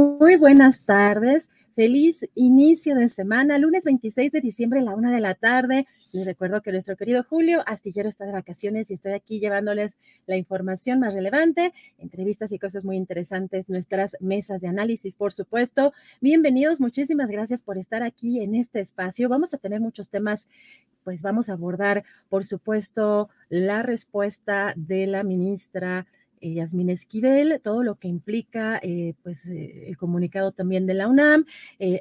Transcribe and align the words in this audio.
Muy 0.00 0.36
buenas 0.36 0.86
tardes. 0.86 1.50
Feliz 1.76 2.26
inicio 2.34 2.94
de 2.94 3.10
semana, 3.10 3.58
lunes 3.58 3.84
26 3.84 4.32
de 4.32 4.40
diciembre 4.40 4.80
a 4.80 4.82
la 4.82 4.94
una 4.94 5.12
de 5.12 5.20
la 5.20 5.34
tarde. 5.34 5.86
Les 6.10 6.26
recuerdo 6.26 6.62
que 6.62 6.72
nuestro 6.72 6.96
querido 6.96 7.22
Julio 7.22 7.62
Astillero 7.66 8.08
está 8.08 8.24
de 8.24 8.32
vacaciones 8.32 8.90
y 8.90 8.94
estoy 8.94 9.12
aquí 9.12 9.40
llevándoles 9.40 9.94
la 10.26 10.38
información 10.38 11.00
más 11.00 11.12
relevante, 11.12 11.74
entrevistas 11.98 12.50
y 12.50 12.58
cosas 12.58 12.82
muy 12.82 12.96
interesantes, 12.96 13.68
nuestras 13.68 14.16
mesas 14.20 14.62
de 14.62 14.68
análisis, 14.68 15.16
por 15.16 15.34
supuesto. 15.34 15.92
Bienvenidos, 16.22 16.80
muchísimas 16.80 17.30
gracias 17.30 17.60
por 17.60 17.76
estar 17.76 18.02
aquí 18.02 18.40
en 18.40 18.54
este 18.54 18.80
espacio. 18.80 19.28
Vamos 19.28 19.52
a 19.52 19.58
tener 19.58 19.82
muchos 19.82 20.08
temas, 20.08 20.48
pues 21.04 21.20
vamos 21.20 21.50
a 21.50 21.52
abordar, 21.52 22.04
por 22.30 22.46
supuesto, 22.46 23.28
la 23.50 23.82
respuesta 23.82 24.72
de 24.76 25.06
la 25.06 25.24
ministra 25.24 26.06
eh, 26.40 26.54
Yasmín 26.54 26.90
Esquivel, 26.90 27.60
todo 27.62 27.82
lo 27.82 27.96
que 27.96 28.08
implica 28.08 28.78
eh, 28.82 29.14
pues, 29.22 29.46
eh, 29.46 29.88
el 29.88 29.96
comunicado 29.96 30.52
también 30.52 30.86
de 30.86 30.94
la 30.94 31.08
UNAM, 31.08 31.44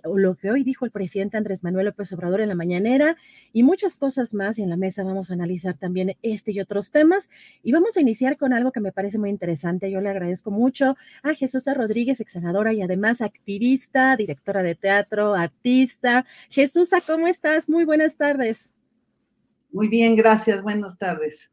o 0.04 0.18
lo 0.18 0.36
que 0.36 0.52
hoy 0.52 0.64
dijo 0.64 0.86
el 0.86 0.92
presidente 0.92 1.38
Andrés 1.38 1.64
Manuel 1.64 1.88
López 1.88 2.12
Obrador 2.14 2.42
en 2.42 2.50
la 2.50 2.56
mañanera 2.56 3.18
y 3.54 3.64
muchas 3.64 3.98
cosas 3.98 4.34
más. 4.34 4.60
Y 4.60 4.64
en 4.64 4.70
la 4.70 4.78
mesa 4.78 5.04
vamos 5.04 5.32
a 5.32 5.34
analizar 5.34 5.78
también 5.78 6.16
este 6.22 6.52
y 6.52 6.60
otros 6.60 6.92
temas. 6.92 7.30
Y 7.64 7.72
vamos 7.72 7.98
a 7.98 8.02
iniciar 8.02 8.38
con 8.38 8.54
algo 8.54 8.72
que 8.72 8.80
me 8.80 8.92
parece 8.92 9.18
muy 9.18 9.30
interesante. 9.30 9.92
Yo 9.92 10.02
le 10.02 10.10
agradezco 10.10 10.52
mucho 10.52 10.96
a 11.24 11.34
Jesús 11.34 11.66
Rodríguez, 11.74 12.20
ex 12.20 12.34
senadora 12.34 12.74
y 12.74 12.82
además 12.82 13.22
activista, 13.22 14.16
directora 14.16 14.64
de 14.64 14.76
teatro, 14.76 15.36
artista. 15.36 16.26
Jesús, 16.50 16.90
¿cómo 17.06 17.28
estás? 17.28 17.70
Muy 17.70 17.86
buenas 17.86 18.16
tardes. 18.16 18.72
Muy 19.72 19.88
bien, 19.88 20.16
gracias. 20.16 20.62
Buenas 20.62 20.98
tardes. 20.98 21.52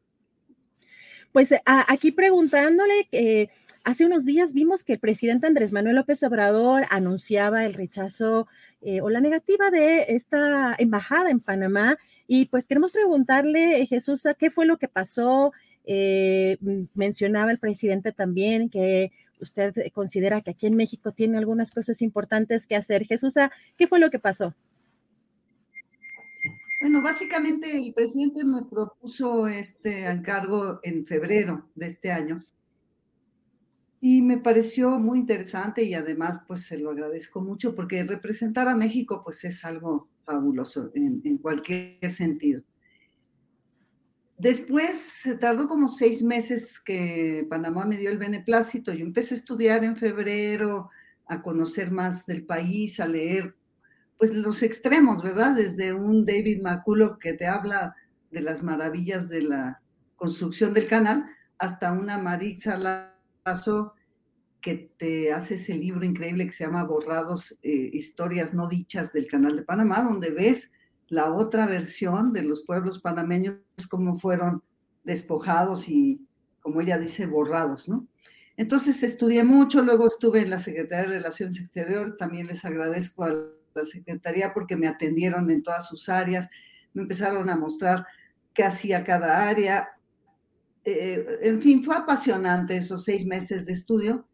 Pues 1.37 1.53
aquí 1.65 2.11
preguntándole, 2.11 3.07
eh, 3.11 3.49
hace 3.83 4.07
unos 4.07 4.25
días 4.25 4.53
vimos 4.53 4.83
que 4.83 4.93
el 4.93 4.99
presidente 4.99 5.45
Andrés 5.45 5.71
Manuel 5.71 5.97
López 5.97 6.23
Obrador 6.23 6.87
anunciaba 6.89 7.63
el 7.63 7.75
rechazo 7.75 8.47
eh, 8.81 9.01
o 9.01 9.11
la 9.11 9.21
negativa 9.21 9.69
de 9.69 10.15
esta 10.15 10.75
embajada 10.79 11.29
en 11.29 11.39
Panamá 11.39 11.95
y 12.25 12.45
pues 12.45 12.65
queremos 12.65 12.89
preguntarle, 12.89 13.85
Jesús, 13.85 14.23
¿qué 14.39 14.49
fue 14.49 14.65
lo 14.65 14.77
que 14.77 14.87
pasó? 14.87 15.53
Eh, 15.85 16.57
mencionaba 16.95 17.51
el 17.51 17.59
presidente 17.59 18.11
también 18.11 18.71
que 18.71 19.11
usted 19.39 19.75
considera 19.93 20.41
que 20.41 20.49
aquí 20.49 20.65
en 20.65 20.75
México 20.75 21.11
tiene 21.11 21.37
algunas 21.37 21.69
cosas 21.69 22.01
importantes 22.01 22.65
que 22.65 22.75
hacer. 22.75 23.05
Jesús, 23.05 23.35
¿qué 23.77 23.85
fue 23.85 23.99
lo 23.99 24.09
que 24.09 24.17
pasó? 24.17 24.55
Bueno, 26.79 27.01
básicamente 27.01 27.75
el 27.75 27.93
presidente 27.93 28.45
me 28.45 28.63
propuso 28.63 29.47
este 29.47 30.05
encargo 30.05 30.79
en 30.83 31.05
febrero 31.05 31.67
de 31.73 31.87
este 31.87 32.11
año 32.11 32.45
y 33.99 34.21
me 34.21 34.37
pareció 34.37 34.99
muy 34.99 35.19
interesante 35.19 35.83
y 35.83 35.95
además 35.95 36.39
pues 36.47 36.65
se 36.65 36.77
lo 36.77 36.91
agradezco 36.91 37.41
mucho 37.41 37.73
porque 37.73 38.03
representar 38.03 38.67
a 38.67 38.75
México 38.75 39.23
pues 39.23 39.43
es 39.43 39.65
algo 39.65 40.07
fabuloso 40.23 40.91
en, 40.93 41.37
cualquier 41.39 42.11
sentido. 42.11 42.61
Después 44.37 44.95
se 44.97 45.35
tardó 45.35 45.67
como 45.67 45.87
seis 45.87 46.21
meses 46.21 46.79
que 46.79 47.47
Panamá 47.49 47.85
me 47.85 47.97
dio 47.97 48.11
el 48.11 48.19
beneplácito. 48.19 48.93
Yo 48.93 49.03
empecé 49.03 49.33
a 49.33 49.37
estudiar 49.39 49.83
en 49.83 49.95
febrero, 49.95 50.91
a 51.25 51.41
conocer 51.41 51.89
más 51.89 52.27
del 52.27 52.45
país, 52.45 52.99
a 52.99 53.07
leer 53.07 53.56
pues 54.17 54.33
los 54.33 54.63
extremos, 54.63 55.21
¿verdad? 55.21 55.55
Desde 55.55 55.93
un 55.93 56.25
David 56.25 56.61
McCullough 56.61 57.19
que 57.19 57.33
te 57.33 57.45
habla 57.45 57.95
de 58.31 58.41
las 58.41 58.63
maravillas 58.63 59.29
de 59.29 59.41
la 59.41 59.81
construcción 60.15 60.73
del 60.73 60.87
canal, 60.87 61.25
hasta 61.59 61.91
una 61.91 62.17
Maritza 62.17 62.77
Lazo 62.77 63.93
que 64.61 64.91
te 64.97 65.31
hace 65.31 65.55
ese 65.55 65.75
libro 65.75 66.03
increíble 66.03 66.45
que 66.45 66.51
se 66.51 66.65
llama 66.65 66.83
Borrados, 66.83 67.57
eh, 67.61 67.89
historias 67.93 68.53
no 68.53 68.67
dichas 68.67 69.13
del 69.13 69.27
canal 69.27 69.55
de 69.55 69.63
Panamá, 69.63 70.01
donde 70.01 70.31
ves 70.31 70.71
la 71.07 71.33
otra 71.33 71.65
versión 71.67 72.33
de 72.33 72.43
los 72.43 72.63
pueblos 72.63 72.99
panameños, 72.99 73.59
cómo 73.89 74.19
fueron 74.19 74.63
despojados 75.03 75.87
y, 75.87 76.27
como 76.59 76.81
ella 76.81 76.97
dice, 76.97 77.27
borrados, 77.27 77.87
¿no? 77.87 78.07
Entonces 78.57 79.03
estudié 79.03 79.43
mucho, 79.43 79.83
luego 79.83 80.07
estuve 80.07 80.41
en 80.41 80.49
la 80.49 80.59
Secretaría 80.59 81.07
de 81.07 81.17
Relaciones 81.17 81.59
Exteriores, 81.59 82.17
también 82.17 82.47
les 82.47 82.65
agradezco 82.65 83.23
al 83.23 83.53
la 83.77 83.85
Secretaría 83.85 84.53
porque 84.53 84.75
me 84.75 84.87
atendieron 84.87 85.49
en 85.49 85.63
todas 85.63 85.87
sus 85.87 86.09
áreas, 86.09 86.49
me 86.93 87.03
empezaron 87.03 87.49
a 87.49 87.55
mostrar 87.55 88.05
qué 88.53 88.63
hacía 88.63 89.03
cada 89.03 89.47
área. 89.47 89.89
Eh, 90.83 91.23
en 91.41 91.61
fin, 91.61 91.83
fue 91.83 91.95
apasionante 91.95 92.77
esos 92.77 93.03
seis 93.03 93.25
meses 93.25 93.65
de 93.65 93.73
estudio, 93.73 94.27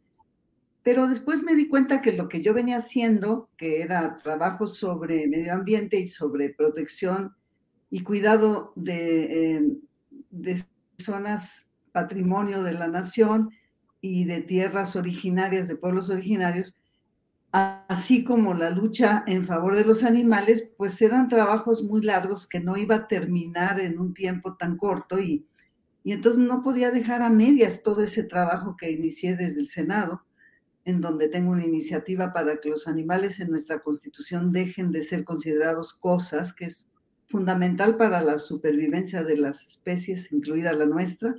pero 0.81 1.07
después 1.07 1.43
me 1.43 1.55
di 1.55 1.67
cuenta 1.67 2.01
que 2.01 2.13
lo 2.13 2.27
que 2.27 2.41
yo 2.41 2.53
venía 2.53 2.77
haciendo, 2.77 3.49
que 3.57 3.81
era 3.81 4.17
trabajo 4.17 4.67
sobre 4.67 5.27
medio 5.27 5.53
ambiente 5.53 5.99
y 5.99 6.07
sobre 6.07 6.53
protección 6.53 7.35
y 7.89 8.03
cuidado 8.03 8.73
de, 8.75 9.55
eh, 9.55 9.61
de 10.31 10.63
zonas 10.97 11.69
patrimonio 11.93 12.63
de 12.63 12.73
la 12.73 12.87
nación 12.87 13.51
y 14.01 14.25
de 14.25 14.41
tierras 14.41 14.97
originarias, 14.97 15.69
de 15.69 15.77
pueblos 15.77 16.09
originarios, 16.09 16.75
así 17.53 18.23
como 18.23 18.55
la 18.55 18.71
lucha 18.71 19.23
en 19.27 19.45
favor 19.45 19.75
de 19.75 19.85
los 19.85 20.03
animales, 20.03 20.67
pues 20.75 20.99
eran 21.03 21.29
trabajos 21.29 21.83
muy 21.83 22.01
largos 22.01 22.47
que 22.47 22.59
no 22.59 22.77
iba 22.77 22.95
a 22.95 23.07
terminar 23.07 23.79
en 23.79 23.99
un 23.99 24.15
tiempo 24.15 24.55
tan 24.55 24.75
corto 24.75 25.19
y, 25.19 25.45
y 26.03 26.13
entonces 26.13 26.41
no 26.41 26.63
podía 26.63 26.89
dejar 26.89 27.21
a 27.21 27.29
medias 27.29 27.83
todo 27.83 28.01
ese 28.01 28.23
trabajo 28.23 28.75
que 28.75 28.89
inicié 28.89 29.35
desde 29.35 29.59
el 29.59 29.69
Senado, 29.69 30.23
en 30.83 30.99
donde 30.99 31.27
tengo 31.29 31.51
una 31.51 31.63
iniciativa 31.63 32.33
para 32.33 32.57
que 32.57 32.69
los 32.69 32.87
animales 32.87 33.39
en 33.39 33.51
nuestra 33.51 33.79
constitución 33.79 34.51
dejen 34.51 34.91
de 34.91 35.03
ser 35.03 35.23
considerados 35.23 35.93
cosas, 35.93 36.53
que 36.53 36.65
es 36.65 36.87
fundamental 37.29 37.97
para 37.97 38.21
la 38.21 38.39
supervivencia 38.39 39.23
de 39.23 39.37
las 39.37 39.63
especies, 39.67 40.31
incluida 40.31 40.73
la 40.73 40.87
nuestra. 40.87 41.35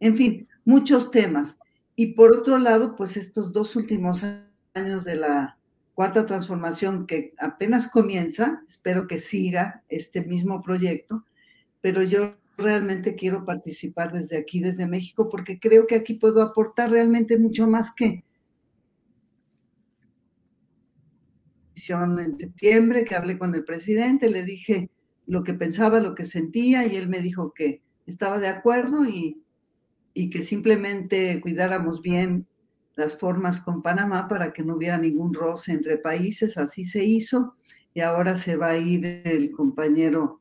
En 0.00 0.16
fin, 0.16 0.48
muchos 0.64 1.10
temas. 1.10 1.58
Y 1.96 2.14
por 2.14 2.34
otro 2.34 2.56
lado, 2.56 2.96
pues 2.96 3.18
estos 3.18 3.52
dos 3.52 3.76
últimos 3.76 4.24
años 4.24 4.49
años 4.74 5.04
de 5.04 5.16
la 5.16 5.58
cuarta 5.94 6.26
transformación 6.26 7.06
que 7.06 7.34
apenas 7.38 7.88
comienza, 7.88 8.62
espero 8.68 9.06
que 9.06 9.18
siga 9.18 9.82
este 9.88 10.24
mismo 10.24 10.62
proyecto, 10.62 11.24
pero 11.80 12.02
yo 12.02 12.36
realmente 12.56 13.14
quiero 13.16 13.44
participar 13.44 14.12
desde 14.12 14.38
aquí, 14.38 14.60
desde 14.60 14.86
México, 14.86 15.28
porque 15.28 15.58
creo 15.58 15.86
que 15.86 15.96
aquí 15.96 16.14
puedo 16.14 16.42
aportar 16.42 16.90
realmente 16.90 17.38
mucho 17.38 17.66
más 17.66 17.94
que 17.94 18.24
en 21.88 22.38
septiembre 22.38 23.04
que 23.04 23.14
hablé 23.14 23.38
con 23.38 23.54
el 23.54 23.64
presidente, 23.64 24.28
le 24.28 24.44
dije 24.44 24.90
lo 25.26 25.42
que 25.44 25.54
pensaba, 25.54 26.00
lo 26.00 26.14
que 26.14 26.24
sentía 26.24 26.86
y 26.86 26.96
él 26.96 27.08
me 27.08 27.20
dijo 27.20 27.52
que 27.54 27.82
estaba 28.06 28.38
de 28.38 28.48
acuerdo 28.48 29.06
y, 29.06 29.42
y 30.12 30.30
que 30.30 30.42
simplemente 30.42 31.40
cuidáramos 31.40 32.02
bien 32.02 32.46
las 33.00 33.16
formas 33.16 33.60
con 33.60 33.82
Panamá 33.82 34.28
para 34.28 34.52
que 34.52 34.62
no 34.62 34.76
hubiera 34.76 34.98
ningún 34.98 35.32
roce 35.34 35.72
entre 35.72 35.96
países, 35.96 36.56
así 36.58 36.84
se 36.84 37.02
hizo 37.02 37.56
y 37.94 38.00
ahora 38.00 38.36
se 38.36 38.56
va 38.56 38.68
a 38.68 38.78
ir 38.78 39.22
el 39.24 39.50
compañero 39.50 40.40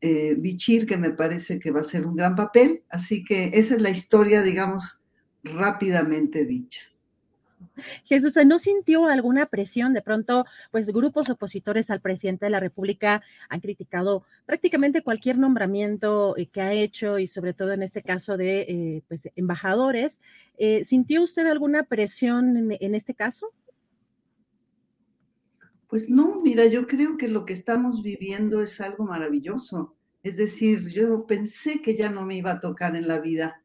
eh, 0.00 0.34
Bichir, 0.36 0.86
que 0.86 0.96
me 0.96 1.10
parece 1.10 1.60
que 1.60 1.70
va 1.70 1.80
a 1.80 1.84
ser 1.84 2.06
un 2.06 2.16
gran 2.16 2.34
papel, 2.34 2.82
así 2.88 3.24
que 3.24 3.50
esa 3.54 3.76
es 3.76 3.82
la 3.82 3.90
historia, 3.90 4.42
digamos, 4.42 5.02
rápidamente 5.44 6.44
dicha. 6.44 6.80
Jesús, 8.04 8.34
¿no 8.46 8.58
sintió 8.58 9.06
alguna 9.06 9.46
presión? 9.46 9.92
De 9.92 10.02
pronto, 10.02 10.44
pues 10.70 10.88
grupos 10.88 11.30
opositores 11.30 11.90
al 11.90 12.00
presidente 12.00 12.46
de 12.46 12.50
la 12.50 12.60
República 12.60 13.22
han 13.48 13.60
criticado 13.60 14.24
prácticamente 14.46 15.02
cualquier 15.02 15.38
nombramiento 15.38 16.36
eh, 16.36 16.46
que 16.46 16.60
ha 16.60 16.72
hecho 16.72 17.18
y 17.18 17.26
sobre 17.26 17.54
todo 17.54 17.72
en 17.72 17.82
este 17.82 18.02
caso 18.02 18.36
de 18.36 18.60
eh, 18.62 19.02
pues, 19.08 19.28
embajadores. 19.36 20.20
Eh, 20.58 20.84
¿Sintió 20.84 21.22
usted 21.22 21.46
alguna 21.46 21.84
presión 21.84 22.56
en, 22.56 22.76
en 22.78 22.94
este 22.94 23.14
caso? 23.14 23.52
Pues 25.88 26.08
no, 26.08 26.40
mira, 26.40 26.64
yo 26.66 26.86
creo 26.86 27.18
que 27.18 27.28
lo 27.28 27.44
que 27.44 27.52
estamos 27.52 28.02
viviendo 28.02 28.62
es 28.62 28.80
algo 28.80 29.04
maravilloso. 29.04 29.94
Es 30.22 30.36
decir, 30.36 30.88
yo 30.90 31.26
pensé 31.26 31.82
que 31.82 31.96
ya 31.96 32.10
no 32.10 32.24
me 32.24 32.36
iba 32.36 32.52
a 32.52 32.60
tocar 32.60 32.96
en 32.96 33.08
la 33.08 33.18
vida 33.18 33.61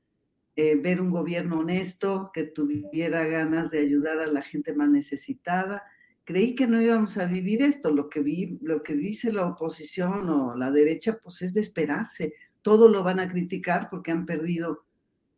eh, 0.59 0.75
ver 0.75 0.99
un 0.99 1.11
gobierno 1.11 1.59
honesto 1.59 2.31
que 2.33 2.43
tuviera 2.43 3.25
ganas 3.25 3.69
de 3.69 3.77
ayudar 3.77 4.17
a 4.17 4.25
la 4.25 4.41
gente 4.41 4.73
más 4.73 4.89
necesitada. 4.89 5.83
Creí 6.23 6.55
que 6.55 6.65
no 6.65 6.81
íbamos 6.81 7.19
a 7.19 7.25
vivir 7.25 7.61
esto. 7.61 7.91
Lo 7.91 8.09
que 8.09 8.21
vi, 8.23 8.57
lo 8.63 8.81
que 8.81 8.95
dice 8.95 9.31
la 9.31 9.45
oposición 9.45 10.27
o 10.29 10.55
la 10.55 10.71
derecha, 10.71 11.19
pues 11.21 11.43
es 11.43 11.53
de 11.53 11.61
esperarse. 11.61 12.33
Todo 12.63 12.89
lo 12.89 13.03
van 13.03 13.19
a 13.19 13.29
criticar 13.29 13.87
porque 13.91 14.09
han 14.09 14.25
perdido 14.25 14.83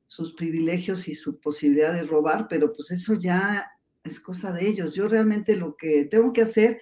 sus 0.07 0.33
privilegios 0.35 1.09
y 1.09 1.15
su 1.15 1.39
posibilidad 1.41 1.93
de 1.93 2.03
robar, 2.03 2.47
pero 2.49 2.71
pues 2.71 2.89
eso 2.91 3.13
ya 3.13 3.69
es 4.05 4.21
cosa 4.21 4.53
de 4.53 4.69
ellos. 4.69 4.95
Yo 4.95 5.09
realmente 5.09 5.57
lo 5.57 5.75
que 5.75 6.05
tengo 6.05 6.31
que 6.31 6.43
hacer 6.43 6.81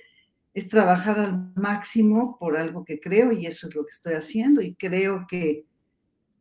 es 0.53 0.69
trabajar 0.69 1.19
al 1.19 1.53
máximo 1.55 2.37
por 2.39 2.55
algo 2.55 2.85
que 2.85 2.99
creo 2.99 3.31
y 3.31 3.47
eso 3.47 3.67
es 3.67 3.75
lo 3.75 3.83
que 3.83 3.93
estoy 3.93 4.13
haciendo 4.13 4.61
y 4.61 4.75
creo 4.75 5.25
que 5.27 5.66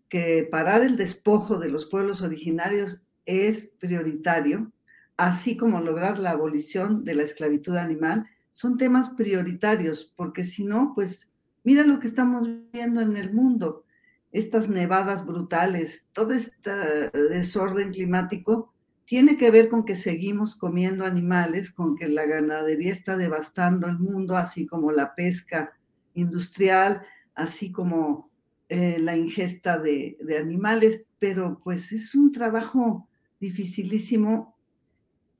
que 0.08 0.48
parar 0.50 0.82
el 0.82 0.96
despojo 0.96 1.58
de 1.58 1.68
los 1.68 1.86
pueblos 1.86 2.22
originarios 2.22 3.02
es 3.24 3.66
prioritario, 3.78 4.72
así 5.16 5.56
como 5.56 5.80
lograr 5.80 6.18
la 6.18 6.30
abolición 6.30 7.04
de 7.04 7.14
la 7.14 7.22
esclavitud 7.22 7.76
animal, 7.76 8.26
son 8.52 8.76
temas 8.76 9.10
prioritarios, 9.10 10.12
porque 10.16 10.44
si 10.44 10.64
no, 10.64 10.92
pues 10.94 11.30
mira 11.64 11.84
lo 11.84 12.00
que 12.00 12.06
estamos 12.06 12.48
viendo 12.72 13.00
en 13.00 13.16
el 13.16 13.34
mundo, 13.34 13.84
estas 14.32 14.68
nevadas 14.68 15.26
brutales, 15.26 16.06
todo 16.12 16.32
este 16.32 16.70
desorden 17.12 17.90
climático 17.90 18.72
tiene 19.04 19.36
que 19.36 19.50
ver 19.50 19.68
con 19.68 19.84
que 19.84 19.94
seguimos 19.94 20.56
comiendo 20.56 21.04
animales, 21.04 21.70
con 21.70 21.96
que 21.96 22.08
la 22.08 22.26
ganadería 22.26 22.92
está 22.92 23.16
devastando 23.16 23.86
el 23.86 23.98
mundo, 23.98 24.36
así 24.36 24.66
como 24.66 24.90
la 24.90 25.14
pesca 25.14 25.76
industrial, 26.14 27.02
así 27.34 27.70
como 27.70 28.30
eh, 28.68 28.98
la 28.98 29.16
ingesta 29.16 29.78
de, 29.78 30.16
animales, 30.40 31.06
pero 31.18 31.60
pues 31.62 31.92
es 31.92 32.14
un 32.14 32.32
trabajo 32.32 33.08
dificilísimo, 33.38 34.56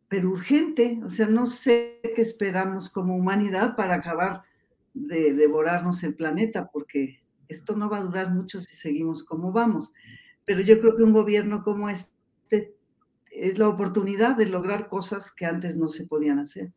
pero 0.08 0.31
urgente. 0.31 1.00
O 1.05 1.08
sea, 1.08 1.26
no 1.26 1.46
sé 1.46 2.00
qué 2.14 2.23
esperamos 2.23 2.88
como 2.88 3.17
humanidad 3.17 3.75
para 3.75 3.94
acabar 3.94 4.43
de 4.94 5.32
devorarnos 5.34 6.02
el 6.05 6.14
planeta, 6.14 6.70
porque 6.73 7.20
esto 7.49 7.76
no 7.76 7.90
va 7.90 7.99
a 7.99 8.05
durar 8.05 8.32
mucho 8.32 8.61
si 8.61 8.76
seguimos 8.76 9.25
como 9.25 9.52
vamos. 9.52 9.93
Pero 10.44 10.61
yo 10.61 10.81
creo 10.81 10.96
que 10.96 11.02
un 11.02 11.12
gobierno 11.12 11.64
como 11.64 11.88
este 11.88 12.76
es 13.32 13.58
la 13.58 13.69
oportunidad 13.69 14.37
de 14.37 14.46
lograr 14.46 14.88
cosas 14.88 15.32
que 15.32 15.46
antes 15.46 15.76
no 15.76 15.88
se 15.88 16.06
podían 16.06 16.38
hacer. 16.38 16.75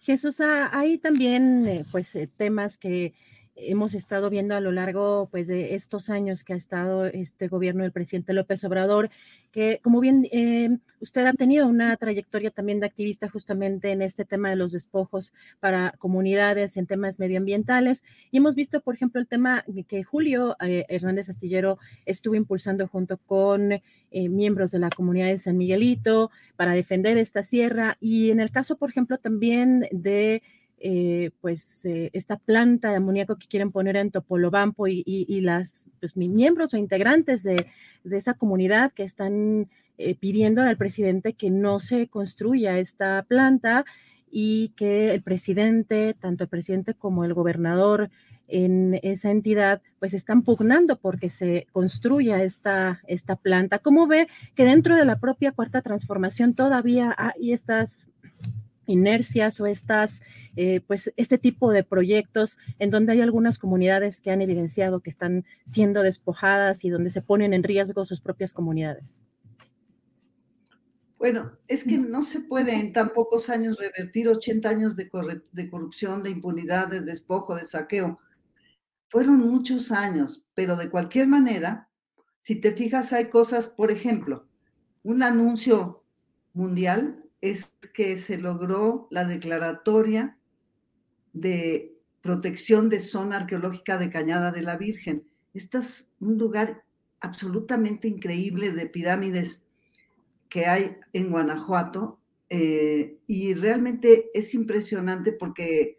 Jesús, 0.00 0.40
ah, 0.40 0.70
hay 0.72 0.98
también 0.98 1.66
eh, 1.66 1.84
pues 1.90 2.14
eh, 2.14 2.30
temas 2.34 2.78
que 2.78 3.14
hemos 3.60 3.94
estado 3.94 4.30
viendo 4.30 4.54
a 4.54 4.60
lo 4.60 4.72
largo 4.72 5.28
pues, 5.30 5.46
de 5.46 5.74
estos 5.74 6.10
años 6.10 6.44
que 6.44 6.52
ha 6.52 6.56
estado 6.56 7.06
este 7.06 7.48
gobierno 7.48 7.82
del 7.82 7.92
presidente 7.92 8.32
López 8.32 8.62
Obrador, 8.64 9.10
que 9.52 9.80
como 9.82 10.00
bien 10.00 10.28
eh, 10.30 10.78
usted 11.00 11.26
ha 11.26 11.32
tenido 11.32 11.66
una 11.66 11.96
trayectoria 11.96 12.50
también 12.50 12.80
de 12.80 12.86
activista 12.86 13.28
justamente 13.28 13.90
en 13.92 14.02
este 14.02 14.24
tema 14.24 14.50
de 14.50 14.56
los 14.56 14.72
despojos 14.72 15.32
para 15.60 15.94
comunidades 15.98 16.76
en 16.76 16.86
temas 16.86 17.18
medioambientales. 17.18 18.02
Y 18.30 18.38
hemos 18.38 18.54
visto, 18.54 18.80
por 18.80 18.94
ejemplo, 18.94 19.20
el 19.20 19.26
tema 19.26 19.64
que 19.88 20.04
Julio 20.04 20.56
eh, 20.60 20.84
Hernández 20.88 21.30
Astillero 21.30 21.78
estuvo 22.06 22.34
impulsando 22.34 22.86
junto 22.88 23.18
con 23.18 23.72
eh, 23.72 24.28
miembros 24.28 24.70
de 24.70 24.78
la 24.78 24.90
comunidad 24.90 25.26
de 25.26 25.38
San 25.38 25.56
Miguelito 25.56 26.30
para 26.56 26.72
defender 26.72 27.18
esta 27.18 27.42
sierra. 27.42 27.96
Y 28.00 28.30
en 28.30 28.40
el 28.40 28.50
caso, 28.50 28.76
por 28.76 28.90
ejemplo, 28.90 29.18
también 29.18 29.86
de 29.90 30.42
eh, 30.80 31.30
pues 31.40 31.84
eh, 31.86 32.10
esta 32.12 32.36
planta 32.36 32.90
de 32.90 32.96
amoníaco 32.96 33.36
que 33.36 33.48
quieren 33.48 33.72
poner 33.72 33.96
en 33.96 34.12
Topolobampo 34.12 34.86
y, 34.86 35.40
las 35.40 35.90
pues, 35.98 36.16
miembros 36.16 36.72
o 36.72 36.76
integrantes 36.76 37.42
de, 37.42 37.66
esa 38.10 38.34
comunidad 38.34 38.92
que 38.92 39.02
están 39.02 39.68
eh, 39.98 40.14
pidiendo 40.14 40.62
al 40.62 40.76
presidente 40.76 41.32
que 41.32 41.50
no 41.50 41.80
se 41.80 42.06
construya 42.06 42.78
esta 42.78 43.24
planta 43.26 43.84
y 44.30 44.68
que 44.76 45.12
el 45.12 45.22
presidente, 45.22 46.14
tanto 46.14 46.44
el 46.44 46.50
presidente 46.50 46.94
como 46.94 47.24
el 47.24 47.34
gobernador 47.34 48.10
en 48.46 49.00
esa 49.02 49.32
entidad, 49.32 49.82
pues 49.98 50.14
están 50.14 50.42
pugnando 50.42 50.96
porque 50.96 51.28
se 51.28 51.66
construya 51.72 52.42
esta, 52.44 53.02
esta 53.08 53.34
planta. 53.34 53.80
¿Cómo 53.80 54.06
ve 54.06 54.28
que 54.54 54.64
dentro 54.64 54.96
de 54.96 55.04
la 55.04 55.18
propia 55.18 55.52
cuarta 55.52 55.82
transformación 55.82 56.54
todavía 56.54 57.14
hay 57.18 57.52
estas 57.52 58.10
inercias 58.88 59.60
o 59.60 59.66
estas, 59.66 60.22
eh, 60.60 60.80
pues 60.80 61.12
este 61.16 61.38
tipo 61.38 61.70
de 61.70 61.84
proyectos 61.84 62.58
en 62.80 62.90
donde 62.90 63.12
hay 63.12 63.20
algunas 63.20 63.58
comunidades 63.58 64.20
que 64.20 64.32
han 64.32 64.42
evidenciado 64.42 64.98
que 64.98 65.08
están 65.08 65.44
siendo 65.64 66.02
despojadas 66.02 66.84
y 66.84 66.90
donde 66.90 67.10
se 67.10 67.22
ponen 67.22 67.54
en 67.54 67.62
riesgo 67.62 68.04
sus 68.04 68.20
propias 68.20 68.52
comunidades? 68.52 69.22
Bueno, 71.16 71.52
es 71.68 71.84
que 71.84 71.96
no 71.96 72.22
se 72.22 72.40
puede 72.40 72.74
en 72.74 72.92
tan 72.92 73.10
pocos 73.10 73.50
años 73.50 73.78
revertir 73.78 74.28
80 74.28 74.68
años 74.68 74.96
de, 74.96 75.08
de 75.52 75.70
corrupción, 75.70 76.24
de 76.24 76.30
impunidad, 76.30 76.88
de 76.88 77.02
despojo, 77.02 77.54
de 77.54 77.64
saqueo. 77.64 78.18
Fueron 79.06 79.38
muchos 79.38 79.92
años, 79.92 80.44
pero 80.54 80.74
de 80.74 80.90
cualquier 80.90 81.28
manera, 81.28 81.88
si 82.40 82.56
te 82.56 82.72
fijas, 82.72 83.12
hay 83.12 83.30
cosas, 83.30 83.68
por 83.68 83.92
ejemplo, 83.92 84.48
un 85.04 85.22
anuncio 85.22 86.02
mundial 86.52 87.22
es 87.40 87.72
que 87.94 88.16
se 88.16 88.38
logró 88.38 89.06
la 89.12 89.24
declaratoria 89.24 90.37
de 91.40 91.94
protección 92.20 92.88
de 92.88 93.00
zona 93.00 93.36
arqueológica 93.36 93.98
de 93.98 94.10
Cañada 94.10 94.50
de 94.50 94.62
la 94.62 94.76
Virgen. 94.76 95.24
Este 95.54 95.78
es 95.78 96.08
un 96.20 96.38
lugar 96.38 96.84
absolutamente 97.20 98.08
increíble 98.08 98.72
de 98.72 98.86
pirámides 98.86 99.62
que 100.48 100.66
hay 100.66 100.96
en 101.12 101.30
Guanajuato 101.30 102.18
eh, 102.50 103.18
y 103.26 103.54
realmente 103.54 104.30
es 104.34 104.54
impresionante 104.54 105.32
porque 105.32 105.98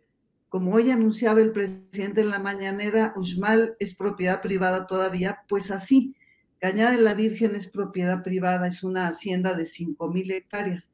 como 0.50 0.74
hoy 0.74 0.90
anunciaba 0.90 1.42
el 1.42 1.52
presidente 1.52 2.22
en 2.22 2.30
la 2.30 2.40
mañanera, 2.40 3.14
Uxmal 3.16 3.76
es 3.80 3.94
propiedad 3.94 4.42
privada 4.42 4.88
todavía, 4.88 5.40
pues 5.48 5.70
así, 5.70 6.16
Cañada 6.60 6.92
de 6.92 6.98
la 6.98 7.14
Virgen 7.14 7.56
es 7.56 7.68
propiedad 7.68 8.24
privada, 8.24 8.68
es 8.68 8.84
una 8.84 9.08
hacienda 9.08 9.54
de 9.54 9.64
5.000 9.64 10.32
hectáreas 10.34 10.92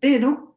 pero 0.00 0.54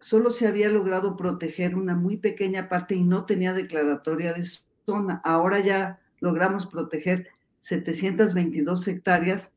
solo 0.00 0.30
se 0.30 0.46
había 0.46 0.68
logrado 0.68 1.16
proteger 1.16 1.76
una 1.76 1.94
muy 1.94 2.16
pequeña 2.16 2.68
parte 2.68 2.94
y 2.94 3.04
no 3.04 3.26
tenía 3.26 3.52
declaratoria 3.52 4.32
de 4.32 4.44
zona. 4.86 5.20
Ahora 5.24 5.60
ya 5.60 6.00
logramos 6.20 6.66
proteger 6.66 7.28
722 7.58 8.88
hectáreas 8.88 9.54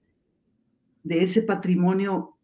de 1.04 1.24
ese 1.24 1.42
patrimonio 1.42 2.38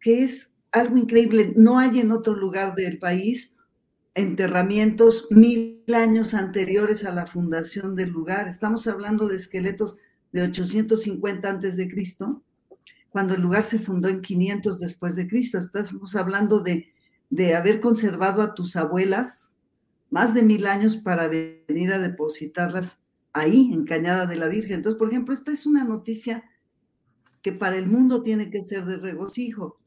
que 0.00 0.22
es 0.22 0.52
algo 0.70 0.96
increíble. 0.96 1.52
No 1.56 1.78
hay 1.78 2.00
en 2.00 2.12
otro 2.12 2.34
lugar 2.34 2.74
del 2.74 2.98
país 2.98 3.54
enterramientos 4.14 5.26
mil 5.30 5.84
años 5.94 6.34
anteriores 6.34 7.04
a 7.04 7.12
la 7.12 7.26
fundación 7.26 7.96
del 7.96 8.10
lugar. 8.10 8.48
Estamos 8.48 8.86
hablando 8.86 9.28
de 9.28 9.36
esqueletos 9.36 9.96
de 10.32 10.42
850 10.42 11.48
antes 11.48 11.76
de 11.76 11.88
Cristo 11.88 12.42
cuando 13.12 13.34
el 13.34 13.42
lugar 13.42 13.62
se 13.62 13.78
fundó 13.78 14.08
en 14.08 14.22
500 14.22 14.80
después 14.80 15.14
de 15.14 15.28
Cristo. 15.28 15.58
Estamos 15.58 16.16
hablando 16.16 16.60
de 16.60 16.92
de 17.32 17.54
haber 17.54 17.80
conservado 17.80 18.42
a 18.42 18.54
tus 18.54 18.76
abuelas 18.76 19.54
más 20.10 20.34
de 20.34 20.42
mil 20.42 20.66
años 20.66 20.98
para 20.98 21.28
venir 21.28 21.90
a 21.90 21.98
depositarlas 21.98 23.00
ahí, 23.32 23.70
en 23.72 23.86
Cañada 23.86 24.26
de 24.26 24.36
la 24.36 24.48
Virgen. 24.48 24.74
Entonces, 24.74 24.98
por 24.98 25.08
ejemplo, 25.08 25.32
esta 25.32 25.50
es 25.50 25.64
una 25.64 25.82
noticia 25.82 26.44
que 27.40 27.52
para 27.52 27.78
el 27.78 27.86
mundo 27.86 28.20
tiene 28.20 28.50
que 28.50 28.60
ser 28.60 28.84
de 28.84 28.98
regocijo. 28.98 29.78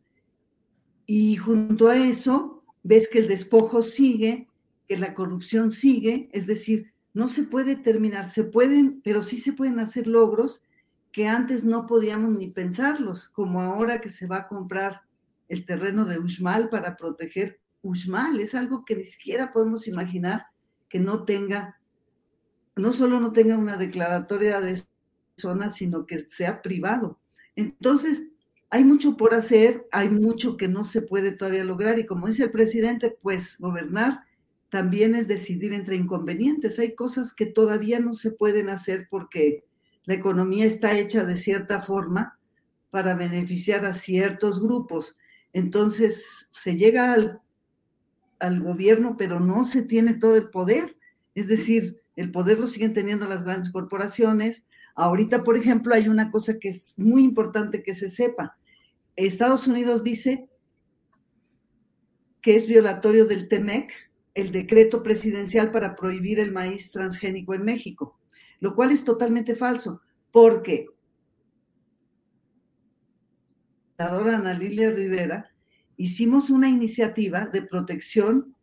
Y 1.05 1.36
junto 1.36 1.88
a 1.88 1.98
eso, 1.98 2.63
ves 2.82 3.08
que 3.08 3.20
el 3.20 3.27
despojo 3.27 3.84
sigue, 3.84 4.48
que 4.88 4.98
la 4.98 5.13
corrupción 5.13 5.70
sigue, 5.70 6.29
es 6.32 6.48
decir, 6.48 6.96
no 7.13 7.27
se 7.27 7.44
puede 7.44 7.75
terminar, 7.75 8.27
se 8.27 8.44
pueden, 8.44 9.01
pero 9.03 9.22
sí 9.22 9.38
se 9.38 9.53
pueden 9.53 9.77
hacer 9.79 10.08
logros 10.08 10.63
que 11.16 11.30
antes 11.30 11.64
no 11.64 11.86
podíamos 11.86 12.38
ni 12.38 12.50
pensarlos, 12.50 13.30
como 13.30 13.62
ahora 13.62 14.02
que 14.02 14.10
se 14.10 14.28
va 14.28 14.40
a 14.40 14.48
comprar 14.50 15.04
el 15.48 15.66
terreno 15.66 16.04
de 16.04 16.20
Uxmal 16.20 16.68
para 16.68 16.98
proteger 16.98 17.62
Uxmal. 17.84 18.42
Es 18.42 18.54
algo 18.54 18.84
que 18.84 18.98
ni 18.98 19.06
siquiera 19.06 19.54
podemos 19.54 19.88
imaginar 19.88 20.48
que 20.90 21.00
no 21.00 21.24
tenga, 21.24 21.80
no 22.76 22.92
solo 22.92 23.22
no 23.22 23.32
tenga 23.32 23.56
una 23.56 23.78
declaratoria 23.78 24.60
de 24.60 24.78
zona, 25.38 25.70
sino 25.70 26.06
que 26.06 26.20
sea 26.20 26.62
privado. 26.62 27.18
Entonces, 27.56 28.24
hay 28.70 28.84
mucho 28.84 29.16
por 29.16 29.34
hacer, 29.36 29.88
hay 29.94 30.10
mucho 30.10 30.58
que 30.58 30.68
no 30.68 30.84
se 30.84 31.02
puede 31.02 31.32
todavía 31.32 31.64
lograr 31.64 31.98
y 31.98 32.06
como 32.06 32.28
dice 32.28 32.44
el 32.44 32.52
presidente, 32.52 33.18
pues 33.22 33.58
gobernar 33.58 34.26
también 34.68 35.16
es 35.16 35.30
decidir 35.30 35.72
entre 35.72 35.96
inconvenientes. 35.96 36.78
Hay 36.78 36.94
cosas 36.94 37.34
que 37.34 37.46
todavía 37.46 38.02
no 38.02 38.14
se 38.14 38.32
pueden 38.32 38.68
hacer 38.68 39.08
porque 39.10 39.64
la 40.06 40.14
economía 40.14 40.66
está 40.66 40.98
hecha 40.98 41.24
de 41.26 41.38
cierta 41.38 41.82
forma 41.82 42.40
para 42.92 43.16
beneficiar 43.16 43.86
a 43.86 43.94
ciertos 43.94 44.62
grupos. 44.62 45.18
Entonces 45.54 46.50
se 46.54 46.78
llega 46.78 47.14
al, 47.14 47.42
gobierno, 48.62 49.16
pero 49.18 49.40
no 49.40 49.64
se 49.64 49.82
tiene 49.82 50.14
todo 50.14 50.36
el 50.36 50.50
poder. 50.50 50.96
Es 51.34 51.48
decir, 51.48 52.02
el 52.16 52.32
poder 52.32 52.60
lo 52.60 52.68
siguen 52.68 52.94
teniendo 52.94 53.26
las 53.26 53.44
grandes 53.44 53.72
corporaciones. 53.72 54.66
Ahorita, 54.96 55.44
por 55.44 55.58
ejemplo, 55.58 55.96
hay 55.96 56.08
una 56.08 56.32
cosa 56.32 56.60
que 56.60 56.70
es 56.70 56.94
muy 56.98 57.24
importante 57.24 57.82
que 57.82 57.96
se 57.96 58.10
sepa. 58.10 58.58
Estados 59.16 59.68
Unidos 59.68 60.04
dice 60.04 60.48
que 62.42 62.56
es 62.56 62.68
violatorio 62.68 63.26
del 63.26 63.48
TEMEC, 63.48 63.92
el 64.36 64.52
decreto 64.52 65.02
presidencial 65.02 65.72
para 65.72 65.96
prohibir 65.96 66.40
el 66.40 66.52
maíz 66.52 66.92
transgénico 66.92 67.54
en 67.56 67.64
México, 67.64 68.15
lo 68.60 68.76
cual 68.76 68.92
es 68.92 69.04
totalmente 69.04 69.56
falso, 69.56 70.02
porque 70.32 70.88
la 73.98 74.08
senadora 74.08 74.38
Ana 74.38 74.54
Lilia 74.54 74.92
Rivera 74.92 75.52
hicimos 75.98 76.50
una 76.50 76.68
iniciativa 76.68 77.46
de 77.48 77.62
protección 77.62 78.56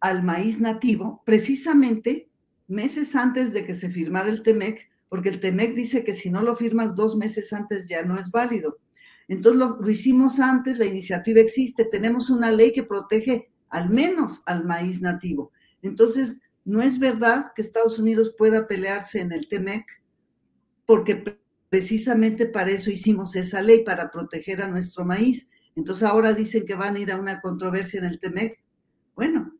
al 0.00 0.22
maíz 0.22 0.60
nativo 0.60 1.22
precisamente 1.24 2.28
meses 2.68 3.16
antes 3.16 3.52
de 3.52 3.64
que 3.64 3.74
se 3.74 3.90
firmara 3.90 4.28
el 4.28 4.42
TEMEC, 4.42 4.90
porque 5.08 5.30
el 5.30 5.40
TEMEC 5.40 5.74
dice 5.74 6.04
que 6.04 6.14
si 6.14 6.30
no 6.30 6.42
lo 6.42 6.56
firmas 6.56 6.94
dos 6.94 7.16
meses 7.16 7.52
antes 7.52 7.88
ya 7.88 8.02
no 8.02 8.18
es 8.18 8.30
válido. 8.30 8.78
Entonces 9.28 9.58
lo, 9.58 9.90
hicimos 9.90 10.40
antes, 10.40 10.78
la 10.78 10.84
iniciativa 10.84 11.40
existe, 11.40 11.84
tenemos 11.84 12.30
una 12.30 12.50
ley 12.50 12.72
que 12.72 12.82
protege 12.82 13.48
al 13.70 13.90
menos 13.90 14.42
al 14.46 14.64
maíz 14.64 15.00
nativo. 15.00 15.52
Entonces, 15.82 16.38
no 16.64 16.80
es 16.80 16.98
verdad 16.98 17.52
que 17.54 17.62
Estados 17.62 17.98
Unidos 17.98 18.34
pueda 18.36 18.66
pelearse 18.66 19.20
en 19.20 19.32
el 19.32 19.48
TEMEC, 19.48 19.84
porque 20.86 21.38
precisamente 21.68 22.46
para 22.46 22.70
eso 22.70 22.90
hicimos 22.90 23.36
esa 23.36 23.60
ley, 23.62 23.84
para 23.84 24.10
proteger 24.10 24.62
a 24.62 24.68
nuestro 24.68 25.04
maíz. 25.04 25.50
Entonces 25.76 26.04
ahora 26.04 26.32
dicen 26.32 26.64
que 26.66 26.74
van 26.74 26.96
a 26.96 27.00
ir 27.00 27.10
a 27.10 27.18
una 27.18 27.40
controversia 27.40 27.98
en 27.98 28.06
el 28.06 28.18
TEMEC. 28.18 28.58
Bueno, 29.14 29.54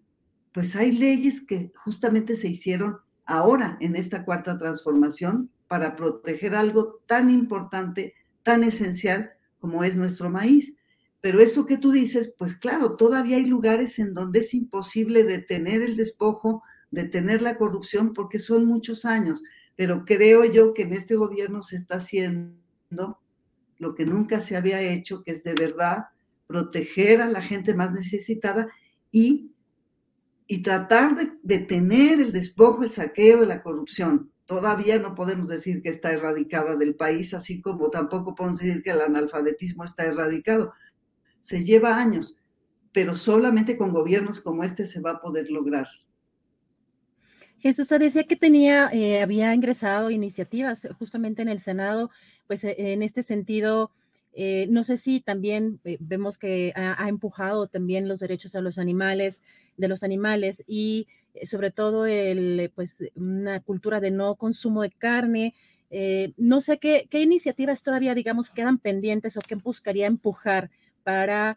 pues 0.53 0.77
hay 0.77 0.93
leyes 0.93 1.45
que 1.45 1.73
justamente 1.75 2.37
se 2.37 2.49
hicieron 2.49 2.99
ahora 3.27 3.77
en 3.81 3.97
esta 3.97 4.25
cuarta 4.25 4.57
transformación 4.57 5.51
para 5.67 5.97
proteger 5.97 6.55
algo 6.55 7.03
tan 7.07 7.31
importante, 7.31 8.15
tan 8.43 8.63
esencial 8.63 9.33
como 9.59 9.83
es 9.83 9.97
nuestro 9.97 10.31
maíz. 10.31 10.77
Pero 11.21 11.41
eso 11.41 11.67
que 11.67 11.79
tú 11.79 11.91
dices, 11.91 12.33
pues 12.39 12.55
claro, 12.55 12.97
todavía 12.97 13.39
hay 13.39 13.47
lugares 13.47 13.99
en 13.99 14.15
donde 14.15 14.41
es 14.41 14.55
imposible 14.55 15.25
detener 15.25 15.83
el 15.83 15.97
despojo, 15.97 16.63
detener 16.95 17.43
la 17.43 17.57
corrupción, 17.59 18.15
porque 18.15 18.39
son 18.39 18.67
muchos 18.67 19.05
años. 19.05 19.43
Pero 19.77 20.05
creo 20.05 20.45
yo 20.45 20.73
que 20.73 20.83
en 20.83 20.93
este 20.93 21.17
gobierno 21.17 21.63
se 21.63 21.77
está 21.77 21.97
haciendo 21.97 23.19
lo 23.79 23.95
que 23.95 24.07
nunca 24.07 24.41
se 24.41 24.57
había 24.57 24.81
hecho, 24.81 25.23
que 25.23 25.33
es 25.33 25.43
de 25.43 25.55
verdad 25.55 26.05
proteger 26.47 27.21
a 27.21 27.27
la 27.27 27.43
gente 27.43 27.75
más 27.75 27.93
necesitada 27.93 28.69
y, 29.11 29.51
y 30.47 30.63
tratar 30.63 31.17
de 31.17 31.33
detener 31.43 32.21
el 32.21 32.33
despojo, 32.33 32.83
el 32.83 32.91
saqueo 32.91 33.43
y 33.43 33.47
la 33.47 33.63
corrupción 33.63 34.31
todavía 34.47 34.99
no 34.99 35.15
podemos 35.15 35.49
decir 35.49 35.83
que 35.83 35.89
está 35.89 36.13
erradicada 36.13 36.77
del 36.77 36.95
país, 36.95 37.35
así 37.35 37.61
como 37.61 37.91
tampoco 37.91 38.35
podemos 38.35 38.59
decir 38.59 38.83
que 38.83 38.91
el 38.91 39.01
analfabetismo 39.01 39.85
está 39.85 40.05
erradicado. 40.05 40.73
Se 41.41 41.65
lleva 41.65 41.99
años, 41.99 42.37
pero 42.93 43.17
solamente 43.17 43.77
con 43.77 43.93
gobiernos 43.93 44.41
como 44.41 44.63
este 44.65 44.87
se 44.87 45.01
va 45.01 45.13
a 45.13 45.21
poder 45.21 45.51
lograr. 45.51 45.87
Jesús 47.65 47.89
decía 47.89 48.25
que 48.25 48.37
tenía, 48.37 48.91
eh, 48.93 49.23
había 49.23 49.55
ingresado 49.55 50.11
iniciativas 50.11 50.87
justamente 50.99 51.41
en 51.41 51.49
el 51.49 51.61
Senado, 51.61 52.11
pues 52.47 52.63
eh, 52.63 52.75
en 52.77 53.03
este 53.03 53.23
sentido, 53.23 53.91
eh, 54.35 54.67
no 54.69 54.85
sé 54.85 54.99
si 54.99 55.21
también 55.21 55.81
vemos 55.99 56.37
que 56.37 56.75
ha, 56.77 57.09
empujado 57.09 57.67
también 57.67 58.07
los 58.07 58.21
derechos 58.21 58.55
a 58.55 58.61
los 58.61 58.77
animales, 58.77 59.41
de 59.79 59.89
los 59.89 60.03
animales 60.03 60.63
y 60.67 61.07
sobre 61.45 61.71
todo 61.71 62.05
el, 62.05 62.71
pues, 62.75 63.03
una 63.15 63.61
cultura 63.61 63.99
de 63.99 64.11
no 64.11 64.35
consumo 64.35 64.83
de 64.83 64.91
carne. 64.91 65.55
No 66.37 66.61
sé 66.61 66.77
qué, 66.77 67.09
qué, 67.09 67.23
iniciativas 67.23 67.83
todavía, 67.83 68.15
digamos, 68.15 68.51
quedan 68.51 68.77
pendientes 68.77 69.39
o 69.39 69.41
qué 69.41 69.55
buscaría 69.55 70.07
empujar 70.07 70.71
para 71.03 71.57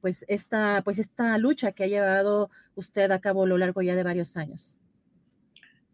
pues, 0.00 0.24
esta, 0.26 0.82
pues 0.82 0.98
esta 0.98 1.38
lucha 1.38 1.70
que 1.70 1.84
ha 1.84 1.86
llevado 1.86 2.50
usted 2.74 3.12
a 3.12 3.20
cabo 3.20 3.44
a 3.44 3.46
lo 3.46 3.58
largo 3.58 3.80
ya 3.82 3.94
de 3.94 4.02
varios 4.02 4.36
años. 4.36 4.76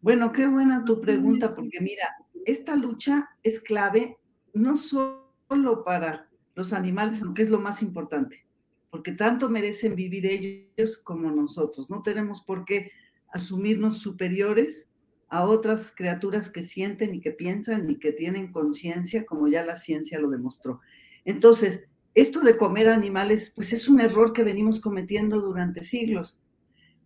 Bueno, 0.03 0.33
qué 0.33 0.47
buena 0.47 0.83
tu 0.83 0.99
pregunta, 0.99 1.55
porque 1.55 1.79
mira, 1.79 2.03
esta 2.45 2.75
lucha 2.75 3.29
es 3.41 3.61
clave 3.61 4.17
no 4.53 4.75
solo 4.75 5.83
para 5.85 6.29
los 6.55 6.73
animales, 6.73 7.21
aunque 7.21 7.43
es 7.43 7.49
lo 7.49 7.61
más 7.61 7.81
importante, 7.81 8.45
porque 8.91 9.13
tanto 9.13 9.47
merecen 9.47 9.95
vivir 9.95 10.25
ellos 10.25 10.97
como 10.97 11.31
nosotros. 11.31 11.89
No 11.89 12.01
tenemos 12.01 12.41
por 12.41 12.65
qué 12.65 12.91
asumirnos 13.31 13.99
superiores 13.99 14.89
a 15.29 15.45
otras 15.45 15.93
criaturas 15.95 16.49
que 16.49 16.63
sienten 16.63 17.15
y 17.15 17.21
que 17.21 17.31
piensan 17.31 17.89
y 17.89 17.97
que 17.97 18.11
tienen 18.11 18.51
conciencia, 18.51 19.25
como 19.25 19.47
ya 19.47 19.63
la 19.63 19.77
ciencia 19.77 20.19
lo 20.19 20.29
demostró. 20.29 20.81
Entonces, 21.23 21.85
esto 22.13 22.41
de 22.41 22.57
comer 22.57 22.89
animales, 22.89 23.53
pues 23.55 23.71
es 23.71 23.87
un 23.87 24.01
error 24.01 24.33
que 24.33 24.43
venimos 24.43 24.81
cometiendo 24.81 25.39
durante 25.39 25.81
siglos, 25.81 26.41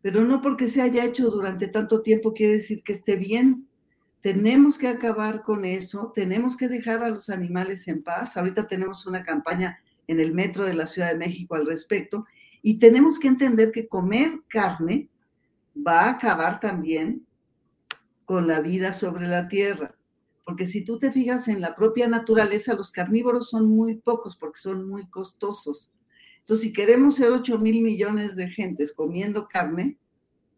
pero 0.02 0.24
no 0.24 0.42
porque 0.42 0.68
se 0.68 0.82
haya 0.82 1.06
hecho 1.06 1.30
durante 1.30 1.68
tanto 1.68 2.02
tiempo 2.02 2.34
quiere 2.34 2.54
decir 2.54 2.84
que 2.84 2.94
esté 2.94 3.16
bien. 3.16 3.68
Tenemos 4.22 4.78
que 4.78 4.88
acabar 4.88 5.42
con 5.42 5.66
eso, 5.66 6.12
tenemos 6.14 6.58
que 6.58 6.68
dejar 6.68 7.04
a 7.04 7.10
los 7.10 7.30
animales 7.30 7.88
en 7.88 8.04
paz. 8.04 8.38
Ahorita 8.38 8.68
tenemos 8.68 9.06
una 9.06 9.24
campaña 9.24 9.80
en 10.08 10.20
el 10.20 10.34
metro 10.34 10.66
de 10.66 10.74
la 10.74 10.88
Ciudad 10.88 11.12
de 11.12 11.18
México 11.18 11.56
al 11.56 11.66
respecto 11.66 12.26
y 12.62 12.80
tenemos 12.80 13.20
que 13.20 13.28
entender 13.28 13.72
que 13.72 13.88
comer 13.88 14.42
carne 14.48 15.10
va 15.76 16.02
a 16.02 16.10
acabar 16.12 16.60
también 16.60 17.26
con 18.26 18.48
la 18.48 18.60
vida 18.60 18.94
sobre 18.94 19.28
la 19.28 19.48
tierra. 19.48 19.96
Porque 20.46 20.66
si 20.66 20.84
tú 20.84 20.98
te 20.98 21.12
fijas 21.12 21.48
en 21.48 21.62
la 21.62 21.76
propia 21.76 22.08
naturaleza, 22.08 22.74
los 22.74 22.92
carnívoros 22.92 23.50
son 23.50 23.70
muy 23.70 23.96
pocos 23.96 24.36
porque 24.38 24.60
son 24.60 24.88
muy 24.88 25.10
costosos. 25.10 25.92
Entonces, 26.48 26.70
si 26.70 26.72
queremos 26.72 27.16
ser 27.16 27.32
8 27.32 27.60
mil 27.60 27.84
millones 27.84 28.38
de 28.38 28.50
gentes 28.50 28.94
comiendo 28.94 29.50
carne, 29.50 29.98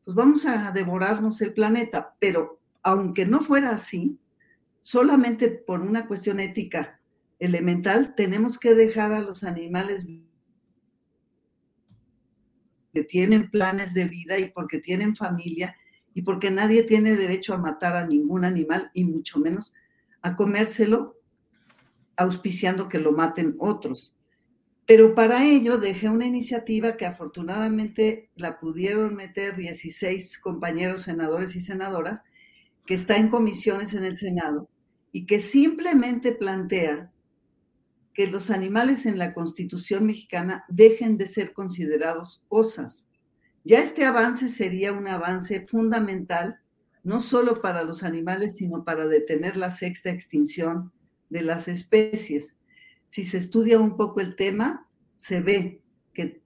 pues 0.06 0.16
vamos 0.16 0.46
a 0.46 0.72
devorarnos 0.72 1.42
el 1.42 1.52
planeta. 1.52 2.16
Pero 2.20 2.60
aunque 2.84 3.26
no 3.26 3.40
fuera 3.42 3.72
así, 3.72 4.20
solamente 4.84 5.50
por 5.50 5.82
una 5.82 6.06
cuestión 6.06 6.40
ética 6.40 7.02
elemental, 7.40 8.14
tenemos 8.14 8.60
que 8.60 8.76
dejar 8.76 9.12
a 9.14 9.22
los 9.22 9.44
animales 9.44 10.06
que 12.94 13.04
tienen 13.04 13.50
planes 13.50 13.96
de 13.96 14.06
vida 14.06 14.38
y 14.38 14.52
porque 14.52 14.78
tienen 14.78 15.16
familia 15.16 15.76
y 16.14 16.22
porque 16.22 16.52
nadie 16.52 16.84
tiene 16.84 17.16
derecho 17.16 17.56
a 17.56 17.58
matar 17.58 17.96
a 17.96 18.06
ningún 18.06 18.46
animal 18.46 18.92
y 18.94 19.06
mucho 19.06 19.40
menos 19.40 19.74
a 20.22 20.36
comérselo 20.36 21.20
auspiciando 22.16 22.88
que 22.88 23.00
lo 23.00 23.12
maten 23.12 23.56
otros. 23.58 24.19
Pero 24.90 25.14
para 25.14 25.46
ello 25.46 25.78
dejé 25.78 26.10
una 26.10 26.26
iniciativa 26.26 26.98
que 26.98 27.06
afortunadamente 27.06 28.32
la 28.36 28.60
pudieron 28.60 29.14
meter 29.14 29.56
16 29.56 30.40
compañeros 30.40 31.04
senadores 31.04 31.56
y 31.56 31.62
senadoras, 31.62 32.24
que 32.88 32.96
está 32.96 33.18
en 33.18 33.30
comisiones 33.30 33.94
en 33.94 34.04
el 34.04 34.16
Senado 34.16 34.68
y 35.12 35.28
que 35.28 35.42
simplemente 35.42 36.32
plantea 36.32 37.12
que 38.16 38.26
los 38.26 38.50
animales 38.50 39.06
en 39.06 39.20
la 39.20 39.36
Constitución 39.36 40.08
mexicana 40.08 40.66
dejen 40.70 41.18
de 41.18 41.28
ser 41.28 41.54
considerados 41.54 42.44
cosas. 42.48 43.06
Ya 43.64 43.78
este 43.78 44.06
avance 44.06 44.50
sería 44.50 44.92
un 44.92 45.08
avance 45.08 45.68
fundamental, 45.68 46.62
no 47.04 47.22
solo 47.22 47.62
para 47.62 47.84
los 47.84 48.02
animales, 48.02 48.56
sino 48.56 48.84
para 48.84 49.06
detener 49.06 49.56
la 49.56 49.70
sexta 49.70 50.10
extinción 50.10 50.92
de 51.30 51.44
las 51.44 51.68
especies. 51.68 52.56
Si 53.10 53.26
se 53.26 53.38
estudia 53.38 53.80
un 53.80 53.98
poco 53.98 54.22
el 54.22 54.36
tema, 54.36 54.88
se 55.18 55.42
ve 55.42 55.82
que 56.14 56.42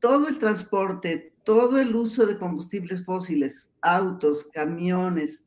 todo 0.00 0.28
el 0.28 0.38
transporte, 0.38 1.34
todo 1.44 1.78
el 1.78 1.94
uso 1.94 2.24
de 2.26 2.38
combustibles 2.38 3.04
fósiles, 3.04 3.68
autos, 3.82 4.48
camiones, 4.52 5.44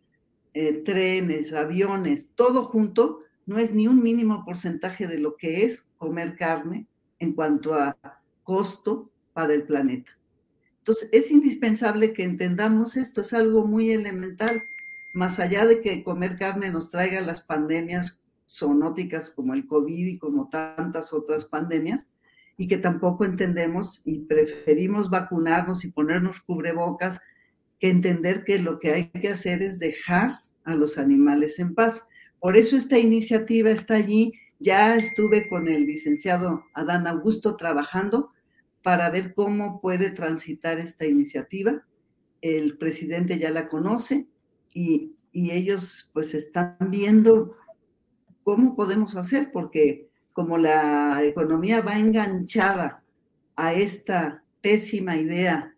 eh, 0.53 0.83
trenes, 0.83 1.53
aviones, 1.53 2.29
todo 2.35 2.65
junto, 2.65 3.21
no 3.45 3.57
es 3.57 3.73
ni 3.73 3.87
un 3.87 4.03
mínimo 4.03 4.43
porcentaje 4.45 5.07
de 5.07 5.17
lo 5.17 5.37
que 5.37 5.63
es 5.63 5.87
comer 5.97 6.35
carne 6.35 6.85
en 7.19 7.33
cuanto 7.33 7.73
a 7.73 7.97
costo 8.43 9.09
para 9.33 9.53
el 9.53 9.63
planeta. 9.63 10.11
Entonces, 10.79 11.09
es 11.11 11.31
indispensable 11.31 12.13
que 12.13 12.23
entendamos 12.23 12.97
esto, 12.97 13.21
es 13.21 13.33
algo 13.33 13.65
muy 13.65 13.91
elemental, 13.91 14.61
más 15.13 15.39
allá 15.39 15.65
de 15.65 15.81
que 15.81 16.03
comer 16.03 16.37
carne 16.37 16.71
nos 16.71 16.91
traiga 16.91 17.21
las 17.21 17.41
pandemias 17.41 18.21
zoonóticas 18.49 19.31
como 19.31 19.53
el 19.53 19.67
COVID 19.67 20.07
y 20.07 20.17
como 20.17 20.49
tantas 20.49 21.13
otras 21.13 21.45
pandemias, 21.45 22.07
y 22.57 22.67
que 22.67 22.77
tampoco 22.77 23.23
entendemos 23.23 24.01
y 24.03 24.19
preferimos 24.19 25.09
vacunarnos 25.09 25.85
y 25.85 25.91
ponernos 25.91 26.41
cubrebocas 26.41 27.19
que 27.79 27.89
entender 27.89 28.43
que 28.43 28.57
lo 28.59 28.79
que 28.79 28.93
hay 28.93 29.09
que 29.09 29.29
hacer 29.29 29.61
es 29.61 29.77
dejar 29.77 30.39
a 30.63 30.75
los 30.75 30.97
animales 30.97 31.59
en 31.59 31.75
paz. 31.75 32.07
Por 32.39 32.57
eso 32.57 32.75
esta 32.75 32.97
iniciativa 32.97 33.69
está 33.69 33.95
allí. 33.95 34.33
Ya 34.59 34.95
estuve 34.95 35.47
con 35.47 35.67
el 35.67 35.85
licenciado 35.85 36.63
Adán 36.73 37.05
Augusto 37.05 37.55
trabajando 37.55 38.31
para 38.81 39.09
ver 39.11 39.35
cómo 39.35 39.79
puede 39.79 40.09
transitar 40.09 40.79
esta 40.79 41.05
iniciativa. 41.05 41.83
El 42.41 42.77
presidente 42.77 43.37
ya 43.37 43.51
la 43.51 43.67
conoce 43.67 44.25
y, 44.73 45.11
y 45.31 45.51
ellos 45.51 46.09
pues 46.13 46.33
están 46.33 46.75
viendo 46.89 47.55
cómo 48.47 48.77
podemos 48.77 49.17
hacer, 49.17 49.51
porque 49.51 50.07
como 50.31 50.57
la 50.57 51.21
economía 51.21 51.81
va 51.81 51.99
enganchada 51.99 53.03
a 53.57 53.73
esta 53.73 54.41
pésima 54.61 55.17
idea 55.17 55.75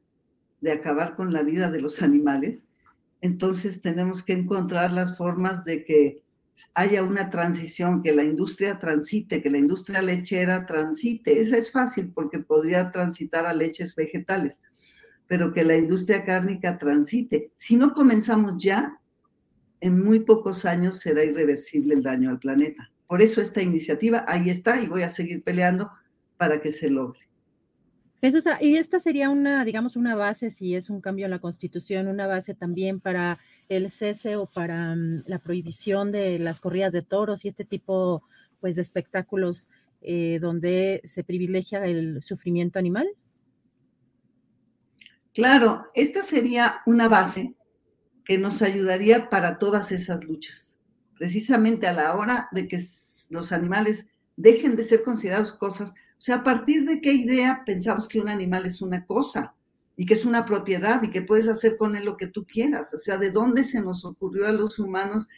de 0.62 0.74
acabar 0.74 1.16
con 1.16 1.34
la 1.34 1.42
vida 1.42 1.72
de 1.72 1.82
los 1.82 2.04
animales, 2.04 2.66
entonces 3.22 3.82
tenemos 3.82 4.22
que 4.22 4.34
encontrar 4.34 4.94
las 4.94 5.18
formas 5.18 5.66
de 5.66 5.84
que 5.84 6.22
haya 6.76 7.02
una 7.02 7.32
transición, 7.32 8.04
que 8.04 8.14
la 8.14 8.24
industria 8.24 8.78
transite, 8.78 9.42
que 9.42 9.50
la 9.50 9.58
industria 9.58 10.04
lechera 10.04 10.68
transite. 10.68 11.42
Esa 11.42 11.58
es 11.58 11.72
fácil 11.72 12.12
porque 12.14 12.38
podría 12.38 12.92
transitar 12.92 13.48
a 13.48 13.54
leches 13.56 13.96
vegetales, 13.96 14.62
pero 15.26 15.54
que 15.54 15.64
la 15.64 15.74
industria 15.74 16.24
cárnica 16.24 16.78
transite. 16.78 17.52
Si 17.56 17.78
no 17.78 17.96
comenzamos 17.96 18.62
ya, 18.62 18.99
en 19.82 20.04
muy 20.04 20.22
pocos 20.22 20.66
años 20.66 20.98
será 20.98 21.24
irreversible 21.24 21.96
el 21.96 22.04
daño 22.04 22.30
al 22.30 22.40
planeta. 22.40 22.92
Por 23.08 23.22
eso 23.22 23.42
esta 23.42 23.62
iniciativa 23.62 24.24
ahí 24.28 24.50
está 24.50 24.80
y 24.82 24.88
voy 24.88 25.04
a 25.04 25.10
seguir 25.10 25.44
peleando 25.44 25.90
para 26.38 26.62
que 26.62 26.72
se 26.72 26.90
logre. 26.90 27.20
Jesús, 28.22 28.48
ah, 28.48 28.58
y 28.62 28.76
esta 28.76 29.00
sería 29.00 29.30
una, 29.30 29.64
digamos, 29.64 29.96
una 29.96 30.14
base, 30.16 30.52
si 30.52 30.76
es 30.76 30.90
un 30.90 31.00
cambio 31.00 31.26
en 31.26 31.32
la 31.32 31.40
Constitución, 31.40 32.08
una 32.08 32.28
base 32.28 32.54
también 32.54 33.00
para 33.00 33.40
el 33.70 33.90
cese 33.90 34.36
o 34.36 34.46
para 34.46 34.94
mm, 34.96 35.24
la 35.26 35.40
prohibición 35.40 36.12
de 36.12 36.38
las 36.38 36.60
corridas 36.60 36.92
de 36.92 37.02
toros 37.02 37.46
y 37.46 37.48
este 37.48 37.64
tipo, 37.64 38.24
pues, 38.60 38.76
de 38.76 38.82
espectáculos 38.82 39.70
eh, 40.02 40.40
donde 40.42 41.02
se 41.06 41.24
privilegia 41.24 41.86
el 41.86 42.22
sufrimiento 42.22 42.78
animal. 42.78 43.08
Claro, 45.34 45.86
esta 45.94 46.22
sería 46.22 46.82
una 46.86 47.08
base 47.08 47.56
que 48.30 48.38
nos 48.38 48.62
ayudaría 48.62 49.30
para 49.30 49.58
todas 49.58 49.92
esas 49.92 50.24
luchas, 50.24 50.78
precisamente 51.18 51.88
a 51.88 51.94
la 51.94 52.16
hora 52.16 52.48
de 52.54 52.70
que 52.70 52.80
los 53.30 53.52
animales 53.52 54.08
dejen 54.38 54.78
de 54.78 54.84
ser 54.84 55.04
considerados 55.04 55.52
cosas 55.52 55.94
o 56.20 56.22
sea, 56.22 56.36
a 56.36 56.44
partir 56.44 56.86
de 56.86 57.00
qué 57.00 57.14
idea 57.14 57.64
pensamos 57.66 58.06
que 58.06 58.20
un 58.20 58.28
animal 58.28 58.66
es 58.66 58.82
una 58.82 59.06
cosa 59.06 59.56
y 59.96 60.06
que 60.06 60.16
es 60.16 60.26
una 60.26 60.46
propiedad 60.46 61.02
y 61.02 61.12
que 61.12 61.22
puedes 61.22 61.48
hacer 61.48 61.78
con 61.78 61.96
él 61.96 62.04
lo 62.04 62.18
que 62.18 62.28
tú 62.28 62.46
quieras. 62.46 62.94
O 62.94 62.98
sea, 62.98 63.18
¿de 63.18 63.32
dónde 63.32 63.64
se 63.64 63.82
nos 63.82 64.04
ocurrió 64.04 64.46
a 64.46 64.52
los 64.52 64.80
humanos 64.80 65.30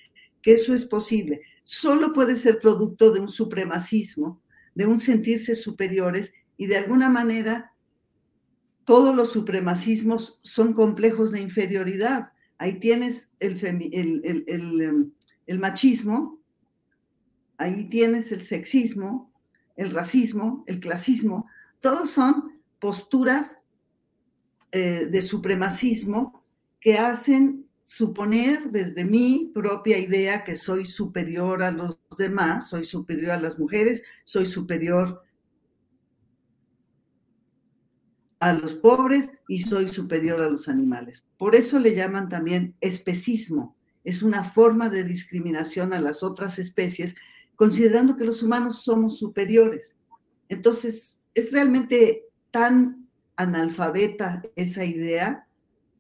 que 0.42 0.54
eso 0.54 0.74
es 0.74 0.86
posible? 0.86 1.42
Solo 1.64 2.14
puede 2.14 2.36
ser 2.36 2.60
producto 2.60 3.12
de 3.12 3.20
un 3.20 3.30
supremacismo, 3.30 4.42
de 4.74 4.88
un 4.88 4.98
sentirse 4.98 5.54
superiores 5.54 6.34
y 6.58 6.66
de 6.66 6.78
alguna 6.78 7.10
manera 7.10 7.74
todos 8.84 9.16
los 9.16 9.32
supremacismos 9.32 10.40
son 10.42 10.74
complejos 10.74 11.32
de 11.32 11.42
inferioridad. 11.42 12.32
Ahí 12.62 12.80
tienes 12.80 13.32
el, 13.40 13.60
el 15.48 15.60
machismo, 15.60 16.40
ahí 17.58 17.90
tienes 17.90 18.32
el 18.32 18.44
sexismo, 18.44 19.34
el 19.76 19.90
racismo, 19.90 20.64
el 20.68 20.80
clasismo, 20.80 21.48
todos 21.80 22.12
son 22.12 22.62
posturas 22.80 23.58
eh, 24.72 25.08
de 25.10 25.22
supremacismo 25.24 26.44
que 26.80 27.00
hacen 27.00 27.68
suponer 27.84 28.70
desde 28.70 29.06
mi 29.06 29.50
propia 29.56 29.98
idea 29.98 30.44
que 30.44 30.56
soy 30.56 30.86
superior 30.86 31.64
a 31.64 31.72
los 31.72 31.98
demás, 32.16 32.70
soy 32.70 32.86
superior 32.86 33.32
a 33.32 33.42
las 33.42 33.58
mujeres, 33.58 34.04
soy 34.24 34.46
superior 34.46 35.24
a 38.42 38.54
los 38.54 38.74
pobres 38.74 39.32
y 39.48 39.62
soy 39.62 39.88
superior 39.88 40.42
a 40.42 40.50
los 40.50 40.68
animales. 40.68 41.24
Por 41.38 41.56
eso 41.56 41.80
le 41.80 41.96
llaman 41.96 42.28
también 42.28 42.76
especismo. 42.82 43.76
Es 44.04 44.24
una 44.24 44.44
forma 44.44 44.90
de 44.90 45.04
discriminación 45.04 45.94
a 45.94 46.02
las 46.02 46.24
otras 46.24 46.60
especies 46.60 47.16
considerando 47.56 48.18
que 48.18 48.26
los 48.26 48.42
humanos 48.42 48.84
somos 48.84 49.20
superiores. 49.20 49.96
Entonces, 50.50 51.20
es 51.36 51.52
realmente 51.52 52.26
tan 52.50 53.08
analfabeta 53.36 54.42
esa 54.56 54.84
idea 54.84 55.48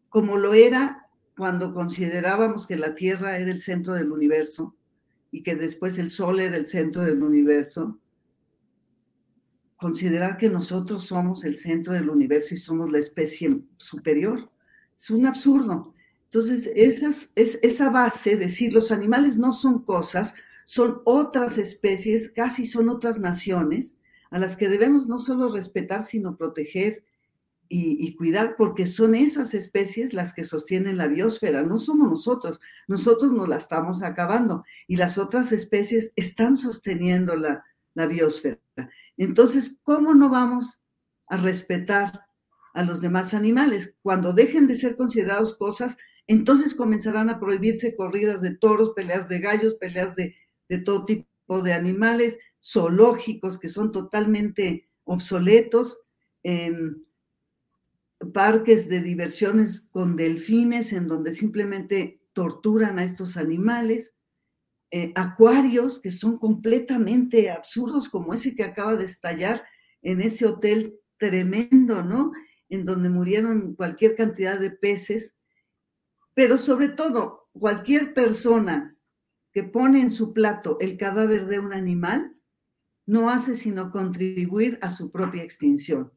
como 0.10 0.38
lo 0.38 0.56
era 0.56 1.08
cuando 1.38 1.74
considerábamos 1.74 2.66
que 2.66 2.76
la 2.76 2.96
Tierra 2.96 3.38
era 3.38 3.52
el 3.52 3.62
centro 3.62 3.94
del 3.94 4.12
universo 4.12 4.76
y 5.32 5.44
que 5.44 5.56
después 5.56 6.00
el 6.00 6.10
Sol 6.10 6.40
era 6.40 6.58
el 6.58 6.66
centro 6.66 7.04
del 7.04 7.22
universo. 7.22 8.00
Considerar 9.82 10.38
que 10.38 10.48
nosotros 10.48 11.06
somos 11.06 11.44
el 11.44 11.56
centro 11.56 11.94
del 11.94 12.10
universo 12.10 12.54
y 12.54 12.58
somos 12.58 12.91
la 12.91 13.00
especie 13.00 13.62
superior 13.78 14.48
es 14.96 15.10
un 15.10 15.26
absurdo. 15.26 15.91
Entonces, 16.26 16.72
esa, 16.76 17.10
es, 17.36 17.60
esa 17.63 17.89
base, 17.89 18.38
decir 18.38 18.72
los 18.72 18.91
animales 18.91 19.38
no 19.38 19.52
son 19.52 19.84
cosas, 19.84 20.36
son 20.65 21.02
otras 21.06 21.58
especies, 21.58 22.32
casi 22.32 22.67
son 22.67 22.89
otras 22.89 23.20
naciones 23.20 23.96
a 24.30 24.38
las 24.38 24.56
que 24.56 24.70
debemos 24.70 25.08
no 25.08 25.17
solo 25.17 25.52
respetar, 25.52 26.06
sino 26.06 26.38
proteger 26.38 27.04
y, 27.67 28.15
cuidar, 28.15 28.56
porque 28.58 28.86
son 28.86 29.15
esas 29.15 29.54
especies 29.54 30.13
las 30.13 30.34
que 30.34 30.44
sostienen 30.44 30.98
la 30.98 31.08
biosfera, 31.08 31.63
no 31.63 31.78
somos 31.78 32.10
nosotros, 32.10 32.60
nosotros 32.88 33.32
nos 33.32 33.48
la 33.48 33.56
estamos 33.56 34.04
acabando 34.04 34.62
y 34.88 34.98
las 34.98 35.17
otras 35.17 35.54
especies 35.54 36.12
están 36.17 36.58
sosteniendo 36.58 37.36
la, 37.36 37.63
la 37.94 38.08
biosfera. 38.08 38.60
Entonces, 39.17 39.78
¿cómo 39.84 40.13
no 40.13 40.30
vamos 40.30 40.82
a 41.28 41.38
respetar 41.38 42.26
a 42.74 42.84
los 42.84 43.02
demás 43.02 43.34
animales? 43.34 43.97
Cuando 44.02 44.34
dejen 44.34 44.67
de 44.67 44.76
ser 44.76 44.95
considerados 44.95 45.56
cosas, 45.58 45.97
entonces 46.28 46.76
comenzarán 46.76 47.30
a 47.30 47.39
prohibirse 47.39 47.95
corridas 47.95 48.41
de 48.41 48.56
toros, 48.56 48.91
peleas 48.95 49.28
de 49.28 49.39
gallos, 49.39 49.76
peleas 49.76 50.15
de 50.15 50.36
de 50.71 50.78
todo 50.80 51.04
tipo 51.04 51.62
de 51.62 51.74
animales 51.74 52.39
zoológicos 52.63 53.60
que 53.60 53.67
son 53.67 53.91
totalmente 53.91 54.88
obsoletos, 55.04 56.00
en 56.43 57.06
parques 58.34 58.88
de 58.88 59.02
diversiones 59.02 59.82
con 59.91 60.15
delfines 60.15 60.93
en 60.93 61.08
donde 61.08 61.34
simplemente 61.34 62.21
torturan 62.32 63.00
a 63.00 63.04
estos 63.04 63.36
animales, 63.36 64.13
eh, 64.92 65.14
acuarios 65.16 66.00
que 66.00 66.12
son 66.12 66.38
completamente 66.38 67.50
absurdos 67.50 68.10
como 68.10 68.34
ese 68.34 68.56
que 68.56 68.64
acaba 68.64 68.96
de 68.96 69.06
estallar 69.06 69.64
en 70.02 70.20
ese 70.20 70.46
hotel 70.46 71.00
tremendo, 71.18 72.04
¿no? 72.04 72.32
En 72.68 72.84
donde 72.84 73.10
murieron 73.10 73.74
cualquier 73.76 74.16
cantidad 74.16 74.60
de 74.60 74.72
peces, 74.72 75.38
pero 76.34 76.58
sobre 76.58 76.90
todo 76.90 77.48
cualquier 77.54 78.14
persona 78.14 78.98
que 79.54 79.64
pone 79.64 80.02
en 80.02 80.12
su 80.12 80.34
plato 80.34 80.78
el 80.80 80.98
cadáver 80.98 81.46
de 81.46 81.60
un 81.60 81.74
animal 81.74 82.36
no 83.06 83.30
hace 83.30 83.56
sino 83.56 83.92
contribuir 83.92 84.78
a 84.82 84.92
su 84.92 85.12
propia 85.12 85.44
extinción. 85.44 86.12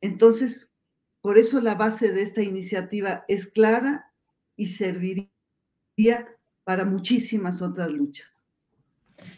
Entonces, 0.00 0.70
por 1.20 1.38
eso 1.38 1.60
la 1.60 1.74
base 1.74 2.12
de 2.12 2.22
esta 2.22 2.42
iniciativa 2.42 3.24
es 3.28 3.46
clara 3.46 4.12
y 4.54 4.68
serviría 4.68 5.30
para 6.66 6.84
muchísimas 6.84 7.62
otras 7.62 7.92
luchas. 7.92 8.42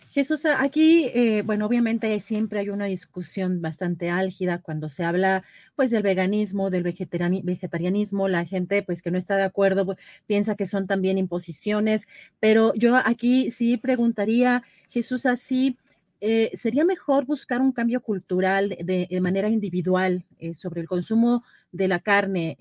Jesús, 0.09 0.47
aquí, 0.47 1.11
eh, 1.13 1.43
bueno, 1.45 1.67
obviamente 1.67 2.19
siempre 2.21 2.61
hay 2.61 2.71
una 2.71 2.87
discusión 2.87 3.61
bastante 3.61 4.09
álgida 4.09 4.63
cuando 4.63 4.89
se 4.89 5.05
habla, 5.05 5.45
pues, 5.77 5.91
del 5.91 6.03
veganismo, 6.03 6.71
del 6.71 6.85
vegetarianismo. 6.85 8.29
La 8.29 8.47
gente, 8.47 8.83
pues, 8.83 9.03
que 9.03 9.11
no 9.11 9.19
está 9.19 9.37
de 9.37 9.43
acuerdo, 9.43 9.95
piensa 10.27 10.57
que 10.57 10.65
son 10.65 10.87
también 10.87 11.19
imposiciones. 11.19 12.09
Pero 12.41 12.73
yo 12.75 12.97
aquí 12.97 13.51
sí 13.51 13.77
preguntaría, 13.77 14.63
Jesús, 14.89 15.27
así, 15.27 15.77
eh, 16.23 16.51
¿sería 16.55 16.87
mejor 16.87 17.27
buscar 17.27 17.61
un 17.61 17.73
cambio 17.73 18.01
cultural 18.01 18.71
de, 18.83 19.07
manera 19.21 19.51
individual 19.51 20.25
eh, 20.39 20.55
sobre 20.55 20.81
el 20.81 20.89
consumo 20.89 21.45
de 21.73 21.89
la 21.89 22.01
carne 22.01 22.57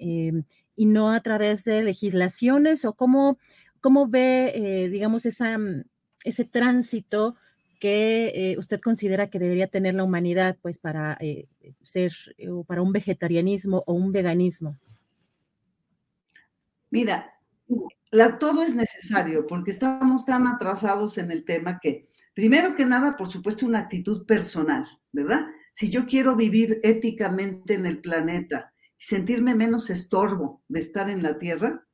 y 0.76 0.86
no 0.86 1.14
a 1.14 1.22
través 1.22 1.64
de 1.64 1.84
legislaciones? 1.84 2.84
¿O 2.84 2.92
cómo, 2.94 3.40
cómo 3.82 4.08
ve, 4.08 4.88
digamos, 4.92 5.26
esa 5.26 5.58
ese 6.24 6.46
tránsito 6.46 7.36
que 7.80 8.32
eh, 8.34 8.58
usted 8.58 8.82
considera 8.82 9.30
que 9.30 9.40
debería 9.40 9.68
tener 9.68 9.94
la 9.94 10.04
humanidad, 10.04 10.58
pues, 10.62 10.80
para 10.80 11.18
eh, 11.22 11.48
ser, 11.84 12.12
eh, 12.38 12.50
o 12.50 12.63
para 12.63 12.82
un 12.82 12.92
vegetarianismo 12.92 13.84
o 13.86 13.94
un 13.94 14.12
veganismo? 14.12 14.78
Mira, 16.90 17.34
todo 18.40 18.63
es 18.63 18.74
necesario 18.74 19.46
porque 19.46 19.72
estamos 19.72 20.26
tan 20.26 20.48
atrasados 20.48 21.18
en 21.18 21.32
el 21.32 21.44
tema 21.44 21.80
que, 21.80 22.10
primero 22.34 22.76
que 22.76 22.86
nada, 22.86 23.16
por 23.16 23.30
supuesto, 23.30 23.66
una 23.66 23.80
actitud 23.80 24.26
personal, 24.26 24.88
¿verdad? 25.12 25.48
Si 25.74 25.90
yo 25.90 26.08
quiero 26.08 26.36
vivir 26.36 26.80
éticamente 26.84 27.76
en 27.76 27.86
el 27.86 28.00
planeta 28.00 28.74
y 28.98 29.04
sentirme 29.04 29.54
menos 29.54 29.90
estorbo 29.90 30.63
de 30.68 30.80
estar 30.80 31.10
en 31.10 31.22
la 31.22 31.38
Tierra, 31.38 31.87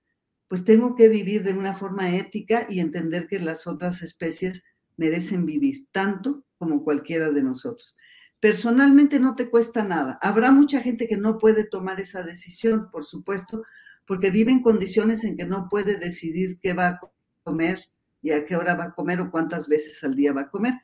pues 0.54 0.66
tengo 0.66 0.94
que 0.94 1.10
vivir 1.10 1.42
de 1.42 1.54
una 1.54 1.74
forma 1.74 2.16
ética 2.16 2.68
y 2.70 2.80
entender 2.80 3.26
que 3.26 3.40
las 3.40 3.66
otras 3.66 4.04
especies 4.04 4.64
merecen 4.98 5.48
vivir 5.48 5.88
tanto 5.92 6.46
como 6.60 6.84
cualquiera 6.84 7.32
de 7.32 7.42
nosotros. 7.42 7.98
Personalmente 8.40 9.20
no 9.20 9.34
te 9.34 9.50
cuesta 9.50 9.84
nada. 9.84 10.20
Habrá 10.22 10.52
mucha 10.52 10.80
gente 10.80 11.08
que 11.08 11.18
no 11.18 11.40
puede 11.40 11.64
tomar 11.64 12.00
esa 12.00 12.22
decisión, 12.22 12.92
por 12.92 13.04
supuesto, 13.04 13.64
porque 14.06 14.30
vive 14.30 14.52
en 14.52 14.62
condiciones 14.62 15.24
en 15.24 15.38
que 15.38 15.48
no 15.48 15.68
puede 15.70 15.98
decidir 15.98 16.60
qué 16.60 16.74
va 16.74 16.88
a 16.88 17.02
comer 17.42 17.90
y 18.22 18.30
a 18.30 18.46
qué 18.46 18.56
hora 18.56 18.76
va 18.76 18.84
a 18.84 18.94
comer 18.94 19.22
o 19.22 19.32
cuántas 19.32 19.68
veces 19.68 20.04
al 20.04 20.16
día 20.16 20.34
va 20.34 20.42
a 20.42 20.50
comer. 20.52 20.76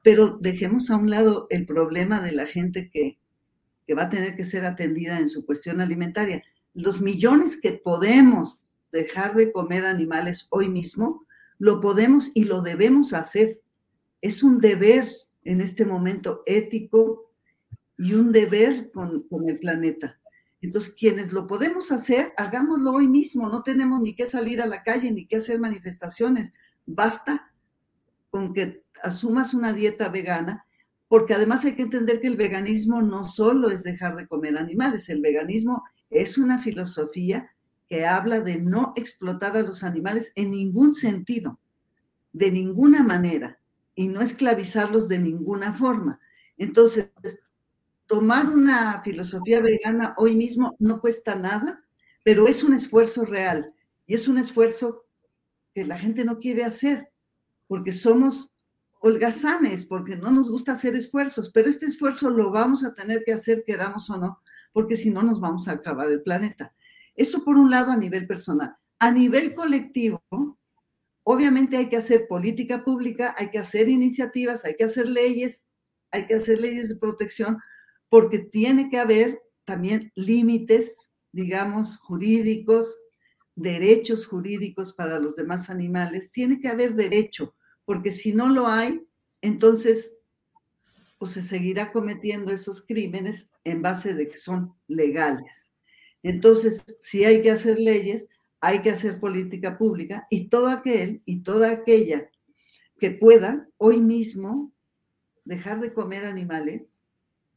Pero 0.00 0.38
dejemos 0.40 0.92
a 0.92 0.96
un 0.96 1.10
lado 1.10 1.48
el 1.50 1.66
problema 1.66 2.20
de 2.20 2.30
la 2.30 2.46
gente 2.46 2.88
que, 2.88 3.18
que 3.84 3.94
va 3.94 4.04
a 4.04 4.10
tener 4.10 4.36
que 4.36 4.44
ser 4.44 4.64
atendida 4.64 5.18
en 5.18 5.28
su 5.28 5.44
cuestión 5.44 5.80
alimentaria. 5.80 6.44
Los 6.72 7.00
millones 7.00 7.60
que 7.60 7.72
podemos 7.72 8.62
dejar 8.92 9.34
de 9.34 9.52
comer 9.52 9.84
animales 9.84 10.46
hoy 10.50 10.68
mismo, 10.68 11.26
lo 11.58 11.80
podemos 11.80 12.30
y 12.34 12.44
lo 12.44 12.62
debemos 12.62 13.12
hacer. 13.12 13.60
Es 14.20 14.42
un 14.42 14.58
deber 14.58 15.08
en 15.44 15.60
este 15.60 15.84
momento 15.84 16.42
ético 16.46 17.32
y 17.96 18.14
un 18.14 18.32
deber 18.32 18.90
con, 18.92 19.26
el 19.46 19.58
planeta. 19.58 20.20
Entonces, 20.60 20.94
quienes 20.94 21.32
lo 21.32 21.46
podemos 21.46 21.92
hacer, 21.92 22.32
hagámoslo 22.36 22.92
hoy 22.92 23.08
mismo. 23.08 23.48
No 23.48 23.62
tenemos 23.62 24.00
ni 24.00 24.14
que 24.14 24.26
salir 24.26 24.60
a 24.60 24.66
la 24.66 24.82
calle 24.82 25.10
ni 25.10 25.26
que 25.26 25.36
hacer 25.36 25.58
manifestaciones. 25.58 26.52
Basta 26.86 27.52
con 28.30 28.52
que 28.52 28.84
asumas 29.02 29.54
una 29.54 29.72
dieta 29.72 30.08
vegana, 30.08 30.64
porque 31.08 31.34
además 31.34 31.64
hay 31.64 31.74
que 31.74 31.82
entender 31.82 32.20
que 32.20 32.26
el 32.26 32.36
veganismo 32.36 33.02
no 33.02 33.26
solo 33.26 33.70
es 33.70 33.82
dejar 33.82 34.16
de 34.16 34.26
comer 34.26 34.58
animales, 34.58 35.08
el 35.08 35.22
veganismo 35.22 35.84
es 36.10 36.36
una 36.36 36.58
filosofía 36.58 37.50
que 37.88 38.06
habla 38.06 38.40
de 38.40 38.58
no 38.58 38.92
explotar 38.96 39.56
a 39.56 39.62
los 39.62 39.82
animales 39.82 40.32
en 40.36 40.50
ningún 40.50 40.92
sentido, 40.92 41.58
de 42.32 42.50
ninguna 42.50 43.02
manera, 43.02 43.58
y 43.94 44.08
no 44.08 44.20
esclavizarlos 44.20 45.08
de 45.08 45.18
ninguna 45.18 45.72
forma. 45.74 46.20
Entonces, 46.56 47.10
tomar 48.06 48.46
una 48.46 49.00
filosofía 49.02 49.60
vegana 49.60 50.14
hoy 50.18 50.34
mismo 50.34 50.76
no 50.78 51.00
cuesta 51.00 51.34
nada, 51.34 51.84
pero 52.24 52.46
es 52.46 52.62
un 52.62 52.74
esfuerzo 52.74 53.24
real 53.24 53.72
y 54.06 54.14
es 54.14 54.28
un 54.28 54.38
esfuerzo 54.38 55.06
que 55.74 55.86
la 55.86 55.98
gente 55.98 56.24
no 56.24 56.38
quiere 56.38 56.64
hacer, 56.64 57.10
porque 57.66 57.92
somos 57.92 58.54
holgazanes, 59.00 59.86
porque 59.86 60.16
no 60.16 60.30
nos 60.30 60.50
gusta 60.50 60.72
hacer 60.72 60.94
esfuerzos, 60.94 61.50
pero 61.52 61.68
este 61.68 61.86
esfuerzo 61.86 62.30
lo 62.30 62.50
vamos 62.50 62.84
a 62.84 62.94
tener 62.94 63.22
que 63.24 63.32
hacer, 63.32 63.64
queramos 63.64 64.10
o 64.10 64.18
no, 64.18 64.40
porque 64.72 64.96
si 64.96 65.10
no 65.10 65.22
nos 65.22 65.40
vamos 65.40 65.68
a 65.68 65.72
acabar 65.72 66.10
el 66.10 66.22
planeta. 66.22 66.74
Eso 67.18 67.44
por 67.44 67.58
un 67.58 67.68
lado 67.68 67.90
a 67.90 67.96
nivel 67.96 68.28
personal. 68.28 68.76
A 69.00 69.10
nivel 69.10 69.54
colectivo, 69.54 70.22
obviamente 71.24 71.76
hay 71.76 71.88
que 71.88 71.96
hacer 71.96 72.28
política 72.28 72.84
pública, 72.84 73.34
hay 73.36 73.50
que 73.50 73.58
hacer 73.58 73.88
iniciativas, 73.88 74.64
hay 74.64 74.76
que 74.76 74.84
hacer 74.84 75.08
leyes, 75.08 75.66
hay 76.12 76.28
que 76.28 76.36
hacer 76.36 76.60
leyes 76.60 76.88
de 76.88 76.96
protección, 76.96 77.58
porque 78.08 78.38
tiene 78.38 78.88
que 78.88 78.98
haber 78.98 79.40
también 79.64 80.12
límites, 80.14 80.96
digamos, 81.32 81.98
jurídicos, 81.98 82.96
derechos 83.56 84.24
jurídicos 84.24 84.92
para 84.92 85.18
los 85.18 85.34
demás 85.34 85.70
animales. 85.70 86.30
Tiene 86.30 86.60
que 86.60 86.68
haber 86.68 86.94
derecho, 86.94 87.56
porque 87.84 88.12
si 88.12 88.32
no 88.32 88.48
lo 88.48 88.68
hay, 88.68 89.04
entonces 89.42 90.14
pues 91.18 91.32
se 91.32 91.42
seguirá 91.42 91.90
cometiendo 91.90 92.52
esos 92.52 92.80
crímenes 92.86 93.50
en 93.64 93.82
base 93.82 94.14
de 94.14 94.28
que 94.28 94.36
son 94.36 94.72
legales. 94.86 95.67
Entonces, 96.22 96.84
si 97.00 97.24
hay 97.24 97.42
que 97.42 97.50
hacer 97.50 97.78
leyes, 97.78 98.28
hay 98.60 98.82
que 98.82 98.90
hacer 98.90 99.20
política 99.20 99.78
pública 99.78 100.26
y 100.30 100.48
todo 100.48 100.68
aquel 100.68 101.22
y 101.24 101.40
toda 101.42 101.70
aquella 101.70 102.28
que 102.98 103.10
pueda 103.10 103.68
hoy 103.76 104.00
mismo 104.00 104.72
dejar 105.44 105.80
de 105.80 105.92
comer 105.92 106.24
animales, 106.24 107.02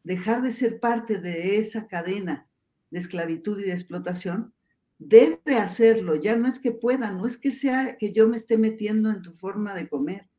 dejar 0.03 0.41
de 0.41 0.51
ser 0.51 0.79
parte 0.79 1.17
de 1.17 1.57
esa 1.57 1.87
cadena 1.87 2.47
de 2.91 2.99
esclavitud 2.99 3.59
y 3.59 3.63
de 3.63 3.71
explotación, 3.71 4.53
debe 4.99 5.55
hacerlo. 5.57 6.15
Ya 6.15 6.35
no 6.35 6.47
es 6.47 6.59
que 6.59 6.71
pueda, 6.71 7.11
no 7.11 7.25
es 7.25 7.37
que 7.37 7.51
sea 7.51 7.97
que 7.97 8.13
yo 8.13 8.27
me 8.27 8.37
esté 8.37 8.57
metiendo 8.57 9.09
en 9.09 9.21
tu 9.21 9.31
forma 9.31 9.73
de 9.73 9.89
comer, 9.89 10.29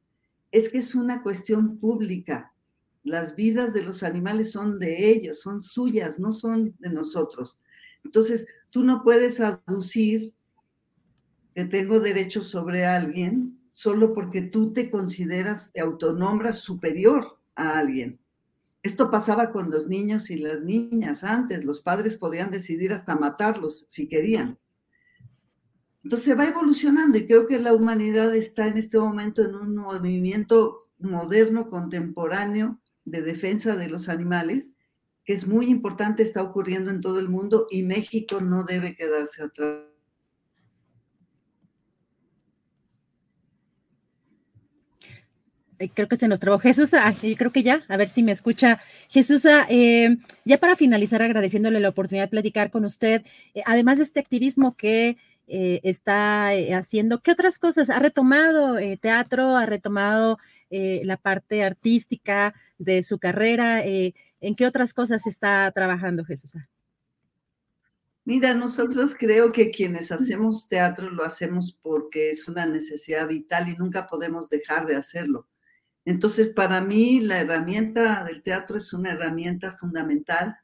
es 0.52 0.68
que 0.68 0.78
es 0.78 0.94
una 0.94 1.22
cuestión 1.22 1.78
pública. 1.78 2.54
Las 3.02 3.34
vidas 3.34 3.74
de 3.74 3.82
los 3.82 4.02
animales 4.02 4.52
son 4.52 4.78
de 4.78 5.10
ellos, 5.10 5.40
son 5.40 5.60
suyas, 5.60 6.20
no 6.20 6.32
son 6.32 6.76
de 6.78 6.90
nosotros. 6.90 7.58
Entonces, 8.04 8.46
tú 8.70 8.82
no 8.82 9.02
puedes 9.02 9.40
aducir 9.40 10.34
que 11.54 11.64
tengo 11.64 12.00
derechos 12.00 12.48
sobre 12.48 12.84
alguien 12.86 13.58
solo 13.68 14.12
porque 14.12 14.42
tú 14.42 14.72
te 14.72 14.90
consideras, 14.90 15.72
te 15.72 15.80
autonombras 15.80 16.58
superior 16.58 17.38
a 17.54 17.78
alguien. 17.78 18.20
Esto 18.82 19.10
pasaba 19.10 19.50
con 19.50 19.70
los 19.70 19.86
niños 19.86 20.30
y 20.30 20.36
las 20.36 20.60
niñas 20.60 21.22
antes. 21.24 21.64
Los 21.64 21.80
padres 21.80 22.16
podían 22.16 22.50
decidir 22.50 22.92
hasta 22.92 23.16
matarlos 23.16 23.86
si 23.88 24.08
querían. 24.08 24.58
Entonces 26.02 26.24
se 26.24 26.34
va 26.34 26.48
evolucionando 26.48 27.16
y 27.16 27.26
creo 27.26 27.46
que 27.46 27.60
la 27.60 27.72
humanidad 27.72 28.34
está 28.34 28.66
en 28.66 28.76
este 28.76 28.98
momento 28.98 29.42
en 29.42 29.54
un 29.54 29.76
movimiento 29.76 30.78
moderno, 30.98 31.70
contemporáneo 31.70 32.80
de 33.04 33.22
defensa 33.22 33.76
de 33.76 33.88
los 33.88 34.08
animales 34.08 34.72
que 35.24 35.34
es 35.34 35.46
muy 35.46 35.66
importante, 35.66 36.22
está 36.22 36.42
ocurriendo 36.42 36.90
en 36.90 37.00
todo 37.00 37.18
el 37.18 37.28
mundo 37.28 37.66
y 37.70 37.82
México 37.82 38.40
no 38.40 38.64
debe 38.64 38.96
quedarse 38.96 39.42
atrás. 39.42 39.92
creo 45.88 46.08
que 46.08 46.16
se 46.16 46.28
nos 46.28 46.40
trabó. 46.40 46.58
Jesús, 46.58 46.94
ah, 46.94 47.14
creo 47.36 47.52
que 47.52 47.62
ya, 47.62 47.84
a 47.88 47.96
ver 47.96 48.08
si 48.08 48.22
me 48.22 48.32
escucha. 48.32 48.80
Jesús, 49.08 49.46
ah, 49.46 49.66
eh, 49.68 50.16
ya 50.44 50.58
para 50.58 50.76
finalizar, 50.76 51.22
agradeciéndole 51.22 51.80
la 51.80 51.88
oportunidad 51.88 52.24
de 52.24 52.30
platicar 52.30 52.70
con 52.70 52.84
usted, 52.84 53.22
eh, 53.54 53.62
además 53.66 53.98
de 53.98 54.04
este 54.04 54.20
activismo 54.20 54.76
que 54.76 55.16
eh, 55.48 55.80
está 55.82 56.50
haciendo, 56.76 57.20
¿qué 57.20 57.32
otras 57.32 57.58
cosas? 57.58 57.90
¿Ha 57.90 57.98
retomado 57.98 58.76
teatro? 59.00 59.56
¿Ha 59.56 59.66
retomado 59.66 60.38
la 60.70 61.18
parte 61.18 61.62
artística 61.62 62.54
de 62.78 63.02
su 63.02 63.18
carrera? 63.18 63.82
¿En 64.42 64.56
qué 64.56 64.66
otras 64.66 64.92
cosas 64.92 65.26
está 65.26 65.70
trabajando 65.72 66.24
Jesús? 66.24 66.52
Mira, 68.24 68.54
nosotros 68.54 69.14
creo 69.16 69.52
que 69.52 69.70
quienes 69.70 70.10
hacemos 70.10 70.66
teatro 70.68 71.10
lo 71.10 71.24
hacemos 71.24 71.78
porque 71.80 72.30
es 72.30 72.48
una 72.48 72.66
necesidad 72.66 73.28
vital 73.28 73.68
y 73.68 73.76
nunca 73.76 74.08
podemos 74.08 74.48
dejar 74.48 74.84
de 74.86 74.96
hacerlo. 74.96 75.48
Entonces, 76.04 76.48
para 76.48 76.80
mí, 76.80 77.20
la 77.20 77.40
herramienta 77.40 78.24
del 78.24 78.42
teatro 78.42 78.76
es 78.76 78.92
una 78.92 79.12
herramienta 79.12 79.76
fundamental. 79.78 80.56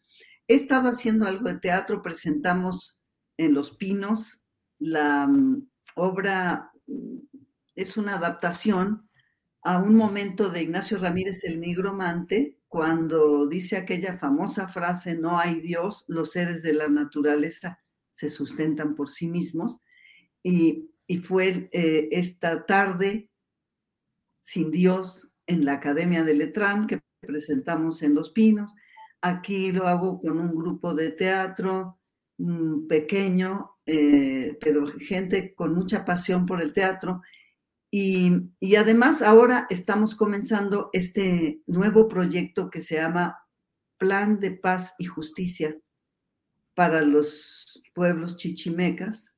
He 0.49 0.55
estado 0.55 0.89
haciendo 0.89 1.27
algo 1.27 1.49
de 1.49 1.61
teatro, 1.61 2.03
presentamos 2.03 3.01
en 3.37 3.55
Los 3.55 3.77
Pinos 3.77 4.43
la 4.79 5.29
mm, 5.29 5.69
obra, 5.95 6.73
mm, 6.87 7.19
es 7.77 7.97
una 7.97 8.17
adaptación 8.17 9.09
a 9.63 9.79
un 9.79 9.95
momento 9.95 10.49
de 10.51 10.63
Ignacio 10.63 10.99
Ramírez 10.99 11.45
el 11.45 11.61
Nigromante, 11.61 12.58
cuando 12.69 13.47
dice 13.47 13.77
aquella 13.77 14.19
famosa 14.19 14.69
frase, 14.69 15.15
no 15.17 15.39
hay 15.39 15.61
Dios, 15.61 16.05
los 16.07 16.33
seres 16.33 16.63
de 16.63 16.75
la 16.75 16.89
naturaleza 16.89 17.81
se 18.11 18.29
sustentan 18.29 18.95
por 18.95 19.09
sí 19.09 19.27
mismos. 19.27 19.81
Y, 20.43 20.91
fue 21.23 21.71
eh, 21.73 22.09
esta 22.13 22.67
tarde 22.67 23.31
sin 24.43 24.71
Dios, 24.71 25.31
en 25.47 25.65
la 25.65 25.75
Academia 25.75 26.23
de 26.23 26.35
Letrán, 26.35 26.87
que 26.87 27.01
presentamos 27.21 28.03
en 28.03 28.15
Los 28.15 28.31
Pinos. 28.31 28.75
Aquí 29.23 29.73
lo 29.73 29.87
hago 29.87 30.21
con 30.21 30.39
un 30.39 30.55
grupo 30.55 30.95
de 30.95 31.13
teatro 31.13 31.99
mm, 32.39 32.87
pequeño, 32.87 33.77
eh, 33.87 34.59
pero 34.61 34.87
gente 35.01 35.55
con 35.55 35.75
mucha 35.75 36.05
pasión 36.05 36.45
por 36.45 36.61
el 36.61 36.73
teatro. 36.73 37.23
Y, 37.91 38.77
además 38.77 39.23
ahora 39.23 39.67
estamos 39.71 40.15
comenzando 40.15 40.91
este 40.93 41.63
nuevo 41.67 42.09
proyecto 42.09 42.69
que 42.71 42.81
se 42.81 42.97
llama 42.97 43.39
Plan 43.97 44.41
de 44.41 44.51
Paz 44.51 44.95
y 44.99 45.07
Justicia 45.07 45.77
para 46.75 47.01
los 47.01 47.83
pueblos 47.95 48.37
chichimecas, 48.37 49.35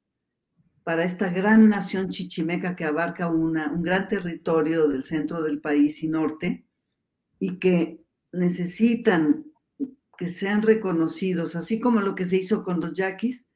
para 0.82 1.04
esta 1.04 1.28
gran 1.30 1.68
nación 1.68 2.10
chichimeca 2.10 2.74
que 2.74 2.84
abarca 2.84 3.28
una, 3.28 3.72
un 3.72 3.82
gran 3.82 4.08
territorio 4.08 4.88
del 4.88 5.04
centro 5.04 5.42
del 5.42 5.60
país 5.60 6.02
y 6.02 6.08
norte 6.08 6.66
y 7.38 7.58
que 7.58 8.04
necesitan 8.32 9.46
que 10.18 10.28
sean 10.28 10.60
reconocidos, 10.60 11.56
así 11.56 11.80
como 11.80 12.00
lo 12.00 12.14
que 12.14 12.26
se 12.26 12.36
hizo 12.36 12.62
con 12.62 12.80
los 12.80 12.92
yaquis, 12.92 13.46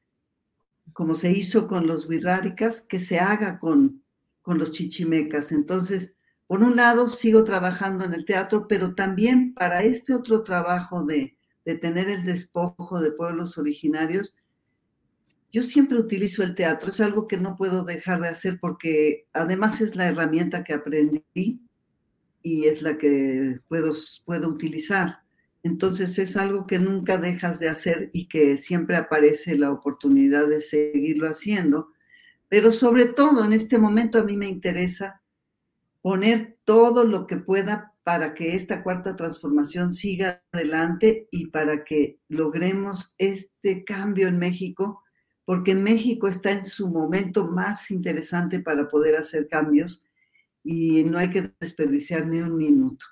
como 0.93 1.13
se 1.13 1.31
hizo 1.31 1.67
con 1.67 1.85
los 1.85 2.09
wirráricas, 2.09 2.81
que 2.81 2.97
se 2.97 3.19
haga 3.19 3.59
con, 3.59 4.04
con 4.45 4.59
los 4.59 4.71
chichimecas. 4.71 5.51
Entonces, 5.51 6.15
por 6.47 6.61
un 6.61 6.75
lado, 6.75 7.09
sigo 7.09 7.43
trabajando 7.43 8.05
en 8.05 8.13
el 8.13 8.23
teatro, 8.23 8.67
pero 8.67 8.93
también 8.93 9.55
para 9.55 9.83
este 9.83 10.13
otro 10.13 10.43
trabajo 10.43 11.03
de, 11.03 11.35
de 11.65 11.75
tener 11.75 12.09
el 12.09 12.23
despojo 12.23 13.01
de 13.01 13.11
pueblos 13.11 13.57
originarios, 13.57 14.35
yo 15.51 15.63
siempre 15.63 15.97
utilizo 15.97 16.43
el 16.43 16.53
teatro, 16.53 16.89
es 16.89 17.01
algo 17.01 17.27
que 17.27 17.37
no 17.37 17.55
puedo 17.55 17.83
dejar 17.83 18.21
de 18.21 18.27
hacer 18.27 18.59
porque 18.59 19.25
además 19.33 19.81
es 19.81 19.95
la 19.95 20.07
herramienta 20.07 20.63
que 20.63 20.73
aprendí 20.73 21.61
y 22.43 22.65
es 22.65 22.81
la 22.83 22.97
que 22.97 23.59
puedo, 23.67 23.93
puedo 24.25 24.49
utilizar. 24.49 25.19
Entonces 25.63 26.19
es 26.19 26.37
algo 26.37 26.67
que 26.67 26.77
nunca 26.77 27.17
dejas 27.17 27.59
de 27.59 27.69
hacer 27.69 28.11
y 28.13 28.27
que 28.27 28.57
siempre 28.57 28.97
aparece 28.97 29.55
la 29.55 29.71
oportunidad 29.71 30.47
de 30.47 30.61
seguirlo 30.61 31.27
haciendo. 31.27 31.94
Pero 32.55 32.71
sobre 32.71 33.07
todo 33.07 33.43
en 33.43 33.51
este 33.51 33.77
momento 33.77 34.17
a 34.17 34.23
mí 34.23 34.37
me 34.37 34.47
interesa 34.47 35.21
poner 36.01 36.57
todo 36.63 37.03
lo 37.03 37.27
que 37.27 37.35
pueda 37.35 37.93
para 38.03 38.33
que 38.33 38.55
esta 38.55 38.81
cuarta 38.81 39.17
transformación 39.17 39.91
siga 39.91 40.41
adelante 40.53 41.27
y 41.31 41.47
para 41.47 41.83
que 41.83 42.17
logremos 42.29 43.13
este 43.17 43.83
cambio 43.83 44.29
en 44.29 44.39
México, 44.39 45.03
porque 45.43 45.75
México 45.75 46.29
está 46.29 46.51
en 46.51 46.63
su 46.63 46.87
momento 46.87 47.45
más 47.45 47.91
interesante 47.91 48.61
para 48.61 48.87
poder 48.87 49.17
hacer 49.17 49.49
cambios 49.49 50.01
y 50.63 51.03
no 51.03 51.17
hay 51.17 51.31
que 51.31 51.51
desperdiciar 51.59 52.25
ni 52.25 52.39
un 52.39 52.55
minuto. 52.55 53.05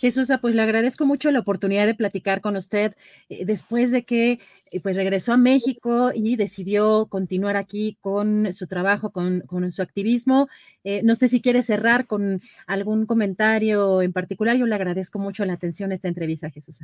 Jesús, 0.00 0.30
pues 0.40 0.54
le 0.54 0.62
agradezco 0.62 1.04
mucho 1.04 1.30
la 1.30 1.40
oportunidad 1.40 1.84
de 1.84 1.94
platicar 1.94 2.40
con 2.40 2.56
usted 2.56 2.96
eh, 3.28 3.44
después 3.44 3.90
de 3.90 4.06
que 4.06 4.40
eh, 4.70 4.80
pues 4.80 4.96
regresó 4.96 5.34
a 5.34 5.36
México 5.36 6.10
y 6.14 6.36
decidió 6.36 7.04
continuar 7.04 7.58
aquí 7.58 7.98
con 8.00 8.50
su 8.54 8.66
trabajo, 8.66 9.10
con, 9.10 9.44
su 9.70 9.82
activismo. 9.82 10.48
Eh, 10.84 11.02
no 11.04 11.16
sé 11.16 11.28
si 11.28 11.42
quiere 11.42 11.62
cerrar 11.62 12.06
con 12.06 12.40
algún 12.66 13.04
comentario 13.04 14.00
en 14.00 14.14
particular. 14.14 14.56
Yo 14.56 14.64
le 14.64 14.74
agradezco 14.74 15.18
mucho 15.18 15.44
la 15.44 15.52
atención 15.52 15.92
a 15.92 15.96
esta 15.96 16.08
entrevista, 16.08 16.48
Jesús. 16.48 16.78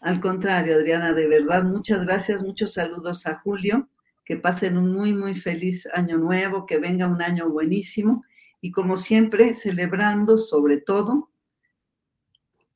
Al 0.00 0.20
contrario, 0.20 0.76
Adriana, 0.76 1.12
de 1.12 1.28
verdad, 1.28 1.64
muchas 1.64 2.06
gracias, 2.06 2.42
muchos 2.42 2.72
saludos 2.72 3.26
a 3.26 3.40
Julio, 3.40 3.90
que 4.24 4.38
pasen 4.38 4.78
un 4.78 4.90
muy, 4.90 5.12
muy 5.12 5.34
feliz 5.34 5.86
año 5.92 6.16
nuevo, 6.16 6.64
que 6.64 6.78
venga 6.78 7.06
un 7.06 7.20
año 7.20 7.50
buenísimo 7.50 8.24
y 8.60 8.70
como 8.70 8.96
siempre, 8.96 9.54
celebrando 9.54 10.38
sobre 10.38 10.80
todo 10.80 11.30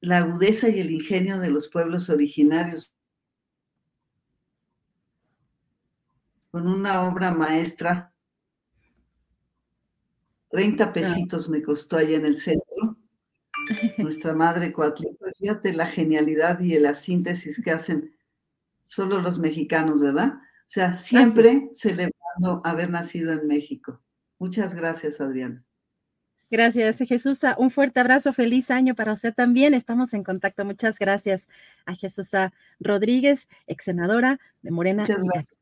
la 0.00 0.18
agudeza 0.18 0.68
y 0.68 0.80
el 0.80 0.90
ingenio 0.90 1.38
de 1.38 1.50
los 1.50 1.68
pueblos 1.68 2.08
originarios. 2.08 2.90
Con 6.50 6.66
una 6.66 7.02
obra 7.08 7.32
maestra, 7.32 8.12
30 10.50 10.92
pesitos 10.92 11.48
me 11.48 11.62
costó 11.62 11.96
allá 11.96 12.16
en 12.16 12.26
el 12.26 12.38
centro. 12.38 12.96
Nuestra 13.98 14.34
madre 14.34 14.72
Coatlico, 14.72 15.26
fíjate 15.38 15.72
la 15.72 15.86
genialidad 15.86 16.60
y 16.60 16.76
la 16.78 16.94
síntesis 16.94 17.62
que 17.62 17.70
hacen 17.70 18.16
solo 18.82 19.20
los 19.20 19.38
mexicanos, 19.38 20.00
¿verdad? 20.00 20.34
O 20.34 20.72
sea, 20.72 20.92
siempre 20.92 21.70
celebrando 21.74 22.62
haber 22.64 22.90
nacido 22.90 23.32
en 23.32 23.46
México. 23.46 24.02
Muchas 24.38 24.74
gracias, 24.74 25.20
Adriana. 25.20 25.64
Gracias, 26.50 26.98
Jesús. 26.98 27.40
Un 27.58 27.70
fuerte 27.70 28.00
abrazo, 28.00 28.32
feliz 28.32 28.70
año 28.72 28.96
para 28.96 29.12
usted 29.12 29.32
también. 29.32 29.72
Estamos 29.72 30.12
en 30.14 30.24
contacto. 30.24 30.64
Muchas 30.64 30.98
gracias 30.98 31.48
a 31.86 31.94
Jesús 31.94 32.30
Rodríguez, 32.80 33.48
ex 33.68 33.84
senadora 33.84 34.40
de 34.62 34.70
Morena. 34.72 35.02
Muchas 35.02 35.22
gracias. 35.22 35.60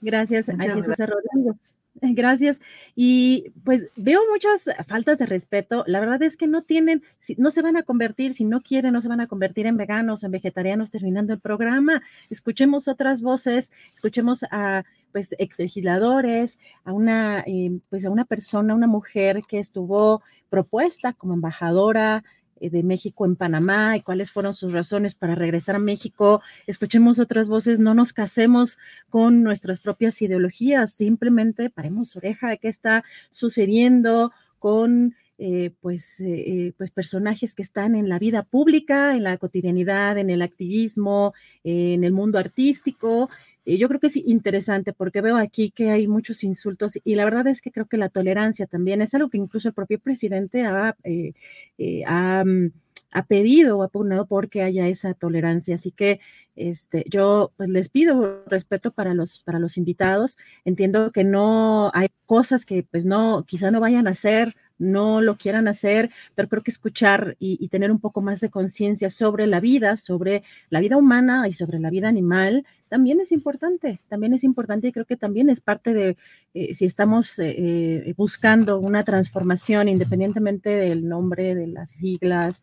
Gracias 0.00 0.48
a 0.48 0.56
Jesús 0.56 0.96
Rodríguez. 0.98 1.79
Gracias. 2.14 2.60
Y 2.94 3.52
pues 3.64 3.88
veo 3.96 4.20
muchas 4.30 4.64
faltas 4.86 5.18
de 5.18 5.26
respeto. 5.26 5.84
La 5.86 6.00
verdad 6.00 6.22
es 6.22 6.36
que 6.36 6.46
no 6.46 6.62
tienen, 6.62 7.02
no 7.36 7.50
se 7.50 7.62
van 7.62 7.76
a 7.76 7.82
convertir, 7.82 8.34
si 8.34 8.44
no 8.44 8.62
quieren, 8.62 8.92
no 8.92 9.02
se 9.02 9.08
van 9.08 9.20
a 9.20 9.26
convertir 9.26 9.66
en 9.66 9.76
veganos 9.76 10.22
o 10.22 10.26
en 10.26 10.32
vegetarianos 10.32 10.90
terminando 10.90 11.32
el 11.32 11.40
programa. 11.40 12.02
Escuchemos 12.30 12.88
otras 12.88 13.22
voces, 13.22 13.70
escuchemos 13.94 14.44
a 14.50 14.84
pues 15.12 15.34
ex 15.38 15.58
legisladores, 15.58 16.58
a 16.84 16.92
una, 16.92 17.40
eh, 17.40 17.80
pues 17.88 18.04
a 18.04 18.10
una 18.10 18.24
persona, 18.24 18.74
una 18.74 18.86
mujer 18.86 19.42
que 19.48 19.58
estuvo 19.58 20.22
propuesta 20.48 21.12
como 21.12 21.34
embajadora 21.34 22.24
de 22.60 22.82
México 22.82 23.24
en 23.24 23.36
Panamá 23.36 23.96
y 23.96 24.02
cuáles 24.02 24.30
fueron 24.30 24.52
sus 24.52 24.72
razones 24.72 25.14
para 25.14 25.34
regresar 25.34 25.76
a 25.76 25.78
México. 25.78 26.42
Escuchemos 26.66 27.18
otras 27.18 27.48
voces, 27.48 27.80
no 27.80 27.94
nos 27.94 28.12
casemos 28.12 28.78
con 29.08 29.42
nuestras 29.42 29.80
propias 29.80 30.20
ideologías, 30.20 30.92
simplemente 30.92 31.70
paremos 31.70 32.14
oreja 32.16 32.50
de 32.50 32.58
qué 32.58 32.68
está 32.68 33.04
sucediendo 33.30 34.32
con 34.58 35.14
eh, 35.42 35.72
pues, 35.80 36.20
eh, 36.20 36.74
pues 36.76 36.90
personajes 36.90 37.54
que 37.54 37.62
están 37.62 37.94
en 37.94 38.10
la 38.10 38.18
vida 38.18 38.42
pública, 38.42 39.16
en 39.16 39.22
la 39.22 39.38
cotidianidad, 39.38 40.18
en 40.18 40.28
el 40.28 40.42
activismo, 40.42 41.32
en 41.64 42.04
el 42.04 42.12
mundo 42.12 42.38
artístico 42.38 43.30
yo 43.66 43.88
creo 43.88 44.00
que 44.00 44.08
es 44.08 44.16
interesante 44.16 44.92
porque 44.92 45.20
veo 45.20 45.36
aquí 45.36 45.70
que 45.70 45.90
hay 45.90 46.06
muchos 46.08 46.44
insultos 46.44 46.98
y 47.04 47.14
la 47.14 47.24
verdad 47.24 47.46
es 47.46 47.60
que 47.60 47.70
creo 47.70 47.86
que 47.86 47.96
la 47.96 48.08
tolerancia 48.08 48.66
también 48.66 49.02
es 49.02 49.14
algo 49.14 49.28
que 49.28 49.38
incluso 49.38 49.68
el 49.68 49.74
propio 49.74 49.98
presidente 50.00 50.64
ha, 50.64 50.96
eh, 51.04 51.34
eh, 51.78 52.04
mm, 52.06 52.66
ha, 53.12 53.26
pedido 53.26 53.78
o 53.78 53.82
ha 53.82 53.88
pugnado 53.88 54.26
porque 54.26 54.62
haya 54.62 54.88
esa 54.88 55.14
tolerancia. 55.14 55.74
Así 55.74 55.90
que 55.90 56.20
este, 56.56 57.04
yo 57.08 57.52
pues, 57.56 57.68
les 57.68 57.88
pido 57.88 58.44
respeto 58.46 58.92
para 58.92 59.14
los, 59.14 59.40
para 59.40 59.58
los 59.58 59.76
invitados. 59.76 60.38
Entiendo 60.64 61.12
que 61.12 61.24
no 61.24 61.90
hay 61.94 62.08
cosas 62.26 62.66
que 62.66 62.82
pues 62.82 63.04
no, 63.04 63.44
quizá 63.46 63.70
no 63.70 63.80
vayan 63.80 64.08
a 64.08 64.14
ser 64.14 64.56
no 64.80 65.20
lo 65.20 65.36
quieran 65.36 65.68
hacer, 65.68 66.10
pero 66.34 66.48
creo 66.48 66.62
que 66.62 66.70
escuchar 66.70 67.36
y, 67.38 67.68
tener 67.68 67.92
un 67.92 68.00
poco 68.00 68.22
más 68.22 68.40
de 68.40 68.50
conciencia 68.50 69.10
sobre 69.10 69.46
la 69.46 69.60
vida, 69.60 69.96
sobre 69.96 70.42
la 70.70 70.80
vida 70.80 70.96
humana 70.96 71.46
y 71.46 71.52
sobre 71.52 71.78
la 71.78 71.90
vida 71.90 72.08
animal, 72.08 72.64
también 72.88 73.20
es 73.20 73.30
importante, 73.30 74.00
también 74.08 74.32
es 74.32 74.42
importante 74.42 74.88
y 74.88 74.92
creo 74.92 75.04
que 75.04 75.16
también 75.16 75.50
es 75.50 75.60
parte 75.60 75.94
de, 75.94 76.16
eh, 76.54 76.74
si 76.74 76.86
estamos 76.86 77.38
eh, 77.38 77.54
eh, 77.58 78.14
buscando 78.16 78.80
una 78.80 79.04
transformación, 79.04 79.88
independientemente 79.88 80.70
del 80.70 81.06
nombre, 81.06 81.54
de 81.54 81.68
las 81.68 81.90
siglas, 81.90 82.62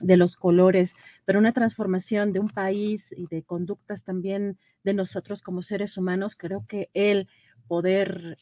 de 0.00 0.16
los 0.16 0.36
colores, 0.36 0.94
pero 1.24 1.38
una 1.38 1.52
transformación 1.52 2.32
de 2.32 2.40
un 2.40 2.48
país 2.48 3.12
y 3.16 3.26
de 3.26 3.42
conductas 3.42 4.04
también 4.04 4.58
de 4.84 4.94
nosotros 4.94 5.42
como 5.42 5.62
seres 5.62 5.96
humanos, 5.98 6.34
creo 6.34 6.64
que 6.66 6.88
el 6.94 7.28
poder 7.68 8.38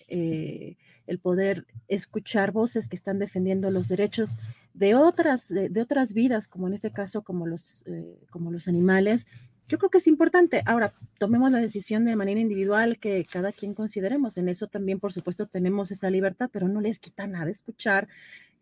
el 1.06 1.18
poder 1.18 1.66
escuchar 1.88 2.52
voces 2.52 2.88
que 2.88 2.96
están 2.96 3.18
defendiendo 3.18 3.70
los 3.70 3.88
derechos 3.88 4.38
de 4.74 4.94
otras, 4.94 5.48
de, 5.48 5.80
otras 5.80 6.12
vidas, 6.12 6.48
como 6.48 6.66
en 6.66 6.74
este 6.74 6.90
caso, 6.90 7.22
como 7.22 7.46
los, 7.46 7.84
eh, 7.86 8.18
como 8.30 8.50
los 8.50 8.68
animales, 8.68 9.26
yo 9.68 9.78
creo 9.78 9.90
que 9.90 9.98
es 9.98 10.06
importante. 10.06 10.62
Ahora, 10.64 10.94
tomemos 11.18 11.50
la 11.50 11.58
decisión 11.58 12.04
de 12.04 12.14
manera 12.14 12.40
individual 12.40 12.98
que 12.98 13.24
cada 13.24 13.52
quien 13.52 13.74
consideremos. 13.74 14.36
En 14.38 14.48
eso 14.48 14.68
también, 14.68 15.00
por 15.00 15.12
supuesto, 15.12 15.46
tenemos 15.46 15.90
esa 15.90 16.08
libertad, 16.08 16.50
pero 16.52 16.68
no 16.68 16.80
les 16.80 17.00
quita 17.00 17.26
nada 17.26 17.50
escuchar 17.50 18.06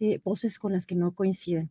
eh, 0.01 0.21
voces 0.25 0.59
con 0.59 0.73
las 0.73 0.87
que 0.87 0.95
no 0.95 1.13
coinciden. 1.13 1.71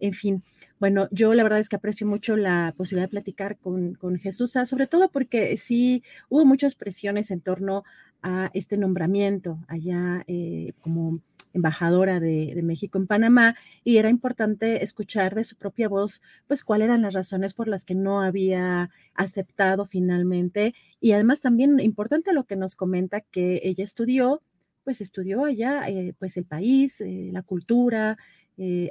En 0.00 0.14
fin, 0.14 0.42
bueno, 0.80 1.06
yo 1.12 1.32
la 1.32 1.44
verdad 1.44 1.60
es 1.60 1.68
que 1.68 1.76
aprecio 1.76 2.08
mucho 2.08 2.36
la 2.36 2.74
posibilidad 2.76 3.06
de 3.06 3.12
platicar 3.12 3.56
con, 3.58 3.94
con 3.94 4.18
Jesús, 4.18 4.50
sobre 4.64 4.88
todo 4.88 5.12
porque 5.12 5.56
sí 5.56 6.02
hubo 6.28 6.44
muchas 6.44 6.74
presiones 6.74 7.30
en 7.30 7.40
torno 7.40 7.84
a 8.22 8.50
este 8.54 8.76
nombramiento 8.76 9.58
allá 9.68 10.24
eh, 10.26 10.72
como 10.80 11.20
embajadora 11.52 12.18
de, 12.20 12.58
México 12.62 12.98
en 12.98 13.06
Panamá 13.06 13.56
y 13.84 13.98
era 13.98 14.08
importante 14.08 14.82
escuchar 14.82 15.34
de 15.34 15.44
su 15.44 15.56
propia 15.56 15.88
voz, 15.88 16.22
pues 16.46 16.64
cuáles 16.64 16.86
eran 16.86 17.02
las 17.02 17.12
razones 17.12 17.52
por 17.52 17.68
las 17.68 17.84
que 17.84 17.94
no 17.94 18.22
había 18.22 18.90
aceptado 19.14 19.84
finalmente. 19.84 20.74
Y 21.00 21.12
además 21.12 21.40
también 21.40 21.78
importante 21.80 22.32
lo 22.32 22.44
que 22.44 22.56
nos 22.56 22.76
comenta 22.76 23.20
que 23.20 23.60
ella 23.64 23.84
estudió 23.84 24.42
pues 24.84 25.00
estudió 25.00 25.44
allá, 25.44 25.84
pues 26.18 26.36
el 26.36 26.44
país, 26.44 26.96
la 27.06 27.42
cultura, 27.42 28.18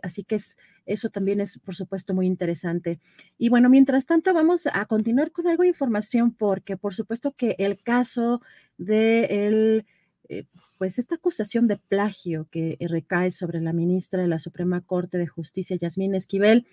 así 0.02 0.24
que 0.24 0.36
es, 0.36 0.58
eso 0.86 1.10
también 1.10 1.39
es, 1.39 1.60
por 1.60 1.76
supuesto, 1.76 2.13
muy 2.13 2.28
interesante. 2.28 3.00
Y 3.38 3.50
bueno, 3.50 3.69
mientras 3.69 4.06
tanto, 4.06 4.34
vamos 4.34 4.67
a 4.71 4.86
continuar 4.86 5.32
con 5.32 5.47
algo 5.47 5.63
de 5.63 5.69
información 5.69 6.34
porque, 6.34 6.78
por 6.78 6.93
supuesto, 6.93 7.32
que 7.32 7.56
el 7.60 7.82
caso 7.82 8.41
de 8.78 9.26
el, 9.47 9.86
pues 10.78 10.97
esta 10.97 11.15
acusación 11.15 11.67
de 11.67 11.78
plagio 11.78 12.47
que 12.50 12.78
recae 12.80 13.32
sobre 13.32 13.62
la 13.62 13.74
ministra 13.74 14.21
de 14.21 14.28
la 14.28 14.39
Suprema 14.39 14.82
Corte 14.82 15.17
de 15.17 15.28
Justicia, 15.28 15.76
Yasmín 15.76 16.15
Esquivel, 16.15 16.65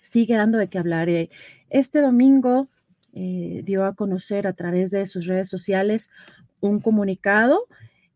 sigue 0.00 0.34
dando 0.34 0.58
de 0.58 0.68
qué 0.68 0.78
hablar. 0.78 1.08
Este 1.68 2.00
domingo 2.00 2.68
eh, 3.12 3.62
dio 3.64 3.84
a 3.84 3.94
conocer 3.94 4.46
a 4.46 4.52
través 4.52 4.90
de 4.90 5.06
sus 5.06 5.26
redes 5.26 5.48
sociales 5.48 6.10
un 6.60 6.80
comunicado, 6.80 7.66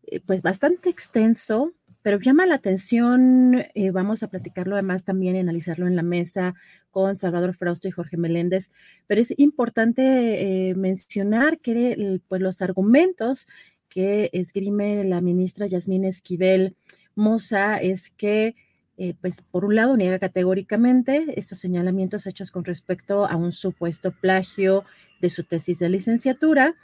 eh, 0.03 0.19
pues 0.19 0.41
bastante 0.41 0.89
extenso, 0.89 1.71
pero 2.05 2.19
llama 2.19 2.45
la 2.45 2.53
atención, 2.53 3.65
eh, 3.73 3.89
vamos 3.89 4.21
a 4.21 4.27
platicarlo 4.27 4.75
además 4.75 5.05
también 5.05 5.35
analizarlo 5.37 5.87
en 5.87 5.95
la 5.95 6.03
mesa 6.03 6.53
con 6.91 7.17
Salvador 7.17 7.55
Frausto 7.55 7.87
y 7.87 7.91
Jorge 7.91 8.15
Meléndez, 8.15 8.69
pero 9.07 9.21
es 9.21 9.33
importante 9.39 10.71
mencionar 10.77 11.57
que 11.57 12.21
pues, 12.27 12.41
los 12.43 12.61
argumentos 12.61 13.47
que 13.89 14.29
esgrime 14.33 15.03
la 15.05 15.19
ministra 15.19 15.65
Yasmín 15.65 16.05
Esquivel 16.05 16.75
Moza 17.15 17.77
es 17.77 18.11
que 18.11 18.55
eh, 18.97 19.13
pues 19.19 19.41
por 19.41 19.65
un 19.65 19.75
lado 19.75 19.97
niega 19.97 20.19
categóricamente 20.19 21.25
estos 21.35 21.57
señalamientos 21.57 22.27
hechos 22.27 22.51
con 22.51 22.63
respecto 22.63 23.25
a 23.25 23.35
un 23.35 23.51
supuesto 23.51 24.11
plagio 24.11 24.85
de 25.21 25.31
su 25.31 25.43
tesis 25.43 25.79
de 25.79 25.89
licenciatura. 25.89 26.75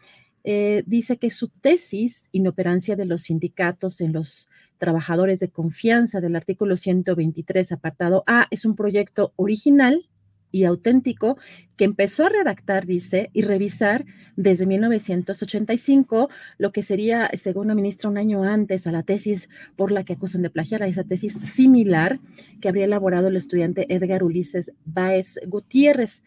Eh, 0.44 0.84
dice 0.88 1.18
que 1.18 1.30
su 1.30 1.50
tesis, 1.50 2.28
inoperancia 2.32 2.96
de 2.96 3.06
los 3.06 3.24
sindicatos 3.24 4.02
en 4.02 4.14
los 4.14 4.50
trabajadores 4.82 5.40
de 5.40 5.52
confianza 5.52 6.22
del 6.22 6.36
artículo 6.36 6.76
123, 6.76 7.72
apartado 7.72 8.24
A, 8.26 8.48
es 8.50 8.66
un 8.66 8.76
proyecto 8.76 9.32
original 9.36 10.10
y 10.52 10.64
auténtico 10.64 11.38
que 11.78 11.86
empezó 11.86 12.26
a 12.26 12.30
redactar, 12.30 12.88
dice, 12.88 13.30
y 13.32 13.44
revisar 13.44 14.06
desde 14.36 14.66
1985, 14.66 16.30
lo 16.58 16.72
que 16.72 16.82
sería, 16.82 17.30
según 17.36 17.68
la 17.68 17.76
ministra, 17.76 18.10
un 18.10 18.18
año 18.18 18.44
antes 18.44 18.88
a 18.88 18.92
la 18.92 19.04
tesis 19.04 19.50
por 19.76 19.92
la 19.92 20.04
que 20.04 20.14
acusan 20.14 20.42
de 20.42 20.50
plagiar, 20.50 20.82
a 20.82 20.88
esa 20.88 21.04
tesis 21.04 21.38
similar 21.44 22.20
que 22.60 22.68
habría 22.68 22.86
elaborado 22.86 23.28
el 23.28 23.38
estudiante 23.38 23.86
Edgar 23.94 24.24
Ulises 24.24 24.74
Baez 24.84 25.40
Gutiérrez. 25.46 26.24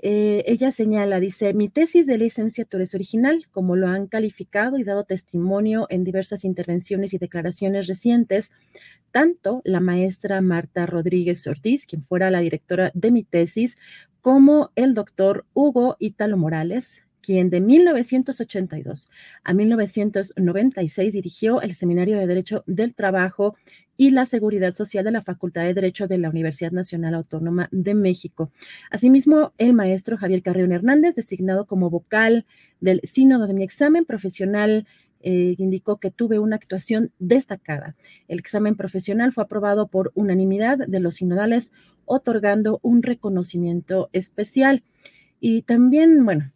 Eh, 0.00 0.44
ella 0.46 0.70
señala, 0.70 1.18
dice, 1.18 1.54
mi 1.54 1.68
tesis 1.68 2.06
de 2.06 2.18
licenciatura 2.18 2.84
es 2.84 2.94
original, 2.94 3.46
como 3.50 3.74
lo 3.74 3.88
han 3.88 4.06
calificado 4.06 4.78
y 4.78 4.84
dado 4.84 5.04
testimonio 5.04 5.86
en 5.90 6.04
diversas 6.04 6.44
intervenciones 6.44 7.12
y 7.14 7.18
declaraciones 7.18 7.88
recientes, 7.88 8.52
tanto 9.10 9.60
la 9.64 9.80
maestra 9.80 10.40
Marta 10.40 10.86
Rodríguez 10.86 11.46
Ortiz, 11.46 11.84
quien 11.86 12.02
fuera 12.02 12.30
la 12.30 12.40
directora 12.40 12.92
de 12.94 13.10
mi 13.10 13.24
tesis, 13.24 13.76
como 14.20 14.70
el 14.76 14.94
doctor 14.94 15.46
Hugo 15.52 15.96
Italo 15.98 16.36
Morales, 16.36 17.04
quien 17.20 17.50
de 17.50 17.60
1982 17.60 19.10
a 19.42 19.52
1996 19.52 21.12
dirigió 21.12 21.60
el 21.60 21.74
Seminario 21.74 22.18
de 22.18 22.26
Derecho 22.26 22.62
del 22.66 22.94
Trabajo 22.94 23.56
y 23.98 24.10
la 24.10 24.24
Seguridad 24.26 24.72
Social 24.74 25.04
de 25.04 25.10
la 25.10 25.22
Facultad 25.22 25.62
de 25.62 25.74
Derecho 25.74 26.06
de 26.06 26.18
la 26.18 26.30
Universidad 26.30 26.70
Nacional 26.70 27.14
Autónoma 27.14 27.68
de 27.72 27.94
México. 27.94 28.52
Asimismo, 28.90 29.52
el 29.58 29.74
maestro 29.74 30.16
Javier 30.16 30.40
Carrión 30.40 30.70
Hernández, 30.70 31.16
designado 31.16 31.66
como 31.66 31.90
vocal 31.90 32.46
del 32.80 33.00
sínodo 33.02 33.48
de 33.48 33.54
mi 33.54 33.64
examen 33.64 34.04
profesional, 34.04 34.86
eh, 35.20 35.56
indicó 35.58 35.98
que 35.98 36.12
tuve 36.12 36.38
una 36.38 36.54
actuación 36.54 37.10
destacada. 37.18 37.96
El 38.28 38.38
examen 38.38 38.76
profesional 38.76 39.32
fue 39.32 39.42
aprobado 39.42 39.88
por 39.88 40.12
unanimidad 40.14 40.78
de 40.78 41.00
los 41.00 41.16
sinodales, 41.16 41.72
otorgando 42.04 42.78
un 42.82 43.02
reconocimiento 43.02 44.10
especial. 44.12 44.84
Y 45.40 45.62
también, 45.62 46.24
bueno, 46.24 46.52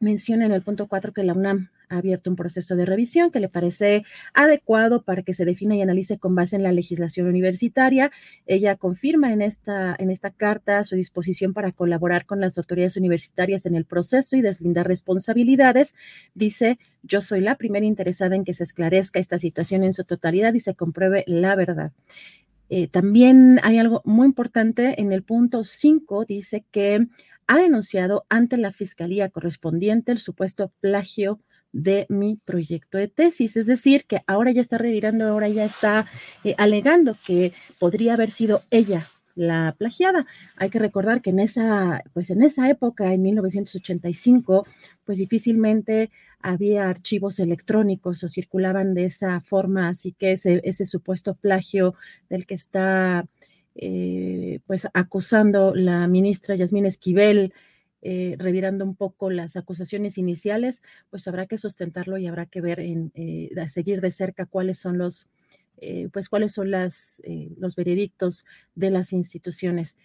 menciona 0.00 0.44
en 0.44 0.52
el 0.52 0.60
punto 0.60 0.86
4 0.86 1.14
que 1.14 1.24
la 1.24 1.32
UNAM 1.32 1.70
abierto 1.96 2.30
un 2.30 2.36
proceso 2.36 2.76
de 2.76 2.86
revisión 2.86 3.30
que 3.30 3.40
le 3.40 3.48
parece 3.48 4.04
adecuado 4.32 5.02
para 5.02 5.22
que 5.22 5.34
se 5.34 5.44
defina 5.44 5.76
y 5.76 5.82
analice 5.82 6.18
con 6.18 6.34
base 6.34 6.56
en 6.56 6.62
la 6.62 6.72
legislación 6.72 7.26
universitaria. 7.26 8.10
Ella 8.46 8.76
confirma 8.76 9.32
en 9.32 9.42
esta, 9.42 9.94
en 9.98 10.10
esta 10.10 10.30
carta 10.30 10.84
su 10.84 10.96
disposición 10.96 11.54
para 11.54 11.72
colaborar 11.72 12.26
con 12.26 12.40
las 12.40 12.58
autoridades 12.58 12.96
universitarias 12.96 13.66
en 13.66 13.74
el 13.74 13.84
proceso 13.84 14.36
y 14.36 14.42
deslindar 14.42 14.86
responsabilidades. 14.86 15.94
Dice, 16.34 16.78
yo 17.02 17.20
soy 17.20 17.40
la 17.40 17.56
primera 17.56 17.86
interesada 17.86 18.34
en 18.36 18.44
que 18.44 18.54
se 18.54 18.64
esclarezca 18.64 19.20
esta 19.20 19.38
situación 19.38 19.84
en 19.84 19.92
su 19.92 20.04
totalidad 20.04 20.54
y 20.54 20.60
se 20.60 20.74
compruebe 20.74 21.24
la 21.26 21.54
verdad. 21.54 21.92
Eh, 22.70 22.88
también 22.88 23.60
hay 23.62 23.78
algo 23.78 24.00
muy 24.04 24.26
importante 24.26 25.00
en 25.00 25.12
el 25.12 25.22
punto 25.22 25.64
5, 25.64 26.24
dice 26.24 26.64
que 26.70 27.06
ha 27.46 27.58
denunciado 27.58 28.24
ante 28.28 28.56
la 28.56 28.72
fiscalía 28.72 29.28
correspondiente 29.28 30.12
el 30.12 30.18
supuesto 30.18 30.72
plagio 30.80 31.40
de 31.74 32.06
mi 32.08 32.36
proyecto 32.36 32.96
de 32.96 33.08
tesis. 33.08 33.56
Es 33.56 33.66
decir, 33.66 34.04
que 34.06 34.22
ahora 34.26 34.52
ya 34.52 34.60
está 34.60 34.78
revirando, 34.78 35.26
ahora 35.26 35.48
ya 35.48 35.64
está 35.64 36.06
eh, 36.44 36.54
alegando 36.56 37.16
que 37.26 37.52
podría 37.78 38.14
haber 38.14 38.30
sido 38.30 38.62
ella 38.70 39.06
la 39.34 39.74
plagiada. 39.76 40.26
Hay 40.56 40.70
que 40.70 40.78
recordar 40.78 41.20
que 41.20 41.30
en 41.30 41.40
esa, 41.40 42.02
pues 42.14 42.30
en 42.30 42.42
esa 42.42 42.70
época, 42.70 43.12
en 43.12 43.22
1985, 43.22 44.66
pues 45.04 45.18
difícilmente 45.18 46.10
había 46.40 46.88
archivos 46.88 47.40
electrónicos 47.40 48.22
o 48.22 48.28
circulaban 48.28 48.94
de 48.94 49.06
esa 49.06 49.40
forma, 49.40 49.88
así 49.88 50.12
que 50.12 50.32
ese, 50.32 50.84
supuesto 50.84 51.34
plagio 51.34 51.94
del 52.28 52.46
que 52.46 52.54
está 52.54 53.26
eh, 53.74 54.60
pues 54.66 54.86
acusando 54.94 55.74
la 55.74 56.06
ministra 56.06 56.54
Yasmín 56.54 56.86
Esquivel, 56.86 57.52
eh, 58.06 58.36
revirando 58.38 58.84
un 58.84 58.96
poco 58.96 59.30
las 59.30 59.56
acusaciones 59.56 60.18
iniciales, 60.18 60.82
pues 61.08 61.26
habrá 61.26 61.46
que 61.46 61.56
sustentarlo 61.56 62.18
y 62.18 62.26
habrá 62.26 62.44
que 62.44 62.60
ver, 62.60 62.78
en, 62.78 63.10
eh, 63.14 63.48
seguir 63.68 64.02
de 64.02 64.10
cerca 64.10 64.44
cuáles 64.44 64.78
son 64.78 64.98
los, 64.98 65.26
eh, 65.78 66.10
pues 66.12 66.28
cuáles 66.28 66.52
son 66.52 66.70
los 66.70 67.76
veredictos 67.76 68.44
de 68.74 68.90
las 68.90 69.14
instituciones. 69.14 69.96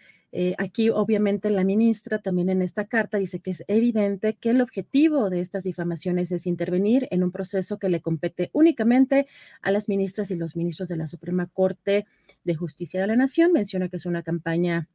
aquí, 0.59 0.89
obviamente, 0.91 1.49
la 1.49 1.63
ministra 1.63 2.19
también 2.19 2.49
en 2.49 2.61
esta 2.61 2.85
carta 2.85 3.17
dice 3.17 3.39
que 3.41 3.51
es 3.51 3.63
evidente 3.67 4.35
que 4.35 4.51
el 4.51 4.61
objetivo 4.61 5.29
de 5.29 5.41
estas 5.41 5.63
difamaciones 5.63 6.31
es 6.31 6.45
intervenir 6.45 7.07
en 7.11 7.23
un 7.23 7.31
proceso 7.31 7.79
que 7.79 7.89
le 7.89 7.99
compete 7.99 8.49
únicamente 8.53 9.27
a 9.61 9.71
las 9.71 9.89
ministras 9.89 10.31
y 10.31 10.35
los 10.35 10.55
ministros 10.55 10.87
de 10.87 10.97
la 10.97 11.07
Suprema 11.07 11.47
Corte 11.47 12.05
de 12.45 12.55
Justicia 12.55 13.01
de 13.01 13.07
la 13.07 13.15
Nación. 13.15 13.51
Menciona 13.51 13.89
que 13.89 13.97
es 13.97 14.05
una 14.05 14.23
campaña 14.23 14.87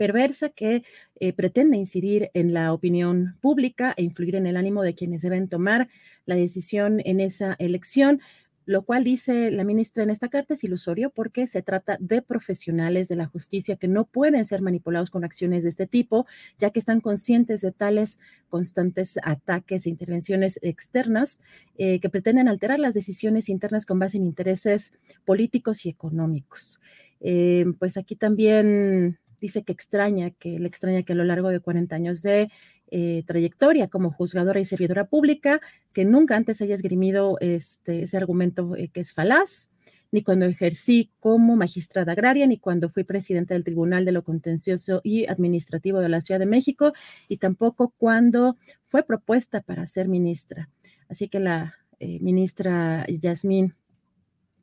perversa 0.00 0.48
que 0.48 0.82
eh, 1.16 1.34
pretende 1.34 1.76
incidir 1.76 2.30
en 2.32 2.54
la 2.54 2.72
opinión 2.72 3.36
pública 3.42 3.92
e 3.98 4.02
influir 4.02 4.34
en 4.34 4.46
el 4.46 4.56
ánimo 4.56 4.82
de 4.82 4.94
quienes 4.94 5.20
deben 5.20 5.46
tomar 5.46 5.90
la 6.24 6.36
decisión 6.36 7.02
en 7.04 7.20
esa 7.20 7.54
elección 7.58 8.22
lo 8.64 8.82
cual 8.82 9.04
dice 9.04 9.50
la 9.50 9.62
ministra 9.62 10.02
en 10.02 10.08
esta 10.08 10.28
carta 10.28 10.54
es 10.54 10.64
ilusorio 10.64 11.10
porque 11.10 11.46
se 11.46 11.60
trata 11.60 11.98
de 12.00 12.22
profesionales 12.22 13.08
de 13.08 13.16
la 13.16 13.26
justicia 13.26 13.76
que 13.76 13.88
no 13.88 14.06
pueden 14.06 14.46
ser 14.46 14.62
manipulados 14.62 15.10
con 15.10 15.22
acciones 15.22 15.64
de 15.64 15.68
este 15.68 15.86
tipo, 15.86 16.26
ya 16.58 16.70
que 16.70 16.78
están 16.78 17.00
conscientes 17.02 17.60
de 17.60 17.72
tales 17.72 18.18
constantes 18.48 19.18
ataques 19.22 19.84
e 19.84 19.90
intervenciones 19.90 20.58
externas 20.62 21.40
eh, 21.76 22.00
que 22.00 22.08
pretenden 22.08 22.48
alterar 22.48 22.78
las 22.78 22.94
decisiones 22.94 23.50
internas 23.50 23.84
con 23.84 23.98
base 23.98 24.16
en 24.16 24.24
intereses 24.24 24.92
políticos 25.26 25.84
y 25.84 25.90
económicos. 25.90 26.80
Eh, 27.20 27.66
pues 27.78 27.98
aquí 27.98 28.16
también 28.16 29.18
dice 29.40 29.62
que 29.62 29.72
extraña, 29.72 30.30
que 30.30 30.58
le 30.58 30.68
extraña 30.68 31.02
que 31.02 31.12
a 31.12 31.16
lo 31.16 31.24
largo 31.24 31.48
de 31.48 31.60
40 31.60 31.94
años 31.94 32.22
de 32.22 32.50
eh, 32.90 33.22
trayectoria 33.26 33.88
como 33.88 34.10
juzgadora 34.10 34.60
y 34.60 34.64
servidora 34.64 35.06
pública, 35.06 35.60
que 35.92 36.04
nunca 36.04 36.36
antes 36.36 36.60
haya 36.60 36.74
esgrimido 36.74 37.36
este, 37.40 38.02
ese 38.02 38.16
argumento 38.16 38.76
eh, 38.76 38.88
que 38.92 39.00
es 39.00 39.12
falaz, 39.12 39.70
ni 40.12 40.22
cuando 40.22 40.46
ejercí 40.46 41.12
como 41.20 41.54
magistrada 41.54 42.12
agraria, 42.12 42.46
ni 42.46 42.58
cuando 42.58 42.88
fui 42.88 43.04
presidenta 43.04 43.54
del 43.54 43.64
Tribunal 43.64 44.04
de 44.04 44.12
lo 44.12 44.24
Contencioso 44.24 45.00
y 45.04 45.26
Administrativo 45.26 46.00
de 46.00 46.08
la 46.08 46.20
Ciudad 46.20 46.40
de 46.40 46.46
México, 46.46 46.92
y 47.28 47.36
tampoco 47.36 47.94
cuando 47.96 48.56
fue 48.84 49.04
propuesta 49.04 49.60
para 49.60 49.86
ser 49.86 50.08
ministra. 50.08 50.68
Así 51.08 51.28
que 51.28 51.38
la 51.38 51.74
eh, 52.00 52.18
ministra 52.20 53.06
Yasmín 53.08 53.76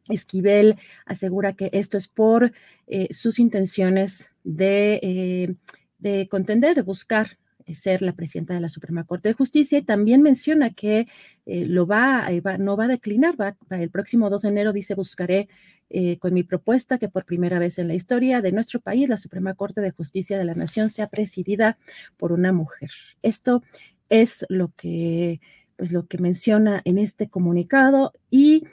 Esquivel 0.09 0.75
asegura 1.05 1.53
que 1.53 1.69
esto 1.73 1.97
es 1.97 2.07
por 2.07 2.51
eh, 2.87 3.07
sus 3.13 3.39
intenciones 3.39 4.29
de, 4.43 4.99
eh, 5.01 5.55
de, 5.99 6.27
contender, 6.27 6.75
de 6.75 6.81
buscar 6.81 7.37
eh, 7.65 7.75
ser 7.75 8.01
la 8.01 8.13
presidenta 8.13 8.53
de 8.53 8.61
la 8.61 8.69
Suprema 8.69 9.03
Corte 9.03 9.29
de 9.29 9.33
Justicia 9.33 9.77
y 9.77 9.83
también 9.83 10.21
menciona 10.21 10.71
que 10.71 11.07
lo 11.45 11.87
va, 11.87 12.27
no 12.59 12.75
va 12.75 12.85
a 12.85 12.89
declinar, 12.89 13.35
el 13.69 13.89
próximo 13.89 14.29
2 14.29 14.41
de 14.41 14.49
enero 14.49 14.73
dice 14.73 14.95
buscaré 14.95 15.47
con 16.19 16.33
mi 16.33 16.43
propuesta 16.43 16.97
que 16.97 17.07
por 17.07 17.23
primera 17.23 17.57
vez 17.57 17.79
en 17.79 17.87
la 17.87 17.93
historia 17.93 18.41
de 18.41 18.51
nuestro 18.51 18.81
país 18.81 19.07
la 19.07 19.15
Suprema 19.15 19.53
Corte 19.53 19.79
de 19.79 19.91
Justicia 19.91 20.37
de 20.37 20.43
la 20.43 20.55
Nación 20.55 20.89
sea 20.89 21.07
presidida 21.07 21.77
por 22.17 22.33
una 22.33 22.51
mujer. 22.51 22.89
Esto 23.21 23.63
es 24.09 24.45
lo 24.49 24.73
que, 24.75 25.39
pues, 25.77 25.91
lo 25.91 26.07
que 26.07 26.17
menciona 26.17 26.81
en 26.85 26.97
este 26.97 27.29
comunicado 27.29 28.11
y 28.29 28.63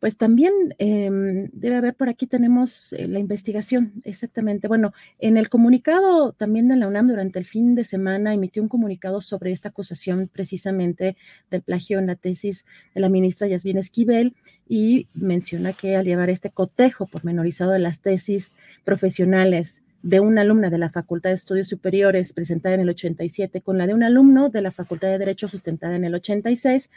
Pues 0.00 0.16
también 0.16 0.52
em, 0.78 1.48
debe 1.52 1.76
haber, 1.76 1.94
por 1.94 2.08
aquí 2.08 2.26
tenemos 2.26 2.92
eh, 2.92 3.08
la 3.08 3.18
investigación, 3.18 3.94
exactamente. 4.04 4.68
Bueno, 4.68 4.92
en 5.18 5.36
el 5.36 5.48
comunicado 5.48 6.32
también 6.32 6.68
de 6.68 6.76
la 6.76 6.86
UNAM 6.86 7.08
durante 7.08 7.38
el 7.38 7.44
fin 7.44 7.74
de 7.74 7.82
semana 7.82 8.32
emitió 8.32 8.62
un 8.62 8.68
comunicado 8.68 9.20
sobre 9.20 9.50
esta 9.50 9.70
acusación 9.70 10.30
precisamente 10.32 11.16
del 11.50 11.62
plagio 11.62 11.98
en 11.98 12.06
la 12.06 12.14
tesis 12.14 12.64
de 12.94 13.00
la 13.00 13.08
ministra 13.08 13.48
Yasmin 13.48 13.78
Esquivel 13.78 14.34
y 14.68 15.08
menciona 15.14 15.72
que 15.72 15.96
al 15.96 16.04
llevar 16.04 16.30
este 16.30 16.50
cotejo 16.50 17.06
pormenorizado 17.06 17.72
de 17.72 17.80
las 17.80 18.00
tesis 18.00 18.54
profesionales 18.84 19.82
de 20.02 20.20
una 20.20 20.42
alumna 20.42 20.70
de 20.70 20.78
la 20.78 20.90
Facultad 20.90 21.30
de 21.30 21.34
Estudios 21.34 21.68
Superiores 21.68 22.32
presentada 22.32 22.74
en 22.74 22.82
el 22.82 22.90
87 22.90 23.60
con 23.62 23.78
la 23.78 23.86
de 23.86 23.94
un 23.94 24.02
alumno 24.02 24.48
de 24.48 24.62
la 24.62 24.70
Facultad 24.70 25.08
de 25.08 25.18
Derecho 25.18 25.48
sustentada 25.48 25.96
en 25.96 26.04
el 26.04 26.14
86, 26.14 26.90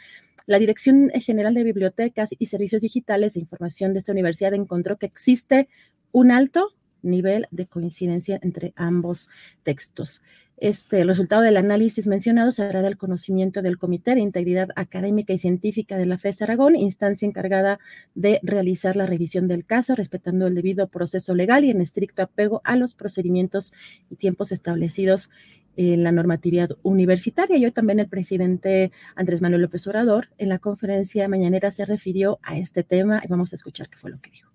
la 0.46 0.58
Dirección 0.58 1.10
General 1.10 1.54
de 1.54 1.64
Bibliotecas 1.64 2.30
y 2.38 2.46
Servicios 2.46 2.82
Digitales 2.82 3.34
de 3.34 3.40
Información 3.40 3.92
de 3.92 3.98
esta 3.98 4.12
universidad 4.12 4.54
encontró 4.54 4.98
que 4.98 5.06
existe 5.06 5.68
un 6.12 6.30
alto 6.30 6.74
nivel 7.02 7.48
de 7.50 7.66
coincidencia 7.66 8.38
entre 8.42 8.72
ambos 8.76 9.28
textos. 9.64 10.22
Este, 10.62 11.00
el 11.00 11.08
resultado 11.08 11.42
del 11.42 11.56
análisis 11.56 12.06
mencionado 12.06 12.52
se 12.52 12.62
hará 12.62 12.82
del 12.82 12.96
conocimiento 12.96 13.62
del 13.62 13.78
Comité 13.78 14.14
de 14.14 14.20
Integridad 14.20 14.68
Académica 14.76 15.32
y 15.32 15.38
Científica 15.38 15.96
de 15.96 16.06
la 16.06 16.18
FES 16.18 16.40
Aragón, 16.42 16.76
instancia 16.76 17.26
encargada 17.26 17.80
de 18.14 18.38
realizar 18.44 18.94
la 18.94 19.04
revisión 19.06 19.48
del 19.48 19.66
caso, 19.66 19.96
respetando 19.96 20.46
el 20.46 20.54
debido 20.54 20.86
proceso 20.86 21.34
legal 21.34 21.64
y 21.64 21.70
en 21.70 21.80
estricto 21.80 22.22
apego 22.22 22.60
a 22.62 22.76
los 22.76 22.94
procedimientos 22.94 23.72
y 24.08 24.14
tiempos 24.14 24.52
establecidos 24.52 25.30
en 25.76 26.04
la 26.04 26.12
normatividad 26.12 26.76
universitaria. 26.84 27.56
Y 27.56 27.64
hoy 27.64 27.72
también 27.72 27.98
el 27.98 28.08
presidente 28.08 28.92
Andrés 29.16 29.42
Manuel 29.42 29.62
López 29.62 29.84
Obrador 29.88 30.28
en 30.38 30.48
la 30.48 30.60
conferencia 30.60 31.26
mañanera 31.26 31.72
se 31.72 31.86
refirió 31.86 32.38
a 32.44 32.56
este 32.56 32.84
tema 32.84 33.20
y 33.24 33.26
vamos 33.26 33.52
a 33.52 33.56
escuchar 33.56 33.88
qué 33.88 33.98
fue 33.98 34.12
lo 34.12 34.20
que 34.20 34.30
dijo. 34.30 34.48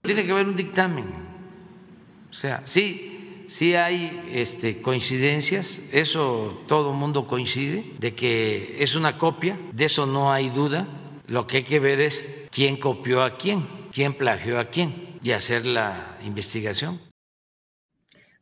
Tiene 0.00 0.24
que 0.24 0.32
haber 0.32 0.48
un 0.48 0.56
dictamen. 0.56 1.04
O 2.30 2.32
sea, 2.32 2.62
sí, 2.64 3.15
sí 3.48 3.74
hay 3.74 4.30
este, 4.32 4.80
coincidencias, 4.82 5.80
eso 5.92 6.62
todo 6.66 6.92
mundo 6.92 7.26
coincide, 7.26 7.92
de 7.98 8.14
que 8.14 8.76
es 8.82 8.96
una 8.96 9.18
copia, 9.18 9.58
de 9.72 9.84
eso 9.84 10.06
no 10.06 10.32
hay 10.32 10.50
duda. 10.50 10.88
Lo 11.28 11.46
que 11.46 11.58
hay 11.58 11.62
que 11.64 11.80
ver 11.80 12.00
es 12.00 12.46
quién 12.50 12.76
copió 12.76 13.22
a 13.22 13.36
quién, 13.36 13.66
quién 13.92 14.14
plagió 14.14 14.58
a 14.58 14.66
quién 14.66 15.18
y 15.22 15.32
hacer 15.32 15.66
la 15.66 16.18
investigación. 16.24 17.00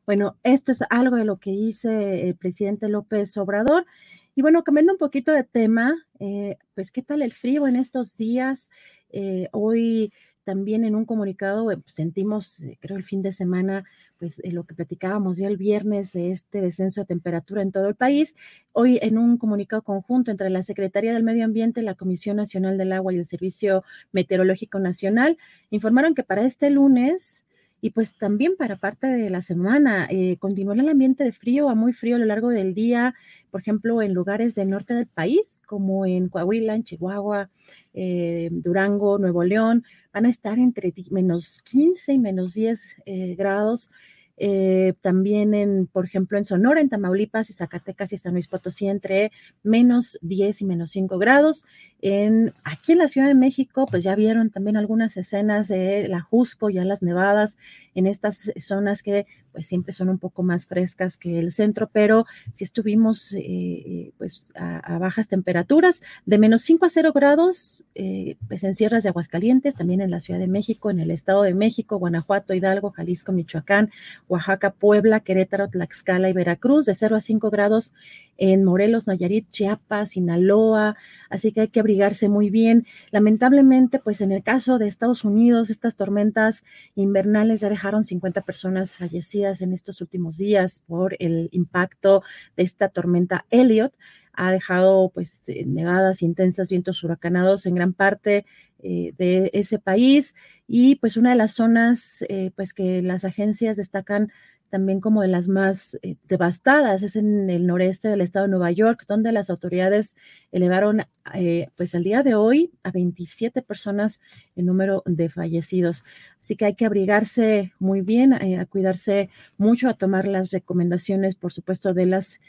Bueno, 0.06 0.36
esto 0.42 0.72
es 0.72 0.82
algo 0.90 1.16
de 1.16 1.24
lo 1.24 1.38
que 1.38 1.50
dice 1.50 2.28
el 2.28 2.36
presidente 2.36 2.88
López 2.88 3.36
Obrador. 3.38 3.86
Y 4.34 4.42
bueno, 4.42 4.62
cambiando 4.64 4.92
un 4.92 4.98
poquito 4.98 5.32
de 5.32 5.44
tema, 5.44 5.94
eh, 6.18 6.58
pues 6.74 6.90
qué 6.90 7.02
tal 7.02 7.22
el 7.22 7.32
frío 7.32 7.66
en 7.66 7.76
estos 7.76 8.16
días. 8.16 8.70
Eh, 9.10 9.48
hoy 9.52 10.12
también 10.44 10.84
en 10.84 10.94
un 10.94 11.04
comunicado 11.06 11.70
eh, 11.70 11.78
sentimos, 11.86 12.62
creo 12.80 12.98
el 12.98 13.04
fin 13.04 13.22
de 13.22 13.32
semana, 13.32 13.84
pues 14.18 14.40
eh, 14.40 14.50
lo 14.52 14.64
que 14.64 14.74
platicábamos 14.74 15.36
ya 15.36 15.48
el 15.48 15.56
viernes 15.56 16.12
de 16.12 16.30
este 16.30 16.60
descenso 16.60 17.00
de 17.02 17.06
temperatura 17.06 17.62
en 17.62 17.72
todo 17.72 17.88
el 17.88 17.94
país. 17.94 18.34
Hoy 18.72 18.98
en 19.02 19.18
un 19.18 19.38
comunicado 19.38 19.82
conjunto 19.82 20.30
entre 20.30 20.50
la 20.50 20.62
Secretaría 20.62 21.12
del 21.12 21.22
Medio 21.22 21.44
Ambiente, 21.44 21.82
la 21.82 21.94
Comisión 21.94 22.36
Nacional 22.36 22.78
del 22.78 22.92
Agua 22.92 23.12
y 23.12 23.18
el 23.18 23.26
Servicio 23.26 23.84
Meteorológico 24.12 24.78
Nacional 24.78 25.38
informaron 25.70 26.14
que 26.14 26.22
para 26.22 26.44
este 26.44 26.70
lunes 26.70 27.44
y 27.84 27.90
pues 27.90 28.14
también 28.14 28.56
para 28.56 28.76
parte 28.76 29.06
de 29.08 29.28
la 29.28 29.42
semana 29.42 30.08
eh, 30.10 30.38
el 30.40 30.88
ambiente 30.88 31.22
de 31.22 31.32
frío 31.32 31.68
a 31.68 31.74
muy 31.74 31.92
frío 31.92 32.16
a 32.16 32.18
lo 32.18 32.24
largo 32.24 32.48
del 32.48 32.72
día, 32.72 33.14
por 33.50 33.60
ejemplo, 33.60 34.00
en 34.00 34.14
lugares 34.14 34.54
del 34.54 34.70
norte 34.70 34.94
del 34.94 35.06
país, 35.06 35.60
como 35.66 36.06
en 36.06 36.30
Coahuila, 36.30 36.76
en 36.76 36.84
Chihuahua, 36.84 37.50
eh, 37.92 38.48
Durango, 38.50 39.18
Nuevo 39.18 39.44
León, 39.44 39.84
van 40.14 40.24
a 40.24 40.30
estar 40.30 40.58
entre 40.58 40.94
menos 41.10 41.60
15 41.60 42.14
y 42.14 42.18
menos 42.18 42.54
10 42.54 43.02
eh, 43.04 43.34
grados 43.36 43.90
eh, 44.36 44.94
también 45.00 45.54
en, 45.54 45.86
por 45.86 46.04
ejemplo, 46.04 46.38
en 46.38 46.44
Sonora, 46.44 46.80
en 46.80 46.88
Tamaulipas 46.88 47.50
y 47.50 47.52
Zacatecas 47.52 48.12
y 48.12 48.16
San 48.16 48.32
Luis 48.32 48.48
Potosí 48.48 48.88
entre 48.88 49.30
menos 49.62 50.18
10 50.22 50.62
y 50.62 50.64
menos 50.64 50.90
5 50.90 51.18
grados. 51.18 51.66
En, 52.06 52.52
aquí 52.64 52.92
en 52.92 52.98
la 52.98 53.08
Ciudad 53.08 53.26
de 53.26 53.34
México, 53.34 53.86
pues 53.90 54.04
ya 54.04 54.14
vieron 54.14 54.50
también 54.50 54.76
algunas 54.76 55.16
escenas 55.16 55.68
de 55.68 56.06
la 56.06 56.20
Jusco, 56.20 56.68
ya 56.68 56.84
las 56.84 57.02
nevadas 57.02 57.56
en 57.94 58.06
estas 58.06 58.52
zonas 58.58 59.02
que 59.02 59.24
pues 59.52 59.68
siempre 59.68 59.92
son 59.92 60.08
un 60.08 60.18
poco 60.18 60.42
más 60.42 60.66
frescas 60.66 61.16
que 61.16 61.38
el 61.38 61.52
centro, 61.52 61.88
pero 61.90 62.26
si 62.52 62.64
estuvimos 62.64 63.32
eh, 63.38 64.10
pues 64.18 64.52
a, 64.56 64.98
bajas 64.98 65.28
temperaturas, 65.28 66.02
de 66.26 66.38
menos 66.38 66.62
5 66.62 66.84
a 66.84 66.90
0 66.90 67.12
grados, 67.14 67.86
eh, 67.94 68.36
pues 68.48 68.64
en 68.64 68.74
sierras 68.74 69.04
de 69.04 69.10
Aguascalientes, 69.10 69.76
también 69.76 70.00
en 70.00 70.10
la 70.10 70.18
Ciudad 70.18 70.40
de 70.40 70.48
México, 70.48 70.90
en 70.90 70.98
el 70.98 71.12
Estado 71.12 71.42
de 71.42 71.54
México, 71.54 71.98
Guanajuato, 71.98 72.52
Hidalgo, 72.52 72.90
Jalisco, 72.90 73.30
Michoacán, 73.30 73.90
Oaxaca, 74.28 74.72
Puebla, 74.72 75.20
Querétaro, 75.20 75.68
Tlaxcala 75.68 76.28
y 76.28 76.32
Veracruz, 76.32 76.84
de 76.84 76.94
0 76.94 77.14
a 77.14 77.20
5 77.20 77.48
grados 77.50 77.92
en 78.36 78.64
Morelos, 78.64 79.06
Nayarit, 79.06 79.48
Chiapas, 79.52 80.10
Sinaloa, 80.10 80.96
así 81.30 81.52
que 81.52 81.60
hay 81.60 81.68
que 81.68 81.78
abrigarse 81.94 82.28
muy 82.28 82.50
bien. 82.50 82.86
Lamentablemente, 83.10 84.00
pues 84.00 84.20
en 84.20 84.32
el 84.32 84.42
caso 84.42 84.78
de 84.78 84.88
Estados 84.88 85.24
Unidos, 85.24 85.70
estas 85.70 85.96
tormentas 85.96 86.64
invernales 86.96 87.60
ya 87.60 87.68
dejaron 87.68 88.02
50 88.02 88.40
personas 88.42 88.96
fallecidas 88.96 89.60
en 89.60 89.72
estos 89.72 90.00
últimos 90.00 90.36
días 90.36 90.82
por 90.88 91.14
el 91.20 91.48
impacto 91.52 92.22
de 92.56 92.64
esta 92.64 92.88
tormenta 92.88 93.46
Elliot 93.50 93.92
ha 94.36 94.50
dejado 94.50 95.10
pues 95.14 95.48
eh, 95.48 95.64
nevadas 95.64 96.20
intensas, 96.20 96.68
vientos 96.68 97.04
huracanados 97.04 97.66
en 97.66 97.76
gran 97.76 97.92
parte 97.92 98.44
eh, 98.82 99.12
de 99.16 99.50
ese 99.52 99.78
país 99.78 100.34
y 100.66 100.96
pues 100.96 101.16
una 101.16 101.30
de 101.30 101.36
las 101.36 101.52
zonas 101.52 102.24
eh, 102.28 102.50
pues 102.56 102.74
que 102.74 103.00
las 103.00 103.24
agencias 103.24 103.76
destacan 103.76 104.32
también 104.74 105.00
como 105.00 105.22
de 105.22 105.28
las 105.28 105.46
más 105.46 105.96
eh, 106.02 106.16
devastadas, 106.26 107.04
es 107.04 107.14
en 107.14 107.48
el 107.48 107.64
noreste 107.64 108.08
del 108.08 108.22
estado 108.22 108.46
de 108.46 108.50
Nueva 108.50 108.72
York, 108.72 109.04
donde 109.06 109.30
las 109.30 109.48
autoridades 109.48 110.16
elevaron 110.50 111.02
eh, 111.32 111.68
pues 111.76 111.94
al 111.94 112.02
día 112.02 112.24
de 112.24 112.34
hoy 112.34 112.72
a 112.82 112.90
27 112.90 113.62
personas 113.62 114.20
el 114.56 114.66
número 114.66 115.04
de 115.06 115.28
fallecidos. 115.28 116.02
Así 116.40 116.56
que 116.56 116.64
hay 116.64 116.74
que 116.74 116.86
abrigarse 116.86 117.72
muy 117.78 118.00
bien, 118.00 118.32
eh, 118.32 118.58
a 118.58 118.66
cuidarse 118.66 119.30
mucho, 119.58 119.88
a 119.88 119.94
tomar 119.94 120.26
las 120.26 120.50
recomendaciones, 120.50 121.36
por 121.36 121.52
supuesto, 121.52 121.94
de 121.94 122.06
las 122.06 122.40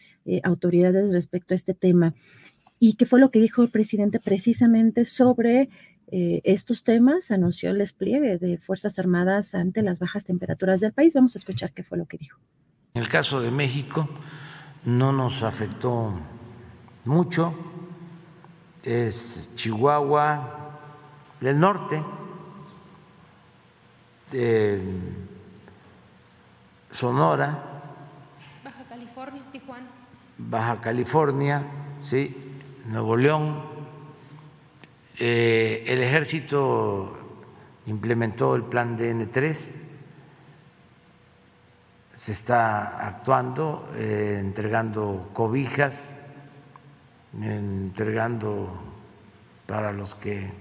autoridades 0.42 1.14
respecto 1.14 1.54
a 1.54 1.58
este 1.58 1.76
tema. 1.76 2.16
¿Y 2.80 2.96
qué 2.96 3.06
fue 3.06 3.20
lo 3.20 3.30
que 3.30 3.40
dijo 3.40 3.62
el 3.62 3.70
presidente 3.70 4.20
precisamente 4.20 5.06
sobre 5.06 5.70
eh, 6.12 6.42
estos 6.44 6.84
temas, 6.84 7.32
anunció 7.32 7.72
el 7.72 7.80
despliegue 7.80 8.38
de 8.38 8.58
Fuerzas 8.58 9.00
Armadas 9.00 9.56
ante 9.56 9.82
las 9.82 10.00
bajas 10.00 10.26
temperaturas 10.26 10.82
del 10.82 10.94
país. 10.94 11.14
Vamos 11.16 11.36
a 11.36 11.40
escuchar 11.40 11.72
qué 11.74 11.84
fue 11.84 11.98
lo 11.98 12.06
que 12.06 12.18
dijo. 12.18 12.40
En 12.94 13.02
el 13.02 13.10
caso 13.10 13.42
de 13.42 13.52
México 13.52 14.08
no 14.86 15.12
nos 15.12 15.44
afectó 15.44 16.14
mucho, 17.06 17.54
es 18.84 19.52
Chihuahua 19.56 20.80
del 21.42 21.60
norte, 21.60 22.04
Sonora, 26.92 27.64
Baja 28.64 28.84
California, 28.88 29.42
Tijuana. 29.52 29.88
Baja 30.38 30.82
California, 30.82 31.64
sí, 32.00 32.56
Nuevo 32.86 33.18
León, 33.18 33.75
eh, 35.18 35.84
el 35.88 36.04
ejército 36.04 37.18
implementó 37.86 38.56
el 38.56 38.64
plan 38.64 38.98
DN3, 38.98 39.72
se 42.14 42.32
está 42.32 43.08
actuando, 43.08 43.90
eh, 43.96 44.38
entregando 44.40 45.30
cobijas, 45.34 46.22
entregando 47.42 48.74
para 49.66 49.94
los 49.94 50.16
que 50.16 50.52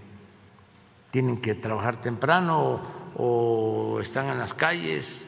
tienen 1.10 1.40
que 1.40 1.54
trabajar 1.54 2.00
temprano 2.00 2.80
o 3.16 3.98
están 4.00 4.28
en 4.28 4.38
las 4.38 4.54
calles, 4.54 5.24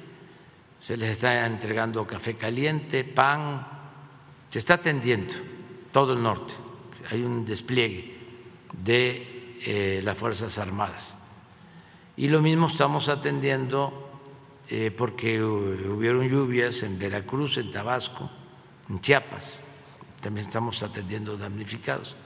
se 0.78 0.96
les 0.96 1.10
está 1.10 1.46
entregando 1.46 2.06
café 2.06 2.36
caliente, 2.36 3.02
pan, 3.02 3.66
se 4.50 4.58
está 4.58 4.74
atendiendo 4.74 5.34
todo 5.90 6.12
el 6.12 6.22
norte, 6.22 6.54
hay 7.10 7.22
un 7.22 7.44
despliegue 7.44 8.15
de 8.72 9.58
eh, 9.64 10.00
las 10.02 10.16
Fuerzas 10.16 10.58
Armadas. 10.58 11.14
Y 12.16 12.28
lo 12.28 12.40
mismo 12.40 12.66
estamos 12.66 13.08
atendiendo 13.08 14.10
eh, 14.68 14.90
porque 14.96 15.42
hubieron 15.42 16.28
lluvias 16.28 16.82
en 16.82 16.98
Veracruz, 16.98 17.58
en 17.58 17.70
Tabasco, 17.70 18.30
en 18.88 19.00
Chiapas. 19.00 19.62
También 20.20 20.46
estamos 20.46 20.82
atendiendo 20.82 21.36
damnificados. 21.36 22.16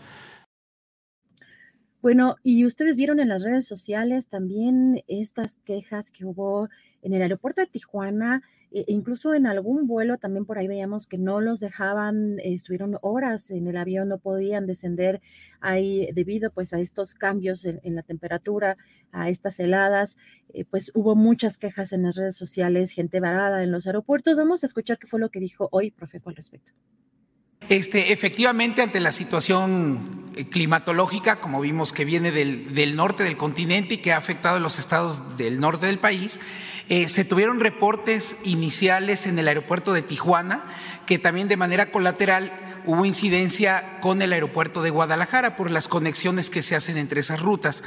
Bueno, 2.03 2.37
y 2.43 2.65
ustedes 2.65 2.97
vieron 2.97 3.21
en 3.21 3.29
las 3.29 3.43
redes 3.43 3.67
sociales 3.67 4.29
también 4.29 5.03
estas 5.07 5.57
quejas 5.67 6.11
que 6.11 6.25
hubo 6.25 6.71
en 7.03 7.13
el 7.13 7.21
aeropuerto 7.21 7.61
de 7.61 7.67
Tijuana 7.67 8.43
E 8.73 8.85
incluso 8.87 9.35
en 9.35 9.47
algún 9.47 9.87
vuelo 9.87 10.17
también 10.19 10.45
por 10.45 10.59
ahí 10.59 10.69
veíamos 10.69 11.07
que 11.07 11.19
no 11.19 11.41
los 11.41 11.59
dejaban, 11.59 12.39
estuvieron 12.39 12.99
horas 13.03 13.51
en 13.51 13.67
el 13.67 13.77
avión, 13.77 14.09
no 14.09 14.19
podían 14.19 14.67
descender 14.67 15.21
ahí 15.61 16.09
debido 16.13 16.51
pues 16.51 16.73
a 16.73 16.79
estos 16.79 17.15
cambios 17.15 17.65
en, 17.65 17.81
la 17.95 18.03
temperatura, 18.03 18.77
a 19.11 19.29
estas 19.29 19.59
heladas, 19.59 20.17
eh, 20.55 20.65
pues 20.65 20.93
hubo 20.95 21.17
muchas 21.17 21.59
quejas 21.59 21.93
en 21.93 22.05
las 22.05 22.17
redes 22.17 22.37
sociales, 22.37 22.93
gente 22.93 23.19
varada 23.19 23.65
en 23.65 23.73
los 23.73 23.87
aeropuertos. 23.87 24.37
Vamos 24.37 24.63
a 24.63 24.67
escuchar 24.67 24.99
qué 24.99 25.09
fue 25.09 25.19
lo 25.19 25.31
que 25.31 25.41
dijo 25.41 25.69
hoy 25.73 25.91
Profeco 25.91 26.31
al 26.31 26.37
respecto. 26.37 26.73
Este, 27.69 28.13
efectivamente, 28.13 28.83
ante 28.83 29.01
la 29.01 29.13
situación 29.13 30.31
eh, 30.37 30.49
climatológica, 30.49 31.41
como 31.41 31.61
vimos 31.61 31.93
que 31.93 32.05
viene 32.05 32.31
del, 32.31 32.75
del, 32.75 32.97
norte 32.97 33.23
del 33.23 33.37
continente 33.37 33.95
y 33.95 33.99
que 33.99 34.13
ha 34.13 34.17
afectado 34.17 34.57
a 34.57 34.61
los 34.61 34.79
estados 34.79 35.37
del 35.37 35.61
norte 35.61 35.87
del 35.87 35.99
país, 35.99 36.41
eh, 36.91 37.09
se 37.09 37.25
tuvieron 37.25 37.61
reportes 37.61 38.35
iniciales 38.43 39.27
en 39.27 39.39
el 39.39 39.47
aeropuerto 39.47 39.93
de 39.93 40.03
Tijuana, 40.03 40.65
que 41.07 41.21
también 41.21 41.47
de 41.47 41.57
manera 41.57 41.93
colateral 41.93 42.53
hubo 42.85 43.05
incidencia 43.05 44.01
con 44.01 44.21
el 44.23 44.33
aeropuerto 44.33 44.83
de 44.83 44.91
Guadalajara 44.91 45.55
por 45.55 45.71
las 45.71 45.87
conexiones 45.87 46.51
que 46.51 46.65
se 46.65 46.75
hacen 46.75 46.99
entre 46.99 47.21
esas 47.21 47.41
rutas. 47.41 47.85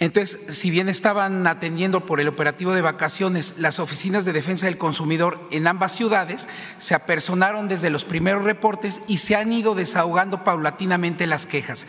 Entonces, 0.00 0.38
si 0.48 0.70
bien 0.70 0.88
estaban 0.88 1.46
atendiendo 1.46 2.06
por 2.06 2.18
el 2.18 2.28
operativo 2.28 2.72
de 2.72 2.80
vacaciones 2.80 3.56
las 3.58 3.78
oficinas 3.78 4.24
de 4.24 4.32
defensa 4.32 4.64
del 4.64 4.78
consumidor 4.78 5.46
en 5.50 5.66
ambas 5.66 5.94
ciudades, 5.94 6.48
se 6.78 6.94
apersonaron 6.94 7.68
desde 7.68 7.90
los 7.90 8.06
primeros 8.06 8.44
reportes 8.44 9.02
y 9.06 9.18
se 9.18 9.36
han 9.36 9.52
ido 9.52 9.74
desahogando 9.74 10.44
paulatinamente 10.44 11.26
las 11.26 11.44
quejas. 11.44 11.86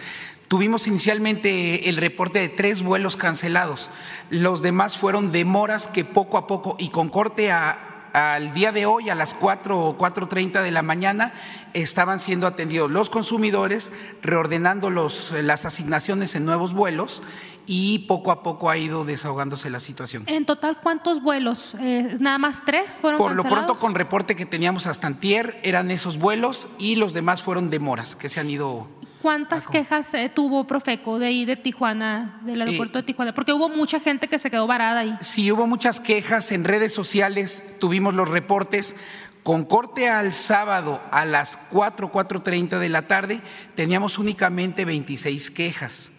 Tuvimos 0.48 0.88
inicialmente 0.88 1.90
el 1.90 1.98
reporte 1.98 2.40
de 2.40 2.50
tres 2.50 2.82
vuelos 2.82 3.18
cancelados. 3.18 3.90
Los 4.30 4.62
demás 4.62 4.98
fueron 4.98 5.32
demoras 5.32 5.88
que 5.88 6.06
poco 6.06 6.38
a 6.38 6.48
poco 6.48 6.78
y 6.80 6.88
con 6.90 7.10
corte 7.10 7.52
a, 7.52 7.88
al 8.14 8.54
día 8.54 8.72
de 8.72 8.86
hoy, 8.86 9.10
a 9.10 9.16
las 9.16 9.34
4 9.34 9.78
o 9.78 9.98
4.30 9.98 10.64
de 10.64 10.72
la 10.72 10.82
mañana, 10.82 11.34
estaban 11.74 12.22
siendo 12.22 12.48
atendidos 12.48 12.90
los 12.90 13.10
consumidores, 13.10 13.92
reordenando 14.22 14.90
los, 14.90 15.32
las 15.32 15.66
asignaciones 15.66 16.34
en 16.34 16.46
nuevos 16.46 16.74
vuelos 16.74 17.22
y 17.66 18.00
poco 18.08 18.32
a 18.32 18.42
poco 18.42 18.70
ha 18.70 18.78
ido 18.78 19.04
desahogándose 19.04 19.70
la 19.70 19.82
situación. 19.82 20.24
En 20.28 20.46
total, 20.46 20.80
¿cuántos 20.82 21.22
vuelos? 21.22 21.76
Eh, 21.82 22.16
¿Nada 22.20 22.38
más 22.38 22.64
tres 22.66 22.92
fueron 23.02 23.18
Por 23.18 23.36
lo 23.36 23.44
pronto, 23.44 23.76
con 23.76 23.94
reporte 23.94 24.38
que 24.38 24.46
teníamos 24.46 24.88
hasta 24.88 25.08
antier, 25.08 25.60
eran 25.64 25.92
esos 25.92 26.18
vuelos 26.18 26.70
y 26.80 26.96
los 26.96 27.14
demás 27.14 27.42
fueron 27.42 27.70
demoras 27.70 28.16
que 28.16 28.30
se 28.30 28.40
han 28.40 28.50
ido 28.50 28.88
¿Cuántas 29.22 29.68
quejas 29.68 30.14
eh, 30.14 30.32
tuvo 30.34 30.68
Profeco 30.68 31.18
de 31.18 31.28
ahí 31.28 31.46
de 31.46 31.56
Tijuana, 31.56 32.40
del 32.44 32.62
aeropuerto 32.62 33.00
de 33.00 33.04
Tijuana? 33.04 33.34
Porque 33.34 33.52
hubo 33.52 33.68
mucha 33.68 34.00
gente 34.00 34.28
que 34.28 34.38
se 34.38 34.52
quedó 34.52 34.68
varada 34.68 35.00
ahí. 35.00 35.16
Sí, 35.22 35.52
hubo 35.52 35.66
muchas 35.66 36.00
quejas 36.00 36.52
en 36.52 36.64
redes 36.64 36.94
sociales, 36.94 37.64
tuvimos 37.80 38.14
los 38.14 38.30
reportes. 38.30 38.96
Con 39.44 39.64
corte 39.64 40.10
al 40.10 40.34
sábado 40.34 41.02
a 41.10 41.24
las 41.26 41.58
4, 41.72 42.12
4.30 42.12 42.80
de 42.80 42.90
la 42.90 43.04
tarde, 43.04 43.42
teníamos 43.76 44.18
únicamente 44.18 44.84
26 44.84 45.52
quejas. 45.52 46.12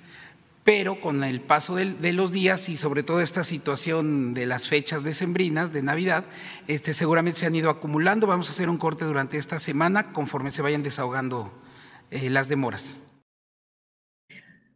Pero 0.64 1.00
con 1.00 1.22
el 1.24 1.40
paso 1.40 1.76
de, 1.76 2.12
los 2.12 2.32
días 2.32 2.68
y 2.68 2.76
sobre 2.76 3.02
todo 3.02 3.20
esta 3.20 3.44
situación 3.44 4.34
de 4.34 4.46
las 4.46 4.68
fechas 4.68 5.02
decembrinas, 5.02 5.72
de 5.72 5.82
Navidad, 5.82 6.24
este, 6.66 6.94
seguramente 6.94 7.40
se 7.40 7.46
han 7.46 7.54
ido 7.54 7.70
acumulando. 7.70 8.26
Vamos 8.26 8.48
a 8.48 8.52
hacer 8.52 8.68
un 8.68 8.76
corte 8.76 9.04
durante 9.04 9.38
esta 9.38 9.60
semana 9.60 10.12
conforme 10.12 10.50
se 10.50 10.62
vayan 10.62 10.82
desahogando 10.82 11.52
eh, 12.10 12.30
las 12.30 12.48
demoras. 12.48 13.00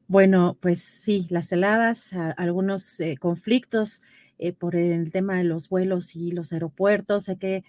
Bueno, 0.07 0.59
pues 0.61 0.81
sí, 0.81 1.27
las 1.31 1.51
heladas, 1.53 2.13
algunos 2.37 3.01
eh, 3.01 3.17
conflictos 3.19 4.03
eh, 4.39 4.53
por 4.53 4.77
el 4.77 5.11
tema 5.11 5.39
de 5.39 5.45
los 5.45 5.71
vuelos 5.71 6.15
y 6.15 6.33
los 6.33 6.53
aeropuertos. 6.53 7.29
Hay 7.31 7.37
que, 7.37 7.65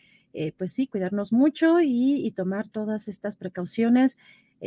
pues 0.58 0.74
sí, 0.74 0.88
cuidarnos 0.88 1.32
mucho 1.32 1.80
y, 1.82 2.30
tomar 2.36 2.68
todas 2.68 3.08
estas 3.08 3.36
precauciones. 3.36 4.18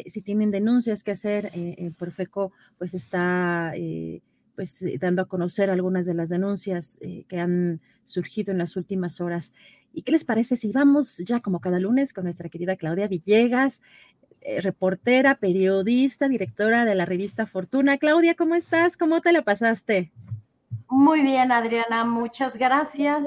si 0.06 0.22
tienen 0.22 0.50
denuncias 0.50 1.02
que 1.02 1.10
hacer, 1.10 1.50
el 1.54 1.92
Profeco 1.92 2.52
pues 2.78 2.94
está 2.94 3.74
pues 4.54 4.82
dando 5.00 5.22
a 5.22 5.28
conocer 5.28 5.68
algunas 5.68 6.06
de 6.06 6.14
las 6.14 6.28
denuncias 6.28 6.98
que 7.28 7.40
han 7.40 7.80
surgido 8.04 8.52
en 8.52 8.58
las 8.58 8.76
últimas 8.76 9.20
horas. 9.20 9.52
¿Y 9.96 10.02
qué 10.02 10.12
les 10.12 10.24
parece 10.24 10.56
si 10.56 10.72
vamos 10.72 11.16
ya 11.16 11.40
como 11.40 11.60
cada 11.60 11.80
lunes 11.80 12.12
con 12.12 12.24
nuestra 12.24 12.50
querida 12.50 12.76
Claudia 12.76 13.08
Villegas? 13.08 13.80
Eh, 14.48 14.60
reportera, 14.60 15.34
periodista, 15.34 16.28
directora 16.28 16.84
de 16.84 16.94
la 16.94 17.04
revista 17.04 17.46
Fortuna. 17.46 17.98
Claudia, 17.98 18.36
¿cómo 18.36 18.54
estás? 18.54 18.96
¿Cómo 18.96 19.20
te 19.20 19.32
la 19.32 19.42
pasaste? 19.42 20.12
Muy 20.88 21.22
bien, 21.22 21.50
Adriana, 21.50 22.04
muchas 22.04 22.56
gracias. 22.56 23.24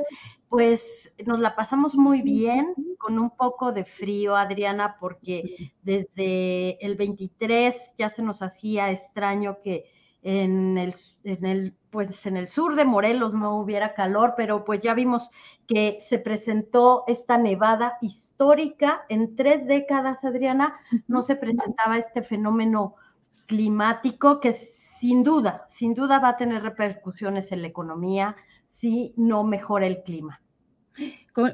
Pues 0.48 1.12
nos 1.26 1.42
la 1.42 1.58
pasamos 1.58 1.96
muy 1.96 2.22
bien, 2.22 2.74
con 2.98 3.20
un 3.20 3.32
poco 3.32 3.74
de 3.74 3.84
frío, 3.84 4.38
Adriana, 4.38 4.96
porque 4.98 5.74
desde 5.82 6.78
el 6.86 6.96
23 6.96 7.96
ya 7.98 8.10
se 8.10 8.22
nos 8.22 8.42
hacía 8.42 8.90
extraño 8.90 9.58
que 9.62 9.92
en 10.22 10.78
el, 10.78 10.94
en 11.24 11.46
el, 11.46 11.76
pues 11.90 12.26
en 12.26 12.38
el 12.38 12.50
sur 12.50 12.76
de 12.76 12.86
Morelos 12.86 13.34
no 13.34 13.58
hubiera 13.60 13.94
calor, 13.94 14.34
pero 14.36 14.66
pues 14.66 14.82
ya 14.82 14.94
vimos 14.94 15.30
que 15.68 16.00
se 16.02 16.20
presentó 16.20 17.04
esta 17.08 17.38
nevada 17.38 17.98
histórica 18.02 19.06
en 19.10 19.36
tres 19.36 19.66
décadas, 19.66 20.24
Adriana, 20.24 20.76
no 21.08 21.22
se 21.22 21.36
presentaba 21.36 21.98
este 21.98 22.22
fenómeno 22.22 22.96
climático 23.48 24.40
que 24.40 24.54
sin 25.00 25.24
duda, 25.24 25.66
sin 25.70 25.94
duda 25.94 26.20
va 26.20 26.30
a 26.30 26.38
tener 26.38 26.62
repercusiones 26.62 27.52
en 27.52 27.62
la 27.62 27.68
economía 27.70 28.36
si 28.74 29.14
no 29.18 29.44
mejora 29.44 29.88
el 29.88 30.04
clima. 30.04 30.42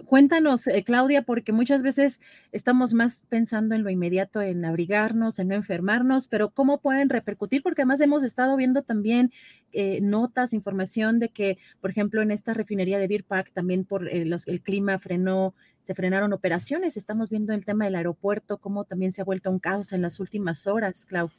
Cuéntanos, 0.05 0.67
eh, 0.67 0.83
Claudia, 0.83 1.21
porque 1.21 1.51
muchas 1.51 1.83
veces 1.83 2.19
estamos 2.51 2.93
más 2.93 3.23
pensando 3.29 3.75
en 3.75 3.83
lo 3.83 3.89
inmediato, 3.89 4.41
en 4.41 4.65
abrigarnos, 4.65 5.37
en 5.37 5.49
no 5.49 5.55
enfermarnos, 5.55 6.27
pero 6.27 6.49
¿cómo 6.49 6.79
pueden 6.79 7.09
repercutir? 7.09 7.61
Porque 7.61 7.83
además 7.83 8.01
hemos 8.01 8.23
estado 8.23 8.55
viendo 8.55 8.81
también 8.81 9.31
eh, 9.73 9.99
notas, 10.01 10.53
información 10.53 11.19
de 11.19 11.29
que, 11.29 11.57
por 11.81 11.91
ejemplo, 11.91 12.21
en 12.21 12.31
esta 12.31 12.53
refinería 12.53 12.97
de 12.97 13.07
Beer 13.07 13.25
Park 13.25 13.51
también 13.53 13.85
por 13.85 14.07
eh, 14.07 14.27
el 14.47 14.61
clima 14.61 14.97
frenó, 14.97 15.53
se 15.81 15.93
frenaron 15.93 16.33
operaciones. 16.33 16.97
Estamos 16.97 17.29
viendo 17.29 17.53
el 17.53 17.65
tema 17.65 17.85
del 17.85 17.95
aeropuerto, 17.95 18.57
cómo 18.57 18.85
también 18.85 19.11
se 19.11 19.21
ha 19.21 19.25
vuelto 19.25 19.51
un 19.51 19.59
caos 19.59 19.93
en 19.93 20.01
las 20.01 20.19
últimas 20.19 20.65
horas, 20.65 21.05
Claudia. 21.05 21.37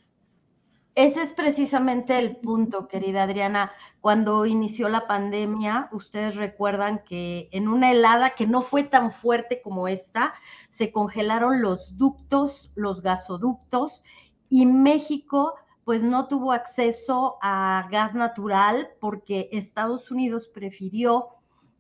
Ese 0.97 1.23
es 1.23 1.35
precisamente 1.35 2.19
el 2.19 2.37
punto, 2.37 2.89
querida 2.89 3.25
Adriana. 3.25 3.71
Cuando 4.01 4.47
inició 4.47 4.89
la 4.89 5.07
pandemia, 5.07 5.91
ustedes 5.93 6.37
recuerdan 6.37 7.05
que 7.05 7.51
en 7.53 7.69
una 7.69 7.91
helada 7.91 8.31
que 8.31 8.47
no 8.47 8.63
fue 8.63 8.83
tan 8.83 9.13
fuerte 9.13 9.61
como 9.61 9.89
esta, 9.89 10.33
se 10.71 10.93
congelaron 10.93 11.61
los 11.61 11.99
ductos, 11.99 12.73
los 12.77 13.03
gasoductos, 13.03 14.05
y 14.49 14.65
México 14.65 15.57
pues 15.85 16.03
no 16.03 16.29
tuvo 16.29 16.53
acceso 16.53 17.37
a 17.43 17.87
gas 17.91 18.15
natural 18.15 18.89
porque 18.99 19.51
Estados 19.53 20.11
Unidos 20.11 20.49
prefirió 20.49 21.29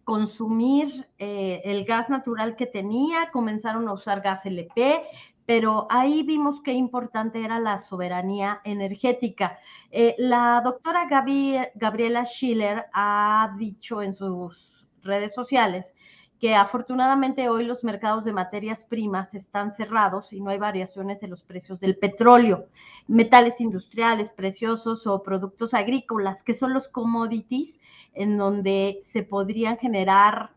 consumir 0.04 1.08
eh, 1.18 1.62
el 1.64 1.86
gas 1.86 2.10
natural 2.10 2.54
que 2.54 2.66
tenía, 2.66 3.30
comenzaron 3.32 3.88
a 3.88 3.94
usar 3.94 4.20
gas 4.20 4.44
LP, 4.44 5.04
pero 5.46 5.86
ahí 5.90 6.24
vimos 6.24 6.60
qué 6.60 6.72
importante 6.72 7.42
era 7.42 7.60
la 7.60 7.78
soberanía 7.78 8.60
energética. 8.64 9.58
Eh, 9.90 10.16
la 10.18 10.60
doctora 10.62 11.06
Gabriela 11.06 12.24
Schiller 12.24 12.86
ha 12.92 13.54
dicho 13.56 14.02
en 14.02 14.12
sus 14.12 14.86
redes 15.04 15.32
sociales 15.32 15.94
que 16.40 16.54
afortunadamente 16.54 17.48
hoy 17.48 17.64
los 17.64 17.82
mercados 17.82 18.24
de 18.24 18.32
materias 18.32 18.84
primas 18.84 19.34
están 19.34 19.72
cerrados 19.72 20.32
y 20.32 20.40
no 20.40 20.50
hay 20.50 20.58
variaciones 20.58 21.22
en 21.22 21.30
los 21.30 21.42
precios 21.42 21.80
del 21.80 21.96
petróleo, 21.96 22.66
metales 23.06 23.60
industriales, 23.60 24.32
preciosos 24.32 25.06
o 25.06 25.22
productos 25.22 25.72
agrícolas, 25.72 26.42
que 26.42 26.52
son 26.52 26.74
los 26.74 26.88
commodities 26.88 27.78
en 28.12 28.36
donde 28.36 29.00
se 29.02 29.22
podrían 29.22 29.78
generar 29.78 30.50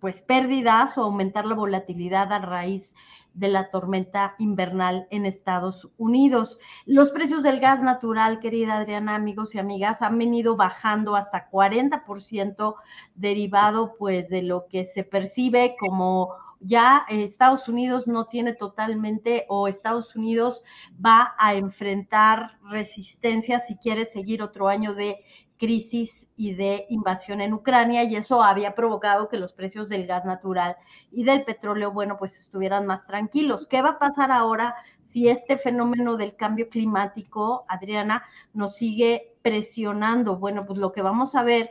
pues 0.00 0.22
pérdidas 0.22 0.98
o 0.98 1.02
aumentar 1.02 1.46
la 1.46 1.54
volatilidad 1.54 2.32
a 2.32 2.40
raíz 2.40 2.92
de 3.34 3.48
la 3.48 3.70
tormenta 3.70 4.34
invernal 4.38 5.06
en 5.10 5.26
Estados 5.26 5.88
Unidos. 5.96 6.58
Los 6.86 7.10
precios 7.10 7.42
del 7.42 7.60
gas 7.60 7.82
natural, 7.82 8.40
querida 8.40 8.78
Adriana, 8.78 9.14
amigos 9.14 9.54
y 9.54 9.58
amigas, 9.58 10.02
han 10.02 10.18
venido 10.18 10.56
bajando 10.56 11.16
hasta 11.16 11.50
40% 11.50 12.74
derivado 13.14 13.94
pues 13.98 14.28
de 14.28 14.42
lo 14.42 14.66
que 14.66 14.84
se 14.84 15.04
percibe 15.04 15.76
como 15.78 16.34
ya 16.64 17.04
Estados 17.08 17.68
Unidos 17.68 18.06
no 18.06 18.26
tiene 18.26 18.54
totalmente 18.54 19.46
o 19.48 19.68
Estados 19.68 20.14
Unidos 20.14 20.62
va 21.04 21.34
a 21.38 21.54
enfrentar 21.54 22.58
resistencia 22.70 23.58
si 23.58 23.76
quiere 23.76 24.04
seguir 24.04 24.42
otro 24.42 24.68
año 24.68 24.94
de 24.94 25.24
crisis 25.62 26.26
y 26.36 26.54
de 26.54 26.86
invasión 26.88 27.40
en 27.40 27.52
Ucrania 27.52 28.02
y 28.02 28.16
eso 28.16 28.42
había 28.42 28.74
provocado 28.74 29.28
que 29.28 29.36
los 29.36 29.52
precios 29.52 29.88
del 29.88 30.08
gas 30.08 30.24
natural 30.24 30.76
y 31.12 31.22
del 31.22 31.44
petróleo, 31.44 31.92
bueno, 31.92 32.16
pues 32.18 32.36
estuvieran 32.36 32.84
más 32.84 33.06
tranquilos. 33.06 33.68
¿Qué 33.70 33.80
va 33.80 33.90
a 33.90 33.98
pasar 34.00 34.32
ahora 34.32 34.74
si 35.02 35.28
este 35.28 35.56
fenómeno 35.58 36.16
del 36.16 36.34
cambio 36.34 36.68
climático, 36.68 37.64
Adriana, 37.68 38.24
nos 38.52 38.74
sigue 38.74 39.36
presionando? 39.42 40.36
Bueno, 40.36 40.66
pues 40.66 40.80
lo 40.80 40.90
que 40.90 41.02
vamos 41.02 41.36
a 41.36 41.44
ver 41.44 41.70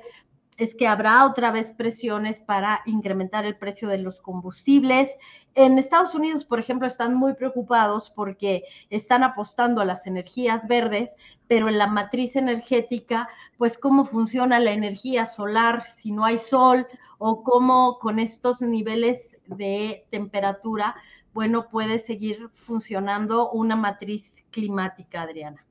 es 0.62 0.76
que 0.76 0.86
habrá 0.86 1.26
otra 1.26 1.50
vez 1.50 1.72
presiones 1.72 2.40
para 2.40 2.82
incrementar 2.86 3.46
el 3.46 3.58
precio 3.58 3.88
de 3.88 3.98
los 3.98 4.22
combustibles. 4.22 5.18
En 5.56 5.80
Estados 5.80 6.14
Unidos, 6.14 6.46
por 6.46 6.60
ejemplo, 6.60 6.88
están 6.88 7.16
muy 7.16 7.34
preocupados 7.34 8.12
porque 8.12 8.66
están 8.92 9.24
apostando 9.24 9.82
a 9.82 9.86
las 9.86 10.06
energías 10.06 10.68
verdes, 10.68 11.16
pero 11.48 11.68
en 11.68 11.80
la 11.80 11.88
matriz 11.88 12.36
energética, 12.36 13.28
pues 13.58 13.76
cómo 13.76 14.06
funciona 14.06 14.60
la 14.60 14.72
energía 14.72 15.26
solar 15.26 15.84
si 15.90 16.12
no 16.12 16.26
hay 16.26 16.38
sol 16.38 16.86
o 17.18 17.42
cómo 17.42 17.98
con 17.98 18.20
estos 18.20 18.62
niveles 18.62 19.40
de 19.48 20.06
temperatura, 20.12 20.96
bueno, 21.34 21.70
puede 21.70 21.98
seguir 21.98 22.52
funcionando 22.54 23.50
una 23.50 23.76
matriz 23.76 24.32
climática, 24.52 25.24
Adriana. 25.24 25.66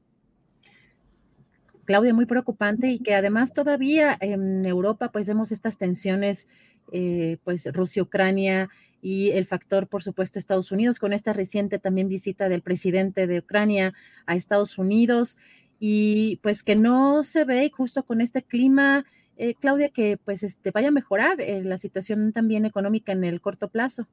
Claudia, 1.91 2.15
muy 2.15 2.27
preocupante 2.27 2.87
y 2.89 3.01
que 3.01 3.17
además 3.17 3.53
todavía 3.53 4.17
en 4.21 4.65
Europa 4.65 5.11
pues 5.11 5.27
vemos 5.27 5.51
estas 5.51 5.77
tensiones, 5.77 6.47
eh, 6.93 7.39
pues 7.43 7.67
Rusia-Ucrania 7.67 8.69
y 9.03 9.31
el 9.31 9.45
factor, 9.45 9.89
por 9.89 10.01
supuesto, 10.05 10.39
Estados 10.39 10.71
Unidos, 10.71 11.01
con 11.01 11.13
esta 11.13 11.33
reciente 11.33 11.81
también 11.81 12.07
visita 12.07 12.49
del 12.49 12.63
presidente 12.63 13.27
de 13.27 13.41
Ucrania 13.41 13.93
a 14.27 14.37
Estados 14.37 14.79
Unidos 14.79 15.37
y 15.81 16.37
pues 16.45 16.63
que 16.63 16.77
no 16.77 17.25
se 17.25 17.45
ve 17.45 17.69
justo 17.77 18.05
con 18.05 18.21
este 18.21 18.45
clima, 18.45 19.05
eh, 19.37 19.57
Claudia, 19.57 19.89
que 19.89 20.17
pues 20.17 20.45
este, 20.45 20.71
vaya 20.71 20.91
a 20.91 20.93
mejorar 20.93 21.41
eh, 21.41 21.65
la 21.65 21.77
situación 21.77 22.33
también 22.33 22.67
económica 22.67 23.11
en 23.11 23.25
el 23.25 23.41
corto 23.41 23.67
plazo. 23.67 24.07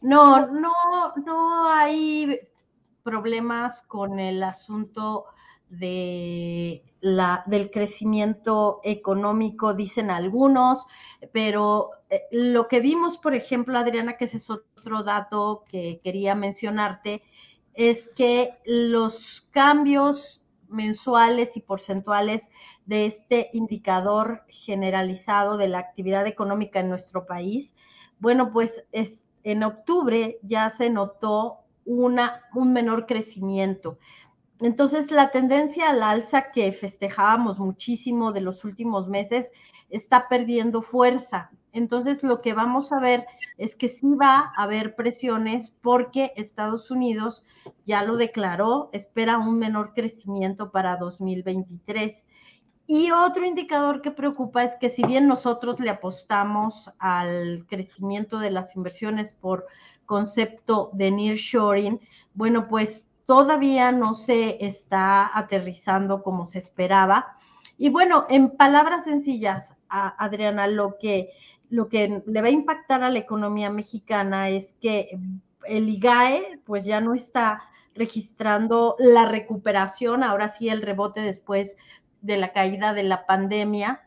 No, 0.00 0.46
no, 0.46 0.72
no 1.26 1.68
hay 1.68 2.40
problemas 3.02 3.82
con 3.82 4.18
el 4.18 4.42
asunto 4.42 5.26
de 5.70 6.84
la, 7.00 7.44
del 7.46 7.70
crecimiento 7.70 8.80
económico, 8.84 9.72
dicen 9.72 10.10
algunos, 10.10 10.86
pero 11.32 11.90
eh, 12.10 12.22
lo 12.32 12.68
que 12.68 12.80
vimos, 12.80 13.18
por 13.18 13.34
ejemplo, 13.34 13.78
Adriana, 13.78 14.16
que 14.16 14.24
ese 14.24 14.36
es 14.36 14.50
otro 14.50 15.02
dato 15.02 15.64
que 15.68 16.00
quería 16.04 16.34
mencionarte, 16.34 17.22
es 17.74 18.10
que 18.14 18.58
los 18.64 19.46
cambios 19.50 20.42
mensuales 20.68 21.56
y 21.56 21.60
porcentuales 21.60 22.48
de 22.84 23.06
este 23.06 23.50
indicador 23.52 24.44
generalizado 24.48 25.56
de 25.56 25.68
la 25.68 25.78
actividad 25.78 26.26
económica 26.26 26.80
en 26.80 26.88
nuestro 26.88 27.26
país, 27.26 27.74
bueno, 28.18 28.52
pues 28.52 28.84
es, 28.92 29.22
en 29.44 29.62
octubre 29.62 30.38
ya 30.42 30.68
se 30.70 30.90
notó 30.90 31.60
una, 31.84 32.42
un 32.54 32.72
menor 32.72 33.06
crecimiento. 33.06 33.98
Entonces, 34.60 35.10
la 35.10 35.30
tendencia 35.30 35.88
al 35.88 36.02
alza 36.02 36.52
que 36.52 36.70
festejábamos 36.72 37.58
muchísimo 37.58 38.32
de 38.32 38.42
los 38.42 38.64
últimos 38.64 39.08
meses 39.08 39.50
está 39.88 40.28
perdiendo 40.28 40.82
fuerza. 40.82 41.50
Entonces, 41.72 42.22
lo 42.22 42.42
que 42.42 42.52
vamos 42.52 42.92
a 42.92 43.00
ver 43.00 43.26
es 43.56 43.74
que 43.74 43.88
sí 43.88 44.14
va 44.20 44.52
a 44.54 44.62
haber 44.62 44.96
presiones 44.96 45.72
porque 45.80 46.32
Estados 46.36 46.90
Unidos 46.90 47.42
ya 47.84 48.02
lo 48.02 48.16
declaró, 48.16 48.90
espera 48.92 49.38
un 49.38 49.58
menor 49.58 49.94
crecimiento 49.94 50.70
para 50.70 50.96
2023. 50.96 52.26
Y 52.86 53.12
otro 53.12 53.46
indicador 53.46 54.02
que 54.02 54.10
preocupa 54.10 54.64
es 54.64 54.74
que 54.80 54.90
si 54.90 55.04
bien 55.04 55.28
nosotros 55.28 55.78
le 55.78 55.90
apostamos 55.90 56.90
al 56.98 57.64
crecimiento 57.68 58.40
de 58.40 58.50
las 58.50 58.74
inversiones 58.74 59.32
por 59.32 59.66
concepto 60.06 60.90
de 60.92 61.12
nearshoring, 61.12 62.00
bueno, 62.34 62.66
pues 62.66 63.04
todavía 63.30 63.92
no 63.92 64.16
se 64.16 64.56
está 64.66 65.30
aterrizando 65.38 66.24
como 66.24 66.46
se 66.46 66.58
esperaba. 66.58 67.36
Y 67.78 67.88
bueno, 67.88 68.26
en 68.28 68.56
palabras 68.56 69.04
sencillas, 69.04 69.76
Adriana, 69.88 70.66
lo 70.66 70.98
que, 70.98 71.30
lo 71.68 71.88
que 71.88 72.24
le 72.26 72.42
va 72.42 72.48
a 72.48 72.50
impactar 72.50 73.04
a 73.04 73.08
la 73.08 73.20
economía 73.20 73.70
mexicana 73.70 74.48
es 74.48 74.74
que 74.80 75.16
el 75.64 75.88
IGAE 75.88 76.58
pues 76.64 76.84
ya 76.84 77.00
no 77.00 77.14
está 77.14 77.62
registrando 77.94 78.96
la 78.98 79.26
recuperación, 79.26 80.24
ahora 80.24 80.48
sí 80.48 80.68
el 80.68 80.82
rebote 80.82 81.20
después 81.20 81.76
de 82.22 82.36
la 82.36 82.52
caída 82.52 82.94
de 82.94 83.04
la 83.04 83.26
pandemia 83.26 84.00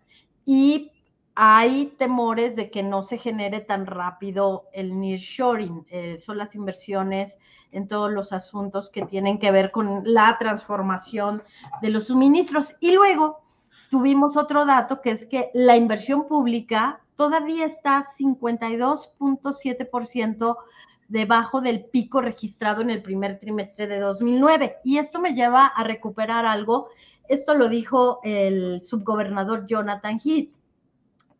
y 0.45 0.91
hay 1.35 1.87
temores 1.97 2.55
de 2.55 2.69
que 2.69 2.83
no 2.83 3.01
se 3.01 3.17
genere 3.17 3.59
tan 3.59 3.87
rápido 3.87 4.65
el 4.71 4.99
nearshoring, 4.99 5.83
eh, 5.89 6.17
son 6.17 6.37
las 6.37 6.53
inversiones 6.53 7.39
en 7.71 7.87
todos 7.87 8.11
los 8.11 8.31
asuntos 8.33 8.91
que 8.91 9.03
tienen 9.05 9.39
que 9.39 9.51
ver 9.51 9.71
con 9.71 10.03
la 10.05 10.37
transformación 10.37 11.41
de 11.81 11.89
los 11.89 12.05
suministros. 12.05 12.75
Y 12.79 12.91
luego 12.91 13.41
tuvimos 13.89 14.37
otro 14.37 14.63
dato 14.65 15.01
que 15.01 15.09
es 15.11 15.25
que 15.25 15.49
la 15.55 15.75
inversión 15.75 16.27
pública 16.27 17.01
todavía 17.15 17.65
está 17.65 18.05
52.7% 18.19 20.57
debajo 21.07 21.61
del 21.61 21.85
pico 21.85 22.21
registrado 22.21 22.83
en 22.83 22.91
el 22.91 23.01
primer 23.01 23.39
trimestre 23.39 23.87
de 23.87 23.99
2009. 23.99 24.75
Y 24.83 24.99
esto 24.99 25.19
me 25.19 25.33
lleva 25.33 25.65
a 25.65 25.83
recuperar 25.83 26.45
algo. 26.45 26.89
Esto 27.27 27.55
lo 27.55 27.69
dijo 27.69 28.19
el 28.23 28.83
subgobernador 28.83 29.65
Jonathan 29.65 30.19
Heath 30.23 30.53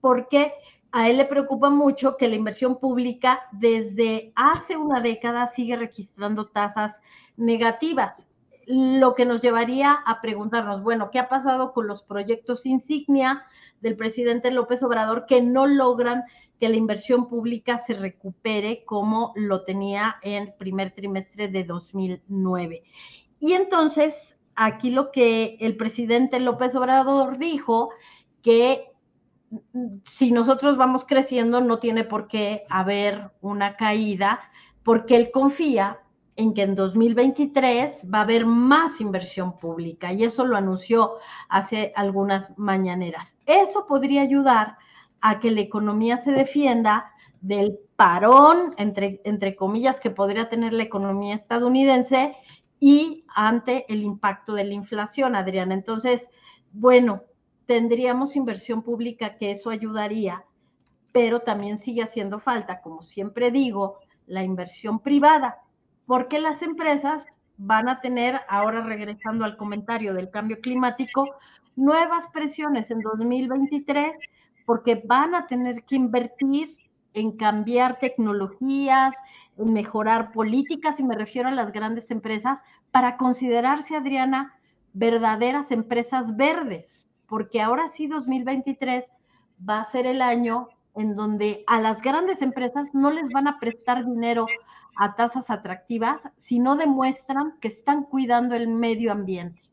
porque 0.04 0.52
a 0.92 1.10
él 1.10 1.16
le 1.16 1.24
preocupa 1.24 1.70
mucho 1.70 2.18
que 2.18 2.28
la 2.28 2.36
inversión 2.36 2.78
pública 2.78 3.44
desde 3.54 4.34
hace 4.36 4.76
una 4.76 5.00
década 5.00 5.48
sigue 5.48 5.78
registrando 5.78 6.48
tasas 6.48 7.00
negativas, 7.38 8.28
lo 8.66 9.16
que 9.16 9.26
nos 9.26 9.40
llevaría 9.40 9.94
a 9.94 10.20
preguntarnos, 10.20 10.84
bueno, 10.84 11.10
¿qué 11.10 11.20
ha 11.20 11.30
pasado 11.30 11.72
con 11.72 11.88
los 11.88 12.04
proyectos 12.04 12.66
insignia 12.66 13.46
del 13.80 13.96
presidente 13.96 14.52
López 14.52 14.84
Obrador 14.84 15.26
que 15.26 15.42
no 15.42 15.68
logran 15.68 16.24
que 16.60 16.68
la 16.68 16.76
inversión 16.76 17.30
pública 17.30 17.78
se 17.78 17.94
recupere 17.94 18.84
como 18.84 19.32
lo 19.38 19.64
tenía 19.64 20.18
en 20.22 20.44
el 20.44 20.54
primer 20.54 20.94
trimestre 20.94 21.48
de 21.48 21.64
2009? 21.64 22.84
Y 23.40 23.54
entonces, 23.54 24.38
aquí 24.58 24.92
lo 24.92 25.14
que 25.14 25.56
el 25.62 25.78
presidente 25.78 26.42
López 26.42 26.76
Obrador 26.76 27.38
dijo, 27.38 27.92
que 28.44 28.93
si 30.06 30.32
nosotros 30.32 30.78
vamos 30.78 31.06
creciendo, 31.06 31.62
no 31.62 31.80
tiene 31.80 32.04
por 32.04 32.28
qué 32.28 32.66
haber 32.70 33.32
una 33.42 33.76
caída, 33.76 34.40
porque 34.84 35.16
él 35.16 35.32
confía 35.32 36.00
en 36.36 36.54
que 36.54 36.64
en 36.64 36.76
2023 36.76 38.08
va 38.12 38.20
a 38.20 38.24
haber 38.24 38.46
más 38.46 39.00
inversión 39.02 39.56
pública 39.56 40.12
y 40.14 40.24
eso 40.24 40.46
lo 40.46 40.58
anunció 40.58 41.18
hace 41.50 41.94
algunas 41.96 42.58
mañaneras. 42.58 43.38
Eso 43.46 43.86
podría 43.86 44.22
ayudar 44.22 44.78
a 45.22 45.40
que 45.40 45.52
la 45.52 45.62
economía 45.62 46.18
se 46.18 46.32
defienda 46.32 47.12
del 47.42 47.78
parón, 47.96 48.72
entre, 48.78 49.22
entre 49.26 49.56
comillas, 49.56 50.00
que 50.00 50.10
podría 50.10 50.50
tener 50.50 50.74
la 50.74 50.84
economía 50.84 51.36
estadounidense 51.36 52.36
y 52.80 53.26
ante 53.36 53.86
el 53.94 54.04
impacto 54.04 54.54
de 54.54 54.66
la 54.66 54.74
inflación, 54.74 55.36
Adriana. 55.36 55.74
Entonces, 55.74 56.30
bueno, 56.72 57.24
tendríamos 57.66 58.36
inversión 58.36 58.82
pública 58.82 59.38
que 59.38 59.52
eso 59.52 59.70
ayudaría, 59.70 60.44
pero 61.12 61.42
también 61.42 61.80
sigue 61.80 62.04
haciendo 62.04 62.40
falta, 62.40 62.82
como 62.82 63.04
siempre 63.04 63.52
digo, 63.52 64.00
la 64.26 64.44
inversión 64.44 65.00
privada, 65.00 65.60
porque 66.06 66.40
las 66.40 66.62
empresas 66.62 67.26
van 67.58 67.88
a 67.88 68.02
tener, 68.02 68.42
ahora 68.50 68.82
regresando 68.82 69.46
al 69.46 69.58
comentario 69.58 70.14
del 70.14 70.30
cambio 70.30 70.60
climático, 70.60 71.36
nuevas 71.76 72.28
presiones 72.34 72.92
en 72.92 73.02
2023 73.02 74.18
porque 74.66 75.02
van 75.06 75.36
a 75.36 75.48
tener 75.48 75.84
que 75.84 75.96
invertir 75.96 76.78
en 77.14 77.34
cambiar 77.34 78.00
tecnologías, 78.00 79.14
en 79.58 79.74
mejorar 79.74 80.32
políticas, 80.32 81.00
y 81.00 81.04
me 81.04 81.16
refiero 81.16 81.50
a 81.50 81.52
las 81.52 81.72
grandes 81.72 82.10
empresas, 82.10 82.60
para 82.92 83.18
considerarse, 83.18 83.96
Adriana, 83.96 84.58
verdaderas 84.94 85.72
empresas 85.72 86.36
verdes, 86.36 87.08
porque 87.34 87.62
ahora 87.62 87.92
sí 87.96 88.06
2023 88.06 89.06
va 89.68 89.82
a 89.82 89.92
ser 89.92 90.06
el 90.06 90.22
año 90.22 90.68
en 90.96 91.16
donde 91.16 91.64
a 91.66 91.82
las 91.82 92.00
grandes 92.00 92.44
empresas 92.44 92.94
no 92.94 93.10
les 93.10 93.32
van 93.32 93.48
a 93.48 93.60
prestar 93.60 94.06
dinero 94.06 94.46
a 94.96 95.16
tasas 95.16 95.50
atractivas 95.50 96.22
si 96.38 96.60
no 96.60 96.76
demuestran 96.76 97.56
que 97.60 97.70
están 97.70 98.04
cuidando 98.04 98.54
el 98.54 98.68
medio 98.68 99.12
ambiente. 99.12 99.64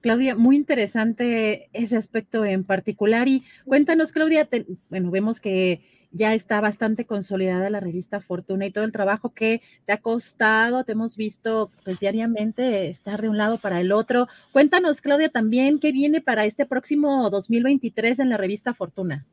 Claudia, 0.00 0.34
muy 0.34 0.56
interesante 0.56 1.70
ese 1.72 1.96
aspecto 1.96 2.44
en 2.44 2.64
particular. 2.64 3.28
Y 3.28 3.44
cuéntanos, 3.64 4.10
Claudia, 4.10 4.48
bueno, 4.90 5.12
vemos 5.12 5.40
que 5.40 5.84
ya 6.10 6.34
está 6.34 6.60
bastante 6.60 7.04
consolidada 7.04 7.70
la 7.70 7.80
revista 7.80 8.20
Fortuna 8.20 8.66
y 8.66 8.72
todo 8.72 8.84
el 8.84 8.92
trabajo 8.92 9.30
que 9.30 9.62
te 9.84 9.92
ha 9.92 10.00
costado, 10.00 10.84
te 10.84 10.92
hemos 10.92 11.16
visto 11.16 11.70
pues 11.84 12.00
diariamente 12.00 12.88
estar 12.88 13.20
de 13.20 13.28
un 13.28 13.36
lado 13.36 13.58
para 13.58 13.80
el 13.80 13.92
otro. 13.92 14.28
Cuéntanos, 14.52 15.00
Claudia, 15.00 15.28
también 15.28 15.78
qué 15.78 15.92
viene 15.92 16.20
para 16.20 16.46
este 16.46 16.66
próximo 16.66 17.28
2023 17.30 18.20
en 18.20 18.30
la 18.30 18.36
revista 18.36 18.74
Fortuna. 18.74 19.26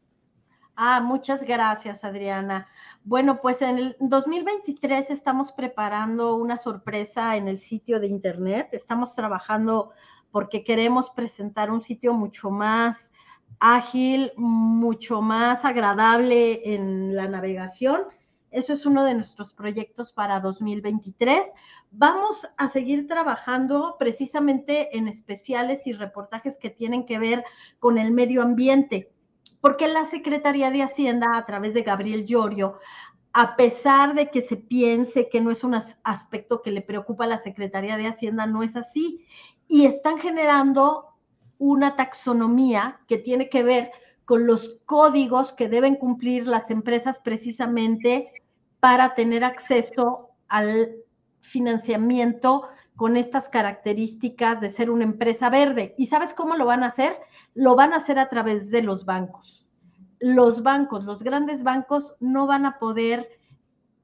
Ah, 0.77 0.99
muchas 0.99 1.43
gracias, 1.43 2.03
Adriana. 2.03 2.67
Bueno, 3.05 3.39
pues 3.41 3.61
en 3.61 3.77
el 3.77 3.95
2023 4.01 5.09
estamos 5.09 5.53
preparando 5.53 6.35
una 6.35 6.57
sorpresa 6.57 7.37
en 7.37 7.47
el 7.47 7.59
sitio 7.59 8.01
de 8.01 8.07
internet. 8.07 8.69
Estamos 8.73 9.15
trabajando 9.15 9.91
porque 10.31 10.65
queremos 10.65 11.11
presentar 11.11 11.71
un 11.71 11.81
sitio 11.81 12.13
mucho 12.13 12.49
más 12.49 13.13
ágil, 13.59 14.31
mucho 14.37 15.21
más 15.21 15.65
agradable 15.65 16.73
en 16.73 17.15
la 17.15 17.27
navegación. 17.27 18.01
Eso 18.51 18.71
es 18.71 18.85
uno 18.85 19.03
de 19.03 19.13
nuestros 19.13 19.53
proyectos 19.53 20.13
para 20.13 20.39
2023. 20.39 21.45
Vamos 21.91 22.47
a 22.57 22.67
seguir 22.69 23.07
trabajando 23.07 23.97
precisamente 23.99 24.97
en 24.97 25.07
especiales 25.07 25.85
y 25.87 25.93
reportajes 25.93 26.57
que 26.57 26.69
tienen 26.69 27.05
que 27.05 27.19
ver 27.19 27.43
con 27.79 27.97
el 27.97 28.11
medio 28.11 28.41
ambiente, 28.41 29.11
porque 29.59 29.87
la 29.87 30.05
Secretaría 30.05 30.71
de 30.71 30.83
Hacienda, 30.83 31.35
a 31.35 31.45
través 31.45 31.73
de 31.73 31.81
Gabriel 31.81 32.25
Llorio, 32.25 32.79
a 33.33 33.57
pesar 33.57 34.13
de 34.13 34.31
que 34.31 34.41
se 34.41 34.55
piense 34.55 35.27
que 35.27 35.41
no 35.41 35.51
es 35.51 35.65
un 35.65 35.75
aspecto 36.03 36.61
que 36.61 36.71
le 36.71 36.81
preocupa 36.81 37.25
a 37.25 37.27
la 37.27 37.39
Secretaría 37.39 37.97
de 37.97 38.07
Hacienda, 38.07 38.45
no 38.45 38.63
es 38.63 38.77
así. 38.77 39.25
Y 39.67 39.85
están 39.85 40.19
generando 40.19 41.14
una 41.57 41.95
taxonomía 41.95 42.99
que 43.07 43.17
tiene 43.17 43.49
que 43.49 43.63
ver 43.63 43.91
con 44.25 44.47
los 44.47 44.79
códigos 44.85 45.53
que 45.53 45.69
deben 45.69 45.95
cumplir 45.95 46.47
las 46.47 46.71
empresas 46.71 47.19
precisamente 47.19 48.31
para 48.79 49.13
tener 49.15 49.43
acceso 49.43 50.29
al 50.47 50.95
financiamiento 51.41 52.67
con 52.95 53.17
estas 53.17 53.49
características 53.49 54.61
de 54.61 54.69
ser 54.69 54.89
una 54.89 55.03
empresa 55.03 55.49
verde. 55.49 55.95
¿Y 55.97 56.07
sabes 56.07 56.33
cómo 56.33 56.55
lo 56.55 56.65
van 56.65 56.83
a 56.83 56.87
hacer? 56.87 57.17
Lo 57.53 57.75
van 57.75 57.93
a 57.93 57.97
hacer 57.97 58.19
a 58.19 58.29
través 58.29 58.71
de 58.71 58.81
los 58.81 59.05
bancos 59.05 59.65
los 60.19 60.63
bancos, 60.63 61.03
los 61.03 61.21
grandes 61.21 61.63
bancos 61.63 62.15
no 62.19 62.47
van 62.47 62.65
a 62.65 62.79
poder 62.79 63.29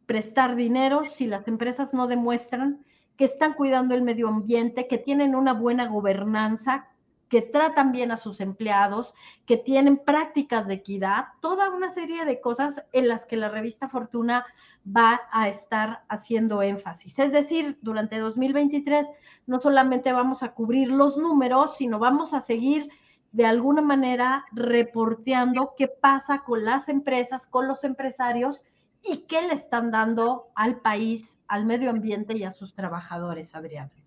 prestar 0.06 0.56
dinero 0.56 1.04
si 1.06 1.26
las 1.26 1.48
empresas 1.48 1.94
no 1.94 2.08
demuestran 2.08 2.86
que 3.18 3.26
están 3.26 3.54
cuidando 3.54 3.96
el 3.96 4.02
medio 4.02 4.28
ambiente, 4.28 4.88
que 4.88 4.98
tienen 4.98 5.36
una 5.36 5.54
buena 5.54 5.88
gobernanza, 5.88 6.88
que 7.32 7.42
tratan 7.42 7.94
bien 7.94 8.12
a 8.12 8.18
sus 8.18 8.42
empleados, 8.42 9.16
que 9.46 9.56
tienen 9.56 9.98
prácticas 9.98 10.68
de 10.68 10.74
equidad, 10.74 11.28
toda 11.40 11.70
una 11.70 11.90
serie 11.90 12.26
de 12.26 12.42
cosas 12.42 12.84
en 12.92 13.08
las 13.08 13.26
que 13.26 13.38
la 13.38 13.48
revista 13.48 13.88
Fortuna 13.88 14.46
va 14.86 15.22
a 15.32 15.48
estar 15.48 16.04
haciendo 16.10 16.62
énfasis. 16.62 17.18
Es 17.18 17.32
decir, 17.32 17.80
durante 17.82 18.20
2023 18.20 19.08
no 19.48 19.62
solamente 19.62 20.12
vamos 20.12 20.44
a 20.44 20.52
cubrir 20.52 20.90
los 20.90 21.16
números, 21.16 21.78
sino 21.78 22.00
vamos 22.00 22.34
a 22.34 22.42
seguir 22.42 22.90
de 23.32 23.46
alguna 23.46 23.82
manera 23.82 24.44
reporteando 24.52 25.74
qué 25.78 25.88
pasa 25.88 26.40
con 26.40 26.66
las 26.66 26.90
empresas, 26.90 27.48
con 27.48 27.66
los 27.66 27.86
empresarios 27.86 28.62
y 29.04 29.20
qué 29.20 29.42
le 29.44 29.54
están 29.54 29.90
dando 29.90 30.50
al 30.54 30.82
país, 30.82 31.40
al 31.48 31.66
medio 31.66 31.92
ambiente 31.92 32.38
y 32.38 32.44
a 32.44 32.52
sus 32.52 32.74
trabajadores, 32.74 33.56
Adriana. 33.56 34.01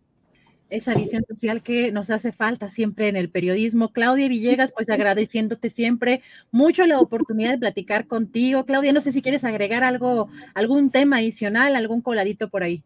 Esa 0.74 0.92
visión 0.92 1.24
social 1.28 1.62
que 1.62 1.92
nos 1.92 2.10
hace 2.10 2.32
falta 2.32 2.68
siempre 2.68 3.06
en 3.06 3.14
el 3.14 3.30
periodismo. 3.30 3.92
Claudia 3.92 4.26
Villegas, 4.26 4.72
pues 4.72 4.90
agradeciéndote 4.90 5.70
siempre 5.70 6.20
mucho 6.50 6.84
la 6.84 6.98
oportunidad 6.98 7.52
de 7.52 7.58
platicar 7.58 8.08
contigo. 8.08 8.64
Claudia, 8.66 8.92
no 8.92 9.00
sé 9.00 9.12
si 9.12 9.22
quieres 9.22 9.44
agregar 9.44 9.84
algo, 9.84 10.28
algún 10.52 10.90
tema 10.90 11.18
adicional, 11.18 11.76
algún 11.76 12.00
coladito 12.00 12.48
por 12.48 12.64
ahí. 12.64 12.82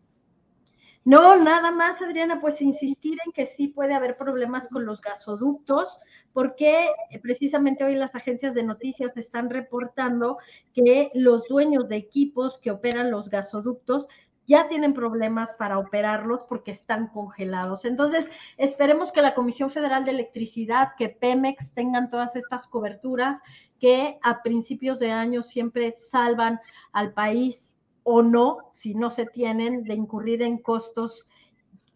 No, 1.07 1.43
nada 1.43 1.71
más, 1.71 2.03
Adriana, 2.03 2.39
pues 2.39 2.61
insistir 2.61 3.17
en 3.25 3.33
que 3.33 3.47
sí 3.47 3.69
puede 3.69 3.95
haber 3.95 4.19
problemas 4.19 4.69
con 4.69 4.85
los 4.85 5.01
gasoductos 5.01 5.99
porque 6.35 6.89
eh, 7.11 7.19
precisamente 7.21 7.83
hoy 7.83 7.95
las 7.95 8.15
agencias 8.15 8.55
de 8.55 8.63
noticias 8.63 9.17
están 9.17 9.49
reportando 9.49 10.37
que 10.75 11.11
los 11.15 11.49
dueños 11.49 11.89
de 11.89 11.97
equipos 11.97 12.59
que 12.59 12.71
operan 12.71 13.11
los 13.11 13.31
gasoductos 13.31 14.07
ya 14.49 14.67
tienen 14.67 14.95
problemas 14.95 15.51
para 15.59 15.79
operarlos 15.79 16.43
porque 16.45 16.71
están 16.71 17.09
congelados. 17.09 17.85
Entonces, 17.85 18.31
esperemos 18.57 19.13
que 19.13 19.21
la 19.21 19.35
Comisión 19.35 19.71
Federal 19.71 20.07
de 20.07 20.13
Electricidad, 20.13 20.95
que 20.97 21.11
Pemex 21.11 21.71
tengan 21.75 22.11
todas 22.11 22.35
estas 22.35 22.67
coberturas 22.67 23.41
que 23.79 24.19
a 24.23 24.43
principios 24.43 24.99
de 24.99 25.13
año 25.13 25.43
siempre 25.43 25.93
salvan 25.93 26.61
al 26.93 27.13
país 27.13 27.75
o 28.03 28.23
no, 28.23 28.71
si 28.73 28.95
no 28.95 29.11
se 29.11 29.27
tienen, 29.27 29.85
de 29.85 29.95
incurrir 29.95 30.41
en 30.41 30.57
costos 30.57 31.29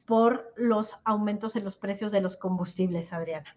por 0.05 0.53
los 0.57 0.95
aumentos 1.05 1.57
en 1.57 1.65
los 1.65 1.77
precios 1.77 2.13
de 2.13 2.21
los 2.21 2.37
combustibles, 2.37 3.15
Adriana. 3.15 3.57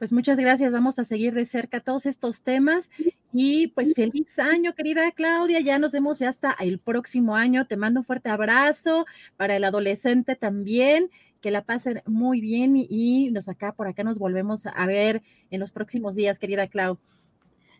Pues 0.00 0.12
muchas 0.12 0.38
gracias, 0.38 0.72
vamos 0.72 0.98
a 0.98 1.04
seguir 1.04 1.34
de 1.34 1.44
cerca 1.44 1.80
todos 1.80 2.06
estos 2.06 2.42
temas 2.42 2.88
y 3.34 3.66
pues 3.66 3.92
feliz 3.92 4.38
año, 4.38 4.74
querida 4.74 5.12
Claudia, 5.12 5.60
ya 5.60 5.78
nos 5.78 5.92
vemos 5.92 6.22
hasta 6.22 6.56
el 6.58 6.78
próximo 6.78 7.36
año, 7.36 7.66
te 7.66 7.76
mando 7.76 8.00
un 8.00 8.06
fuerte 8.06 8.30
abrazo 8.30 9.04
para 9.36 9.56
el 9.56 9.64
adolescente 9.64 10.36
también, 10.36 11.10
que 11.42 11.50
la 11.50 11.66
pasen 11.66 12.00
muy 12.06 12.40
bien 12.40 12.76
y, 12.76 13.28
nos 13.30 13.50
acá, 13.50 13.72
por 13.72 13.88
acá 13.88 14.02
nos 14.02 14.18
volvemos 14.18 14.64
a 14.64 14.86
ver 14.86 15.22
en 15.50 15.60
los 15.60 15.70
próximos 15.70 16.14
días, 16.14 16.38
querida 16.38 16.66
Clau. 16.66 16.96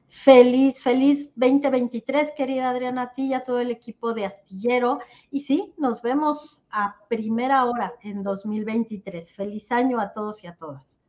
Feliz, 0.08 0.78
feliz 0.78 1.30
2023, 1.36 2.32
querida 2.36 2.68
Adriana, 2.68 3.00
a 3.00 3.12
ti 3.14 3.28
y 3.28 3.32
a 3.32 3.44
todo 3.44 3.60
el 3.60 3.70
equipo 3.70 4.12
de 4.12 4.26
Astillero. 4.26 4.98
Y 5.30 5.40
sí, 5.40 5.72
nos 5.78 6.02
vemos 6.02 6.62
a 6.70 6.96
primera 7.08 7.64
hora 7.64 7.94
en 8.02 8.22
2023. 8.22 9.32
Feliz 9.32 9.72
año 9.72 9.98
a 10.00 10.12
todos 10.12 10.44
y 10.44 10.48
a 10.48 10.54
todas. 10.54 10.99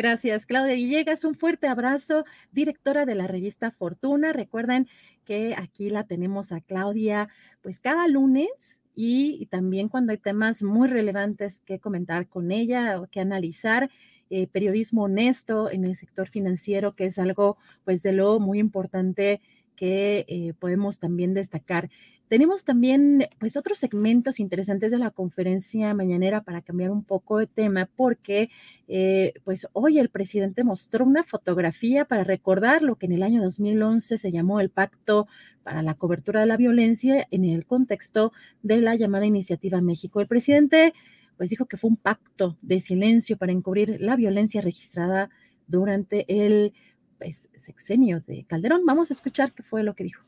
Gracias, 0.00 0.46
Claudia 0.46 0.76
Villegas. 0.76 1.24
Un 1.24 1.34
fuerte 1.34 1.68
abrazo, 1.68 2.24
directora 2.52 3.04
de 3.04 3.14
la 3.14 3.26
revista 3.26 3.70
Fortuna. 3.70 4.32
Recuerden 4.32 4.88
que 5.26 5.54
aquí 5.54 5.90
la 5.90 6.04
tenemos 6.04 6.52
a 6.52 6.62
Claudia, 6.62 7.28
pues 7.60 7.80
cada 7.80 8.08
lunes 8.08 8.48
y, 8.94 9.44
también 9.50 9.90
cuando 9.90 10.12
hay 10.12 10.16
temas 10.16 10.62
muy 10.62 10.88
relevantes 10.88 11.60
que 11.66 11.80
comentar 11.80 12.28
con 12.28 12.50
ella 12.50 12.98
o 12.98 13.08
que 13.08 13.20
analizar. 13.20 13.90
Eh, 14.30 14.46
periodismo 14.46 15.02
honesto 15.02 15.70
en 15.70 15.84
el 15.84 15.94
sector 15.96 16.28
financiero, 16.28 16.94
que 16.94 17.04
es 17.04 17.18
algo 17.18 17.58
pues 17.84 18.00
de 18.00 18.12
lo 18.12 18.40
muy 18.40 18.58
importante 18.58 19.42
que 19.76 20.24
eh, 20.28 20.54
podemos 20.58 20.98
también 20.98 21.34
destacar. 21.34 21.90
Tenemos 22.30 22.64
también 22.64 23.26
pues 23.40 23.56
otros 23.56 23.78
segmentos 23.78 24.38
interesantes 24.38 24.92
de 24.92 24.98
la 24.98 25.10
conferencia 25.10 25.92
mañanera 25.94 26.44
para 26.44 26.62
cambiar 26.62 26.92
un 26.92 27.02
poco 27.02 27.38
de 27.38 27.48
tema 27.48 27.90
porque 27.96 28.50
eh, 28.86 29.32
pues 29.42 29.66
hoy 29.72 29.98
el 29.98 30.10
presidente 30.10 30.62
mostró 30.62 31.04
una 31.04 31.24
fotografía 31.24 32.04
para 32.04 32.22
recordar 32.22 32.82
lo 32.82 32.94
que 32.94 33.06
en 33.06 33.12
el 33.14 33.24
año 33.24 33.42
2011 33.42 34.16
se 34.16 34.30
llamó 34.30 34.60
el 34.60 34.70
Pacto 34.70 35.26
para 35.64 35.82
la 35.82 35.94
Cobertura 35.94 36.38
de 36.38 36.46
la 36.46 36.56
Violencia 36.56 37.26
en 37.32 37.44
el 37.44 37.66
contexto 37.66 38.32
de 38.62 38.80
la 38.80 38.94
llamada 38.94 39.26
Iniciativa 39.26 39.80
México. 39.80 40.20
El 40.20 40.28
presidente 40.28 40.94
pues 41.36 41.50
dijo 41.50 41.66
que 41.66 41.78
fue 41.78 41.90
un 41.90 41.96
pacto 41.96 42.56
de 42.62 42.78
silencio 42.78 43.38
para 43.38 43.50
encubrir 43.50 43.96
la 44.00 44.14
violencia 44.14 44.60
registrada 44.60 45.30
durante 45.66 46.26
el 46.28 46.74
pues, 47.18 47.48
sexenio 47.56 48.20
de 48.20 48.44
Calderón. 48.44 48.86
Vamos 48.86 49.10
a 49.10 49.14
escuchar 49.14 49.50
qué 49.50 49.64
fue 49.64 49.82
lo 49.82 49.94
que 49.94 50.04
dijo 50.04 50.22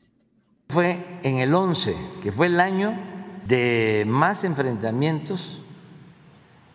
fue 0.73 1.05
en 1.21 1.37
el 1.37 1.53
11, 1.53 1.95
que 2.23 2.31
fue 2.31 2.47
el 2.47 2.59
año 2.59 2.97
de 3.45 4.05
más 4.07 4.43
enfrentamientos 4.43 5.61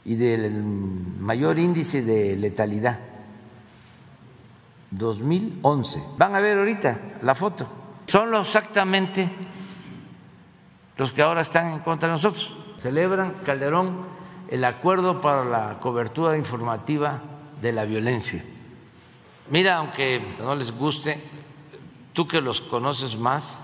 y 0.04 0.14
del 0.14 0.62
mayor 0.62 1.58
índice 1.58 2.02
de 2.02 2.36
letalidad. 2.36 3.00
2011. 4.92 6.00
Van 6.16 6.36
a 6.36 6.40
ver 6.40 6.58
ahorita 6.58 7.18
la 7.22 7.34
foto. 7.34 7.68
Son 8.06 8.32
exactamente 8.36 9.28
los 10.96 11.12
que 11.12 11.20
ahora 11.20 11.40
están 11.40 11.72
en 11.72 11.80
contra 11.80 12.08
de 12.08 12.14
nosotros. 12.14 12.56
Celebran 12.80 13.42
Calderón 13.44 14.06
el 14.48 14.64
acuerdo 14.64 15.20
para 15.20 15.44
la 15.44 15.80
cobertura 15.80 16.36
informativa 16.36 17.20
de 17.60 17.72
la 17.72 17.84
violencia. 17.84 18.44
Mira, 19.50 19.78
aunque 19.78 20.22
no 20.38 20.54
les 20.54 20.70
guste, 20.70 21.20
tú 22.12 22.28
que 22.28 22.40
los 22.40 22.60
conoces 22.60 23.18
más, 23.18 23.58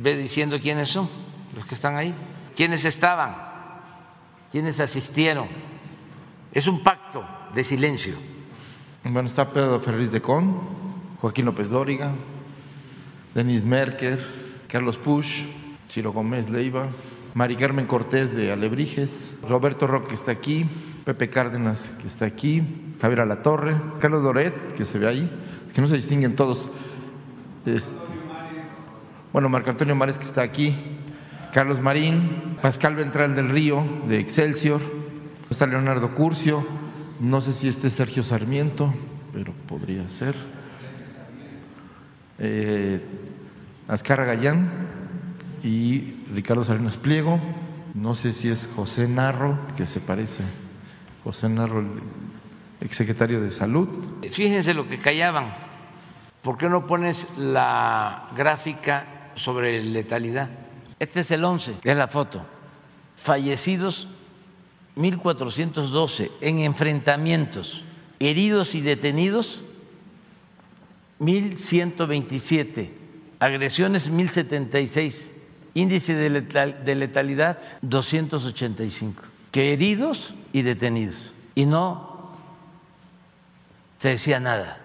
ve 0.00 0.16
diciendo 0.16 0.58
quiénes 0.60 0.88
son 0.88 1.08
los 1.54 1.64
que 1.66 1.74
están 1.74 1.96
ahí, 1.96 2.14
quiénes 2.56 2.84
estaban, 2.84 3.36
quiénes 4.50 4.80
asistieron. 4.80 5.46
Es 6.52 6.66
un 6.66 6.82
pacto 6.82 7.24
de 7.54 7.62
silencio. 7.62 8.14
Bueno, 9.04 9.28
está 9.28 9.50
Pedro 9.52 9.80
Ferriz 9.80 10.10
de 10.10 10.20
Con, 10.20 10.58
Joaquín 11.20 11.44
López 11.44 11.68
Dóriga, 11.68 12.14
Denis 13.34 13.64
Merker, 13.64 14.26
Carlos 14.68 14.96
Push, 14.96 15.44
Ciro 15.88 16.12
Gómez 16.12 16.48
Leiva, 16.48 16.88
Mari 17.34 17.56
Carmen 17.56 17.86
Cortés 17.86 18.34
de 18.34 18.52
Alebrijes, 18.52 19.32
Roberto 19.46 19.86
Roque 19.86 20.08
que 20.08 20.14
está 20.14 20.32
aquí, 20.32 20.66
Pepe 21.04 21.28
Cárdenas 21.28 21.90
que 22.00 22.08
está 22.08 22.24
aquí, 22.24 22.62
Javier 23.00 23.20
Alatorre, 23.20 23.74
Carlos 24.00 24.22
Doret 24.22 24.74
que 24.74 24.86
se 24.86 24.98
ve 24.98 25.08
ahí, 25.08 25.30
que 25.74 25.80
no 25.80 25.86
se 25.86 25.96
distinguen 25.96 26.36
todos. 26.36 26.68
Este, 27.66 27.99
bueno, 29.32 29.48
Marco 29.48 29.70
Antonio 29.70 29.94
Mares 29.94 30.18
que 30.18 30.24
está 30.24 30.42
aquí, 30.42 30.74
Carlos 31.52 31.80
Marín, 31.80 32.56
Pascal 32.62 32.94
Ventral 32.94 33.34
del 33.34 33.48
Río 33.48 33.84
de 34.08 34.18
Excelsior, 34.18 34.80
está 35.50 35.66
Leonardo 35.66 36.14
Curcio, 36.14 36.66
no 37.20 37.40
sé 37.40 37.54
si 37.54 37.68
este 37.68 37.90
Sergio 37.90 38.22
Sarmiento, 38.22 38.92
pero 39.32 39.52
podría 39.68 40.08
ser. 40.08 40.34
Eh, 42.38 43.00
Azcarra 43.88 44.24
Gallán 44.24 44.70
y 45.62 46.24
Ricardo 46.32 46.64
Salinas 46.64 46.96
Pliego, 46.96 47.40
no 47.94 48.14
sé 48.14 48.32
si 48.32 48.48
es 48.48 48.68
José 48.74 49.08
Narro, 49.08 49.58
que 49.76 49.86
se 49.86 50.00
parece, 50.00 50.42
José 51.24 51.48
Narro, 51.48 51.84
exsecretario 52.80 53.40
de 53.40 53.50
Salud. 53.50 53.88
Fíjense 54.30 54.74
lo 54.74 54.88
que 54.88 54.98
callaban. 54.98 55.46
¿Por 56.42 56.56
qué 56.56 56.68
no 56.68 56.86
pones 56.86 57.26
la 57.36 58.30
gráfica 58.36 59.04
sobre 59.34 59.82
letalidad? 59.82 60.50
Este 60.98 61.20
es 61.20 61.30
el 61.30 61.44
11, 61.44 61.76
es 61.82 61.96
la 61.96 62.08
foto. 62.08 62.44
Fallecidos 63.16 64.08
1.412 64.96 66.30
en 66.40 66.60
enfrentamientos, 66.60 67.84
heridos 68.18 68.74
y 68.74 68.80
detenidos 68.80 69.62
1.127, 71.20 72.90
agresiones 73.38 74.10
1.076, 74.10 75.30
índice 75.74 76.14
de, 76.14 76.30
letal, 76.30 76.84
de 76.84 76.94
letalidad 76.94 77.58
285, 77.82 79.22
que 79.52 79.72
heridos 79.72 80.34
y 80.52 80.62
detenidos. 80.62 81.34
Y 81.54 81.66
no 81.66 82.30
se 83.98 84.10
decía 84.10 84.40
nada. 84.40 84.79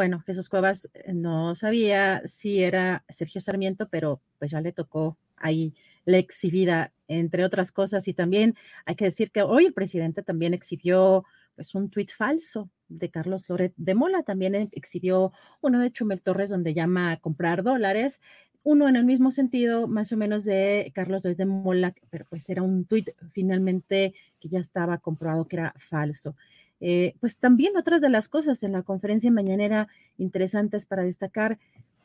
Bueno, 0.00 0.22
Jesús 0.24 0.48
Cuevas 0.48 0.90
eh, 0.94 1.12
no 1.12 1.54
sabía 1.54 2.22
si 2.26 2.62
era 2.62 3.04
Sergio 3.10 3.42
Sarmiento, 3.42 3.86
pero 3.90 4.22
pues 4.38 4.50
ya 4.50 4.62
le 4.62 4.72
tocó 4.72 5.18
ahí 5.36 5.74
la 6.06 6.16
exhibida, 6.16 6.94
entre 7.06 7.44
otras 7.44 7.70
cosas. 7.70 8.08
Y 8.08 8.14
también 8.14 8.54
hay 8.86 8.94
que 8.94 9.04
decir 9.04 9.30
que 9.30 9.42
hoy 9.42 9.66
el 9.66 9.74
presidente 9.74 10.22
también 10.22 10.54
exhibió 10.54 11.26
pues 11.54 11.74
un 11.74 11.90
tuit 11.90 12.12
falso 12.12 12.70
de 12.88 13.10
Carlos 13.10 13.46
Loret 13.46 13.74
de 13.76 13.94
Mola, 13.94 14.22
también 14.22 14.54
exhibió 14.72 15.34
uno 15.60 15.78
de 15.80 15.92
Chumel 15.92 16.22
Torres 16.22 16.48
donde 16.48 16.72
llama 16.72 17.12
a 17.12 17.16
comprar 17.18 17.62
dólares, 17.62 18.22
uno 18.62 18.88
en 18.88 18.96
el 18.96 19.04
mismo 19.04 19.30
sentido, 19.30 19.86
más 19.86 20.12
o 20.12 20.16
menos 20.16 20.44
de 20.44 20.92
Carlos 20.94 21.24
Loret 21.24 21.36
de 21.36 21.44
Mola, 21.44 21.94
pero 22.08 22.24
pues 22.30 22.48
era 22.48 22.62
un 22.62 22.86
tuit 22.86 23.10
finalmente 23.32 24.14
que 24.40 24.48
ya 24.48 24.60
estaba 24.60 24.96
comprobado 24.96 25.46
que 25.46 25.56
era 25.56 25.74
falso. 25.76 26.36
Eh, 26.80 27.14
pues 27.20 27.36
también 27.36 27.76
otras 27.76 28.00
de 28.00 28.08
las 28.08 28.28
cosas 28.28 28.62
en 28.62 28.72
la 28.72 28.82
conferencia 28.82 29.30
mañanera 29.30 29.88
interesantes 30.18 30.86
para 30.86 31.02
destacar, 31.02 31.58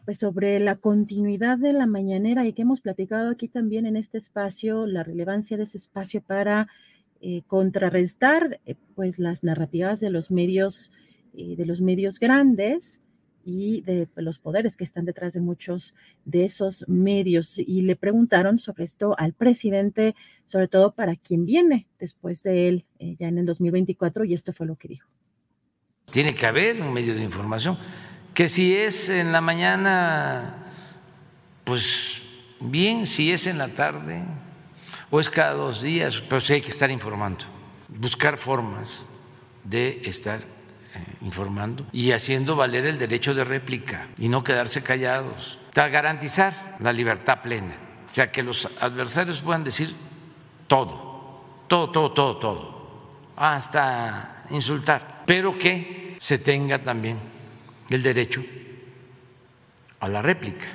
pues 0.04 0.20
sobre 0.20 0.60
la 0.60 0.76
continuidad 0.76 1.58
de 1.58 1.74
la 1.74 1.86
mañanera 1.86 2.46
y 2.46 2.54
que 2.54 2.62
hemos 2.62 2.82
platicado 2.82 3.32
aquí 3.32 3.48
también 3.48 3.86
en 3.86 3.96
este 3.96 4.18
espacio, 4.18 4.86
la 4.86 5.04
relevancia 5.04 5.58
de 5.58 5.64
ese 5.64 5.78
espacio 5.78 6.22
para 6.22 6.68
eh, 7.22 7.42
contrarrestar 7.48 8.60
eh, 8.66 8.76
pues 8.96 9.18
las 9.18 9.44
narrativas 9.44 10.00
de 10.00 10.10
los 10.10 10.30
medios, 10.30 10.92
de 11.34 11.66
los 11.66 11.82
medios 11.82 12.20
grandes 12.20 13.02
y 13.46 13.82
de 13.82 14.10
los 14.16 14.40
poderes 14.40 14.76
que 14.76 14.84
están 14.84 15.06
detrás 15.06 15.34
de 15.34 15.40
muchos 15.40 15.94
de 16.26 16.44
esos 16.44 16.84
medios. 16.90 17.60
Y 17.60 17.84
le 17.84 17.96
preguntaron 17.96 18.58
sobre 18.58 18.84
esto 18.84 19.16
al 19.20 19.34
presidente, 19.34 20.16
sobre 20.46 20.68
todo 20.68 20.94
para 20.94 21.16
quién 21.16 21.46
viene 21.46 21.88
después 22.00 22.42
de 22.44 22.68
él, 22.68 22.86
eh, 23.00 23.16
ya 23.20 23.28
en 23.28 23.38
el 23.38 23.46
2024, 23.46 24.26
y 24.26 24.34
esto 24.34 24.52
fue 24.52 24.66
lo 24.66 24.76
que 24.76 24.88
dijo. 24.88 25.08
Tiene 26.12 26.34
que 26.34 26.48
haber 26.48 26.82
un 26.82 26.92
medio 26.92 27.14
de 27.14 27.24
información, 27.24 27.78
que 28.34 28.50
si 28.50 28.76
es 28.76 29.10
en 29.10 29.32
la 29.32 29.42
mañana, 29.42 30.72
pues 31.64 32.24
bien, 32.60 33.06
si 33.06 33.32
es 33.32 33.46
en 33.46 33.60
la 33.60 33.68
tarde 33.70 34.24
o 35.12 35.20
es 35.20 35.30
cada 35.30 35.54
dos 35.54 35.82
días, 35.82 36.24
pero 36.28 36.42
sí 36.42 36.54
hay 36.54 36.62
que 36.62 36.72
estar 36.72 36.90
informando, 36.90 37.46
buscar 37.90 38.38
formas 38.38 39.08
de 39.64 40.02
estar 40.04 40.55
informando 41.22 41.86
y 41.92 42.12
haciendo 42.12 42.56
valer 42.56 42.86
el 42.86 42.98
derecho 42.98 43.34
de 43.34 43.44
réplica 43.44 44.08
y 44.18 44.30
no 44.30 44.44
quedarse 44.44 44.84
callados. 44.84 45.60
Garantizar 45.74 46.78
la 46.80 46.94
libertad 46.94 47.42
plena. 47.42 47.76
O 48.10 48.14
sea, 48.14 48.32
que 48.32 48.44
los 48.44 48.70
adversarios 48.80 49.42
puedan 49.42 49.64
decir 49.64 49.94
todo, 50.68 51.42
todo, 51.68 51.92
todo, 51.92 52.12
todo, 52.12 52.38
todo, 52.38 53.32
hasta 53.36 54.46
insultar, 54.52 55.24
pero 55.26 55.58
que 55.58 56.16
se 56.20 56.38
tenga 56.38 56.82
también 56.82 57.20
el 57.90 58.02
derecho 58.02 58.42
a 60.00 60.08
la 60.08 60.22
réplica 60.22 60.66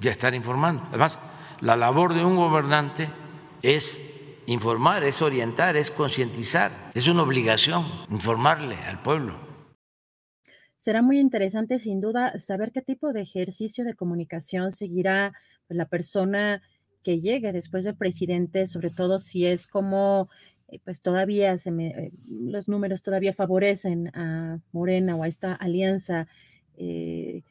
y 0.00 0.08
a 0.08 0.12
estar 0.12 0.34
informando. 0.34 0.82
Además, 0.88 1.20
la 1.60 1.76
labor 1.76 2.14
de 2.14 2.24
un 2.24 2.36
gobernante 2.36 3.08
es 3.62 4.00
informar, 4.46 5.04
es 5.04 5.22
orientar, 5.22 5.76
es 5.76 5.90
concientizar, 5.90 6.70
es 6.94 7.08
una 7.08 7.22
obligación 7.22 7.84
informarle 8.10 8.76
al 8.76 9.00
pueblo. 9.02 9.34
Será 10.78 11.00
muy 11.00 11.18
interesante, 11.18 11.78
sin 11.78 12.02
duda, 12.02 12.38
saber 12.38 12.70
qué 12.70 12.82
tipo 12.82 13.14
de 13.14 13.22
ejercicio 13.22 13.84
de 13.84 13.94
comunicación 13.94 14.70
seguirá 14.70 15.32
pues, 15.66 15.78
la 15.78 15.86
persona 15.86 16.60
que 17.02 17.20
llegue 17.20 17.52
después 17.52 17.84
del 17.84 17.96
presidente, 17.96 18.66
sobre 18.66 18.90
todo 18.90 19.18
si 19.18 19.46
es 19.46 19.66
como, 19.66 20.28
eh, 20.68 20.80
pues 20.84 21.00
todavía 21.00 21.56
se 21.56 21.70
me, 21.70 21.86
eh, 21.88 22.12
los 22.28 22.68
números 22.68 23.02
todavía 23.02 23.32
favorecen 23.32 24.08
a 24.14 24.58
Morena 24.72 25.16
o 25.16 25.22
a 25.22 25.28
esta 25.28 25.54
alianza 25.54 26.28
eh, 26.76 27.42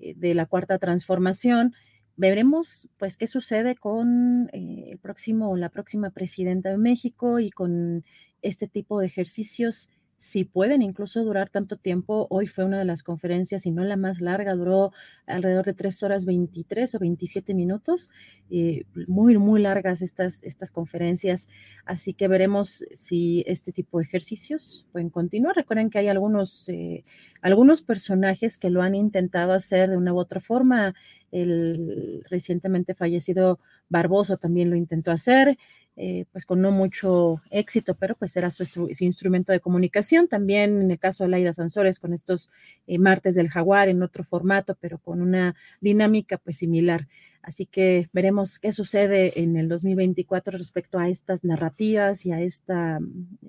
de 0.00 0.34
la 0.34 0.46
cuarta 0.46 0.78
transformación. 0.78 1.74
Veremos, 2.20 2.86
pues, 2.98 3.16
qué 3.16 3.26
sucede 3.26 3.76
con 3.76 4.50
el 4.52 4.98
próximo, 4.98 5.56
la 5.56 5.70
próxima 5.70 6.10
presidenta 6.10 6.68
de 6.68 6.76
México 6.76 7.38
y 7.40 7.50
con 7.50 8.04
este 8.42 8.68
tipo 8.68 9.00
de 9.00 9.06
ejercicios 9.06 9.88
si 10.20 10.44
pueden 10.44 10.82
incluso 10.82 11.24
durar 11.24 11.48
tanto 11.48 11.76
tiempo. 11.76 12.26
Hoy 12.28 12.46
fue 12.46 12.64
una 12.64 12.78
de 12.78 12.84
las 12.84 13.02
conferencias, 13.02 13.64
y 13.64 13.70
no 13.70 13.82
la 13.84 13.96
más 13.96 14.20
larga, 14.20 14.54
duró 14.54 14.92
alrededor 15.26 15.64
de 15.64 15.72
tres 15.72 16.02
horas 16.02 16.26
23 16.26 16.94
o 16.94 16.98
27 16.98 17.54
minutos. 17.54 18.10
Eh, 18.50 18.84
muy, 19.08 19.38
muy 19.38 19.62
largas 19.62 20.02
estas, 20.02 20.42
estas 20.44 20.70
conferencias. 20.70 21.48
Así 21.86 22.12
que 22.12 22.28
veremos 22.28 22.84
si 22.92 23.42
este 23.46 23.72
tipo 23.72 23.98
de 23.98 24.04
ejercicios 24.04 24.86
pueden 24.92 25.08
continuar. 25.08 25.56
Recuerden 25.56 25.88
que 25.88 25.98
hay 25.98 26.08
algunos, 26.08 26.68
eh, 26.68 27.04
algunos 27.40 27.80
personajes 27.80 28.58
que 28.58 28.68
lo 28.68 28.82
han 28.82 28.94
intentado 28.94 29.52
hacer 29.52 29.88
de 29.88 29.96
una 29.96 30.12
u 30.12 30.18
otra 30.18 30.40
forma. 30.40 30.94
El 31.32 32.24
recientemente 32.28 32.92
fallecido 32.92 33.58
Barboso 33.88 34.36
también 34.36 34.68
lo 34.68 34.76
intentó 34.76 35.12
hacer. 35.12 35.56
Eh, 36.02 36.24
pues 36.32 36.46
con 36.46 36.62
no 36.62 36.70
mucho 36.70 37.42
éxito, 37.50 37.94
pero 37.94 38.14
pues 38.14 38.34
era 38.34 38.50
su, 38.50 38.88
instrumento 39.00 39.52
de 39.52 39.60
comunicación. 39.60 40.28
También 40.28 40.80
en 40.80 40.90
el 40.90 40.98
caso 40.98 41.24
de 41.24 41.28
Laida 41.28 41.52
Sansores 41.52 41.98
con 41.98 42.14
estos 42.14 42.50
eh, 42.86 42.98
martes 42.98 43.34
del 43.34 43.50
jaguar 43.50 43.90
en 43.90 44.02
otro 44.02 44.24
formato, 44.24 44.78
pero 44.80 44.96
con 44.96 45.20
una 45.20 45.56
dinámica 45.82 46.38
pues 46.38 46.56
similar. 46.56 47.06
Así 47.42 47.66
que 47.66 48.08
veremos 48.14 48.58
qué 48.58 48.72
sucede 48.72 49.42
en 49.42 49.58
el 49.58 49.68
2024 49.68 50.56
respecto 50.56 50.98
a 50.98 51.10
estas 51.10 51.44
narrativas 51.44 52.24
y 52.24 52.32
a 52.32 52.40
esta, 52.40 52.98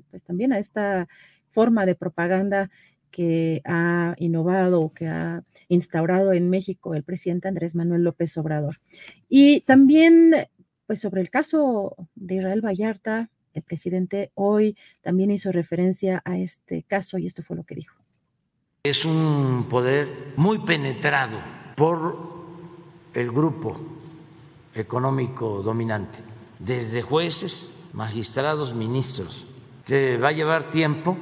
pues 0.10 0.22
también 0.24 0.52
a 0.52 0.60
esta 0.60 1.08
forma 1.47 1.86
de 1.86 1.95
propaganda 1.95 2.70
que 3.12 3.62
ha 3.64 4.14
innovado, 4.18 4.91
que 4.93 5.08
ha 5.08 5.43
instaurado 5.70 6.34
en 6.34 6.49
México 6.49 6.95
el 6.95 7.04
presidente 7.04 7.47
Andrés 7.47 7.76
Manuel 7.76 8.04
López 8.04 8.36
Obrador. 8.36 8.82
Y 9.30 9.62
también 9.62 10.34
pues 10.91 10.99
sobre 10.99 11.21
el 11.21 11.29
caso 11.29 11.95
de 12.15 12.35
Israel 12.35 12.59
Vallarta, 12.59 13.29
el 13.53 13.63
presidente 13.63 14.29
hoy 14.35 14.75
también 15.01 15.31
hizo 15.31 15.49
referencia 15.53 16.21
a 16.25 16.37
este 16.37 16.83
caso 16.83 17.17
y 17.17 17.27
esto 17.27 17.43
fue 17.43 17.55
lo 17.55 17.63
que 17.63 17.75
dijo. 17.75 17.95
Es 18.83 19.05
un 19.05 19.67
poder 19.69 20.33
muy 20.35 20.59
penetrado 20.65 21.37
por 21.77 22.17
el 23.13 23.31
grupo 23.31 23.79
económico 24.75 25.61
dominante, 25.61 26.19
desde 26.59 27.01
jueces, 27.01 27.73
magistrados, 27.93 28.75
ministros. 28.75 29.47
Se 29.85 30.17
va 30.17 30.27
a 30.27 30.33
llevar 30.33 30.71
tiempo 30.71 31.17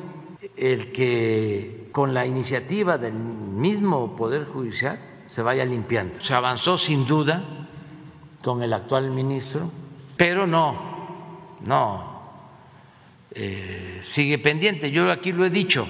el 0.57 0.91
que 0.91 1.89
con 1.91 2.15
la 2.15 2.25
iniciativa 2.25 2.97
del 2.97 3.13
mismo 3.13 4.15
Poder 4.15 4.45
Judicial 4.45 4.99
se 5.27 5.43
vaya 5.43 5.63
limpiando. 5.63 6.23
Se 6.23 6.33
avanzó 6.33 6.75
sin 6.75 7.05
duda 7.05 7.58
con 8.43 8.63
el 8.63 8.73
actual 8.73 9.11
ministro, 9.11 9.69
pero 10.15 10.47
no, 10.47 11.57
no, 11.65 12.21
eh, 13.31 14.01
sigue 14.03 14.37
pendiente. 14.37 14.91
Yo 14.91 15.11
aquí 15.11 15.31
lo 15.31 15.45
he 15.45 15.49
dicho, 15.49 15.87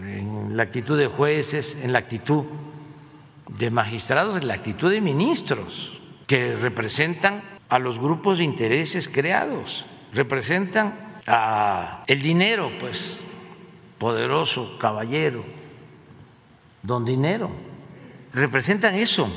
en 0.00 0.56
la 0.56 0.62
actitud 0.64 0.98
de 0.98 1.06
jueces, 1.06 1.76
en 1.82 1.92
la 1.92 2.00
actitud 2.00 2.44
de 3.48 3.70
magistrados, 3.70 4.36
en 4.36 4.46
la 4.46 4.54
actitud 4.54 4.90
de 4.90 5.00
ministros, 5.00 6.00
que 6.26 6.54
representan 6.54 7.42
a 7.68 7.78
los 7.78 7.98
grupos 7.98 8.38
de 8.38 8.44
intereses 8.44 9.08
creados, 9.08 9.86
representan 10.12 11.20
a 11.26 12.04
el 12.06 12.22
dinero, 12.22 12.70
pues, 12.78 13.24
poderoso, 13.98 14.78
caballero, 14.78 15.44
don 16.82 17.04
dinero, 17.04 17.50
representan 18.32 18.94
eso 18.94 19.28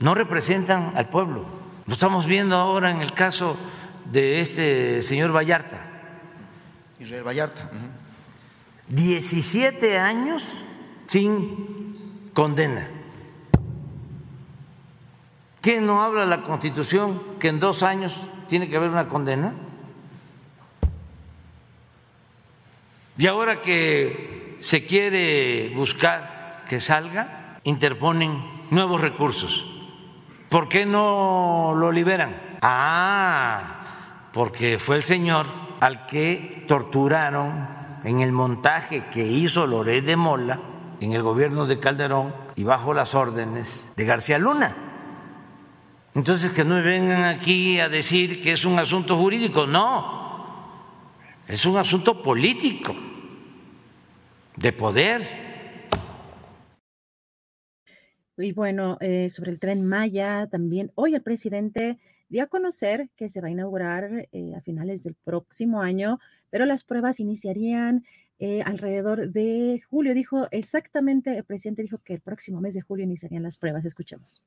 no 0.00 0.14
representan 0.14 0.92
al 0.96 1.08
pueblo. 1.08 1.44
Lo 1.86 1.92
estamos 1.92 2.26
viendo 2.26 2.56
ahora 2.56 2.90
en 2.90 3.00
el 3.00 3.12
caso 3.12 3.56
de 4.04 4.40
este 4.40 5.02
señor 5.02 5.34
Vallarta. 5.34 5.80
Israel 6.98 7.26
Vallarta. 7.26 7.70
17 8.88 9.98
años 9.98 10.62
sin 11.06 12.30
condena. 12.32 12.88
¿Qué 15.60 15.80
no 15.80 16.02
habla 16.02 16.26
la 16.26 16.42
Constitución 16.42 17.22
que 17.40 17.48
en 17.48 17.58
dos 17.58 17.82
años 17.82 18.28
tiene 18.46 18.68
que 18.68 18.76
haber 18.76 18.90
una 18.90 19.08
condena? 19.08 19.54
Y 23.18 23.26
ahora 23.26 23.60
que 23.60 24.58
se 24.60 24.84
quiere 24.84 25.72
buscar 25.74 26.64
que 26.68 26.80
salga, 26.80 27.60
interponen 27.64 28.44
nuevos 28.70 29.00
recursos. 29.00 29.75
¿Por 30.56 30.70
qué 30.70 30.86
no 30.86 31.74
lo 31.76 31.92
liberan? 31.92 32.56
Ah, 32.62 34.30
porque 34.32 34.78
fue 34.78 34.96
el 34.96 35.02
señor 35.02 35.44
al 35.80 36.06
que 36.06 36.64
torturaron 36.66 37.68
en 38.04 38.22
el 38.22 38.32
montaje 38.32 39.04
que 39.12 39.22
hizo 39.22 39.66
Loret 39.66 40.02
de 40.02 40.16
Mola 40.16 40.58
en 40.98 41.12
el 41.12 41.20
gobierno 41.20 41.66
de 41.66 41.78
Calderón 41.78 42.34
y 42.54 42.64
bajo 42.64 42.94
las 42.94 43.14
órdenes 43.14 43.92
de 43.96 44.06
García 44.06 44.38
Luna. 44.38 44.74
Entonces 46.14 46.48
que 46.52 46.64
no 46.64 46.76
vengan 46.82 47.24
aquí 47.24 47.78
a 47.78 47.90
decir 47.90 48.42
que 48.42 48.52
es 48.52 48.64
un 48.64 48.78
asunto 48.78 49.18
jurídico, 49.18 49.66
no, 49.66 50.72
es 51.46 51.66
un 51.66 51.76
asunto 51.76 52.22
político, 52.22 52.96
de 54.56 54.72
poder. 54.72 55.45
Y 58.38 58.52
bueno, 58.52 58.98
eh, 59.00 59.30
sobre 59.30 59.50
el 59.50 59.58
tren 59.58 59.84
Maya, 59.84 60.46
también 60.50 60.92
hoy 60.94 61.14
el 61.14 61.22
presidente 61.22 61.98
dio 62.28 62.42
a 62.42 62.46
conocer 62.46 63.08
que 63.16 63.28
se 63.28 63.40
va 63.40 63.48
a 63.48 63.50
inaugurar 63.50 64.28
eh, 64.32 64.54
a 64.54 64.60
finales 64.60 65.02
del 65.02 65.14
próximo 65.14 65.80
año, 65.80 66.18
pero 66.50 66.66
las 66.66 66.84
pruebas 66.84 67.20
iniciarían 67.20 68.04
eh, 68.38 68.62
alrededor 68.62 69.30
de 69.30 69.82
julio. 69.88 70.12
Dijo 70.12 70.48
exactamente, 70.50 71.36
el 71.36 71.44
presidente 71.44 71.82
dijo 71.82 71.98
que 72.04 72.14
el 72.14 72.20
próximo 72.20 72.60
mes 72.60 72.74
de 72.74 72.82
julio 72.82 73.04
iniciarían 73.04 73.42
las 73.42 73.56
pruebas. 73.56 73.84
Escuchemos. 73.84 74.42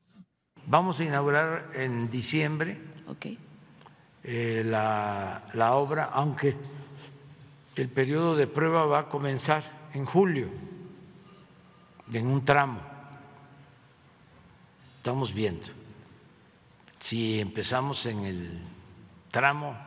Vamos 0.68 1.00
a 1.00 1.04
inaugurar 1.04 1.72
en 1.74 2.10
diciembre 2.10 2.78
eh, 4.24 4.64
la, 4.66 5.50
la 5.54 5.74
obra, 5.74 6.06
aunque 6.06 6.56
el 7.76 7.90
periodo 7.90 8.36
de 8.36 8.46
prueba 8.46 8.86
va 8.86 9.00
a 9.00 9.10
comenzar 9.10 9.64
en 9.94 10.06
julio, 10.06 10.50
en 12.14 12.28
un 12.28 12.46
tramo. 12.46 12.89
Estamos 15.00 15.34
viendo 15.34 15.66
si 17.00 17.40
empezamos 17.40 18.06
en 18.06 18.26
el 18.26 18.60
tramo 19.32 19.78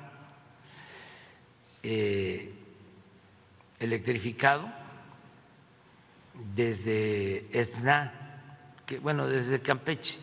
eh, 1.83 2.51
electrificado 3.79 4.73
desde 6.55 7.47
Esna, 7.53 8.41
bueno, 9.03 9.27
desde 9.27 9.61
Campeche, 9.61 10.19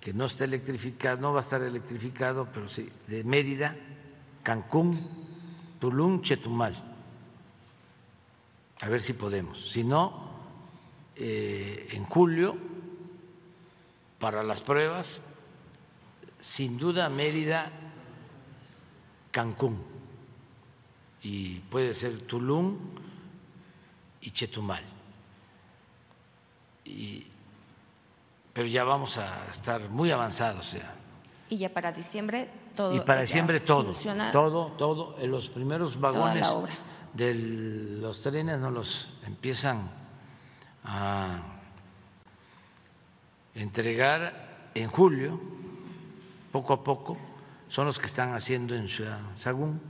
que 0.00 0.14
no 0.14 0.24
está 0.24 0.44
electrificado, 0.44 1.20
no 1.20 1.34
va 1.34 1.40
a 1.40 1.42
estar 1.42 1.60
electrificado, 1.60 2.48
pero 2.50 2.66
sí, 2.68 2.88
de 3.06 3.22
Mérida, 3.22 3.76
Cancún, 4.42 5.10
Tulum, 5.78 6.22
Chetumal. 6.22 6.74
A 8.80 8.88
ver 8.88 9.02
si 9.02 9.12
podemos. 9.12 9.70
Si 9.70 9.84
no, 9.84 10.32
eh, 11.16 11.88
en 11.92 12.04
julio, 12.06 12.56
para 14.24 14.42
las 14.42 14.62
pruebas, 14.62 15.20
sin 16.40 16.78
duda 16.78 17.10
Mérida, 17.10 17.70
Cancún 19.30 19.84
y 21.22 21.58
puede 21.58 21.92
ser 21.92 22.22
Tulum 22.22 22.78
y 24.22 24.30
Chetumal. 24.30 24.82
Y, 26.86 27.26
pero 28.54 28.66
ya 28.66 28.84
vamos 28.84 29.18
a 29.18 29.46
estar 29.50 29.90
muy 29.90 30.10
avanzados 30.10 30.72
ya. 30.72 30.94
Y 31.50 31.58
ya 31.58 31.68
para 31.68 31.92
diciembre 31.92 32.48
todo. 32.74 32.96
Y 32.96 33.00
para 33.00 33.20
diciembre 33.20 33.60
todo, 33.60 33.92
todo, 34.32 34.68
todo. 34.78 35.18
En 35.18 35.30
los 35.30 35.50
primeros 35.50 36.00
vagones 36.00 36.50
de 37.12 37.34
los 37.34 38.22
trenes 38.22 38.58
no 38.58 38.70
los 38.70 39.06
empiezan 39.26 39.90
a 40.82 41.53
entregar 43.54 44.70
en 44.74 44.88
julio, 44.88 45.40
poco 46.52 46.72
a 46.72 46.84
poco. 46.84 47.16
Son 47.68 47.86
los 47.86 47.98
que 47.98 48.06
están 48.06 48.34
haciendo 48.34 48.74
en 48.74 48.88
Ciudad 48.88 49.20
Sagún 49.36 49.80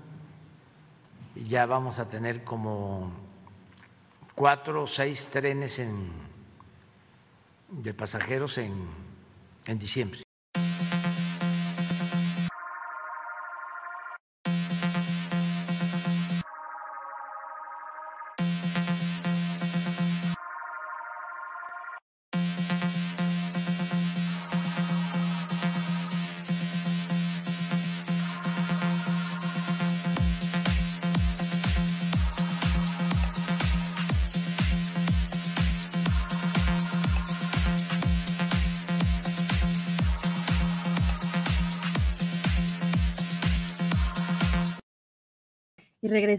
ya 1.35 1.67
vamos 1.67 1.99
a 1.99 2.09
tener 2.09 2.45
como 2.45 3.11
cuatro 4.35 4.85
o 4.85 4.87
seis 4.87 5.29
trenes 5.29 5.79
en, 5.79 6.11
de 7.69 7.93
pasajeros 7.95 8.59
en, 8.59 8.73
en 9.67 9.79
diciembre. 9.79 10.24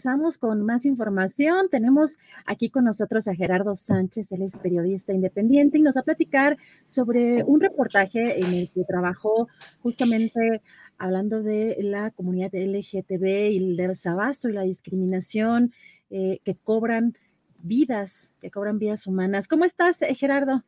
Regresamos 0.06 0.38
con 0.38 0.64
más 0.64 0.86
información. 0.86 1.68
Tenemos 1.70 2.20
aquí 2.46 2.70
con 2.70 2.84
nosotros 2.86 3.28
a 3.28 3.34
Gerardo 3.34 3.74
Sánchez, 3.74 4.32
él 4.32 4.44
es 4.44 4.56
periodista 4.58 5.14
independiente 5.14 5.80
y 5.80 5.82
nos 5.82 5.96
va 5.96 6.02
a 6.02 6.04
platicar 6.04 6.58
sobre 6.88 7.44
un 7.44 7.60
reportaje 7.60 8.40
en 8.40 8.54
el 8.54 8.70
que 8.70 8.84
trabajó 8.84 9.48
justamente 9.82 10.62
hablando 11.00 11.42
de 11.42 11.78
la 11.80 12.12
comunidad 12.12 12.52
LGTB 12.54 13.52
y 13.52 13.58
el 13.58 13.76
desabasto 13.76 14.48
y 14.48 14.54
la 14.54 14.62
discriminación 14.62 15.74
eh, 16.12 16.40
que 16.44 16.56
cobran 16.56 17.18
vidas, 17.64 18.32
que 18.42 18.52
cobran 18.52 18.78
vidas 18.78 19.08
humanas. 19.08 19.48
¿Cómo 19.48 19.66
estás, 19.66 20.04
eh, 20.04 20.14
Gerardo? 20.14 20.64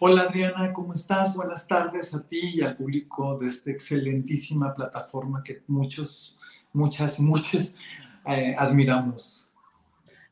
Hola 0.00 0.22
Adriana, 0.22 0.70
¿cómo 0.74 0.92
estás? 0.92 1.34
Buenas 1.34 1.66
tardes 1.66 2.12
a 2.12 2.28
ti 2.28 2.56
y 2.56 2.60
al 2.60 2.76
público 2.76 3.38
de 3.38 3.48
esta 3.48 3.70
excelentísima 3.70 4.74
plataforma 4.74 5.42
que 5.42 5.62
muchos, 5.66 6.38
muchas, 6.74 7.20
muchas 7.20 7.74
eh, 8.26 8.54
admiramos. 8.56 9.52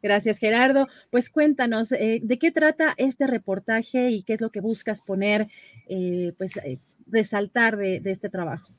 Gracias, 0.03 0.39
Gerardo. 0.39 0.87
Pues 1.11 1.29
cuéntanos, 1.29 1.93
eh, 1.93 2.21
¿de 2.23 2.39
qué 2.39 2.53
trata 2.53 2.95
este 2.97 3.27
reportaje 3.27 4.11
y 4.11 4.23
qué 4.23 4.35
es 4.35 4.41
lo 4.41 4.51
que 4.51 4.61
buscas 4.61 5.01
poner, 5.01 5.49
eh, 5.89 6.33
pues, 6.39 6.53
resaltar 7.07 7.77
de, 7.77 8.01
de, 8.01 8.13
este 8.13 8.29
trabajo? 8.29 8.73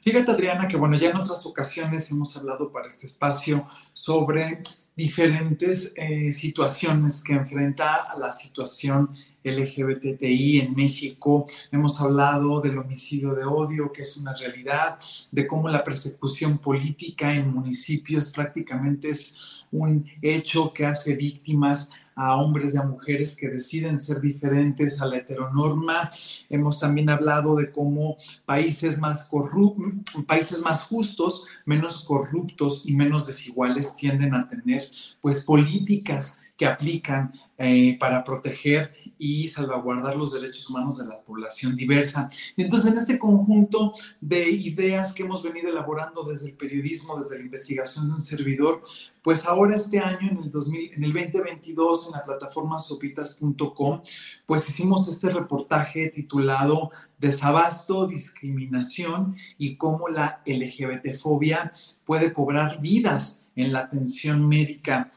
Fíjate, 0.00 0.30
Adriana, 0.30 0.68
que 0.68 0.76
bueno, 0.76 0.96
ya 0.96 1.10
en 1.10 1.16
otras 1.16 1.44
ocasiones 1.44 2.10
hemos 2.10 2.36
hablado 2.36 2.72
para 2.72 2.88
este 2.88 3.06
espacio 3.06 3.66
sobre 3.92 4.62
diferentes 4.94 5.94
situaciones 6.32 7.22
que 7.22 7.32
enfrenta 7.32 8.08
la 8.18 8.32
situación 8.32 9.10
LGBTI 9.44 10.60
en 10.60 10.74
México, 10.74 11.46
hemos 11.72 12.00
hablado 12.00 12.60
del 12.60 12.78
homicidio 12.78 13.34
de 13.34 13.44
odio, 13.44 13.90
que 13.92 14.02
es 14.02 14.16
una 14.16 14.34
realidad, 14.34 14.98
de 15.30 15.46
cómo 15.46 15.68
la 15.68 15.82
persecución 15.82 16.58
política 16.58 17.34
en 17.34 17.52
municipios 17.52 18.30
prácticamente 18.32 19.10
es 19.10 19.64
un 19.72 20.04
hecho 20.20 20.72
que 20.72 20.86
hace 20.86 21.16
víctimas 21.16 21.90
a 22.14 22.36
hombres 22.36 22.74
y 22.74 22.78
a 22.78 22.82
mujeres 22.82 23.34
que 23.36 23.48
deciden 23.48 23.98
ser 23.98 24.20
diferentes 24.20 25.00
a 25.00 25.06
la 25.06 25.18
heteronorma. 25.18 26.10
Hemos 26.48 26.78
también 26.78 27.10
hablado 27.10 27.56
de 27.56 27.70
cómo 27.70 28.16
países 28.44 28.98
más 28.98 29.28
corruptos, 29.28 29.92
países 30.26 30.60
más 30.60 30.82
justos, 30.84 31.46
menos 31.64 32.04
corruptos 32.04 32.82
y 32.84 32.94
menos 32.94 33.26
desiguales 33.26 33.96
tienden 33.96 34.34
a 34.34 34.48
tener 34.48 34.82
pues 35.20 35.44
políticas 35.44 36.41
que 36.62 36.68
aplican 36.68 37.32
eh, 37.58 37.98
para 37.98 38.22
proteger 38.22 38.94
y 39.18 39.48
salvaguardar 39.48 40.14
los 40.14 40.32
derechos 40.32 40.70
humanos 40.70 40.96
de 40.96 41.06
la 41.06 41.20
población 41.20 41.74
diversa. 41.74 42.30
Entonces, 42.56 42.92
en 42.92 42.98
este 42.98 43.18
conjunto 43.18 43.92
de 44.20 44.48
ideas 44.48 45.12
que 45.12 45.24
hemos 45.24 45.42
venido 45.42 45.70
elaborando 45.70 46.22
desde 46.22 46.50
el 46.50 46.56
periodismo, 46.56 47.18
desde 47.20 47.38
la 47.38 47.46
investigación 47.46 48.06
de 48.06 48.14
un 48.14 48.20
servidor, 48.20 48.80
pues 49.22 49.44
ahora 49.44 49.74
este 49.74 49.98
año, 49.98 50.30
en 50.30 50.38
el, 50.38 50.50
2000, 50.50 50.92
en 50.94 51.02
el 51.02 51.12
2022, 51.12 52.06
en 52.06 52.12
la 52.12 52.22
plataforma 52.22 52.78
sopitas.com, 52.78 54.02
pues 54.46 54.68
hicimos 54.68 55.08
este 55.08 55.30
reportaje 55.30 56.10
titulado 56.10 56.92
Desabasto, 57.18 58.06
discriminación 58.06 59.34
y 59.58 59.74
cómo 59.74 60.06
la 60.08 60.42
LGBTfobia 60.46 61.72
puede 62.04 62.32
cobrar 62.32 62.80
vidas 62.80 63.50
en 63.56 63.72
la 63.72 63.80
atención 63.80 64.46
médica 64.46 65.12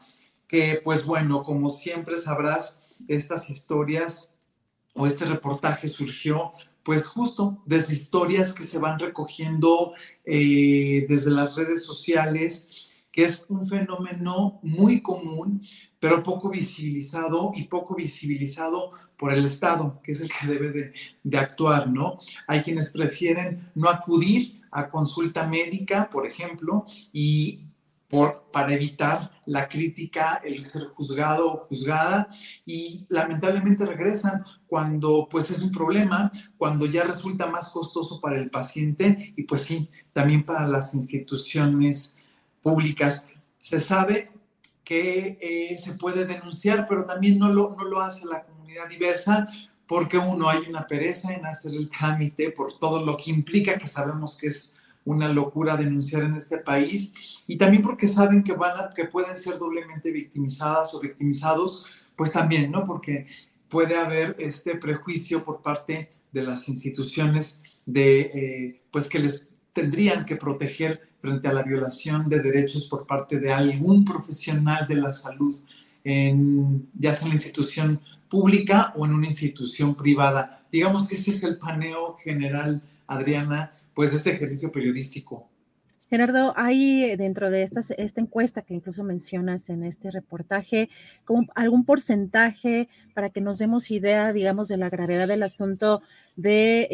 que 0.56 0.80
pues 0.82 1.04
bueno, 1.04 1.42
como 1.42 1.68
siempre 1.68 2.18
sabrás, 2.18 2.94
estas 3.08 3.50
historias 3.50 4.36
o 4.94 5.06
este 5.06 5.26
reportaje 5.26 5.86
surgió 5.86 6.50
pues 6.82 7.06
justo 7.06 7.62
desde 7.66 7.92
historias 7.92 8.54
que 8.54 8.64
se 8.64 8.78
van 8.78 8.98
recogiendo 8.98 9.92
eh, 10.24 11.04
desde 11.10 11.30
las 11.30 11.56
redes 11.56 11.84
sociales 11.84 12.90
que 13.12 13.24
es 13.24 13.44
un 13.50 13.66
fenómeno 13.66 14.58
muy 14.62 15.02
común, 15.02 15.60
pero 15.98 16.22
poco 16.22 16.48
visibilizado 16.48 17.50
y 17.54 17.64
poco 17.64 17.94
visibilizado 17.94 18.90
por 19.18 19.34
el 19.34 19.44
Estado, 19.44 20.00
que 20.02 20.12
es 20.12 20.22
el 20.22 20.30
que 20.30 20.46
debe 20.46 20.70
de, 20.70 20.92
de 21.22 21.38
actuar, 21.38 21.88
¿no? 21.88 22.16
Hay 22.46 22.62
quienes 22.62 22.90
prefieren 22.90 23.70
no 23.74 23.88
acudir 23.90 24.62
a 24.70 24.88
consulta 24.88 25.46
médica, 25.46 26.10
por 26.10 26.26
ejemplo, 26.26 26.84
y 27.12 27.65
por, 28.08 28.44
para 28.52 28.72
evitar 28.74 29.30
la 29.46 29.68
crítica, 29.68 30.40
el 30.44 30.64
ser 30.64 30.84
juzgado 30.88 31.52
o 31.52 31.56
juzgada 31.66 32.28
y 32.64 33.04
lamentablemente 33.08 33.84
regresan 33.84 34.44
cuando 34.66 35.28
pues 35.30 35.50
es 35.50 35.60
un 35.60 35.72
problema, 35.72 36.30
cuando 36.56 36.86
ya 36.86 37.04
resulta 37.04 37.46
más 37.46 37.68
costoso 37.68 38.20
para 38.20 38.36
el 38.36 38.50
paciente 38.50 39.34
y 39.36 39.42
pues 39.42 39.62
sí, 39.62 39.88
también 40.12 40.44
para 40.44 40.66
las 40.66 40.94
instituciones 40.94 42.18
públicas. 42.62 43.26
Se 43.58 43.80
sabe 43.80 44.30
que 44.84 45.38
eh, 45.40 45.78
se 45.78 45.94
puede 45.94 46.26
denunciar, 46.26 46.86
pero 46.88 47.04
también 47.04 47.38
no 47.38 47.52
lo, 47.52 47.74
no 47.76 47.84
lo 47.84 48.00
hace 48.00 48.24
la 48.26 48.44
comunidad 48.44 48.88
diversa 48.88 49.48
porque 49.86 50.18
uno 50.18 50.48
hay 50.48 50.60
una 50.68 50.86
pereza 50.86 51.32
en 51.32 51.46
hacer 51.46 51.72
el 51.72 51.88
trámite 51.88 52.50
por 52.50 52.78
todo 52.78 53.04
lo 53.04 53.16
que 53.16 53.30
implica 53.30 53.78
que 53.78 53.86
sabemos 53.86 54.36
que 54.36 54.48
es 54.48 54.75
una 55.06 55.32
locura 55.32 55.76
denunciar 55.76 56.24
en 56.24 56.34
este 56.34 56.58
país 56.58 57.42
y 57.46 57.56
también 57.56 57.82
porque 57.82 58.08
saben 58.08 58.42
que 58.42 58.52
van 58.52 58.78
a, 58.78 58.92
que 58.92 59.04
pueden 59.04 59.38
ser 59.38 59.58
doblemente 59.58 60.12
victimizadas 60.12 60.92
o 60.94 61.00
victimizados, 61.00 61.86
pues 62.16 62.32
también, 62.32 62.70
¿no? 62.70 62.84
Porque 62.84 63.24
puede 63.68 63.96
haber 63.96 64.36
este 64.38 64.74
prejuicio 64.74 65.44
por 65.44 65.62
parte 65.62 66.10
de 66.32 66.42
las 66.42 66.68
instituciones 66.68 67.78
de, 67.86 68.20
eh, 68.20 68.80
pues 68.90 69.08
que 69.08 69.20
les 69.20 69.50
tendrían 69.72 70.24
que 70.24 70.36
proteger 70.36 71.08
frente 71.20 71.48
a 71.48 71.52
la 71.52 71.62
violación 71.62 72.28
de 72.28 72.42
derechos 72.42 72.86
por 72.86 73.06
parte 73.06 73.38
de 73.38 73.52
algún 73.52 74.04
profesional 74.04 74.86
de 74.88 74.96
la 74.96 75.12
salud, 75.12 75.54
en, 76.04 76.88
ya 76.94 77.14
sea 77.14 77.24
en 77.24 77.30
la 77.30 77.34
institución 77.36 78.00
pública 78.28 78.92
o 78.96 79.06
en 79.06 79.14
una 79.14 79.26
institución 79.26 79.94
privada. 79.94 80.66
Digamos 80.70 81.06
que 81.06 81.14
ese 81.14 81.30
es 81.30 81.42
el 81.44 81.58
paneo 81.58 82.16
general 82.16 82.82
Adriana, 83.06 83.72
pues 83.94 84.12
este 84.12 84.30
ejercicio 84.30 84.72
periodístico. 84.72 85.48
Gerardo, 86.08 86.52
hay 86.56 87.16
dentro 87.16 87.50
de 87.50 87.62
esta, 87.62 87.80
esta 87.98 88.20
encuesta 88.20 88.62
que 88.62 88.74
incluso 88.74 89.02
mencionas 89.02 89.68
en 89.70 89.82
este 89.82 90.12
reportaje, 90.12 90.88
algún 91.56 91.84
porcentaje 91.84 92.88
para 93.12 93.30
que 93.30 93.40
nos 93.40 93.58
demos 93.58 93.90
idea, 93.90 94.32
digamos, 94.32 94.68
de 94.68 94.76
la 94.76 94.88
gravedad 94.88 95.26
del 95.26 95.42
asunto 95.42 96.02
de, 96.36 96.86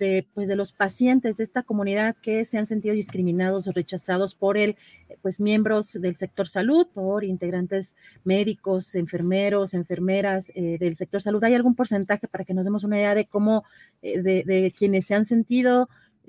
eh, 0.00 0.26
pues 0.34 0.48
de 0.48 0.56
los 0.56 0.72
pacientes 0.72 1.38
de 1.38 1.44
esta 1.44 1.62
comunidad 1.62 2.16
que 2.20 2.44
se 2.44 2.58
han 2.58 2.66
sentido 2.66 2.94
discriminados 2.94 3.68
o 3.68 3.72
rechazados 3.72 4.34
por 4.34 4.58
el, 4.58 4.76
pues 5.22 5.40
miembros 5.40 5.92
del 5.92 6.16
sector 6.16 6.46
salud, 6.46 6.88
por 6.92 7.24
integrantes 7.24 7.94
médicos, 8.24 8.94
enfermeros, 8.96 9.72
enfermeras 9.72 10.52
eh, 10.54 10.76
del 10.78 10.94
sector 10.94 11.22
salud. 11.22 11.42
¿Hay 11.42 11.54
algún 11.54 11.74
porcentaje 11.74 12.28
para 12.28 12.44
que 12.44 12.52
nos 12.52 12.66
demos 12.66 12.84
una 12.84 12.98
idea 12.98 13.14
de 13.14 13.24
cómo, 13.24 13.64
eh, 14.02 14.20
de, 14.20 14.44
de 14.44 14.74
quienes 14.76 15.06
se 15.06 15.14
han 15.14 15.24
sentido 15.24 15.88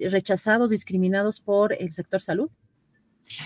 rechazados, 0.09 0.69
discriminados 0.69 1.39
por 1.39 1.73
el 1.73 1.91
sector 1.91 2.21
salud? 2.21 2.49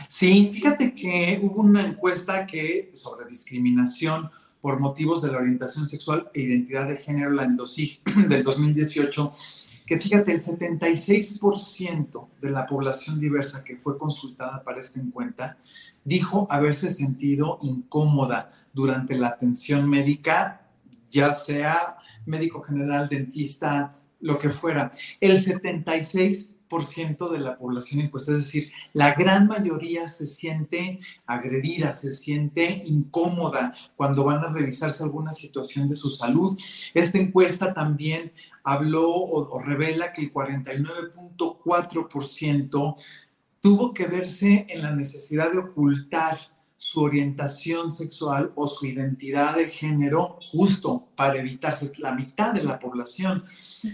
Sí, 0.07 0.49
fíjate 0.53 0.95
que 0.95 1.39
hubo 1.41 1.61
una 1.61 1.85
encuesta 1.85 2.47
que 2.47 2.91
sobre 2.93 3.27
discriminación 3.27 4.29
por 4.61 4.79
motivos 4.79 5.21
de 5.21 5.31
la 5.31 5.39
orientación 5.39 5.85
sexual 5.85 6.29
e 6.33 6.41
identidad 6.41 6.87
de 6.87 6.95
género, 6.95 7.31
la 7.31 7.43
ENDOSIG 7.43 8.01
del 8.29 8.43
2018, 8.43 9.31
que 9.85 9.99
fíjate, 9.99 10.31
el 10.31 10.41
76% 10.41 12.27
de 12.39 12.49
la 12.49 12.65
población 12.65 13.19
diversa 13.19 13.65
que 13.65 13.75
fue 13.75 13.97
consultada 13.97 14.63
para 14.63 14.79
esta 14.79 15.01
encuesta 15.01 15.57
dijo 16.05 16.47
haberse 16.49 16.89
sentido 16.89 17.59
incómoda 17.61 18.51
durante 18.71 19.17
la 19.17 19.27
atención 19.27 19.89
médica, 19.89 20.65
ya 21.09 21.33
sea 21.33 21.97
médico 22.25 22.61
general, 22.61 23.09
dentista, 23.09 23.91
lo 24.23 24.39
que 24.39 24.49
fuera. 24.49 24.89
El 25.19 25.39
76% 25.39 27.29
de 27.29 27.37
la 27.39 27.55
población 27.57 28.01
encuesta, 28.01 28.31
es 28.31 28.39
decir, 28.39 28.71
la 28.93 29.13
gran 29.13 29.47
mayoría 29.47 30.07
se 30.07 30.25
siente 30.27 30.97
agredida, 31.27 31.95
se 31.95 32.09
siente 32.11 32.81
incómoda 32.85 33.75
cuando 33.95 34.23
van 34.23 34.43
a 34.43 34.51
revisarse 34.51 35.03
alguna 35.03 35.33
situación 35.33 35.87
de 35.87 35.93
su 35.95 36.09
salud. 36.09 36.59
Esta 36.93 37.19
encuesta 37.19 37.73
también 37.73 38.33
habló 38.63 39.09
o, 39.09 39.49
o 39.49 39.61
revela 39.61 40.13
que 40.13 40.21
el 40.21 40.33
49.4% 40.33 42.95
tuvo 43.61 43.93
que 43.93 44.07
verse 44.07 44.65
en 44.69 44.81
la 44.81 44.95
necesidad 44.95 45.51
de 45.51 45.59
ocultar 45.59 46.52
su 46.83 47.01
orientación 47.01 47.93
sexual 47.93 48.51
o 48.55 48.67
su 48.67 48.85
identidad 48.85 49.55
de 49.55 49.69
género 49.69 50.37
justo 50.51 51.07
para 51.15 51.39
evitarse 51.39 51.89
la 51.99 52.13
mitad 52.13 52.53
de 52.53 52.61
la 52.61 52.77
población. 52.77 53.41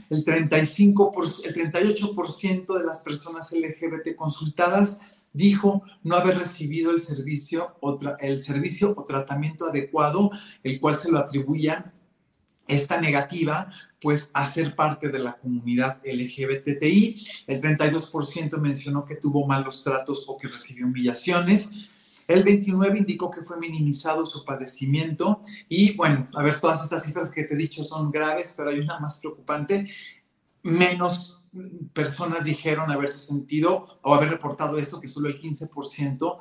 El, 0.09 0.23
35 0.23 1.11
el 1.45 1.53
38% 1.53 2.77
de 2.79 2.83
las 2.83 3.03
personas 3.03 3.51
LGBT 3.51 4.15
consultadas 4.15 5.01
dijo 5.33 5.83
no 6.03 6.15
haber 6.15 6.39
recibido 6.39 6.89
el 6.89 6.99
servicio, 6.99 7.75
o 7.79 7.95
el 8.21 8.41
servicio 8.41 8.95
o 8.97 9.05
tratamiento 9.05 9.67
adecuado, 9.67 10.31
el 10.63 10.79
cual 10.79 10.95
se 10.95 11.11
lo 11.11 11.19
atribuían 11.19 11.93
esta 12.67 12.99
negativa, 12.99 13.69
pues 14.01 14.31
a 14.33 14.47
ser 14.47 14.75
parte 14.75 15.09
de 15.09 15.19
la 15.19 15.33
comunidad 15.33 16.01
LGBTI. 16.03 17.27
El 17.45 17.61
32% 17.61 18.57
mencionó 18.57 19.05
que 19.05 19.15
tuvo 19.15 19.45
malos 19.45 19.83
tratos 19.83 20.25
o 20.27 20.37
que 20.37 20.47
recibió 20.47 20.87
humillaciones. 20.87 21.87
El 22.30 22.43
29 22.43 22.99
indicó 22.99 23.32
que 23.32 23.41
fue 23.41 23.57
minimizado 23.57 24.23
su 24.23 24.45
padecimiento 24.45 25.41
y 25.67 25.95
bueno, 25.95 26.30
a 26.36 26.43
ver, 26.43 26.59
todas 26.59 26.84
estas 26.84 27.03
cifras 27.03 27.32
que 27.32 27.43
te 27.43 27.55
he 27.55 27.57
dicho 27.57 27.84
son 27.84 28.11
graves, 28.11 28.53
pero 28.55 28.69
hay 28.69 28.80
una 28.80 28.99
más 28.99 29.19
preocupante. 29.19 29.88
Menos 30.61 31.43
personas 31.91 32.43
dijeron 32.43 32.91
haberse 32.91 33.17
sentido 33.17 33.99
o 34.03 34.13
haber 34.13 34.30
reportado 34.30 34.77
esto, 34.77 35.01
que 35.01 35.07
solo 35.07 35.27
el 35.27 35.41
15%, 35.41 36.38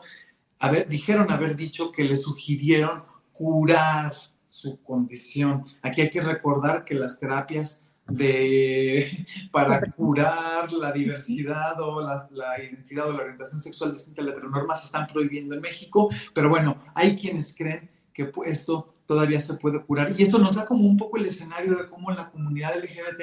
haber, 0.59 0.87
dijeron 0.91 1.33
haber 1.33 1.57
dicho 1.57 1.91
que 1.91 2.05
le 2.05 2.19
sugirieron 2.19 3.05
curar 3.33 4.15
su 4.47 4.83
condición. 4.83 5.65
Aquí 5.81 6.03
hay 6.03 6.11
que 6.11 6.21
recordar 6.21 6.85
que 6.85 6.97
las 6.97 7.19
terapias 7.19 7.88
de, 8.09 9.27
para 9.53 9.81
curar 9.93 10.73
la 10.73 10.93
diversidad 10.93 11.81
o 11.81 12.01
la, 12.03 12.63
identidad 12.63 13.09
o 13.09 13.13
la 13.13 13.23
orientación 13.23 13.61
sexual 13.61 13.93
distinta 13.93 14.23
a 14.23 14.25
la 14.25 14.33
heteronorma 14.33 14.77
se 14.77 14.87
están 14.87 15.07
prohibiendo 15.07 15.55
en 15.55 15.61
México, 15.61 16.09
pero 16.35 16.49
bueno, 16.49 16.83
hay 16.95 17.17
quienes 17.17 17.55
creen 17.57 17.91
que 18.13 18.31
esto 18.47 18.95
todavía 19.07 19.41
se 19.41 19.55
puede 19.55 19.83
curar. 19.85 20.11
Y 20.17 20.23
esto 20.23 20.39
nos 20.39 20.55
da 20.55 20.67
como 20.67 20.87
un 20.87 20.97
poco 20.97 21.17
el 21.17 21.27
escenario 21.27 21.77
de 21.77 21.87
cómo 21.87 22.11
la 22.11 22.29
comunidad 22.29 22.77
LGBT 22.77 23.23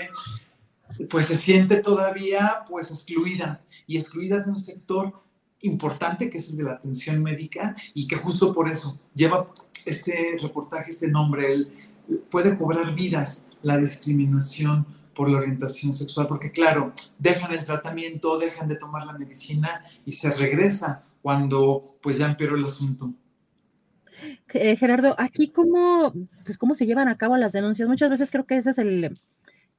pues 1.10 1.26
se 1.26 1.36
siente 1.36 1.78
todavía 1.78 2.64
pues 2.70 2.92
excluida. 2.92 3.62
Y 3.86 3.98
excluida 3.98 4.40
de 4.40 4.50
un 4.50 4.58
sector 4.58 5.14
importante 5.62 6.30
que 6.30 6.38
es 6.38 6.50
el 6.50 6.58
de 6.58 6.64
la 6.64 6.74
atención 6.74 7.22
médica 7.22 7.76
y 7.94 8.08
que 8.08 8.16
justo 8.16 8.54
por 8.54 8.70
eso 8.70 9.00
lleva 9.14 9.52
este 9.86 10.38
reportaje, 10.42 10.92
este 10.92 11.08
nombre, 11.08 11.54
él 11.54 11.72
puede 12.30 12.58
cobrar 12.58 12.94
vidas 12.96 13.48
la 13.66 13.78
discriminación 13.78 14.86
por 15.16 15.30
la 15.30 15.40
orientación 15.40 15.92
sexual, 15.92 16.28
porque 16.28 16.52
claro, 16.52 16.94
dejan 17.18 17.52
el 17.52 17.66
tratamiento, 17.66 18.38
dejan 18.38 18.68
de 18.68 18.76
tomar 18.76 19.06
la 19.06 19.14
medicina 19.14 19.84
y 20.06 20.12
se 20.12 20.30
regresa 20.30 21.04
cuando 21.22 21.82
pues 22.02 22.20
ya 22.20 22.28
empeoró 22.28 22.56
el 22.58 22.66
asunto. 22.66 23.12
Eh, 24.54 24.76
Gerardo, 24.76 25.16
aquí 25.18 25.50
cómo, 25.50 26.14
pues 26.44 26.58
cómo 26.58 26.76
se 26.76 26.86
llevan 26.86 27.08
a 27.08 27.18
cabo 27.18 27.38
las 27.38 27.54
denuncias. 27.54 27.90
Muchas 27.90 28.12
veces 28.12 28.30
creo 28.30 28.46
que 28.46 28.58
esa 28.58 28.70
es 28.70 28.78
el, 28.78 29.20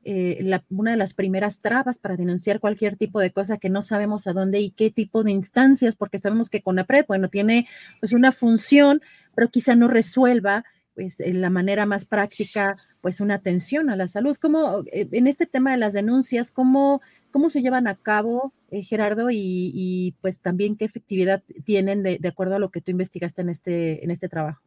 eh, 0.03 0.61
una 0.71 0.91
de 0.91 0.97
las 0.97 1.15
primeras 1.15 1.61
trabas 1.61 1.99
para 1.99 2.17
denunciar 2.17 2.59
cualquier 2.59 2.97
tipo 2.97 3.21
de 3.21 3.31
cosa 3.31 3.59
que 3.59 3.71
no 3.71 3.83
sabemos 3.83 4.27
a 4.27 4.33
dónde 4.33 4.59
y 4.61 4.71
qué 4.73 4.91
tipo 4.91 5.23
de 5.23 5.31
instancias, 5.31 5.95
porque 5.95 6.19
sabemos 6.19 6.51
que 6.51 6.63
CONAPRED, 6.63 7.07
bueno, 7.07 7.29
tiene 7.29 7.69
pues 8.01 8.13
una 8.13 8.33
función, 8.33 9.01
pero 9.37 9.49
quizá 9.49 9.77
no 9.77 9.87
resuelva 9.87 10.65
pues 10.97 11.21
en 11.21 11.43
la 11.43 11.51
manera 11.51 11.85
más 11.85 12.07
práctica, 12.07 12.77
pues 13.03 13.21
una 13.21 13.35
atención 13.35 13.91
a 13.91 13.97
la 13.97 14.09
salud. 14.09 14.37
¿Cómo, 14.41 14.83
eh, 14.91 15.07
en 15.13 15.27
este 15.27 15.45
tema 15.47 15.71
de 15.71 15.77
las 15.77 15.93
denuncias, 15.93 16.51
cómo, 16.51 17.03
cómo 17.31 17.51
se 17.51 17.61
llevan 17.61 17.87
a 17.87 17.97
cabo, 17.97 18.55
eh, 18.71 18.83
Gerardo, 18.83 19.29
y, 19.31 20.15
pues 20.23 20.41
también 20.41 20.75
qué 20.75 20.87
efectividad 20.87 21.43
tienen 21.65 22.03
de, 22.03 22.19
acuerdo 22.27 22.57
a 22.57 22.59
lo 22.59 22.71
que 22.71 22.81
tú 22.81 22.91
investigaste 22.91 23.43
en 23.43 23.51
este, 23.51 24.03
en 24.03 24.11
este 24.11 24.31
trabajo? 24.31 24.63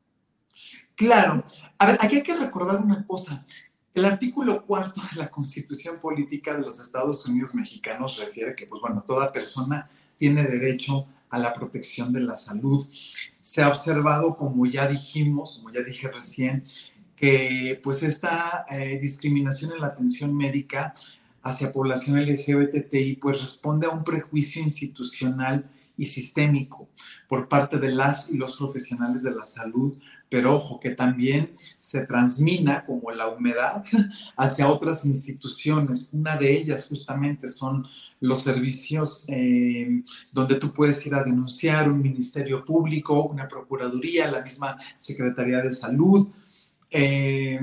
Claro. 0.96 1.44
A 1.80 1.86
ver, 1.88 1.98
aquí 2.00 2.18
hay 2.18 2.24
que 2.24 2.38
recordar 2.38 2.80
una 2.82 3.04
cosa. 3.08 3.44
El 3.96 4.06
artículo 4.06 4.64
cuarto 4.64 5.02
de 5.12 5.18
la 5.18 5.32
Constitución 5.32 6.00
Política 6.00 6.54
de 6.54 6.62
los 6.62 6.80
Estados 6.80 7.26
Unidos 7.28 7.56
Mexicanos 7.56 8.20
refiere 8.20 8.54
que, 8.54 8.68
pues 8.68 8.80
bueno, 8.82 9.02
toda 9.02 9.34
persona 9.34 9.90
tiene 10.16 10.44
derecho 10.44 11.08
a 11.32 11.40
la 11.40 11.52
protección 11.54 12.14
de 12.14 12.22
la 12.22 12.38
salud. 12.38 12.88
Se 13.50 13.64
ha 13.64 13.70
observado, 13.70 14.38
como 14.38 14.68
ya 14.68 14.86
dijimos, 14.88 15.58
como 15.58 15.72
ya 15.74 15.82
dije 15.82 16.08
recién, 16.08 16.64
que 17.16 17.80
pues 17.82 18.04
esta 18.04 18.68
eh, 18.70 19.00
discriminación 19.02 19.72
en 19.72 19.82
la 19.82 19.88
atención 19.88 20.38
médica 20.38 20.94
hacia 21.42 21.74
población 21.74 22.22
LGBTI 22.22 23.16
pues 23.16 23.42
responde 23.42 23.88
a 23.88 23.90
un 23.90 24.04
prejuicio 24.04 24.62
institucional 24.62 25.68
y 25.98 26.06
sistémico 26.06 26.90
por 27.28 27.50
parte 27.50 27.80
de 27.80 27.92
las 27.92 28.30
y 28.30 28.38
los 28.38 28.56
profesionales 28.56 29.24
de 29.24 29.32
la 29.32 29.48
salud, 29.48 29.98
pero 30.30 30.56
ojo, 30.56 30.80
que 30.80 30.92
también 30.92 31.54
se 31.80 32.06
transmina 32.06 32.86
como 32.86 33.12
la 33.12 33.28
humedad 33.28 33.84
hacia 34.38 34.70
otras 34.70 35.04
instituciones. 35.06 36.10
Una 36.14 36.38
de 36.38 36.56
ellas 36.56 36.86
justamente 36.88 37.50
son 37.50 37.86
los 38.20 38.44
servicios 38.44 39.26
eh, 39.28 40.04
donde 40.32 40.56
tú 40.56 40.72
puedes 40.72 41.06
ir 41.08 41.16
a 41.16 41.24
denunciar 41.24 41.90
un 41.90 42.02
ministerio 42.02 42.64
público, 42.64 43.24
una 43.24 43.48
procuraduría, 43.48 44.30
la 44.30 44.42
misma 44.42 44.78
Secretaría 44.98 45.62
de 45.62 45.72
Salud. 45.72 46.30
Eh, 46.92 47.60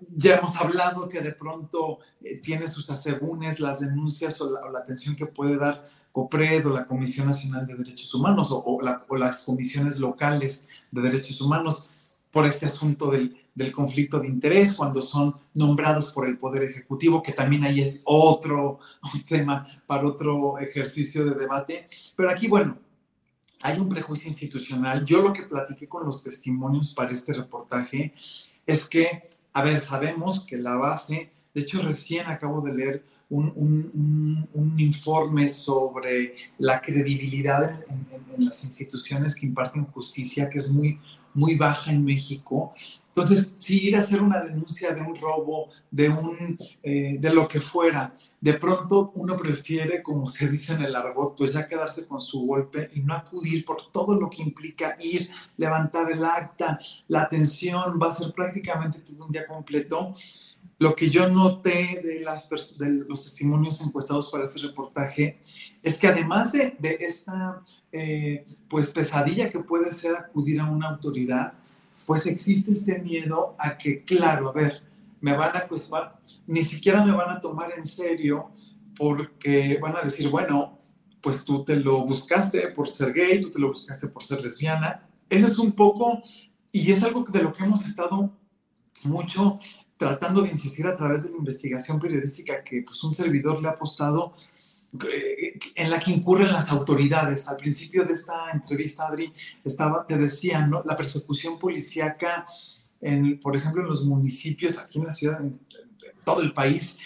ya 0.00 0.36
hemos 0.36 0.56
hablado 0.56 1.08
que 1.08 1.20
de 1.20 1.32
pronto 1.32 1.98
eh, 2.22 2.38
tiene 2.38 2.68
sus 2.68 2.88
asegúnes 2.90 3.60
las 3.60 3.80
denuncias 3.80 4.40
o 4.40 4.50
la, 4.50 4.78
atención 4.78 5.16
que 5.16 5.26
puede 5.26 5.56
dar 5.56 5.82
COPRED 6.12 6.66
o 6.66 6.70
la 6.70 6.86
Comisión 6.86 7.26
Nacional 7.26 7.66
de 7.66 7.74
Derechos 7.74 8.14
Humanos 8.14 8.48
o, 8.50 8.80
las 9.16 9.42
comisiones 9.42 9.98
locales 9.98 10.68
de 10.90 11.02
derechos 11.02 11.40
humanos 11.40 11.90
por 12.30 12.46
este 12.46 12.66
asunto 12.66 13.10
del, 13.10 13.36
del, 13.54 13.72
conflicto 13.72 14.20
de 14.20 14.28
interés, 14.28 14.74
cuando 14.74 15.00
son 15.00 15.34
nombrados 15.54 16.12
por 16.12 16.28
el 16.28 16.36
Poder 16.36 16.62
Ejecutivo, 16.62 17.22
que 17.22 17.32
también 17.32 17.64
ahí 17.64 17.80
es 17.80 18.02
otro 18.04 18.78
tema 19.26 19.66
para 19.86 20.06
otro 20.06 20.58
ejercicio 20.58 21.24
de 21.24 21.34
debate. 21.34 21.86
Pero 22.14 22.30
aquí, 22.30 22.46
bueno, 22.46 22.78
hay 23.62 23.78
un 23.78 23.88
prejuicio 23.88 24.28
institucional. 24.28 25.04
Yo 25.04 25.22
lo 25.22 25.32
que 25.32 25.42
platiqué 25.42 25.88
con 25.88 26.04
los 26.04 26.22
testimonios 26.22 26.94
para 26.94 27.10
este 27.10 27.32
reportaje 27.32 28.12
es 28.66 28.84
que 28.84 29.28
a 29.58 29.62
ver, 29.62 29.80
sabemos 29.80 30.38
que 30.46 30.56
la 30.56 30.76
base, 30.76 31.32
de 31.52 31.60
hecho 31.62 31.82
recién 31.82 32.28
acabo 32.28 32.60
de 32.60 32.74
leer 32.74 33.04
un, 33.28 34.46
informe 34.78 35.48
sobre 35.48 36.36
la 36.58 36.80
credibilidad 36.80 37.84
en, 37.88 38.46
las 38.46 38.62
instituciones 38.62 39.34
que 39.34 39.46
imparten 39.46 39.84
justicia, 39.86 40.48
que 40.48 40.58
es 40.58 40.70
muy, 40.70 41.00
muy 41.34 41.56
baja 41.56 41.90
en 41.90 42.04
México. 42.04 42.72
Entonces, 43.20 43.54
si 43.56 43.88
ir 43.88 43.96
a 43.96 43.98
hacer 43.98 44.22
una 44.22 44.40
denuncia 44.40 44.94
de 44.94 45.00
un 45.00 45.16
robo, 45.16 45.68
de, 45.90 46.08
un, 46.08 46.56
eh, 46.84 47.16
de 47.18 47.34
lo 47.34 47.48
que 47.48 47.58
fuera, 47.58 48.14
de 48.40 48.54
pronto 48.54 49.10
uno 49.16 49.36
prefiere, 49.36 50.04
como 50.04 50.24
se 50.26 50.46
dice 50.46 50.74
en 50.74 50.82
el 50.82 50.94
argot, 50.94 51.36
pues 51.36 51.52
ya 51.52 51.66
quedarse 51.66 52.06
con 52.06 52.20
su 52.20 52.46
golpe 52.46 52.88
y 52.94 53.00
no 53.00 53.14
acudir 53.14 53.64
por 53.64 53.90
todo 53.90 54.14
lo 54.20 54.30
que 54.30 54.42
implica 54.42 54.94
ir, 55.02 55.28
levantar 55.56 56.12
el 56.12 56.24
acta, 56.24 56.78
la 57.08 57.22
atención, 57.22 57.98
va 58.00 58.06
a 58.06 58.14
ser 58.14 58.32
prácticamente 58.32 59.00
todo 59.00 59.26
un 59.26 59.32
día 59.32 59.48
completo. 59.48 60.12
Lo 60.78 60.94
que 60.94 61.10
yo 61.10 61.28
noté 61.28 62.00
de, 62.04 62.20
las, 62.20 62.48
de 62.78 62.88
los 63.08 63.24
testimonios 63.24 63.80
encuestados 63.80 64.30
para 64.30 64.44
este 64.44 64.60
reportaje 64.60 65.40
es 65.82 65.98
que 65.98 66.06
además 66.06 66.52
de, 66.52 66.76
de 66.78 66.98
esta 67.00 67.64
eh, 67.90 68.44
pues 68.68 68.90
pesadilla 68.90 69.50
que 69.50 69.58
puede 69.58 69.90
ser 69.90 70.14
acudir 70.14 70.60
a 70.60 70.66
una 70.66 70.90
autoridad, 70.90 71.54
pues 72.06 72.26
existe 72.26 72.72
este 72.72 72.98
miedo 73.00 73.54
a 73.58 73.76
que, 73.76 74.04
claro, 74.04 74.48
a 74.48 74.52
ver, 74.52 74.82
me 75.20 75.36
van 75.36 75.56
a 75.56 75.66
cuestionar, 75.66 76.20
ni 76.46 76.62
siquiera 76.62 77.04
me 77.04 77.12
van 77.12 77.30
a 77.30 77.40
tomar 77.40 77.72
en 77.76 77.84
serio 77.84 78.50
porque 78.96 79.78
van 79.80 79.96
a 79.96 80.02
decir, 80.02 80.28
bueno, 80.28 80.78
pues 81.20 81.44
tú 81.44 81.64
te 81.64 81.76
lo 81.76 82.04
buscaste 82.04 82.68
por 82.68 82.88
ser 82.88 83.12
gay, 83.12 83.40
tú 83.40 83.50
te 83.50 83.58
lo 83.58 83.68
buscaste 83.68 84.08
por 84.08 84.22
ser 84.22 84.42
lesbiana. 84.42 85.08
Eso 85.28 85.46
es 85.46 85.58
un 85.58 85.72
poco, 85.72 86.22
y 86.72 86.90
es 86.90 87.02
algo 87.02 87.24
de 87.28 87.42
lo 87.42 87.52
que 87.52 87.64
hemos 87.64 87.84
estado 87.84 88.32
mucho 89.04 89.58
tratando 89.96 90.42
de 90.42 90.50
insistir 90.50 90.86
a 90.86 90.96
través 90.96 91.24
de 91.24 91.30
la 91.30 91.36
investigación 91.36 91.98
periodística 91.98 92.62
que 92.62 92.82
pues 92.82 93.02
un 93.02 93.12
servidor 93.12 93.60
le 93.60 93.68
ha 93.68 93.72
apostado 93.72 94.34
en 95.74 95.90
la 95.90 96.00
que 96.00 96.12
incurren 96.12 96.52
las 96.52 96.70
autoridades. 96.70 97.48
Al 97.48 97.56
principio 97.56 98.04
de 98.04 98.14
esta 98.14 98.50
entrevista, 98.52 99.06
Adri, 99.06 99.32
estaba, 99.64 100.06
te 100.06 100.16
decía, 100.16 100.66
¿no? 100.66 100.82
La 100.84 100.96
persecución 100.96 101.58
policíaca, 101.58 102.46
en, 103.00 103.38
por 103.38 103.56
ejemplo, 103.56 103.82
en 103.82 103.88
los 103.88 104.04
municipios, 104.04 104.78
aquí 104.78 104.98
en 104.98 105.04
la 105.04 105.10
ciudad, 105.10 105.40
en, 105.40 105.60
todo 106.24 106.40
el 106.42 106.52
país, 106.52 106.98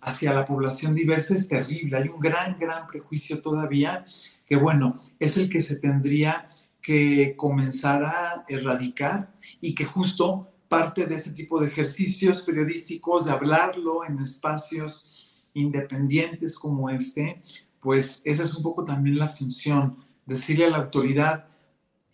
hacia 0.00 0.32
la 0.32 0.46
población 0.46 0.94
diversa 0.94 1.34
es 1.34 1.48
terrible. 1.48 1.98
Hay 1.98 2.08
un 2.08 2.20
gran, 2.20 2.58
gran 2.58 2.86
prejuicio 2.86 3.40
todavía 3.42 4.04
que, 4.46 4.56
bueno, 4.56 4.96
es 5.18 5.36
el 5.36 5.48
que 5.48 5.60
se 5.60 5.76
tendría 5.76 6.46
que 6.80 7.34
comenzar 7.36 8.04
a 8.04 8.44
erradicar 8.48 9.34
y 9.60 9.74
que 9.74 9.84
justo 9.84 10.48
parte 10.68 11.06
de 11.06 11.16
este 11.16 11.32
tipo 11.32 11.60
de 11.60 11.66
ejercicios 11.66 12.42
periodísticos, 12.42 13.26
de 13.26 13.32
hablarlo 13.32 14.04
en 14.04 14.18
espacios 14.18 15.09
independientes 15.54 16.58
como 16.58 16.90
este, 16.90 17.40
pues 17.80 18.20
esa 18.24 18.44
es 18.44 18.54
un 18.54 18.62
poco 18.62 18.84
también 18.84 19.18
la 19.18 19.28
función, 19.28 19.96
decirle 20.26 20.66
a 20.66 20.70
la 20.70 20.78
autoridad 20.78 21.46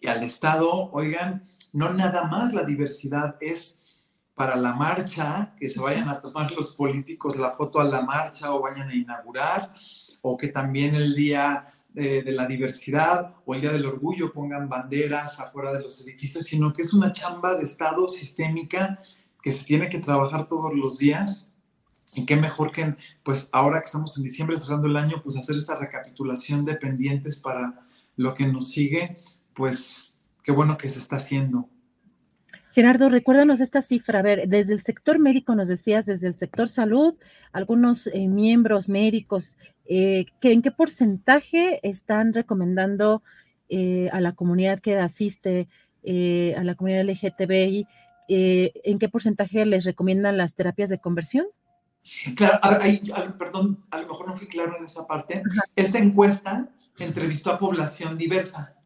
y 0.00 0.08
al 0.08 0.22
Estado, 0.22 0.90
oigan, 0.92 1.42
no 1.72 1.92
nada 1.92 2.24
más 2.28 2.54
la 2.54 2.64
diversidad 2.64 3.36
es 3.40 4.04
para 4.34 4.56
la 4.56 4.74
marcha, 4.74 5.54
que 5.58 5.70
se 5.70 5.80
vayan 5.80 6.08
a 6.08 6.20
tomar 6.20 6.52
los 6.52 6.76
políticos 6.76 7.36
la 7.36 7.52
foto 7.52 7.80
a 7.80 7.84
la 7.84 8.02
marcha 8.02 8.52
o 8.52 8.60
vayan 8.60 8.88
a 8.90 8.94
inaugurar, 8.94 9.72
o 10.22 10.36
que 10.36 10.48
también 10.48 10.94
el 10.94 11.14
día 11.14 11.66
de, 11.88 12.22
de, 12.22 12.32
la 12.32 12.46
diversidad 12.46 13.34
o 13.46 13.54
el 13.54 13.62
día 13.62 13.72
del 13.72 13.86
orgullo 13.86 14.32
pongan 14.32 14.68
banderas 14.68 15.40
afuera 15.40 15.72
de 15.72 15.80
los 15.80 16.02
edificios, 16.02 16.44
sino 16.44 16.74
que 16.74 16.82
es 16.82 16.92
una 16.92 17.12
chamba 17.12 17.54
de 17.54 17.64
Estado 17.64 18.06
sistémica 18.08 18.98
que 19.42 19.52
se 19.52 19.64
tiene 19.64 19.88
que 19.88 20.00
trabajar 20.00 20.46
todos 20.46 20.74
los 20.74 20.98
días 20.98 21.55
y 22.16 22.24
qué 22.24 22.36
mejor 22.36 22.72
que, 22.72 22.94
pues 23.22 23.50
ahora 23.52 23.80
que 23.80 23.86
estamos 23.86 24.16
en 24.16 24.24
diciembre 24.24 24.56
cerrando 24.56 24.88
el 24.88 24.96
año, 24.96 25.20
pues 25.22 25.36
hacer 25.36 25.54
esta 25.54 25.78
recapitulación 25.78 26.64
de 26.64 26.76
pendientes 26.76 27.38
para 27.38 27.78
lo 28.16 28.34
que 28.34 28.46
nos 28.46 28.70
sigue, 28.70 29.16
pues 29.52 30.24
qué 30.42 30.50
bueno 30.50 30.78
que 30.78 30.88
se 30.88 30.98
está 30.98 31.16
haciendo. 31.16 31.68
Gerardo, 32.72 33.10
recuérdanos 33.10 33.60
esta 33.60 33.82
cifra. 33.82 34.20
A 34.20 34.22
ver, 34.22 34.48
desde 34.48 34.72
el 34.72 34.80
sector 34.80 35.18
médico 35.18 35.54
nos 35.54 35.68
decías, 35.68 36.06
desde 36.06 36.28
el 36.28 36.34
sector 36.34 36.70
salud, 36.70 37.14
algunos 37.52 38.06
eh, 38.06 38.28
miembros 38.28 38.88
médicos, 38.88 39.58
eh, 39.84 40.24
¿en 40.40 40.62
qué 40.62 40.70
porcentaje 40.70 41.80
están 41.82 42.32
recomendando 42.32 43.22
eh, 43.68 44.08
a 44.10 44.20
la 44.20 44.32
comunidad 44.32 44.78
que 44.78 44.96
asiste, 44.96 45.68
a 46.02 46.62
la 46.62 46.76
comunidad 46.76 47.04
LGTBI, 47.04 47.86
en 48.28 48.98
qué 48.98 49.08
porcentaje 49.08 49.66
les 49.66 49.84
recomiendan 49.84 50.36
las 50.36 50.54
terapias 50.54 50.88
de 50.88 50.98
conversión? 50.98 51.46
Claro, 52.34 52.60
perdón, 53.38 53.84
a 53.90 54.00
lo 54.00 54.08
mejor 54.08 54.28
no 54.28 54.36
fui 54.36 54.46
claro 54.46 54.76
en 54.78 54.84
esa 54.84 55.06
parte. 55.06 55.42
Esta 55.74 55.98
encuesta 55.98 56.68
entrevistó 56.98 57.50
a 57.50 57.58
población 57.58 58.16
diversa. 58.16 58.76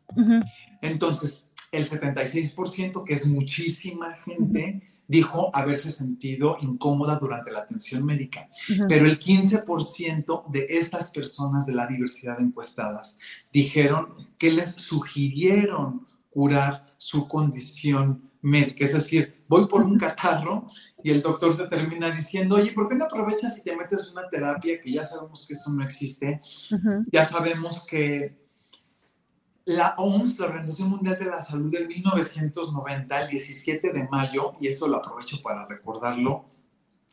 Entonces, 0.81 1.53
el 1.73 1.89
76%, 1.89 3.05
que 3.05 3.15
es 3.15 3.27
muchísima 3.27 4.15
gente, 4.25 4.83
dijo 5.07 5.51
haberse 5.55 5.91
sentido 5.91 6.57
incómoda 6.61 7.19
durante 7.19 7.51
la 7.51 7.61
atención 7.61 8.05
médica. 8.05 8.49
Pero 8.89 9.07
el 9.07 9.19
15% 9.19 10.51
de 10.51 10.67
estas 10.71 11.11
personas 11.11 11.67
de 11.67 11.75
la 11.75 11.87
diversidad 11.87 12.41
encuestadas 12.41 13.19
dijeron 13.53 14.31
que 14.39 14.53
les 14.53 14.73
sugirieron 14.75 16.07
curar 16.29 16.87
su 16.97 17.27
condición 17.27 18.31
médica. 18.41 18.85
Es 18.85 18.93
decir, 18.93 19.45
voy 19.49 19.67
por 19.67 19.83
un 19.83 19.99
catarro 19.99 20.69
y 21.03 21.11
el 21.11 21.23
doctor 21.23 21.57
te 21.57 21.67
termina 21.67 22.11
diciendo, 22.11 22.57
oye, 22.57 22.73
¿por 22.73 22.89
qué 22.89 22.95
no 22.95 23.05
aprovechas 23.05 23.57
y 23.59 23.63
te 23.63 23.77
metes 23.77 24.11
una 24.11 24.29
terapia 24.29 24.81
que 24.81 24.93
ya 24.93 25.05
sabemos 25.05 25.47
que 25.47 25.55
eso 25.55 25.71
no 25.71 25.83
existe? 25.83 26.41
Ya 27.11 27.25
sabemos 27.25 27.87
que 27.87 28.41
la 29.65 29.95
OMS, 29.99 30.39
la 30.39 30.47
Organización 30.47 30.91
Mundial 30.91 31.19
de 31.19 31.27
la 31.27 31.41
Salud, 31.41 31.75
en 31.75 31.87
1990, 31.87 33.23
el 33.23 33.29
17 33.31 33.93
de 33.93 34.09
mayo, 34.09 34.55
y 34.61 34.69
esto 34.69 34.89
lo 34.89 34.97
aprovecho 34.97 35.41
para 35.43 35.67
recordarlo, 35.67 36.47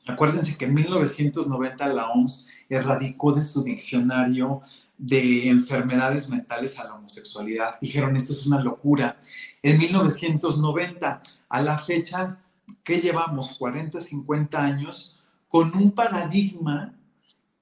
acuérdense 0.08 0.58
que 0.58 0.66
en 0.66 0.74
1990 0.74 1.94
la 1.94 2.10
OMS 2.10 2.48
erradicó 2.70 3.34
de 3.34 3.42
su 3.42 3.64
diccionario 3.64 4.62
de 4.98 5.50
enfermedades 5.50 6.30
mentales 6.30 6.80
a 6.80 6.86
la 6.86 6.96
homosexualidad. 6.96 7.80
Dijeron, 7.80 8.16
esto 8.16 8.34
es 8.34 8.46
una 8.48 8.62
locura. 8.62 9.20
En 9.62 9.78
1990, 9.78 11.22
a 11.50 11.62
la 11.62 11.78
fecha, 11.78 12.40
que 12.88 13.02
llevamos 13.02 13.58
40, 13.58 14.00
50 14.00 14.64
años 14.64 15.20
con 15.50 15.76
un 15.76 15.92
paradigma 15.92 16.98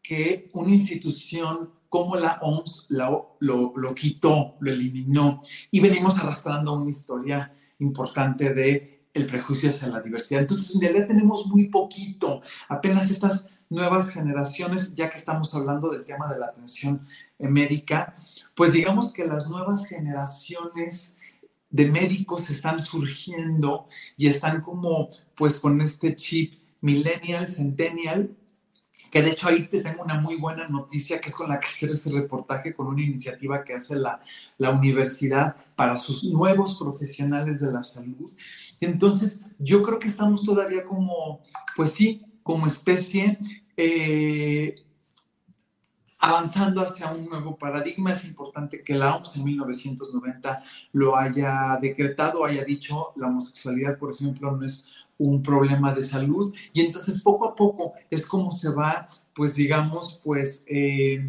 que 0.04 0.52
una 0.54 0.70
institución 0.70 1.72
como 1.90 2.16
la 2.16 2.38
OMS 2.44 2.86
lo, 2.90 3.34
lo, 3.40 3.96
quitó, 3.96 4.56
lo 4.60 4.72
eliminó 4.72 5.42
y 5.72 5.80
venimos 5.80 6.16
arrastrando 6.20 6.74
una 6.74 6.92
historia 6.92 7.52
importante 7.80 8.54
de 8.54 9.08
el 9.16 9.26
prejuicio 9.26 9.70
hacia 9.70 9.88
la 9.88 10.00
diversidad. 10.00 10.42
Entonces, 10.42 10.76
en 10.76 10.82
realidad 10.82 11.08
tenemos 11.08 11.48
muy 11.48 11.70
poquito, 11.70 12.44
apenas 12.68 13.10
estas 13.10 13.50
nuevas 13.68 14.10
generaciones, 14.10 14.94
ya 14.94 15.10
que 15.10 15.18
estamos 15.18 15.56
hablando 15.56 15.90
del 15.90 16.06
tema 16.06 16.32
de 16.32 16.38
la 16.38 16.46
atención 16.46 17.02
médica, 17.40 18.14
pues 18.54 18.74
digamos 18.74 19.12
que 19.12 19.26
las 19.26 19.50
nuevas 19.50 19.88
generaciones 19.88 21.18
de 21.76 21.92
médicos 21.92 22.50
están 22.50 22.80
surgiendo 22.80 23.88
y 24.16 24.28
están 24.28 24.62
como 24.62 25.10
pues 25.36 25.60
con 25.60 25.82
este 25.82 26.16
chip 26.16 26.54
millennial, 26.80 27.50
centennial, 27.50 28.34
que 29.12 29.22
de 29.22 29.32
hecho 29.32 29.50
ahí 29.50 29.68
te 29.68 29.82
tengo 29.82 30.02
una 30.04 30.22
muy 30.22 30.38
buena 30.38 30.70
noticia 30.70 31.20
que 31.20 31.28
es 31.28 31.36
con 31.36 31.50
la 31.50 31.60
que 31.60 31.68
hacer 31.68 31.90
ese 31.90 32.12
reportaje 32.12 32.74
con 32.74 32.88
una 32.88 33.02
iniciativa 33.02 33.66
que 33.66 33.74
hace 33.74 33.98
la, 33.98 34.22
la 34.58 34.70
universidad 34.72 35.58
para 35.76 35.98
sus 35.98 36.24
nuevos 36.24 36.78
profesionales 36.78 37.60
de 37.60 37.74
la 37.74 37.84
salud. 37.84 38.30
Entonces, 38.80 39.48
yo 39.60 39.84
creo 39.84 40.00
que 40.00 40.08
estamos 40.08 40.44
todavía 40.44 40.86
como, 40.86 41.42
pues 41.76 41.92
sí, 41.92 42.24
como 42.42 42.68
especie 42.68 43.38
eh, 43.76 44.76
avanzando 46.26 46.82
hacia 46.82 47.12
un 47.12 47.30
nuevo 47.30 47.56
paradigma. 47.56 48.12
Es 48.12 48.26
importante 48.26 48.84
que 48.84 48.96
la 48.96 49.16
OMS 49.16 49.36
en 49.36 49.44
1990 49.44 50.64
lo 50.94 51.16
haya 51.16 51.78
decretado, 51.80 52.44
haya 52.44 52.64
dicho 52.64 53.14
la 53.16 53.28
homosexualidad, 53.28 54.00
por 54.00 54.12
ejemplo, 54.12 54.52
no 54.52 54.66
es 54.66 54.86
un 55.18 55.44
problema 55.44 55.94
de 55.94 56.04
salud 56.04 56.54
y 56.74 56.82
entonces 56.82 57.22
poco 57.22 57.48
a 57.48 57.56
poco 57.56 57.94
es 58.10 58.26
como 58.26 58.52
se 58.52 58.70
va 58.70 59.08
pues 59.34 59.56
digamos 59.56 60.20
pues 60.26 60.66
eh, 60.68 61.24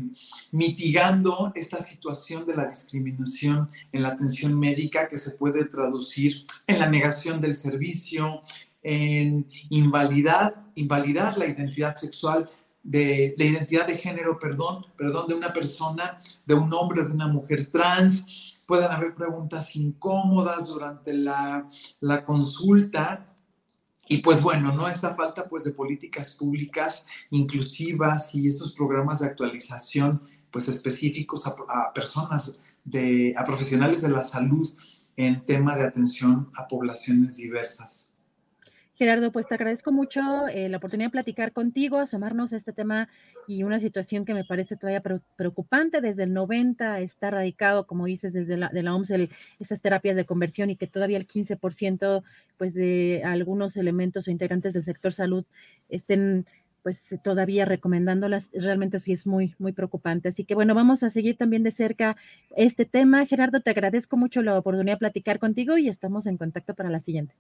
mitigando 0.51 1.53
esta 1.55 1.81
situación 1.81 2.45
de 2.47 2.57
la 2.57 2.67
discriminación 2.67 3.71
en 3.93 4.03
la 4.03 4.09
atención 4.09 4.59
médica 4.59 5.09
que 5.09 5.19
se 5.19 5.33
puede 5.33 5.67
traducir 5.67 6.47
en 6.67 6.81
la 6.81 6.91
negación 6.91 7.41
del 7.41 7.55
servicio 7.55 8.43
en 8.83 9.47
invalidar 9.71 10.65
invalidar 10.75 11.39
la 11.39 11.47
identidad 11.47 11.95
sexual 11.95 12.51
de 12.87 13.35
la 13.37 13.45
identidad 13.45 13.87
de 13.87 13.99
género, 13.99 14.39
perdón, 14.39 14.87
perdón, 14.97 15.27
de 15.29 15.35
una 15.35 15.53
persona, 15.53 16.19
de 16.47 16.55
un 16.55 16.73
hombre, 16.73 17.05
de 17.05 17.11
una 17.11 17.29
mujer 17.29 17.67
trans. 17.67 18.61
Pueden 18.67 18.91
haber 18.91 19.15
preguntas 19.15 19.75
incómodas 19.77 20.67
durante 20.69 21.13
la, 21.13 21.67
la 22.01 22.25
consulta. 22.25 23.27
Y 24.09 24.19
pues 24.19 24.41
bueno, 24.41 24.73
no 24.73 24.89
esta 24.89 25.17
falta 25.17 25.49
pues 25.49 25.65
de 25.65 25.73
políticas 25.73 26.37
públicas 26.37 27.07
inclusivas 27.31 28.35
y 28.35 28.47
estos 28.47 28.73
programas 28.73 29.21
de 29.21 29.27
actualización 29.27 30.23
pues 30.51 30.69
específicos 30.69 31.47
a, 31.47 31.51
a 31.51 31.93
personas, 31.93 32.59
de, 32.85 33.35
a 33.37 33.45
profesionales 33.45 34.03
de 34.03 34.11
la 34.11 34.23
salud 34.23 34.73
en 35.17 35.45
tema 35.45 35.75
de 35.75 35.85
atención 35.85 36.51
a 36.57 36.69
poblaciones 36.69 37.37
diversas. 37.37 38.06
Gerardo, 38.97 39.31
pues 39.31 39.47
te 39.47 39.55
agradezco 39.55 39.93
mucho 39.93 40.49
eh, 40.49 40.71
la 40.71 40.79
oportunidad 40.79 41.09
de 41.09 41.13
platicar 41.13 41.53
contigo, 41.53 41.99
asomarnos 41.99 42.55
a 42.55 42.57
este 42.57 42.73
tema 42.73 43.11
y 43.47 43.63
una 43.63 43.79
situación 43.79 44.25
que 44.25 44.33
me 44.33 44.45
parece 44.45 44.75
todavía 44.77 45.03
preocupante. 45.37 46.01
Desde 46.01 46.23
el 46.23 46.33
90 46.33 47.01
está 47.01 47.31
radicado, 47.31 47.87
como 47.87 48.07
dices, 48.07 48.33
desde 48.33 48.57
la, 48.57 48.69
de 48.71 48.83
la 48.83 48.95
OMS, 48.95 49.13
esas 49.61 49.83
terapias 49.83 50.17
de 50.17 50.25
conversión 50.25 50.71
y 50.71 50.77
que 50.77 50.87
todavía 50.87 51.19
el 51.19 51.27
15% 51.27 52.23
pues, 52.57 52.73
de 52.73 53.23
algunos 53.23 53.77
elementos 53.77 54.29
o 54.29 54.31
integrantes 54.31 54.73
del 54.73 54.83
sector 54.83 55.13
salud 55.13 55.45
estén 55.91 56.47
pues 56.83 57.17
todavía 57.23 57.65
recomendándolas, 57.65 58.49
realmente 58.55 59.01
sí 59.01 59.13
es 59.13 59.27
muy, 59.27 59.57
muy 59.59 59.73
preocupante. 59.73 60.29
Así 60.29 60.45
que 60.45 60.55
bueno, 60.55 60.75
vamos 60.75 61.03
a 61.03 61.11
seguir 61.11 61.37
también 61.37 61.65
de 61.65 61.73
cerca 61.73 62.17
este 62.57 62.85
tema. 62.85 63.27
Gerardo, 63.27 63.61
te 63.61 63.71
agradezco 63.71 64.17
mucho 64.17 64.41
la 64.41 64.57
oportunidad 64.57 64.95
de 64.95 65.01
platicar 65.01 65.39
contigo 65.41 65.77
y 65.77 65.89
estamos 65.89 66.27
en 66.29 66.37
contacto 66.39 66.75
para 66.75 66.89
la 66.89 67.01
siguiente. 67.01 67.35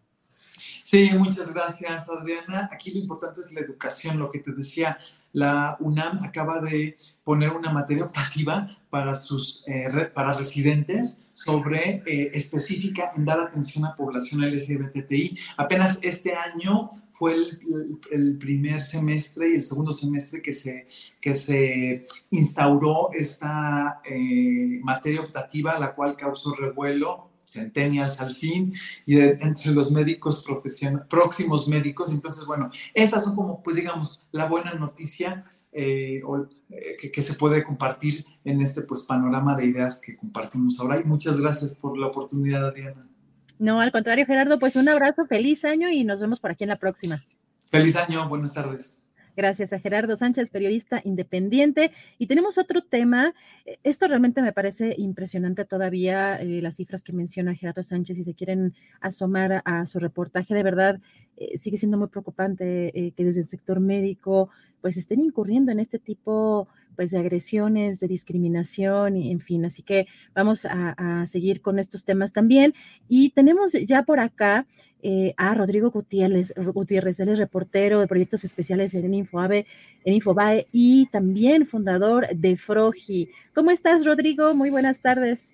Sí, 0.82 1.10
muchas 1.16 1.52
gracias, 1.52 2.08
Adriana. 2.08 2.68
Aquí 2.72 2.90
lo 2.90 2.98
importante 2.98 3.40
es 3.40 3.52
la 3.52 3.60
educación, 3.60 4.18
lo 4.18 4.30
que 4.30 4.40
te 4.40 4.52
decía. 4.52 4.98
La 5.32 5.76
UNAM 5.80 6.22
acaba 6.24 6.60
de 6.60 6.96
poner 7.24 7.50
una 7.50 7.70
materia 7.70 8.04
optativa 8.04 8.68
para 8.88 9.14
sus 9.14 9.64
eh, 9.68 10.10
para 10.14 10.34
residentes 10.34 11.22
sobre 11.36 12.02
eh, 12.06 12.30
específica 12.32 13.12
en 13.14 13.26
dar 13.26 13.38
atención 13.38 13.84
a 13.84 13.94
población 13.94 14.40
LGBTI. 14.40 15.38
Apenas 15.58 15.98
este 16.00 16.34
año 16.34 16.88
fue 17.10 17.36
el, 18.10 18.38
primer 18.38 18.80
semestre 18.80 19.50
y 19.50 19.54
el 19.56 19.62
segundo 19.62 19.92
semestre 19.92 20.40
que 20.40 20.54
se, 20.54 20.88
que 21.20 21.34
se 21.34 22.04
instauró 22.30 23.10
esta 23.12 24.00
eh, 24.04 24.80
materia 24.82 25.20
optativa, 25.20 25.78
la 25.78 25.94
cual 25.94 26.16
causó 26.16 26.54
revuelo 26.54 27.35
centennials 27.46 28.20
al 28.20 28.34
fin, 28.34 28.72
y 29.06 29.18
entre 29.20 29.72
los 29.72 29.90
médicos 29.90 30.42
profesionales, 30.44 31.06
próximos 31.08 31.68
médicos. 31.68 32.12
Entonces, 32.12 32.44
bueno, 32.46 32.70
estas 32.92 33.24
son 33.24 33.36
como, 33.36 33.62
pues 33.62 33.76
digamos, 33.76 34.20
la 34.32 34.46
buena 34.46 34.74
noticia 34.74 35.44
eh, 35.72 36.20
eh, 36.70 37.10
que, 37.12 37.22
se 37.22 37.34
puede 37.34 37.62
compartir 37.62 38.24
en 38.44 38.60
este 38.60 38.82
pues 38.82 39.02
panorama 39.02 39.54
de 39.56 39.66
ideas 39.66 40.00
que 40.00 40.16
compartimos 40.16 40.78
ahora. 40.80 40.98
Y 40.98 41.04
muchas 41.04 41.40
gracias 41.40 41.74
por 41.74 41.96
la 41.96 42.08
oportunidad, 42.08 42.66
Adriana. 42.66 43.08
No, 43.58 43.80
al 43.80 43.92
contrario, 43.92 44.26
Gerardo, 44.26 44.58
pues 44.58 44.76
un 44.76 44.88
abrazo, 44.88 45.26
feliz 45.26 45.64
año 45.64 45.88
y 45.88 46.04
nos 46.04 46.20
vemos 46.20 46.40
por 46.40 46.50
aquí 46.50 46.64
en 46.64 46.70
la 46.70 46.78
próxima. 46.78 47.22
Feliz 47.70 47.96
año, 47.96 48.28
buenas 48.28 48.52
tardes. 48.52 49.05
Gracias 49.36 49.74
a 49.74 49.78
Gerardo 49.78 50.16
Sánchez, 50.16 50.48
periodista 50.48 51.02
independiente. 51.04 51.92
Y 52.16 52.26
tenemos 52.26 52.56
otro 52.56 52.80
tema. 52.80 53.34
E, 53.66 53.78
esto 53.82 54.08
realmente 54.08 54.40
me 54.40 54.54
parece 54.54 54.94
impresionante 54.96 55.66
todavía, 55.66 56.36
eh, 56.40 56.62
las 56.62 56.76
cifras 56.76 57.02
que 57.02 57.12
menciona 57.12 57.54
Gerardo 57.54 57.82
Sánchez, 57.82 58.16
si 58.16 58.24
se 58.24 58.34
quieren 58.34 58.74
asomar 59.00 59.62
a, 59.66 59.84
su 59.84 59.98
reportaje, 59.98 60.54
de 60.54 60.62
verdad 60.62 61.00
eh, 61.36 61.58
sigue 61.58 61.76
siendo 61.76 61.98
muy 61.98 62.08
preocupante 62.08 62.98
eh, 62.98 63.12
que 63.12 63.24
desde 63.24 63.42
el 63.42 63.46
sector 63.46 63.78
médico 63.78 64.48
pues 64.80 64.96
estén 64.96 65.20
incurriendo 65.20 65.70
en 65.70 65.80
este 65.80 65.98
tipo 65.98 66.68
pues 66.96 67.10
de 67.10 67.18
agresiones, 67.18 68.00
de 68.00 68.08
discriminación, 68.08 69.16
y 69.16 69.30
en 69.30 69.40
fin, 69.40 69.64
así 69.64 69.82
que 69.82 70.06
vamos 70.34 70.66
a, 70.66 71.24
seguir 71.26 71.60
con 71.60 71.78
estos 71.78 72.04
temas 72.04 72.32
también. 72.32 72.74
Y 73.08 73.30
tenemos 73.30 73.72
ya 73.72 74.02
por 74.02 74.18
acá 74.18 74.66
eh, 75.02 75.34
a 75.36 75.54
Rodrigo 75.54 75.90
Gutiérrez, 75.90 76.54
Gutiérrez, 76.56 77.20
él 77.20 77.28
es 77.28 77.38
reportero 77.38 78.00
de 78.00 78.08
proyectos 78.08 78.44
especiales 78.44 78.94
en 78.94 79.12
Infoabe, 79.12 79.66
en 80.04 80.14
Infobae 80.14 80.66
y 80.72 81.06
también 81.06 81.66
fundador 81.66 82.26
de 82.34 82.56
Frogi. 82.56 83.30
¿Cómo 83.54 83.70
estás, 83.70 84.04
Rodrigo? 84.04 84.54
Muy 84.54 84.70
buenas 84.70 85.00
tardes. 85.00 85.50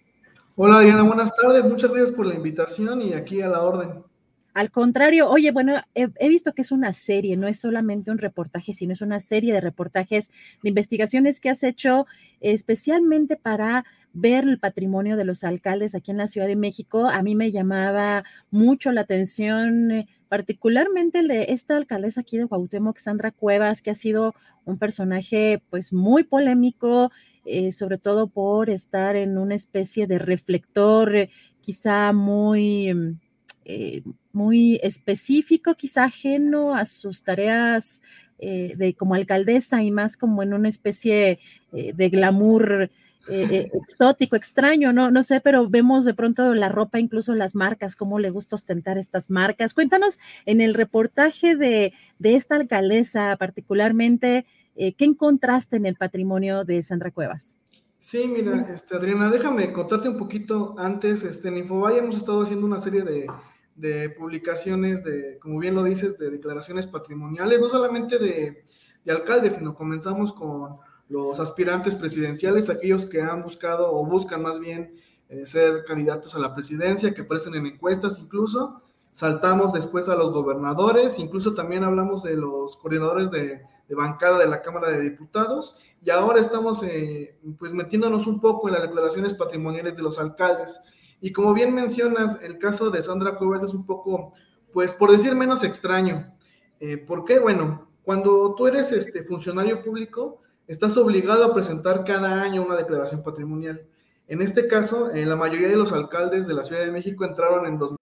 Hola, 0.55 0.81
Diana, 0.81 1.02
buenas 1.02 1.35
tardes. 1.35 1.64
Muchas 1.64 1.90
gracias 1.90 2.12
por 2.12 2.27
la 2.27 2.35
invitación 2.35 3.02
y 3.02 3.14
aquí 3.14 3.40
a 3.40 3.48
la 3.48 3.62
orden. 3.62 4.11
Al 4.55 4.70
contrario, 4.70 5.31
oye, 5.31 5.51
bueno, 5.51 5.81
he, 5.95 6.29
visto 6.29 6.53
que 6.53 6.61
es 6.61 6.73
una 6.73 6.93
serie, 6.93 7.39
no 7.39 7.49
es 7.49 7.59
solamente 7.59 8.11
un 8.11 8.19
reportaje, 8.19 8.74
sino 8.74 8.93
es 8.93 9.01
una 9.01 9.19
serie 9.19 9.53
de 9.53 9.62
reportajes, 9.62 10.31
de 10.62 10.69
investigaciones 10.69 11.41
que 11.41 11.49
has 11.49 11.62
hecho 11.62 12.07
especialmente 12.41 13.37
para 13.37 13.87
ver 14.12 14.45
el 14.45 14.59
patrimonio 14.59 15.16
de 15.16 15.24
los 15.24 15.43
alcaldes 15.43 15.95
aquí 15.95 16.11
en 16.11 16.19
la 16.19 16.27
Ciudad 16.27 16.47
de 16.47 16.57
México. 16.57 17.07
A 17.09 17.23
mí 17.23 17.35
me 17.35 17.51
llamaba 17.51 18.24
mucho 18.51 18.93
la 18.93 19.03
atención, 19.03 19.91
eh, 19.91 20.07
particularmente 20.29 21.20
el 21.20 21.29
de 21.29 21.47
esta 21.49 21.79
alcaldesa 21.79 22.20
aquí 22.20 22.37
de 22.37 22.47
Cuauhtémoc, 22.47 22.99
Sandra 22.99 23.31
Cuevas, 23.31 23.81
que 23.81 23.91
ha 23.91 23.95
sido 23.95 24.35
un 24.66 24.79
personaje 24.79 25.62
pues 25.70 25.95
muy 25.95 26.24
polémico, 26.24 27.11
eh, 27.47 27.73
sobre 27.73 27.97
todo 27.97 28.27
por 28.29 28.69
estar 28.69 29.16
en 29.16 29.39
una 29.39 29.55
especie 29.55 30.07
de 30.07 30.19
reflector, 30.19 31.16
eh, 31.16 31.31
quizá 31.61 32.12
muy 32.12 32.93
mm, 32.93 33.19
eh, 33.64 34.02
muy 34.32 34.80
específico, 34.82 35.74
quizá 35.74 36.05
ajeno 36.05 36.74
a 36.74 36.84
sus 36.84 37.22
tareas 37.22 38.01
eh, 38.39 38.74
de 38.76 38.94
como 38.94 39.14
alcaldesa 39.14 39.82
y 39.82 39.90
más 39.90 40.16
como 40.16 40.43
en 40.43 40.52
una 40.52 40.68
especie 40.68 41.39
eh, 41.72 41.93
de 41.94 42.09
glamour 42.09 42.90
exótico, 43.28 44.34
extraño, 44.34 44.93
no, 44.93 45.12
no 45.12 45.22
sé, 45.22 45.40
pero 45.40 45.68
vemos 45.68 46.05
de 46.05 46.14
pronto 46.14 46.55
la 46.55 46.68
ropa, 46.68 46.98
incluso 46.98 47.36
las 47.36 47.55
marcas, 47.55 47.94
cómo 47.94 48.18
le 48.18 48.30
gusta 48.30 48.56
ostentar 48.56 48.98
estas 48.98 49.30
marcas. 49.30 49.74
Cuéntanos 49.74 50.18
en 50.44 50.60
el 50.60 50.74
reportaje 50.74 51.55
de, 51.55 51.93
de 52.18 52.34
esta 52.34 52.56
alcaldesa 52.56 53.36
particularmente, 53.36 54.44
¿qué 54.74 55.05
encontraste 55.05 55.76
en 55.76 55.86
el 55.86 55.94
patrimonio 55.94 56.64
de 56.64 56.82
Sandra 56.82 57.12
Cuevas? 57.12 57.56
Sí, 58.02 58.26
mira, 58.26 58.66
este, 58.74 58.97
Adriana, 58.97 59.30
déjame 59.30 59.72
contarte 59.72 60.09
un 60.09 60.16
poquito 60.16 60.74
antes. 60.76 61.22
Este, 61.22 61.47
en 61.47 61.59
Infobay 61.59 61.98
hemos 61.98 62.16
estado 62.16 62.43
haciendo 62.43 62.66
una 62.66 62.80
serie 62.80 63.02
de, 63.02 63.28
de 63.74 64.11
publicaciones, 64.11 65.03
de, 65.05 65.39
como 65.39 65.59
bien 65.59 65.74
lo 65.74 65.82
dices, 65.82 66.19
de 66.19 66.31
declaraciones 66.31 66.86
patrimoniales, 66.86 67.61
no 67.61 67.69
solamente 67.69 68.19
de, 68.19 68.65
de 69.05 69.12
alcaldes, 69.12 69.55
sino 69.55 69.74
comenzamos 69.74 70.32
con 70.32 70.77
los 71.09 71.40
aspirantes 71.40 71.94
presidenciales, 71.97 72.70
aquellos 72.70 73.07
que 73.07 73.20
han 73.20 73.43
buscado 73.43 73.93
o 73.93 74.07
buscan 74.07 74.43
más 74.43 74.61
bien 74.61 74.94
eh, 75.28 75.47
ser 75.47 75.85
candidatos 75.85 76.35
a 76.35 76.39
la 76.39 76.55
presidencia, 76.55 77.15
que 77.15 77.23
aparecen 77.23 77.55
en 77.55 77.66
encuestas 77.66 78.19
incluso. 78.19 78.82
Saltamos 79.15 79.73
después 79.74 80.09
a 80.09 80.16
los 80.16 80.32
gobernadores, 80.32 81.19
incluso 81.19 81.55
también 81.55 81.85
hablamos 81.85 82.23
de 82.23 82.35
los 82.35 82.77
coordinadores 82.78 83.31
de, 83.31 83.62
de 83.89 83.94
bancada 83.94 84.39
de 84.39 84.47
la 84.47 84.62
Cámara 84.62 84.89
de 84.89 85.03
Diputados 85.03 85.77
y 86.05 86.11
ahora 86.11 86.40
estamos 86.40 86.82
eh, 86.82 87.36
pues 87.59 87.73
metiéndonos 87.73 88.27
un 88.27 88.40
poco 88.40 88.69
en 88.69 88.74
las 88.74 88.82
declaraciones 88.82 89.35
patrimoniales 89.35 89.97
de 89.97 90.03
los 90.03 90.19
alcaldes. 90.19 90.81
Y 91.23 91.32
como 91.32 91.55
bien 91.55 91.73
mencionas, 91.73 92.43
el 92.43 92.59
caso 92.59 92.90
de 92.90 93.01
Sandra 93.01 93.36
Cuevas 93.36 93.62
es 93.62 93.73
un 93.73 93.86
poco, 93.86 94.35
pues 94.73 94.93
por 94.93 95.12
decir 95.12 95.36
menos 95.36 95.62
extraño. 95.62 96.35
Eh, 96.81 96.99
¿Por 96.99 97.24
qué? 97.24 97.39
Bueno, 97.39 97.89
cuando 98.03 98.57
tú 98.57 98.66
eres 98.66 98.90
este 98.90 99.23
funcionario 99.23 99.85
público, 99.85 100.43
estás 100.66 100.97
obligado 100.97 101.44
a 101.44 101.55
presentar 101.55 102.05
cada 102.05 102.43
año 102.43 102.65
una 102.65 102.74
declaración 102.74 103.23
patrimonial. 103.23 103.86
En 104.27 104.43
este 104.43 104.66
caso, 104.66 105.12
eh, 105.12 105.24
la 105.24 105.36
mayoría 105.36 105.69
de 105.69 105.77
los 105.77 105.93
alcaldes 105.93 106.49
de 106.49 106.55
la 106.55 106.65
Ciudad 106.65 106.85
de 106.85 106.90
México 106.90 107.24
entraron 107.24 107.66
en 107.66 107.78
2000 107.78 108.02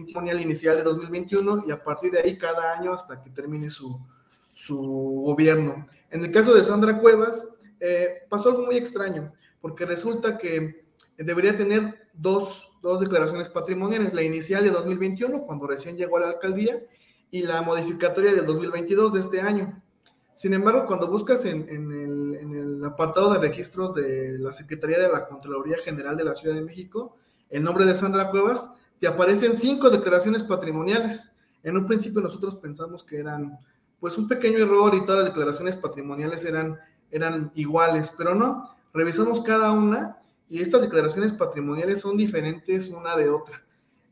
Patrimonial 0.00 0.40
inicial 0.40 0.76
de 0.76 0.82
2021 0.82 1.64
y 1.66 1.70
a 1.70 1.82
partir 1.82 2.12
de 2.12 2.20
ahí 2.20 2.38
cada 2.38 2.78
año 2.78 2.92
hasta 2.92 3.22
que 3.22 3.30
termine 3.30 3.70
su, 3.70 4.00
su 4.52 4.80
gobierno. 5.24 5.86
En 6.10 6.24
el 6.24 6.32
caso 6.32 6.54
de 6.54 6.64
Sandra 6.64 6.98
Cuevas, 6.98 7.46
eh, 7.80 8.22
pasó 8.28 8.50
algo 8.50 8.66
muy 8.66 8.76
extraño, 8.76 9.32
porque 9.60 9.86
resulta 9.86 10.38
que 10.38 10.86
debería 11.16 11.56
tener 11.56 12.08
dos, 12.12 12.70
dos 12.82 13.00
declaraciones 13.00 13.48
patrimoniales, 13.48 14.14
la 14.14 14.22
inicial 14.22 14.64
de 14.64 14.70
2021, 14.70 15.42
cuando 15.42 15.66
recién 15.66 15.96
llegó 15.96 16.16
a 16.16 16.20
la 16.20 16.28
alcaldía, 16.30 16.80
y 17.30 17.42
la 17.42 17.62
modificatoria 17.62 18.34
del 18.34 18.44
2022 18.44 19.14
de 19.14 19.20
este 19.20 19.40
año. 19.40 19.82
Sin 20.34 20.52
embargo, 20.52 20.86
cuando 20.86 21.08
buscas 21.08 21.44
en, 21.46 21.66
en, 21.68 21.90
el, 21.90 22.34
en, 22.40 22.54
el, 22.54 22.84
apartado 22.84 23.32
de 23.32 23.38
registros 23.38 23.94
de 23.94 24.38
la 24.38 24.52
Secretaría 24.52 24.98
de 24.98 25.08
la 25.08 25.26
Contraloría 25.26 25.78
General 25.84 26.16
de 26.16 26.24
la 26.24 26.34
Ciudad 26.34 26.54
de 26.54 26.62
México, 26.62 27.16
el 27.48 27.62
nombre 27.62 27.84
de 27.84 27.94
Sandra 27.94 28.30
Cuevas, 28.30 28.70
te 29.02 29.08
aparecen 29.08 29.56
cinco 29.56 29.90
declaraciones 29.90 30.44
patrimoniales. 30.44 31.32
En 31.64 31.76
un 31.76 31.88
principio 31.88 32.20
nosotros 32.20 32.54
pensamos 32.54 33.02
que 33.02 33.18
eran 33.18 33.58
pues 33.98 34.16
un 34.16 34.28
pequeño 34.28 34.58
error 34.58 34.94
y 34.94 35.04
todas 35.04 35.24
las 35.24 35.34
declaraciones 35.34 35.74
patrimoniales 35.74 36.44
eran, 36.44 36.78
eran 37.10 37.50
iguales, 37.56 38.14
pero 38.16 38.32
no, 38.36 38.70
revisamos 38.94 39.42
cada 39.42 39.72
una 39.72 40.18
y 40.48 40.62
estas 40.62 40.82
declaraciones 40.82 41.32
patrimoniales 41.32 42.00
son 42.00 42.16
diferentes 42.16 42.90
una 42.90 43.16
de 43.16 43.28
otra. 43.28 43.64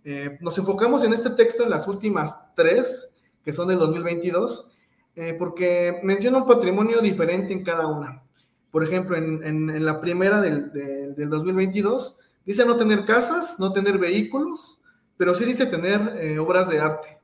Eh, 0.02 0.38
nos 0.40 0.58
enfocamos 0.58 1.04
en 1.04 1.12
este 1.12 1.30
texto 1.30 1.62
en 1.62 1.70
las 1.70 1.86
últimas 1.86 2.34
tres, 2.56 3.12
que 3.44 3.52
son 3.52 3.68
del 3.68 3.78
2022, 3.78 4.72
eh, 5.14 5.36
porque 5.38 6.00
menciona 6.02 6.38
un 6.38 6.48
patrimonio 6.48 7.00
diferente 7.00 7.52
en 7.52 7.62
cada 7.62 7.86
una. 7.86 8.24
Por 8.72 8.82
ejemplo, 8.82 9.14
en, 9.14 9.40
en, 9.44 9.70
en 9.70 9.84
la 9.84 10.00
primera 10.00 10.40
del, 10.40 10.72
del, 10.72 11.14
del, 11.14 11.30
2022, 11.30 12.16
dice 12.44 12.64
no 12.64 12.76
tener 12.76 13.04
casas, 13.04 13.54
no 13.60 13.72
tener 13.72 13.96
vehículos, 13.96 14.78
pero 15.20 15.34
sí 15.34 15.44
dice 15.44 15.66
tener 15.66 16.16
eh, 16.18 16.38
obras 16.38 16.66
de 16.70 16.80
arte. 16.80 17.18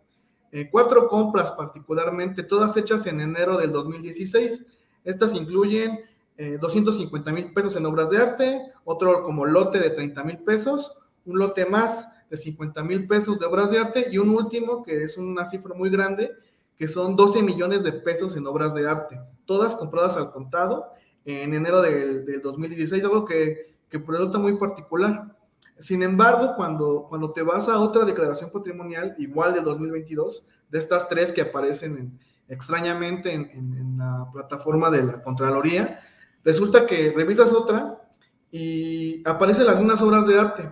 Eh, 0.53 0.69
cuatro 0.71 1.09
compras 1.09 1.53
particularmente, 1.53 2.43
todas 2.43 2.77
hechas 2.77 3.07
en 3.07 3.23
enero 3.23 3.57
del 3.57 3.73
2016. 3.73 4.67
Estas 5.03 5.35
incluyen 5.35 6.01
eh, 6.37 6.59
250 6.61 7.33
mil 7.33 7.55
pesos 7.55 7.75
en 7.75 7.87
obras 7.87 8.11
de 8.11 8.19
arte, 8.19 8.61
otro 8.85 9.23
como 9.23 9.47
lote 9.47 9.79
de 9.79 9.89
30 9.89 10.25
mil 10.25 10.39
pesos, 10.41 10.93
un 11.25 11.39
lote 11.39 11.65
más 11.65 12.07
de 12.29 12.37
50 12.37 12.85
mil 12.85 13.09
pesos 13.09 13.39
de 13.39 13.47
obras 13.47 13.71
de 13.71 13.79
arte 13.79 14.09
y 14.11 14.19
un 14.19 14.29
último 14.29 14.83
que 14.83 15.05
es 15.05 15.17
una 15.17 15.49
cifra 15.49 15.75
muy 15.75 15.89
grande, 15.89 16.33
que 16.77 16.89
son 16.89 17.17
12 17.17 17.43
millones 17.43 17.83
de 17.83 17.93
pesos 17.93 18.37
en 18.37 18.47
obras 18.47 18.75
de 18.75 18.87
arte, 18.87 19.19
todas 19.47 19.75
compradas 19.75 20.19
al 20.19 20.33
contado 20.33 20.93
en 21.25 21.55
enero 21.55 21.81
del, 21.81 22.27
del 22.27 22.43
2016, 22.43 23.03
algo 23.05 23.25
que, 23.25 23.75
que 23.89 23.97
resulta 23.97 24.39
muy 24.39 24.59
particular. 24.59 25.35
Sin 25.79 26.03
embargo, 26.03 26.55
cuando, 26.57 27.07
cuando 27.09 27.33
te 27.33 27.43
vas 27.43 27.69
a 27.69 27.79
otra 27.79 28.05
declaración 28.05 28.51
patrimonial, 28.51 29.15
igual 29.19 29.55
de 29.55 29.61
2022, 29.61 30.47
de 30.71 30.79
estas 30.79 31.09
tres 31.09 31.33
que 31.33 31.43
aparecen 31.43 31.97
en, 31.99 32.19
extrañamente 32.49 33.33
en, 33.33 33.97
la 33.99 34.29
plataforma 34.33 34.91
de 34.91 35.03
la 35.03 35.23
Contraloría, 35.23 36.01
resulta 36.45 36.87
que 36.87 37.13
revisas 37.15 37.53
otra 37.53 38.03
y 38.51 39.27
aparecen 39.29 39.67
mismas 39.79 40.03
obras 40.03 40.27
de 40.27 40.39
arte, 40.39 40.71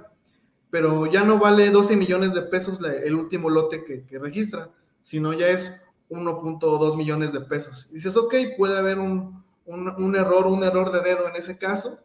pero 0.70 1.06
ya 1.06 1.24
no 1.24 1.38
vale 1.38 1.70
12 1.70 1.96
millones 1.96 2.34
de 2.34 2.42
pesos 2.42 2.78
el 2.82 3.14
último 3.14 3.50
lote 3.50 3.84
que, 3.84 4.04
que, 4.04 4.18
registra, 4.18 4.70
sino 5.02 5.32
ya 5.32 5.48
es 5.48 5.72
1.2 6.10 6.96
millones 6.96 7.32
de 7.32 7.40
pesos. 7.40 7.88
Y 7.90 7.94
dices, 7.94 8.16
ok, 8.16 8.34
puede 8.56 8.78
haber 8.78 8.98
un, 8.98 9.42
un, 9.66 9.88
un 9.88 10.16
error, 10.16 10.46
un 10.46 10.62
error 10.64 10.92
de 10.92 11.00
dedo 11.00 11.28
en 11.28 11.36
ese 11.36 11.58
caso, 11.58 11.98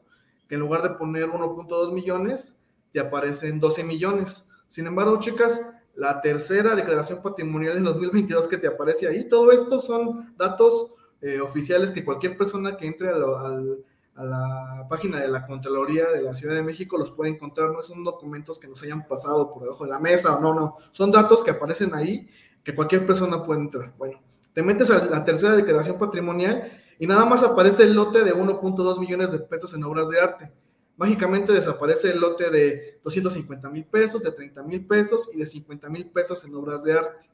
que 0.47 0.55
en 0.55 0.61
lugar 0.61 0.81
de 0.81 0.91
poner 0.91 1.27
1.2 1.29 1.93
millones, 1.93 2.58
te 2.91 2.99
aparecen 2.99 3.59
12 3.59 3.83
millones. 3.83 4.45
Sin 4.67 4.87
embargo, 4.87 5.19
chicas, 5.19 5.61
la 5.95 6.21
tercera 6.21 6.75
declaración 6.75 7.21
patrimonial 7.21 7.75
de 7.75 7.81
2022 7.81 8.47
que 8.47 8.57
te 8.57 8.67
aparece 8.67 9.07
ahí, 9.07 9.27
todo 9.27 9.51
esto 9.51 9.81
son 9.81 10.33
datos 10.37 10.93
eh, 11.21 11.41
oficiales 11.41 11.91
que 11.91 12.05
cualquier 12.05 12.37
persona 12.37 12.77
que 12.77 12.87
entre 12.87 13.09
a, 13.09 13.13
a, 13.13 14.23
la 14.23 14.85
página 14.89 15.19
de 15.19 15.27
la 15.27 15.45
Contraloría 15.45 16.09
de 16.09 16.21
la 16.21 16.33
Ciudad 16.33 16.55
de 16.55 16.63
México 16.63 16.97
los 16.97 17.11
puede 17.11 17.31
encontrar, 17.31 17.71
no 17.71 17.81
son 17.81 18.03
documentos 18.03 18.59
que 18.59 18.67
nos 18.67 18.81
hayan 18.83 19.05
pasado 19.05 19.53
por 19.53 19.63
debajo 19.63 19.85
de 19.85 19.91
la 19.91 19.99
mesa, 19.99 20.39
no, 20.41 20.53
no, 20.53 20.77
son 20.91 21.11
datos 21.11 21.41
que 21.41 21.51
aparecen 21.51 21.93
ahí 21.93 22.29
que 22.63 22.75
cualquier 22.75 23.05
persona 23.05 23.43
puede 23.43 23.61
entrar. 23.61 23.93
Bueno, 23.97 24.21
te 24.53 24.61
metes 24.61 24.89
a 24.89 25.05
la 25.05 25.23
tercera 25.23 25.55
declaración 25.55 25.97
patrimonial 25.97 26.69
y 26.99 27.07
nada 27.07 27.25
más 27.25 27.43
aparece 27.43 27.83
el 27.83 27.93
lote 27.93 28.23
de 28.23 28.33
1.2 28.33 28.99
millones 28.99 29.31
de 29.31 29.39
pesos 29.39 29.73
en 29.73 29.83
obras 29.83 30.09
de 30.09 30.19
arte 30.19 30.51
mágicamente 30.99 31.53
desaparece 31.53 32.11
el 32.11 32.19
lote 32.19 32.51
de 32.51 32.99
250 33.03 33.69
mil 33.69 33.85
pesos, 33.85 34.21
de 34.21 34.31
30 34.31 34.61
mil 34.63 34.85
pesos 34.85 35.29
y 35.33 35.37
de 35.37 35.45
50 35.45 35.89
mil 35.89 36.05
pesos 36.11 36.43
en 36.43 36.53
obras 36.53 36.83
de 36.83 36.93
arte. 36.93 37.29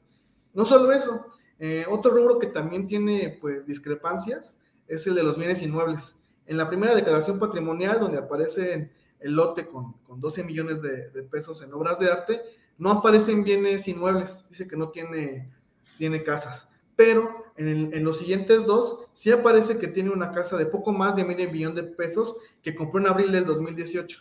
No 0.54 0.64
solo 0.64 0.92
eso, 0.92 1.26
eh, 1.58 1.84
otro 1.90 2.12
rubro 2.12 2.38
que 2.38 2.46
también 2.46 2.86
tiene 2.86 3.36
pues 3.40 3.66
discrepancias 3.66 4.56
es 4.86 5.04
el 5.08 5.16
de 5.16 5.24
los 5.24 5.36
bienes 5.36 5.60
inmuebles. 5.62 6.16
En 6.46 6.56
la 6.56 6.68
primera 6.68 6.94
declaración 6.94 7.40
patrimonial, 7.40 7.98
donde 7.98 8.18
aparece 8.18 8.92
el 9.18 9.34
lote 9.34 9.66
con, 9.66 9.94
con 10.04 10.20
12 10.20 10.44
millones 10.44 10.80
de, 10.80 11.10
de, 11.10 11.22
pesos 11.24 11.60
en 11.60 11.74
obras 11.74 11.98
de 11.98 12.08
arte, 12.08 12.42
no 12.78 12.90
aparecen 12.92 13.42
bienes 13.42 13.88
inmuebles, 13.88 14.44
dice 14.48 14.68
que 14.68 14.76
no 14.76 14.90
tiene, 14.90 15.50
tiene 15.98 16.22
casas 16.22 16.68
pero 16.96 17.45
en, 17.56 17.68
el, 17.68 17.94
en, 17.94 18.04
los 18.04 18.18
siguientes 18.18 18.66
dos 18.66 19.00
sí 19.14 19.30
aparece 19.30 19.78
que 19.78 19.88
tiene 19.88 20.10
una 20.10 20.32
casa 20.32 20.56
de 20.56 20.66
poco 20.66 20.92
más 20.92 21.16
de 21.16 21.24
medio 21.24 21.50
millón 21.50 21.74
de 21.74 21.84
pesos 21.84 22.36
que 22.62 22.74
compró 22.74 23.00
en 23.00 23.06
abril 23.06 23.32
del 23.32 23.46
2018. 23.46 24.20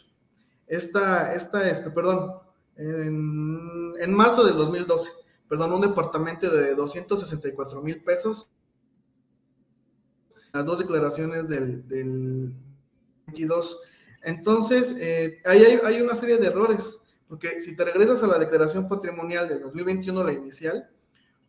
Esta, 0.68 1.34
esta, 1.34 1.70
este, 1.70 1.91
perdón, 1.91 2.40
en, 2.78 4.14
marzo 4.14 4.45
del 4.45 4.56
2012, 4.56 5.12
perdón, 5.48 5.74
un 5.74 5.82
departamento 5.82 6.49
de 6.49 6.76
264 6.76 7.82
mil 7.82 8.03
pesos. 8.03 8.49
Las 10.53 10.66
dos 10.66 10.80
declaraciones 10.80 11.48
del, 11.48 11.88
del 11.88 12.53
22. 13.28 13.80
Entonces, 14.24 14.95
eh, 14.98 15.41
ahí 15.45 15.64
hay, 15.64 15.80
hay 15.84 16.02
una 16.02 16.16
serie 16.16 16.38
de 16.38 16.48
errores, 16.48 16.99
porque 17.28 17.62
si 17.62 17.76
te 17.76 17.86
regresas 17.86 18.24
a 18.24 18.28
la 18.28 18.40
declaración 18.40 18.88
patrimonial 18.88 19.48
del 19.48 19.62
2021, 19.62 20.24
la 20.24 20.34
inicial, 20.34 20.90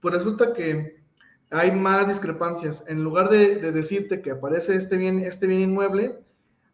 pues 0.01 0.15
resulta 0.15 0.53
que 0.53 1.06
hay 1.51 1.73
más 1.73 2.09
discrepancias. 2.09 2.85
En 2.89 3.03
lugar 3.03 3.29
de, 3.29 3.57
de 3.57 3.73
decirte 3.73 4.21
que 4.21 4.33
aparece 4.33 4.77
este 4.77 4.97
bien, 4.97 5.21
este 5.21 5.47
bien 5.47 5.61
inmueble 5.61 6.19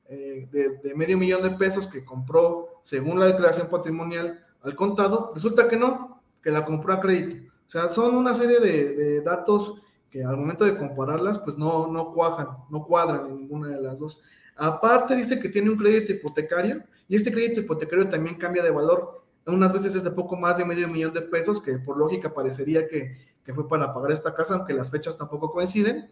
eh, 0.09 0.47
de, 0.51 0.95
medio 0.95 1.17
millón 1.17 1.43
de 1.43 1.57
pesos 1.57 1.87
que 1.87 2.05
compró 2.05 2.81
según 2.83 3.19
la 3.19 3.27
declaración 3.27 3.69
patrimonial 3.69 4.45
al 4.63 4.75
contado, 4.75 5.33
resulta 5.35 5.69
que 5.69 5.77
no, 5.77 6.23
que 6.43 6.51
la 6.51 6.65
compró 6.65 6.93
a 6.93 7.01
crédito. 7.01 7.51
O 7.67 7.71
sea, 7.71 7.89
son 7.89 8.15
una 8.17 8.35
serie 8.35 8.61
de, 8.61 8.95
de 8.95 9.21
datos 9.23 9.81
que 10.11 10.23
al 10.23 10.37
momento 10.37 10.67
de 10.67 10.77
compararlas, 10.77 11.39
pues 11.39 11.57
no, 11.57 11.87
no 11.87 12.11
cuajan, 12.11 12.49
no 12.69 12.85
cuadran 12.85 13.31
en 13.31 13.39
ninguna 13.39 13.69
de 13.69 13.81
las 13.81 13.99
dos. 13.99 14.21
Aparte 14.55 15.17
dice 15.17 15.41
que 15.41 15.49
tiene 15.49 15.71
un 15.71 15.79
crédito 15.79 16.13
hipotecario 16.13 16.83
y 17.09 17.17
este 17.17 17.33
crédito 17.33 17.61
hipotecario 17.61 18.09
también 18.09 18.37
cambia 18.37 18.63
de 18.63 18.71
valor. 18.71 19.25
Unas 19.47 19.73
veces 19.73 19.95
es 19.97 20.05
de 20.05 20.11
poco 20.11 20.37
más 20.37 20.59
de 20.59 20.67
medio 20.67 20.87
millón 20.89 21.15
de 21.15 21.23
pesos, 21.23 21.63
que 21.63 21.79
por 21.79 21.97
lógica 21.97 22.35
parecería 22.35 22.87
que, 22.87 23.17
que 23.45 23.55
fue 23.55 23.69
para 23.69 23.93
pagar 23.93 24.13
esta 24.13 24.35
casa, 24.35 24.55
aunque 24.55 24.75
las 24.75 24.91
fechas 24.91 25.19
tampoco 25.19 25.51
coinciden, 25.51 26.11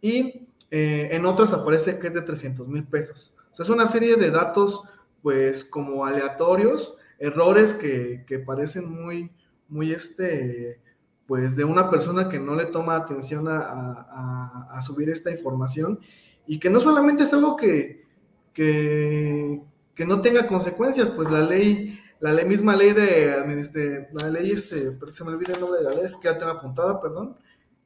y 0.00 0.48
eh, 0.70 1.08
en 1.12 1.26
otras 1.26 1.52
aparece 1.52 1.98
que 1.98 2.08
es 2.08 2.14
de 2.14 2.22
300 2.22 2.68
mil 2.68 2.84
pesos. 2.84 3.32
O 3.58 3.62
es 3.62 3.68
una 3.68 3.86
serie 3.86 4.16
de 4.16 4.30
datos, 4.30 4.82
pues, 5.22 5.64
como 5.64 6.04
aleatorios, 6.04 6.96
errores 7.18 7.74
que, 7.74 8.24
que 8.26 8.38
parecen 8.38 8.88
muy, 8.88 9.32
muy, 9.68 9.92
este, 9.92 10.80
pues, 11.26 11.56
de 11.56 11.64
una 11.64 11.90
persona 11.90 12.28
que 12.28 12.38
no 12.38 12.54
le 12.54 12.66
toma 12.66 12.96
atención 12.96 13.48
a, 13.48 13.58
a, 13.58 14.68
a 14.70 14.82
subir 14.82 15.10
esta 15.10 15.30
información 15.30 15.98
y 16.46 16.58
que 16.58 16.70
no 16.70 16.80
solamente 16.80 17.24
es 17.24 17.32
algo 17.32 17.56
que, 17.56 18.06
que, 18.54 19.60
que 19.94 20.06
no 20.06 20.20
tenga 20.20 20.46
consecuencias, 20.46 21.10
pues 21.10 21.30
la 21.30 21.42
ley 21.42 22.00
la 22.20 22.32
ley, 22.32 22.46
misma 22.46 22.74
ley 22.76 22.92
de, 22.92 23.60
este, 23.60 24.08
la 24.12 24.30
ley, 24.30 24.50
este, 24.52 24.98
se 25.12 25.24
me 25.24 25.30
olvida 25.30 25.54
el 25.54 25.60
nombre 25.60 25.78
de 25.80 25.84
la 25.84 25.90
ley, 25.90 26.12
que 26.20 26.28
ya 26.28 26.38
tengo 26.38 26.52
apuntada, 26.52 27.00
perdón, 27.00 27.36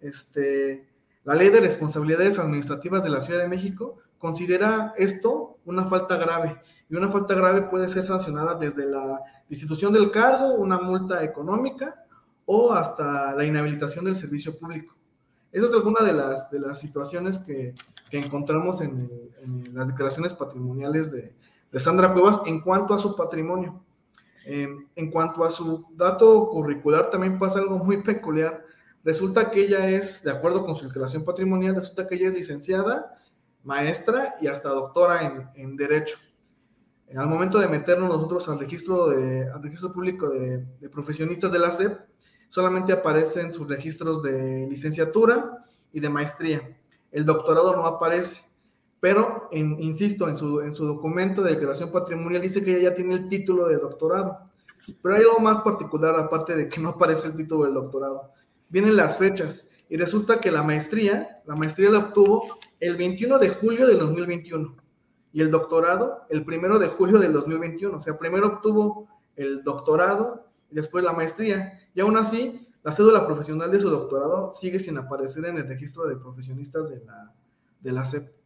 este, 0.01 0.89
la 1.25 1.35
ley 1.35 1.51
de 1.51 1.61
responsabilidades 1.61 2.39
administrativas 2.39 3.03
de 3.05 3.11
la 3.11 3.21
Ciudad 3.21 3.41
de 3.41 3.49
México 3.49 3.99
considera 4.19 4.95
esto 4.97 5.59
una 5.65 5.85
falta 5.87 6.17
grave, 6.17 6.61
y 6.89 6.97
una 6.97 7.11
falta 7.11 7.35
grave 7.35 7.63
puede 7.63 7.89
ser 7.89 8.05
sancionada 8.05 8.57
desde 8.57 8.87
la 8.87 9.21
institución 9.49 9.93
del 9.93 10.11
cargo, 10.11 10.55
una 10.55 10.79
multa 10.79 11.23
económica, 11.23 12.03
o 12.45 12.73
hasta 12.73 13.35
la 13.35 13.45
inhabilitación 13.45 14.05
del 14.05 14.17
servicio 14.17 14.59
público. 14.59 14.95
Esa 15.53 15.67
es 15.67 15.73
alguna 15.73 16.03
de 16.03 16.13
las, 16.15 16.51
de 16.51 16.59
las 16.59 16.81
situaciones 16.81 17.39
que, 17.39 17.75
que 18.11 18.19
encontramos 18.19 18.81
en, 18.81 19.11
en, 19.43 19.75
las 19.75 19.87
declaraciones 19.87 20.33
patrimoniales 20.33 21.13
de, 21.13 21.35
de 21.71 21.81
Sandra 21.81 22.13
Cuevas 22.13 22.41
en 22.47 22.61
cuanto 22.61 22.95
a 22.95 22.99
su 22.99 23.15
patrimonio. 23.15 23.83
Eh, 24.45 24.69
en 24.97 25.11
cuanto 25.11 25.45
a 25.45 25.51
su 25.51 25.87
dato 25.95 26.49
curricular, 26.51 27.11
también 27.11 27.39
pasa 27.39 27.59
algo 27.59 27.79
muy 27.79 28.03
peculiar. 28.03 28.65
Resulta 29.05 29.51
que 29.51 29.63
ella 29.63 29.89
es, 29.89 30.23
de 30.23 30.31
acuerdo 30.31 30.65
con 30.65 30.77
su 30.77 30.87
declaración 30.87 31.25
patrimonial, 31.25 31.75
resulta 31.75 32.07
que 32.07 32.15
ella 32.17 32.29
es 32.29 32.35
licenciada, 32.35 33.19
maestra 33.63 34.37
y 34.41 34.47
hasta 34.47 34.69
doctora 34.69 35.51
en, 35.55 35.77
Derecho. 35.77 36.19
Eh, 37.09 37.17
al 37.17 37.29
momento 37.29 37.59
de 37.59 37.69
meternos 37.69 38.09
nosotros 38.09 38.49
al 38.49 38.59
registro, 38.59 39.09
de, 39.09 39.49
al 39.51 39.63
registro 39.63 39.93
público 39.93 40.31
de, 40.31 40.67
profesionistas 40.91 41.53
de 41.53 41.59
la 41.59 41.71
SEP, 41.71 41.99
solamente 42.49 42.93
aparecen 42.93 43.53
sus 43.53 43.69
registros 43.69 44.23
de 44.23 44.67
licenciatura 44.69 45.65
y 45.93 46.01
de 46.01 46.09
maestría. 46.09 46.77
El 47.11 47.25
doctorado 47.25 47.75
no 47.75 47.87
aparece 47.87 48.43
pero 49.03 49.49
insisto, 49.51 50.29
en 50.29 50.37
su, 50.37 50.61
en 50.61 50.77
su 50.77 50.87
documento 50.87 51.43
de 51.43 51.55
declaración 51.55 51.91
patrimonial 51.91 52.41
dice 52.41 52.63
que 52.63 52.71
ella 52.71 52.91
ya 52.91 52.95
tiene 52.95 53.15
el 53.15 53.29
título 53.29 53.67
de 53.67 53.79
doctorado. 53.79 54.49
Pero 55.03 55.17
hay 55.17 55.23
algo 55.23 55.41
más 55.41 55.61
particular, 55.63 56.15
aparte 56.21 56.55
de 56.55 56.69
que 56.69 56.81
no 56.81 56.91
aparece 56.91 57.27
el 57.27 57.35
título 57.35 57.65
del 57.65 57.75
doctorado. 57.75 58.31
Vienen 58.69 58.95
las 58.95 59.17
fechas 59.17 59.69
y 59.89 59.97
resulta 59.97 60.39
que 60.39 60.53
la 60.53 60.63
maestría, 60.63 61.43
la 61.47 61.57
maestría 61.57 61.91
la 61.91 61.99
obtuvo 61.99 62.61
el 62.79 62.97
21 62.97 63.41
de 63.41 63.49
julio 63.49 63.89
del 63.89 63.99
2021 63.99 64.77
y 65.33 65.41
el 65.41 65.51
doctorado 65.51 66.25
el 66.31 66.45
1 66.47 66.79
de 66.79 66.87
julio 66.87 67.19
del 67.19 67.33
2021. 67.33 67.99
O 67.99 68.01
sea, 68.01 68.17
primero 68.17 68.47
obtuvo 68.47 69.09
el 69.35 69.65
doctorado 69.65 70.47
y 70.71 70.77
después 70.77 71.03
la 71.03 71.13
maestría. 71.13 71.89
Y 71.93 72.01
aún 72.01 72.17
así, 72.17 72.69
la 72.85 72.93
cédula 72.93 73.27
profesional 73.27 73.69
de 73.73 73.81
su 73.81 73.91
doctorado 73.91 74.53
sigue 74.61 74.79
sin 74.79 74.97
aparecer 74.97 75.45
en 75.47 75.57
el 75.57 75.67
registro 75.67 76.07
de 76.07 76.15
profesionistas 76.15 76.89
de 76.89 77.05
la, 77.05 77.35
de 77.81 77.91
la 77.91 78.05
CEP. 78.05 78.42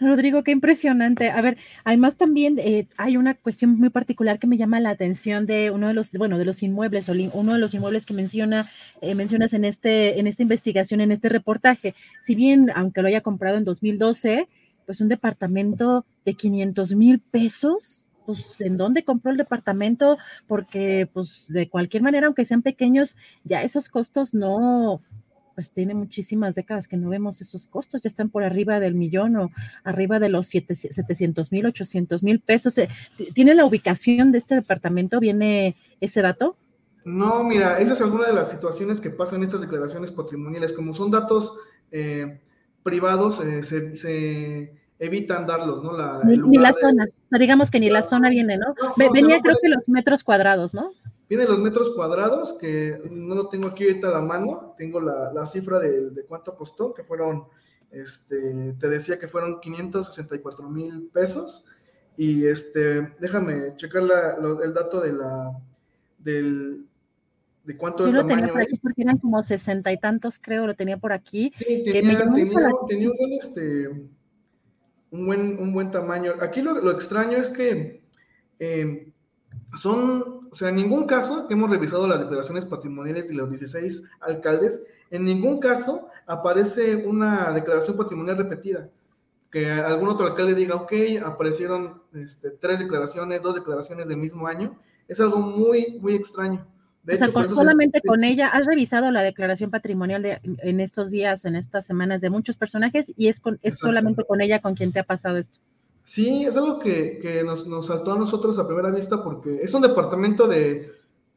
Rodrigo, 0.00 0.42
qué 0.44 0.52
impresionante. 0.52 1.30
A 1.30 1.40
ver, 1.40 1.58
además 1.84 2.16
también 2.16 2.58
eh, 2.58 2.86
hay 2.96 3.16
una 3.16 3.34
cuestión 3.34 3.78
muy 3.78 3.90
particular 3.90 4.38
que 4.38 4.46
me 4.46 4.56
llama 4.56 4.80
la 4.80 4.90
atención 4.90 5.46
de 5.46 5.70
uno 5.70 5.88
de 5.88 5.94
los, 5.94 6.12
bueno, 6.12 6.38
de 6.38 6.44
los 6.44 6.62
inmuebles, 6.62 7.08
uno 7.08 7.52
de 7.52 7.58
los 7.58 7.74
inmuebles 7.74 8.06
que 8.06 8.14
menciona, 8.14 8.70
eh, 9.00 9.14
mencionas 9.14 9.52
en 9.54 9.64
este, 9.64 10.20
en 10.20 10.26
esta 10.26 10.42
investigación, 10.42 11.00
en 11.00 11.12
este 11.12 11.28
reportaje. 11.28 11.94
Si 12.24 12.34
bien, 12.34 12.70
aunque 12.74 13.02
lo 13.02 13.08
haya 13.08 13.22
comprado 13.22 13.56
en 13.56 13.64
2012, 13.64 14.48
pues 14.86 15.00
un 15.00 15.08
departamento 15.08 16.06
de 16.24 16.34
500 16.34 16.94
mil 16.94 17.20
pesos, 17.20 18.08
pues 18.24 18.60
en 18.60 18.76
dónde 18.76 19.04
compró 19.04 19.30
el 19.30 19.36
departamento, 19.36 20.18
porque 20.46 21.08
pues 21.12 21.46
de 21.48 21.68
cualquier 21.68 22.02
manera, 22.02 22.26
aunque 22.26 22.44
sean 22.44 22.62
pequeños, 22.62 23.16
ya 23.42 23.62
esos 23.62 23.88
costos 23.88 24.34
no, 24.34 25.02
pues 25.58 25.72
tiene 25.72 25.92
muchísimas 25.92 26.54
décadas 26.54 26.86
que 26.86 26.96
no 26.96 27.08
vemos 27.08 27.40
esos 27.40 27.66
costos, 27.66 28.00
ya 28.02 28.08
están 28.08 28.28
por 28.28 28.44
arriba 28.44 28.78
del 28.78 28.94
millón 28.94 29.34
o 29.34 29.50
arriba 29.82 30.20
de 30.20 30.28
los 30.28 30.46
700 30.46 31.50
mil, 31.50 31.66
800 31.66 32.22
mil 32.22 32.38
pesos. 32.38 32.78
Eh, 32.78 32.88
¿Tiene 33.34 33.56
la 33.56 33.64
ubicación 33.64 34.30
de 34.30 34.38
este 34.38 34.54
departamento? 34.54 35.18
¿Viene 35.18 35.74
ese 36.00 36.22
dato? 36.22 36.56
No, 37.04 37.42
mira, 37.42 37.80
esa 37.80 37.94
es 37.94 38.00
alguna 38.00 38.28
de 38.28 38.34
las 38.34 38.52
situaciones 38.52 39.00
que 39.00 39.10
pasan 39.10 39.38
en 39.38 39.46
estas 39.48 39.62
declaraciones 39.62 40.12
patrimoniales. 40.12 40.72
Como 40.72 40.94
son 40.94 41.10
datos 41.10 41.52
eh, 41.90 42.38
privados, 42.84 43.44
eh, 43.44 43.64
se, 43.96 44.74
evitan 45.00 45.44
darlos, 45.44 45.82
¿no? 45.82 46.22
ni, 46.22 46.56
la 46.56 46.72
zona, 46.72 47.08
digamos 47.36 47.72
que 47.72 47.80
ni 47.80 47.90
la 47.90 48.02
zona 48.02 48.30
viene, 48.30 48.58
¿no? 48.58 48.76
Venía 48.96 49.40
creo 49.40 49.56
que 49.60 49.70
los 49.70 49.82
metros 49.88 50.22
cuadrados, 50.22 50.72
¿no? 50.72 50.92
Vienen 51.28 51.48
los 51.48 51.58
metros 51.58 51.90
cuadrados, 51.90 52.54
que 52.54 52.98
no 53.10 53.34
lo 53.34 53.48
tengo 53.48 53.68
aquí 53.68 53.84
ahorita 53.84 54.08
a 54.08 54.12
la 54.12 54.22
mano, 54.22 54.74
tengo 54.78 55.00
la, 55.00 55.46
cifra 55.46 55.78
de, 55.78 56.10
de, 56.10 56.24
cuánto 56.24 56.56
costó, 56.56 56.94
que 56.94 57.04
fueron, 57.04 57.44
este, 57.90 58.74
te 58.74 58.88
decía 58.88 59.18
que 59.18 59.28
fueron 59.28 59.60
564 59.60 60.68
mil 60.70 61.10
pesos, 61.12 61.66
y 62.16 62.46
este, 62.46 63.14
déjame 63.20 63.76
checar 63.76 64.02
el 64.02 64.74
dato 64.74 65.00
de 65.00 65.12
la, 65.12 65.52
del, 66.18 66.86
de 67.62 67.76
cuánto 67.76 68.06
Yo 68.06 68.12
lo 68.12 68.20
tamaño 68.20 68.38
tenía 68.38 68.52
por 68.52 68.62
aquí 68.62 68.76
porque 68.82 69.02
eran 69.02 69.18
como 69.18 69.42
sesenta 69.42 69.92
y 69.92 69.98
tantos, 69.98 70.40
creo, 70.42 70.66
lo 70.66 70.74
tenía 70.74 70.96
por 70.96 71.12
aquí. 71.12 71.52
Sí, 71.56 71.82
tenía, 71.84 72.18
tenía, 72.18 72.70
tenía 72.88 73.10
un, 73.10 73.16
buen, 73.16 73.32
este, 73.34 73.88
un, 75.10 75.26
buen, 75.26 75.58
un 75.60 75.72
buen 75.72 75.90
tamaño. 75.90 76.32
Aquí 76.40 76.62
lo, 76.62 76.80
lo 76.80 76.90
extraño 76.90 77.36
es 77.36 77.50
que 77.50 78.02
eh, 78.58 79.12
son, 79.80 80.37
o 80.50 80.56
sea, 80.56 80.68
en 80.68 80.76
ningún 80.76 81.06
caso 81.06 81.46
que 81.46 81.54
hemos 81.54 81.70
revisado 81.70 82.06
las 82.06 82.20
declaraciones 82.20 82.64
patrimoniales 82.64 83.28
de 83.28 83.34
los 83.34 83.48
16 83.48 84.02
alcaldes, 84.20 84.82
en 85.10 85.24
ningún 85.24 85.58
caso 85.60 86.08
aparece 86.26 86.96
una 87.06 87.52
declaración 87.52 87.96
patrimonial 87.96 88.36
repetida. 88.36 88.88
Que 89.50 89.70
algún 89.70 90.10
otro 90.10 90.26
alcalde 90.26 90.54
diga, 90.54 90.76
ok, 90.76 90.92
aparecieron 91.24 92.02
este, 92.12 92.50
tres 92.50 92.80
declaraciones, 92.80 93.40
dos 93.40 93.54
declaraciones 93.54 94.06
del 94.06 94.18
mismo 94.18 94.46
año, 94.46 94.78
es 95.06 95.18
algo 95.20 95.38
muy, 95.38 95.98
muy 96.00 96.14
extraño. 96.14 96.66
De 97.02 97.14
o 97.14 97.16
sea, 97.16 97.30
solamente 97.48 98.02
con 98.02 98.22
ella, 98.22 98.48
has 98.48 98.66
revisado 98.66 99.10
la 99.10 99.22
declaración 99.22 99.70
patrimonial 99.70 100.22
de, 100.22 100.40
en 100.42 100.80
estos 100.80 101.10
días, 101.10 101.46
en 101.46 101.56
estas 101.56 101.86
semanas 101.86 102.20
de 102.20 102.28
muchos 102.28 102.58
personajes 102.58 103.14
y 103.16 103.28
es, 103.28 103.40
con, 103.40 103.58
es 103.62 103.78
solamente 103.78 104.24
con 104.24 104.42
ella 104.42 104.60
con 104.60 104.74
quien 104.74 104.92
te 104.92 105.00
ha 105.00 105.04
pasado 105.04 105.38
esto. 105.38 105.60
Sí, 106.08 106.46
es 106.46 106.56
algo 106.56 106.78
que, 106.78 107.42
nos, 107.44 107.66
nos, 107.66 107.88
saltó 107.88 108.12
a 108.12 108.18
nosotros 108.18 108.58
a 108.58 108.66
primera 108.66 108.90
vista 108.90 109.22
porque 109.22 109.58
es 109.60 109.74
un 109.74 109.82
departamento 109.82 110.48
de 110.48 110.90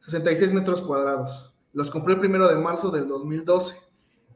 66 0.06 0.50
metros 0.54 0.80
cuadrados. 0.80 1.54
Los 1.74 1.90
compré 1.90 2.14
el 2.14 2.20
primero 2.20 2.48
de 2.48 2.54
marzo 2.54 2.90
del 2.90 3.06
2012. 3.06 3.76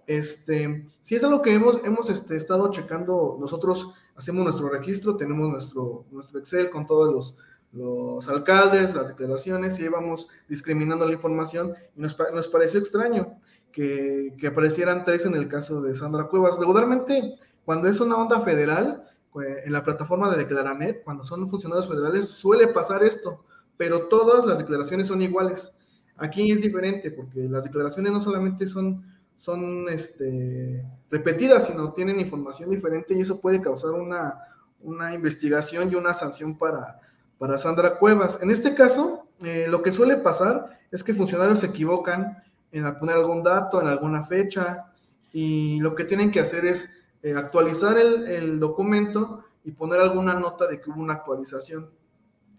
Este, 0.07 0.85
sí 1.01 1.15
es 1.15 1.25
algo 1.25 1.41
que 1.41 1.55
hemos, 1.55 1.81
hemos 1.85 2.11
este, 2.11 2.37
estado 2.37 2.71
checando. 2.71 3.39
Nosotros 3.41 3.95
hacemos 4.15 4.45
nuestro 4.45 4.69
registro, 4.69 5.17
tenemos 5.17 5.49
nuestro, 5.49 6.05
nuestro 6.11 6.39
Excel 6.39 6.69
con 6.69 6.87
todos 6.87 7.11
los, 7.15 7.37
los 7.73 8.29
alcaldes, 8.29 8.95
las 8.95 9.09
declaraciones, 9.09 9.81
y 9.81 9.85
íbamos 9.85 10.29
discriminando 10.51 11.07
la 11.07 11.15
información. 11.15 11.73
Y 11.97 12.01
nos, 12.03 12.15
nos 12.35 12.49
pareció 12.49 12.79
extraño 12.79 13.39
que, 13.73 14.35
que 14.39 14.49
aparecieran 14.49 15.03
tres 15.03 15.25
en 15.25 15.35
el 15.35 15.49
caso 15.49 15.81
de 15.81 15.95
Sandra 15.95 16.25
Cuevas. 16.25 16.59
Regularmente, 16.59 17.39
cuando 17.65 17.89
es 17.89 18.01
una 18.01 18.17
onda 18.17 18.43
federal, 18.43 19.06
en 19.43 19.73
la 19.73 19.83
plataforma 19.83 20.31
de 20.31 20.39
Declaranet, 20.39 21.03
cuando 21.05 21.25
son 21.25 21.49
funcionarios 21.49 21.89
federales, 21.89 22.27
suele 22.27 22.69
pasar 22.69 23.03
esto, 23.03 23.45
pero 23.77 24.09
todas 24.09 24.47
las 24.47 24.59
declaraciones 24.59 25.09
son 25.09 25.23
iguales. 25.23 25.73
Aquí 26.17 26.51
es 26.51 26.63
diferente 26.63 27.11
porque 27.11 27.41
las 27.41 27.63
declaraciones 27.63 28.13
no 28.13 28.21
solamente 28.21 28.67
son, 28.67 29.05
son 29.37 29.89
este, 29.91 30.85
repetidas, 31.11 31.67
sino 31.67 31.93
tienen 31.93 32.21
información 32.21 32.71
diferente 32.71 33.15
y 33.15 33.21
eso 33.21 33.41
puede 33.41 33.61
causar 33.61 33.91
una, 33.91 34.39
una 34.81 35.15
investigación 35.15 35.93
y 35.93 35.95
una 35.95 36.15
sanción 36.15 36.57
para, 36.57 37.01
para 37.39 37.59
Sandra 37.59 37.99
Cuevas. 37.99 38.39
En 38.41 38.51
este 38.51 38.75
caso, 38.75 39.27
eh, 39.43 39.67
lo 39.69 39.83
que 39.83 39.93
suele 39.93 40.17
pasar 40.17 40.79
es 40.91 41.05
que 41.05 41.15
funcionarios 41.15 41.61
se 41.61 41.67
equivocan 41.67 42.43
en 42.73 42.99
poner 42.99 43.17
algún 43.17 43.43
dato, 43.43 43.81
en 43.81 43.89
alguna 43.89 44.25
fecha, 44.25 44.87
y 45.33 45.79
lo 45.81 45.95
que 45.95 46.05
tienen 46.05 46.31
que 46.31 46.41
hacer 46.41 46.65
es 46.65 46.91
eh, 47.27 47.35
actualizar 47.35 47.99
el, 47.99 48.61
documento 48.61 49.43
y 49.65 49.73
poner 49.73 50.01
alguna 50.01 50.35
nota 50.35 50.69
de 50.69 50.81
que 50.81 50.91
hubo 50.91 51.01
una 51.01 51.15
actualización. 51.15 51.89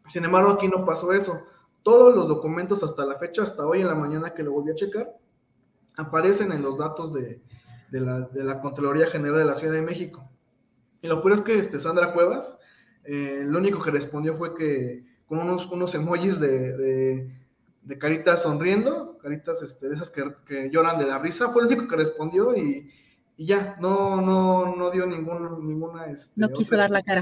Sin 0.09 0.25
embargo, 0.25 0.51
aquí 0.51 0.67
no 0.67 0.85
pasó 0.85 1.13
eso. 1.13 1.41
Todos 1.83 2.13
los 2.13 2.27
documentos 2.27 2.83
hasta 2.83 3.05
la 3.05 3.17
fecha, 3.17 3.43
hasta 3.43 3.65
hoy 3.65 3.79
en 3.79 3.87
la 3.87 3.95
mañana 3.95 4.31
que 4.31 4.43
lo 4.43 4.51
volví 4.51 4.71
a 4.71 4.75
checar, 4.75 5.15
aparecen 5.95 6.51
en 6.51 6.63
los 6.63 6.77
datos 6.77 7.13
de, 7.13 7.41
la, 7.91 8.19
de 8.19 8.59
Contraloría 8.59 9.09
General 9.09 9.37
de 9.37 9.45
la 9.45 9.55
Ciudad 9.55 9.73
de 9.73 9.83
México. 9.83 10.29
Y 11.01 11.07
lo 11.07 11.21
peor 11.21 11.35
es 11.35 11.41
que 11.45 11.57
este, 11.57 11.79
Sandra 11.79 12.11
Cuevas, 12.11 12.57
eh, 13.05 13.45
lo 13.47 13.59
único 13.59 13.81
que 13.81 13.91
respondió 13.91 14.33
fue 14.33 14.53
que 14.53 15.05
con 15.27 15.39
unos, 15.39 15.67
unos 15.67 15.95
emojis 15.95 16.41
de, 16.41 17.33
caritas 17.99 18.41
sonriendo, 18.41 19.17
caritas 19.19 19.61
este, 19.61 19.87
de 19.87 19.95
esas 19.95 20.11
que, 20.11 20.25
que, 20.45 20.69
lloran 20.69 20.99
de 20.99 21.05
la 21.05 21.19
risa, 21.19 21.51
fue 21.51 21.61
lo 21.61 21.69
único 21.69 21.87
que 21.87 21.95
respondió 21.95 22.53
y, 22.53 22.91
y 23.37 23.45
ya, 23.45 23.77
no, 23.79 24.19
no, 24.19 24.75
no 24.75 24.89
dio 24.89 25.05
ningún, 25.05 25.67
ninguna... 25.67 26.07
Este, 26.07 26.31
no 26.35 26.49
quiso 26.49 26.75
dar 26.75 26.89
la 26.89 27.03
cara. 27.03 27.21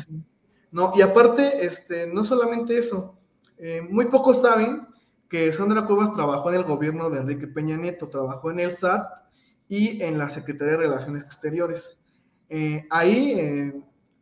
¿no? 0.72 0.94
Y 0.96 1.02
aparte, 1.02 1.66
este, 1.66 2.08
no 2.08 2.24
solamente 2.24 2.78
eso, 2.78 3.18
eh, 3.58 3.82
muy 3.82 4.06
pocos 4.06 4.42
saben 4.42 4.88
que 5.30 5.52
Sandra 5.52 5.86
Cuevas 5.86 6.14
trabajó 6.14 6.50
en 6.50 6.56
el 6.56 6.64
gobierno 6.64 7.10
de 7.10 7.20
Enrique 7.20 7.48
Peña 7.48 7.76
Nieto, 7.76 8.08
trabajó 8.08 8.50
en 8.50 8.62
el 8.62 8.74
SAT 8.74 9.08
y 9.68 10.02
en 10.02 10.18
la 10.18 10.30
Secretaría 10.30 10.74
de 10.74 10.80
Relaciones 10.80 11.24
Exteriores. 11.24 12.00
Eh, 12.48 12.88
ahí, 12.90 13.32
eh, 13.38 13.82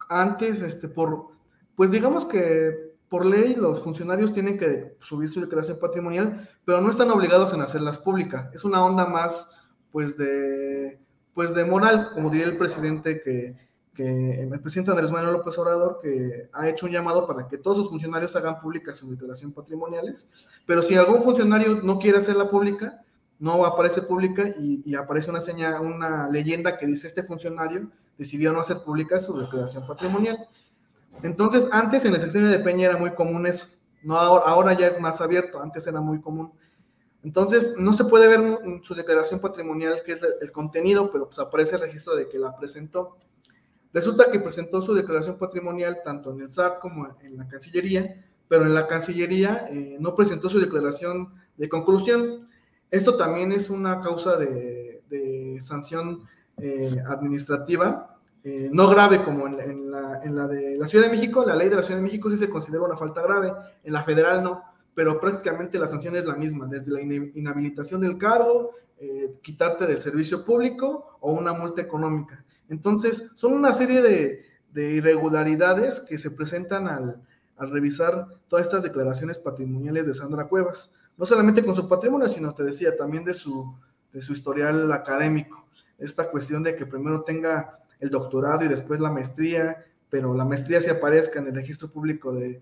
antes, 0.09 0.63
este, 0.63 0.87
por, 0.87 1.27
pues 1.75 1.91
digamos 1.91 2.25
que 2.25 2.93
por 3.07 3.25
ley 3.27 3.53
los 3.55 3.83
funcionarios 3.83 4.33
tienen 4.33 4.57
que 4.57 4.95
subir 4.99 5.29
su 5.29 5.41
declaración 5.41 5.77
patrimonial, 5.77 6.49
pero 6.65 6.81
no 6.81 6.89
están 6.89 7.11
obligados 7.11 7.53
en 7.53 7.61
hacerlas 7.61 7.99
públicas. 7.99 8.49
Es 8.53 8.63
una 8.63 8.83
onda 8.83 9.05
más, 9.05 9.47
pues, 9.91 10.17
de, 10.17 11.02
pues, 11.33 11.53
de 11.53 11.65
moral, 11.65 12.11
como 12.13 12.29
diría 12.29 12.47
el 12.47 12.57
presidente 12.57 13.21
que, 13.21 13.55
el 13.95 14.59
presidente 14.59 14.89
Andrés 14.89 15.11
Manuel 15.11 15.33
López 15.33 15.55
Obrador, 15.59 15.99
que 16.01 16.49
ha 16.51 16.67
hecho 16.67 16.87
un 16.87 16.91
llamado 16.91 17.27
para 17.27 17.47
que 17.47 17.59
todos 17.59 17.77
sus 17.77 17.89
funcionarios 17.89 18.35
hagan 18.35 18.59
públicas 18.59 18.97
sus 18.97 19.11
declaraciones 19.11 19.55
patrimoniales, 19.55 20.27
pero 20.65 20.81
si 20.81 20.95
algún 20.95 21.21
funcionario 21.23 21.79
no 21.83 21.99
quiere 21.99 22.17
hacerla 22.17 22.49
pública, 22.49 23.03
no 23.39 23.65
aparece 23.65 24.01
pública 24.01 24.47
y, 24.57 24.95
aparece 24.95 25.29
una 25.29 25.41
seña, 25.41 25.79
una 25.79 26.27
leyenda 26.29 26.77
que 26.77 26.87
dice 26.87 27.07
este 27.07 27.23
funcionario 27.23 27.89
decidió 28.17 28.53
no 28.53 28.61
hacer 28.61 28.79
pública 28.79 29.19
su 29.19 29.37
declaración 29.37 29.85
patrimonial. 29.85 30.47
Entonces, 31.21 31.67
antes 31.71 32.03
en 32.05 32.15
el 32.15 32.21
sexenio 32.21 32.49
de 32.49 32.59
Peña 32.59 32.89
era 32.89 32.97
muy 32.97 33.11
común 33.11 33.45
eso, 33.45 33.67
no 34.01 34.17
ahora 34.17 34.73
ya 34.73 34.87
es 34.87 34.99
más 34.99 35.21
abierto, 35.21 35.61
antes 35.61 35.85
era 35.85 36.01
muy 36.01 36.19
común. 36.19 36.51
Entonces, 37.23 37.75
no 37.77 37.93
se 37.93 38.03
puede 38.03 38.27
ver 38.27 38.59
su 38.83 38.93
declaración 38.95 39.39
patrimonial, 39.39 40.03
que 40.05 40.13
es 40.13 40.21
el, 40.41 40.51
contenido, 40.51 41.09
pero 41.09 41.27
pues 41.27 41.39
aparece 41.39 41.75
el 41.75 41.81
registro 41.81 42.15
de 42.15 42.27
que 42.27 42.37
la 42.37 42.55
presentó. 42.55 43.17
Resulta 43.93 44.29
que 44.29 44.39
presentó 44.39 44.81
su 44.81 44.93
declaración 44.93 45.37
patrimonial 45.37 46.01
tanto 46.03 46.31
en 46.31 46.41
el 46.41 46.51
SAT 46.51 46.79
como 46.79 47.15
en 47.21 47.37
la 47.37 47.47
Cancillería, 47.47 48.25
pero 48.49 48.65
en 48.65 48.73
la 48.73 48.87
Cancillería 48.87 49.67
eh, 49.69 49.97
no 49.99 50.15
presentó 50.15 50.49
su 50.49 50.59
declaración 50.59 51.33
de 51.55 51.69
conclusión. 51.69 52.49
Esto 52.91 53.15
también 53.15 53.53
es 53.53 53.69
una 53.69 54.01
causa 54.01 54.37
de, 54.37 54.81
sanción 55.63 56.23
eh, 56.57 56.97
administrativa, 57.07 58.17
eh, 58.43 58.69
no 58.73 58.89
grave 58.89 59.23
como 59.23 59.47
en, 59.47 59.91
la, 59.91 60.21
en, 60.23 60.35
la, 60.35 60.47
de 60.47 60.75
la 60.77 60.87
Ciudad 60.87 61.05
de 61.05 61.11
México, 61.11 61.45
la 61.45 61.55
ley 61.55 61.69
de 61.69 61.75
la 61.77 61.83
Ciudad 61.83 61.99
de 61.99 62.03
México 62.03 62.29
sí 62.29 62.37
se 62.37 62.49
considera 62.49 62.83
una 62.83 62.97
falta 62.97 63.21
grave, 63.21 63.53
en 63.83 63.93
la 63.93 64.03
federal 64.03 64.43
no, 64.43 64.63
pero 64.95 65.19
prácticamente 65.19 65.79
la 65.79 65.87
sanción 65.87 66.15
es 66.15 66.25
la 66.25 66.35
misma, 66.35 66.67
desde 66.67 66.91
la 66.91 67.01
inhabilitación 67.01 68.01
del 68.01 68.17
cargo, 68.17 68.75
quitarte 69.41 69.85
del 69.85 69.99
servicio 69.99 70.45
público 70.45 71.17
o 71.19 71.33
una 71.33 71.53
multa 71.53 71.81
económica. 71.81 72.43
Entonces, 72.69 73.31
son 73.35 73.53
una 73.53 73.73
serie 73.73 74.01
de, 74.01 74.45
irregularidades 74.75 75.99
que 76.01 76.17
se 76.17 76.31
presentan 76.31 76.87
al, 76.87 77.21
revisar 77.57 78.27
todas 78.47 78.65
estas 78.65 78.83
declaraciones 78.83 79.37
patrimoniales 79.37 80.05
de 80.05 80.13
Sandra 80.13 80.47
Cuevas. 80.47 80.91
No 81.17 81.25
solamente 81.25 81.63
con 81.63 81.75
su 81.75 81.87
patrimonio, 81.87 82.27
sino 82.27 82.53
te 82.53 82.63
decía 82.63 82.97
también 82.97 83.23
de 83.23 83.33
su, 83.33 83.73
de 84.11 84.21
su 84.21 84.33
historial 84.33 84.91
académico. 84.91 85.67
Esta 85.97 86.29
cuestión 86.29 86.63
de 86.63 86.75
que 86.75 86.85
primero 86.85 87.21
tenga 87.21 87.79
el 87.99 88.09
doctorado 88.09 88.65
y 88.65 88.67
después 88.67 88.99
la 88.99 89.11
maestría, 89.11 89.85
pero 90.09 90.33
la 90.33 90.43
maestría 90.43 90.81
se 90.81 90.91
aparezca 90.91 91.39
en 91.39 91.47
el 91.47 91.55
registro 91.55 91.89
público 91.89 92.33
de, 92.33 92.61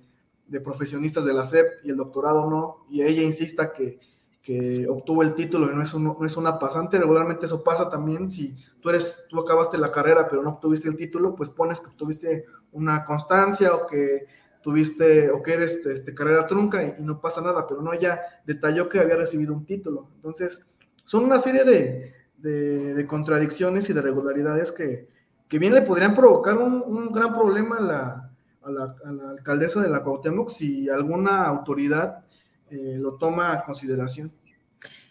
de 0.52 0.62
profesionistas 0.62 1.26
de 1.26 1.34
la 1.34 1.46
SEP 1.46 1.86
y 1.86 1.90
el 1.90 1.98
doctorado 1.98 2.50
no, 2.50 2.86
y 2.90 3.02
ella 3.02 3.24
insista 3.24 3.74
que 3.74 4.00
que 4.42 4.88
obtuvo 4.90 5.22
el 5.22 5.36
título 5.36 5.72
y 5.72 5.76
no 5.76 5.84
es, 5.84 5.94
no 5.94 6.18
es 6.26 6.36
una 6.36 6.58
pasante, 6.58 6.98
regularmente 6.98 7.46
eso 7.46 7.64
pasa 7.64 7.90
también, 7.90 8.32
si 8.32 8.56
tú 8.82 8.90
eres, 8.90 9.26
tú 9.30 9.40
acabaste 9.40 9.78
la 9.78 9.92
carrera 9.92 10.28
pero 10.28 10.42
no 10.42 10.52
obtuviste 10.52 10.88
el 10.88 10.98
título, 10.98 11.36
pues 11.36 11.50
pones 11.50 11.80
que 11.80 11.88
obtuviste 11.88 12.46
una 12.72 13.06
constancia 13.06 13.74
o 13.76 13.86
que 13.86 14.26
tuviste, 14.64 15.30
o 15.30 15.44
que 15.44 15.54
eres 15.54 15.86
este, 15.86 16.14
carrera 16.16 16.48
trunca 16.48 16.84
y, 16.84 16.96
no 17.04 17.22
pasa 17.22 17.42
nada, 17.42 17.68
pero 17.68 17.82
no, 17.82 17.94
ella 17.94 18.20
detalló 18.46 18.90
que 18.90 19.00
había 19.00 19.16
recibido 19.16 19.54
un 19.54 19.66
título. 19.66 20.10
Entonces, 20.16 20.66
son 21.06 21.24
una 21.24 21.40
serie 21.40 21.64
de, 21.64 22.14
de, 22.38 23.08
contradicciones 23.08 23.90
y 23.90 23.94
de 23.94 24.02
regularidades 24.02 24.72
que, 24.72 25.08
que, 25.48 25.60
bien 25.60 25.74
le 25.74 25.82
podrían 25.82 26.16
provocar 26.16 26.58
un, 26.58 26.84
un 26.86 27.12
gran 27.12 27.34
problema 27.34 27.78
a 27.78 27.82
la, 27.82 28.31
a 28.64 28.72
la, 28.72 28.96
a 29.04 29.12
la 29.12 29.30
alcaldesa 29.32 29.82
de 29.82 29.90
la 29.90 30.04
Cuauhtémoc 30.04 30.52
si 30.52 30.90
alguna 30.90 31.46
autoridad 31.46 32.24
eh, 32.72 32.98
lo 32.98 33.16
toma 33.16 33.52
a 33.52 33.66
consideración. 33.66 34.32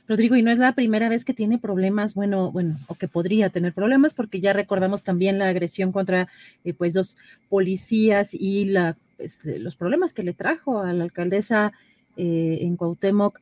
Rodrigo, 0.08 0.34
y 0.34 0.42
no 0.42 0.50
es 0.50 0.58
la 0.58 0.74
primera 0.74 1.08
vez 1.08 1.24
que 1.24 1.34
tiene 1.34 1.58
problemas, 1.58 2.14
bueno, 2.14 2.50
bueno, 2.50 2.78
o 2.88 2.94
que 2.94 3.06
podría 3.06 3.50
tener 3.50 3.72
problemas, 3.74 4.14
porque 4.14 4.40
ya 4.40 4.52
recordamos 4.52 5.04
también 5.04 5.38
la 5.38 5.48
agresión 5.48 5.92
contra 5.92 6.26
eh, 6.64 6.72
pues 6.72 6.94
dos 6.94 7.16
policías 7.48 8.30
y 8.32 8.64
la, 8.64 8.96
pues, 9.18 9.44
los 9.44 9.76
problemas 9.76 10.14
que 10.14 10.22
le 10.22 10.32
trajo 10.32 10.80
a 10.80 10.92
la 10.94 11.04
alcaldesa 11.04 11.72
eh, 12.16 12.58
en 12.62 12.76
Cuauhtémoc. 12.76 13.38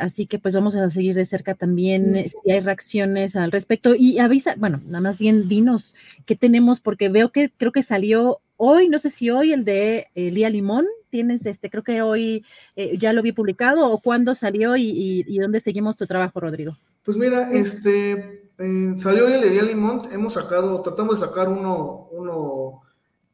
así 0.00 0.26
que 0.26 0.38
pues 0.38 0.54
vamos 0.54 0.74
a 0.74 0.90
seguir 0.90 1.14
de 1.14 1.24
cerca 1.24 1.54
también 1.54 2.24
si 2.24 2.50
hay 2.50 2.60
reacciones 2.60 3.36
al 3.36 3.52
respecto 3.52 3.94
y 3.94 4.18
avisa, 4.18 4.54
bueno, 4.56 4.80
nada 4.86 5.00
más 5.00 5.18
bien 5.18 5.46
dinos 5.48 5.94
qué 6.24 6.36
tenemos 6.36 6.80
porque 6.80 7.08
veo 7.10 7.30
que 7.30 7.50
creo 7.56 7.72
que 7.72 7.82
salió 7.82 8.40
hoy, 8.56 8.88
no 8.88 8.98
sé 8.98 9.10
si 9.10 9.30
hoy 9.30 9.52
el 9.52 9.64
de 9.64 10.08
Lía 10.14 10.50
Limón, 10.50 10.86
tienes, 11.16 11.46
este, 11.46 11.70
creo 11.70 11.82
que 11.82 12.02
hoy 12.02 12.44
eh, 12.76 12.98
ya 12.98 13.14
lo 13.14 13.22
vi 13.22 13.32
publicado 13.32 13.90
o 13.90 13.98
cuándo 14.00 14.34
salió 14.34 14.76
y, 14.76 15.38
dónde 15.38 15.60
seguimos 15.60 15.96
tu 15.96 16.06
trabajo, 16.06 16.40
Rodrigo. 16.40 16.76
Pues 17.04 17.16
mira, 17.16 17.50
este, 17.52 18.50
eh, 18.58 18.94
salió 18.98 19.26
el 19.28 19.40
de 19.40 19.62
Limón, 19.62 20.02
hemos 20.12 20.34
sacado, 20.34 20.82
tratamos 20.82 21.18
de 21.18 21.26
sacar 21.26 21.48
uno, 21.48 22.08
uno 22.10 22.82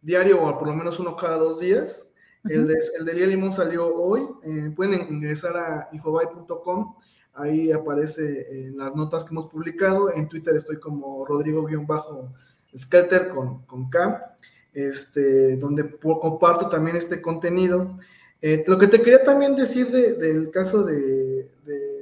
diario 0.01 0.41
o 0.43 0.59
por 0.59 0.69
lo 0.69 0.77
menos 0.77 1.01
uno 1.01 1.17
cada 1.17 1.39
dos 1.39 1.59
días. 1.59 2.07
El 2.45 2.69
de, 2.69 2.79
el 2.99 3.05
de 3.05 3.27
Limón 3.27 3.55
salió 3.55 3.93
hoy, 3.95 4.23
eh, 4.45 4.73
pueden 4.77 5.13
ingresar 5.13 5.57
a 5.57 5.89
infobay.com, 5.93 6.95
ahí 7.35 7.73
aparece 7.73 8.47
en 8.51 8.77
las 8.77 8.95
notas 8.95 9.25
que 9.25 9.31
hemos 9.31 9.47
publicado, 9.47 10.13
en 10.13 10.29
Twitter 10.29 10.55
estoy 10.57 10.79
como 10.79 11.25
Rodrigo-Skelter 11.25 13.29
con, 13.29 13.65
con 13.67 13.91
K 13.91 14.37
este, 14.75 15.57
donde 15.57 15.97
comparto 15.99 16.69
también 16.69 16.97
este 16.97 17.21
contenido. 17.21 17.99
Eh, 18.41 18.65
lo 18.67 18.79
que 18.79 18.89
te 18.89 18.99
quería 19.01 19.23
también 19.23 19.55
decir 19.55 19.91
del 19.91 20.51
caso 20.51 20.83
de, 20.83 21.49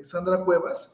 Sandra 0.04 0.42
Cuevas 0.44 0.92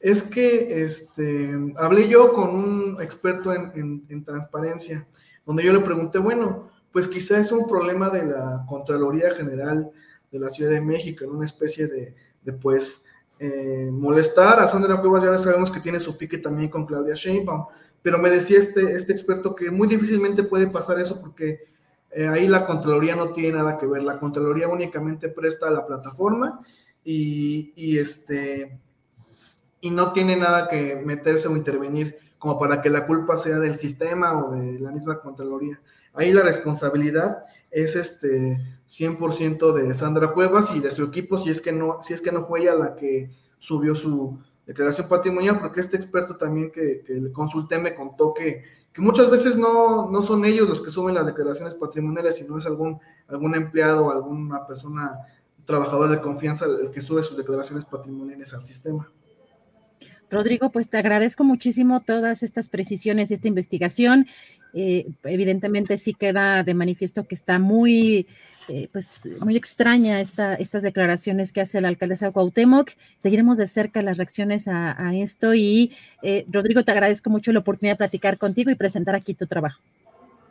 es 0.00 0.22
que 0.22 0.82
este, 0.82 1.54
hablé 1.76 2.08
yo 2.08 2.34
con 2.34 2.50
un 2.50 3.00
experto 3.00 3.54
en, 3.54 4.24
transparencia, 4.24 5.06
donde 5.46 5.64
yo 5.64 5.72
le 5.72 5.80
pregunté, 5.80 6.18
bueno, 6.18 6.68
pues 6.92 7.08
quizá 7.08 7.38
es 7.38 7.50
un 7.52 7.66
problema 7.66 8.10
de 8.10 8.24
la 8.24 8.66
Contraloría 8.68 9.34
General 9.34 9.90
de 10.30 10.38
la 10.38 10.50
Ciudad 10.50 10.72
de 10.72 10.82
México, 10.82 11.24
en 11.24 11.30
una 11.30 11.46
especie 11.46 11.86
de, 11.86 12.14
pues, 12.60 13.04
eh, 13.38 13.88
molestar 13.90 14.60
a 14.60 14.68
Sandra 14.68 15.00
Cuevas, 15.00 15.22
ya 15.22 15.38
sabemos 15.38 15.70
que 15.70 15.80
tiene 15.80 16.00
su 16.00 16.18
pique 16.18 16.36
también 16.36 16.68
con 16.68 16.84
Claudia 16.84 17.14
Sheinbaum, 17.14 17.64
pero 18.04 18.18
me 18.18 18.28
decía 18.28 18.58
este, 18.58 18.96
este 18.96 19.12
experto 19.12 19.56
que 19.56 19.70
muy 19.70 19.88
difícilmente 19.88 20.42
puede 20.42 20.66
pasar 20.66 21.00
eso 21.00 21.22
porque 21.22 21.68
eh, 22.10 22.28
ahí 22.28 22.46
la 22.46 22.66
Contraloría 22.66 23.16
no 23.16 23.30
tiene 23.30 23.56
nada 23.56 23.78
que 23.78 23.86
ver, 23.86 24.02
la 24.02 24.20
Contraloría 24.20 24.68
únicamente 24.68 25.30
presta 25.30 25.70
la 25.70 25.86
plataforma 25.86 26.60
y, 27.02 27.72
y, 27.74 27.98
este, 27.98 28.78
y 29.80 29.88
no 29.88 30.12
tiene 30.12 30.36
nada 30.36 30.68
que 30.68 30.96
meterse 30.96 31.48
o 31.48 31.56
intervenir 31.56 32.18
como 32.38 32.58
para 32.58 32.82
que 32.82 32.90
la 32.90 33.06
culpa 33.06 33.38
sea 33.38 33.58
del 33.58 33.78
sistema 33.78 34.38
o 34.38 34.50
de 34.50 34.78
la 34.80 34.92
misma 34.92 35.22
Contraloría. 35.22 35.80
Ahí 36.12 36.30
la 36.30 36.42
responsabilidad 36.42 37.46
es 37.70 37.96
este 37.96 38.58
100% 38.86 39.72
de 39.72 39.94
Sandra 39.94 40.34
Cuevas 40.34 40.76
y 40.76 40.80
de 40.80 40.90
su 40.90 41.04
equipo 41.04 41.38
si 41.38 41.48
es 41.48 41.62
que 41.62 41.72
no, 41.72 42.00
si 42.02 42.12
es 42.12 42.20
que 42.20 42.32
no 42.32 42.46
fue 42.46 42.60
ella 42.60 42.74
la 42.74 42.96
que 42.96 43.30
subió 43.56 43.94
su, 43.94 44.38
declaración 44.66 45.08
patrimonial, 45.08 45.60
porque 45.60 45.80
este 45.80 45.96
experto 45.96 46.36
también 46.36 46.70
que, 46.70 47.02
le 47.06 47.32
consulté 47.32 47.78
me 47.78 47.94
contó 47.94 48.32
que, 48.32 48.62
que 48.92 49.02
muchas 49.02 49.30
veces 49.30 49.56
no, 49.56 50.10
no, 50.10 50.22
son 50.22 50.44
ellos 50.44 50.68
los 50.68 50.82
que 50.82 50.90
suben 50.90 51.14
las 51.14 51.26
declaraciones 51.26 51.74
patrimoniales, 51.74 52.36
sino 52.36 52.58
es 52.58 52.66
algún, 52.66 52.98
algún 53.28 53.54
empleado, 53.54 54.10
alguna 54.10 54.66
persona, 54.66 55.10
trabajador 55.64 56.10
de 56.10 56.20
confianza 56.20 56.66
el 56.66 56.90
que 56.90 57.02
sube 57.02 57.22
sus 57.22 57.36
declaraciones 57.36 57.84
patrimoniales 57.84 58.52
al 58.54 58.64
sistema. 58.64 59.10
Rodrigo, 60.30 60.70
pues 60.70 60.88
te 60.88 60.96
agradezco 60.96 61.44
muchísimo 61.44 62.00
todas 62.00 62.42
estas 62.42 62.68
precisiones 62.68 63.30
y 63.30 63.34
esta 63.34 63.48
investigación. 63.48 64.26
Eh, 64.76 65.06
evidentemente 65.22 65.96
sí 65.96 66.14
queda 66.14 66.64
de 66.64 66.74
manifiesto 66.74 67.22
que 67.22 67.36
está 67.36 67.60
muy, 67.60 68.26
eh, 68.68 68.88
pues, 68.92 69.20
muy 69.38 69.56
extraña 69.56 70.20
esta, 70.20 70.54
estas 70.54 70.82
declaraciones 70.82 71.52
que 71.52 71.60
hace 71.60 71.80
la 71.80 71.86
alcaldesa 71.86 72.26
de 72.26 72.32
Cuauhtémoc. 72.32 72.90
Seguiremos 73.18 73.56
de 73.56 73.68
cerca 73.68 74.02
las 74.02 74.16
reacciones 74.16 74.66
a, 74.66 75.14
esto 75.14 75.54
y 75.54 75.92
eh, 76.22 76.44
Rodrigo, 76.50 76.82
te 76.82 76.90
agradezco 76.90 77.30
mucho 77.30 77.52
la 77.52 77.60
oportunidad 77.60 77.94
de 77.94 77.98
platicar 77.98 78.36
contigo 78.36 78.70
y 78.72 78.74
presentar 78.74 79.14
aquí 79.14 79.34
tu 79.34 79.46
trabajo. 79.46 79.80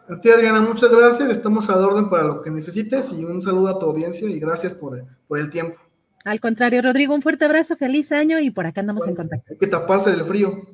A 0.07 0.19
ti, 0.19 0.29
Adriana, 0.29 0.61
muchas 0.61 0.89
gracias. 0.89 1.29
Estamos 1.29 1.69
al 1.69 1.83
orden 1.83 2.09
para 2.09 2.23
lo 2.23 2.41
que 2.41 2.49
necesites 2.49 3.11
y 3.11 3.25
un 3.25 3.41
saludo 3.41 3.69
a 3.69 3.79
tu 3.79 3.87
audiencia 3.87 4.29
y 4.29 4.39
gracias 4.39 4.73
por, 4.73 5.03
por 5.27 5.37
el 5.37 5.49
tiempo. 5.49 5.79
Al 6.23 6.39
contrario, 6.39 6.81
Rodrigo, 6.81 7.13
un 7.13 7.21
fuerte 7.21 7.43
abrazo, 7.43 7.75
feliz 7.75 8.13
año 8.13 8.39
y 8.39 8.49
por 8.49 8.65
acá 8.65 8.79
andamos 8.79 9.05
en 9.05 9.15
contacto. 9.15 9.51
Hay 9.51 9.57
que 9.57 9.67
taparse 9.67 10.11
del 10.11 10.23
frío. 10.23 10.65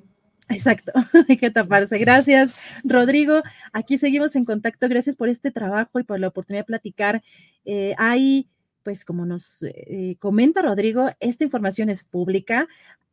Exacto, 0.49 0.91
hay 1.29 1.37
que 1.37 1.51
taparse. 1.51 1.97
Gracias, 1.99 2.53
Rodrigo. 2.83 3.41
Aquí 3.71 3.97
seguimos 3.97 4.35
en 4.35 4.45
contacto. 4.45 4.89
Gracias 4.89 5.15
por 5.15 5.29
este 5.29 5.51
trabajo 5.51 5.99
y 5.99 6.03
por 6.03 6.19
la 6.19 6.27
oportunidad 6.27 6.61
de 6.63 6.67
platicar. 6.67 7.23
Eh, 7.65 7.93
hay, 7.97 8.49
pues 8.83 9.05
como 9.05 9.25
nos 9.25 9.63
eh, 9.63 10.15
comenta 10.19 10.61
Rodrigo, 10.61 11.11
esta 11.19 11.43
información 11.43 11.89
es 11.89 12.03
pública. 12.03 12.67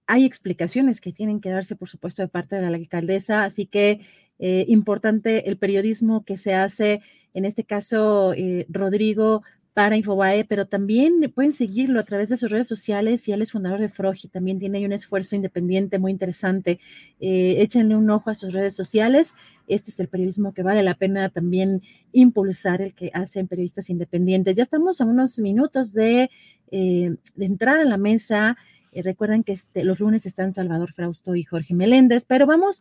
Hay 0.07 0.25
explicaciones 0.25 1.01
que 1.01 1.13
tienen 1.13 1.41
que 1.41 1.51
darse, 1.51 1.77
por 1.77 1.89
supuesto, 1.89 2.23
de 2.23 2.29
parte 2.29 2.57
de 2.57 2.63
la 2.63 2.77
alcaldesa, 2.77 3.45
así 3.45 3.67
que 3.67 4.01
eh, 4.39 4.65
importante 4.69 5.49
el 5.49 5.59
periodismo 5.59 6.25
que 6.25 6.37
se 6.37 6.55
hace, 6.55 7.03
en 7.35 7.45
este 7.45 7.65
caso, 7.65 8.35
Rodrigo, 8.69 9.43
para 9.77 9.95
Infobae, 9.95 10.47
pero 10.47 10.67
también 10.67 11.31
pueden 11.35 11.53
seguirlo 11.53 12.01
a 12.01 12.03
través 12.03 12.31
de 12.31 12.39
sus 12.39 12.51
redes 12.51 12.67
sociales 12.67 13.29
y 13.29 13.33
él 13.33 13.43
es 13.43 13.53
fundador 13.53 13.79
de 13.79 13.91
Froji, 13.91 14.27
también 14.27 14.59
tiene 14.59 14.83
un 14.87 14.93
esfuerzo 14.93 15.37
independiente 15.37 15.99
muy 15.99 16.13
interesante. 16.13 16.81
Eh, 17.21 17.57
échenle 17.59 17.95
un 17.95 18.09
ojo 18.09 18.31
a 18.31 18.35
sus 18.35 18.55
redes 18.55 18.75
sociales. 18.75 19.35
Este 19.69 19.91
es 19.91 20.01
el 20.01 20.09
periodismo 20.09 20.55
que 20.55 20.63
vale 20.63 20.83
la 20.83 20.95
pena 20.95 21.29
también 21.29 21.83
impulsar, 22.13 22.81
el 22.81 22.95
que 22.95 23.11
hacen 23.13 23.49
periodistas 23.49 23.91
independientes. 23.91 24.57
Ya 24.57 24.63
estamos 24.63 25.03
a 25.03 25.05
unos 25.05 25.39
minutos 25.41 25.93
de, 25.93 26.31
eh, 26.71 27.15
entrar 27.37 27.79
a 27.79 27.85
la 27.85 27.99
mesa. 27.99 28.57
Eh, 28.93 29.03
recuerden 29.03 29.45
que 29.45 29.53
este, 29.53 29.85
los 29.85 30.01
lunes 30.01 30.25
están 30.25 30.55
Salvador 30.55 30.95
Frausto 30.95 31.37
y 31.37 31.45
Jorge 31.45 31.75
Meléndez, 31.75 32.25
pero 32.25 32.47
vamos 32.47 32.81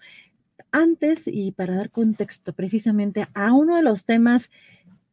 antes 0.71 1.27
y 1.27 1.51
para 1.51 1.75
dar 1.75 1.89
contexto 1.89 2.53
precisamente 2.53 3.27
a 3.33 3.51
uno 3.51 3.75
de 3.75 3.83
los 3.83 4.05
temas 4.05 4.49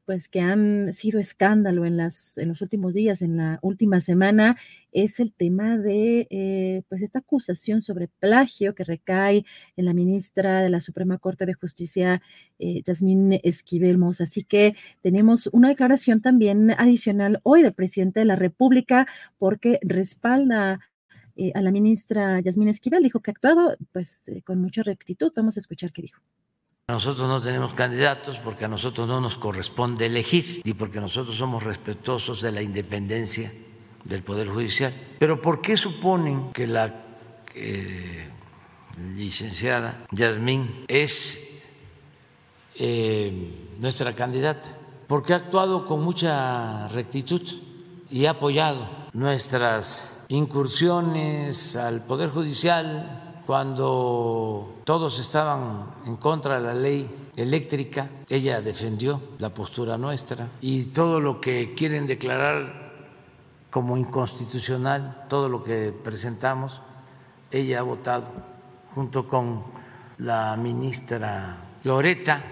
pues 0.05 0.29
que 0.29 0.41
han 0.41 0.93
sido 0.93 1.21
escándalo 1.21 1.85
en, 1.87 1.97
las, 1.97 2.39
en 2.39 2.49
los 2.49 2.61
últimos 2.61 2.95
días, 2.95 3.23
en 3.23 3.37
la 3.37 3.59
última 3.63 4.01
semana, 4.01 4.57
es 4.93 5.21
el 5.21 5.33
tema 5.33 5.79
de 5.79 6.27
eh, 6.31 6.83
pues 6.89 7.03
esta 7.03 7.21
acusación 7.21 7.83
sobre 7.83 8.09
plagio 8.09 8.75
que 8.75 8.85
recae 8.85 9.45
en 9.77 9.85
la 9.85 9.95
ministra 9.95 10.61
de 10.61 10.71
la 10.71 10.81
Suprema 10.81 11.19
Corte 11.19 11.47
de 11.47 11.55
Justicia, 11.55 12.23
eh, 12.59 12.83
Yasmín 12.85 13.41
Esquivel 13.43 13.99
Mos. 13.99 14.21
Así 14.21 14.45
que 14.45 14.75
tenemos 15.03 15.49
una 15.53 15.69
declaración 15.69 16.21
también 16.21 16.73
adicional 16.73 17.41
hoy 17.45 17.63
del 17.63 17.75
presidente 17.75 18.21
de 18.21 18.27
la 18.27 18.37
República 18.37 19.07
porque 19.39 19.79
respalda 19.83 20.81
eh, 21.37 21.53
a 21.55 21.63
la 21.63 21.71
ministra 21.71 22.41
Yasmín 22.41 22.69
Esquivel, 22.69 23.03
dijo 23.03 23.21
que 23.21 23.31
ha 23.31 23.33
actuado 23.33 23.77
pues 23.93 24.31
con 24.45 24.61
mucha 24.61 24.83
rectitud. 24.83 25.33
Vamos 25.35 25.57
a 25.57 25.61
escuchar 25.61 25.93
qué 25.93 26.03
dijo. 26.03 26.21
Nosotros 26.89 27.29
no 27.29 27.41
tenemos 27.41 27.75
candidatos 27.75 28.39
porque 28.39 28.65
a 28.65 28.69
nosotros 28.69 29.07
no 29.07 29.21
nos 29.21 29.37
corresponde 29.37 30.07
elegir 30.07 30.63
y 30.65 30.75
porque 30.75 31.01
nosotros 31.01 31.37
somos 31.37 31.63
respetuosos 31.63 32.43
de 32.43 32.51
la 32.51 32.61
independencia 32.61 33.53
del 34.05 34.25
Poder 34.25 34.49
Judicial. 34.49 34.93
Pero 35.19 35.41
¿por 35.41 35.63
qué 35.63 35.77
suponen 35.77 36.53
que 36.53 36.67
la 36.67 37.05
eh, 37.55 38.29
licenciada 39.15 40.07
Yasmín 40.11 40.85
es 40.89 41.61
eh, 42.75 43.73
nuestra 43.79 44.13
candidata? 44.15 44.77
Porque 45.07 45.35
ha 45.35 45.37
actuado 45.37 45.87
con 45.87 46.03
mucha 46.03 46.89
rectitud 46.89 47.43
y 48.11 48.27
ha 48.27 48.33
apoyado 48.33 48.89
nuestras 49.13 50.25
incursiones 50.29 51.77
al 51.77 52.05
Poder 52.05 52.31
Judicial, 52.31 53.22
cuando 53.47 54.81
todos 54.85 55.19
estaban 55.19 55.87
en 56.07 56.17
contra 56.17 56.61
de 56.61 56.67
la 56.67 56.75
ley 56.75 57.31
eléctrica, 57.37 58.09
ella 58.29 58.61
defendió 58.61 59.21
la 59.39 59.53
postura 59.53 59.99
nuestra 59.99 60.49
y 60.61 60.87
todo 60.87 61.21
lo 61.21 61.41
que 61.41 61.75
quieren 61.75 62.07
declarar 62.07 62.83
como 63.71 63.97
inconstitucional, 63.97 65.25
todo 65.29 65.49
lo 65.49 65.65
que 65.65 65.93
presentamos, 65.93 66.83
ella 67.51 67.81
ha 67.81 67.83
votado 67.83 68.29
junto 68.95 69.27
con 69.27 69.65
la 70.19 70.57
ministra 70.57 71.57
Loreta 71.85 72.43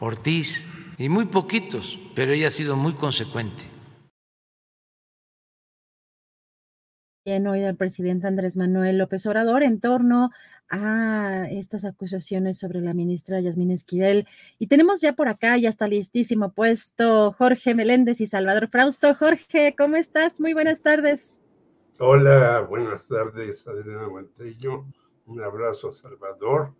Ortiz 0.00 0.64
y 0.98 1.08
muy 1.08 1.26
poquitos, 1.26 1.98
pero 2.14 2.32
ella 2.32 2.48
ha 2.48 2.50
sido 2.50 2.76
muy 2.76 2.92
consecuente. 2.94 3.71
Hoy 7.24 7.60
del 7.60 7.76
presidente 7.76 8.26
Andrés 8.26 8.56
Manuel 8.56 8.98
López 8.98 9.24
Obrador 9.26 9.62
en 9.62 9.78
torno 9.78 10.30
a 10.68 11.46
estas 11.50 11.84
acusaciones 11.84 12.58
sobre 12.58 12.80
la 12.80 12.94
ministra 12.94 13.40
Yasmín 13.40 13.70
Esquivel. 13.70 14.26
Y 14.58 14.66
tenemos 14.66 15.00
ya 15.00 15.12
por 15.12 15.28
acá, 15.28 15.56
ya 15.56 15.68
está 15.68 15.86
listísimo 15.86 16.52
puesto 16.52 17.32
Jorge 17.38 17.76
Meléndez 17.76 18.20
y 18.20 18.26
Salvador 18.26 18.68
Frausto. 18.68 19.14
Jorge, 19.14 19.74
¿cómo 19.78 19.96
estás? 19.96 20.40
Muy 20.40 20.52
buenas 20.52 20.82
tardes. 20.82 21.32
Hola, 22.00 22.66
buenas 22.68 23.06
tardes, 23.06 23.68
Adriana 23.68 24.06
Guantello. 24.06 24.84
Un 25.26 25.42
abrazo 25.42 25.90
a 25.90 25.92
Salvador 25.92 26.74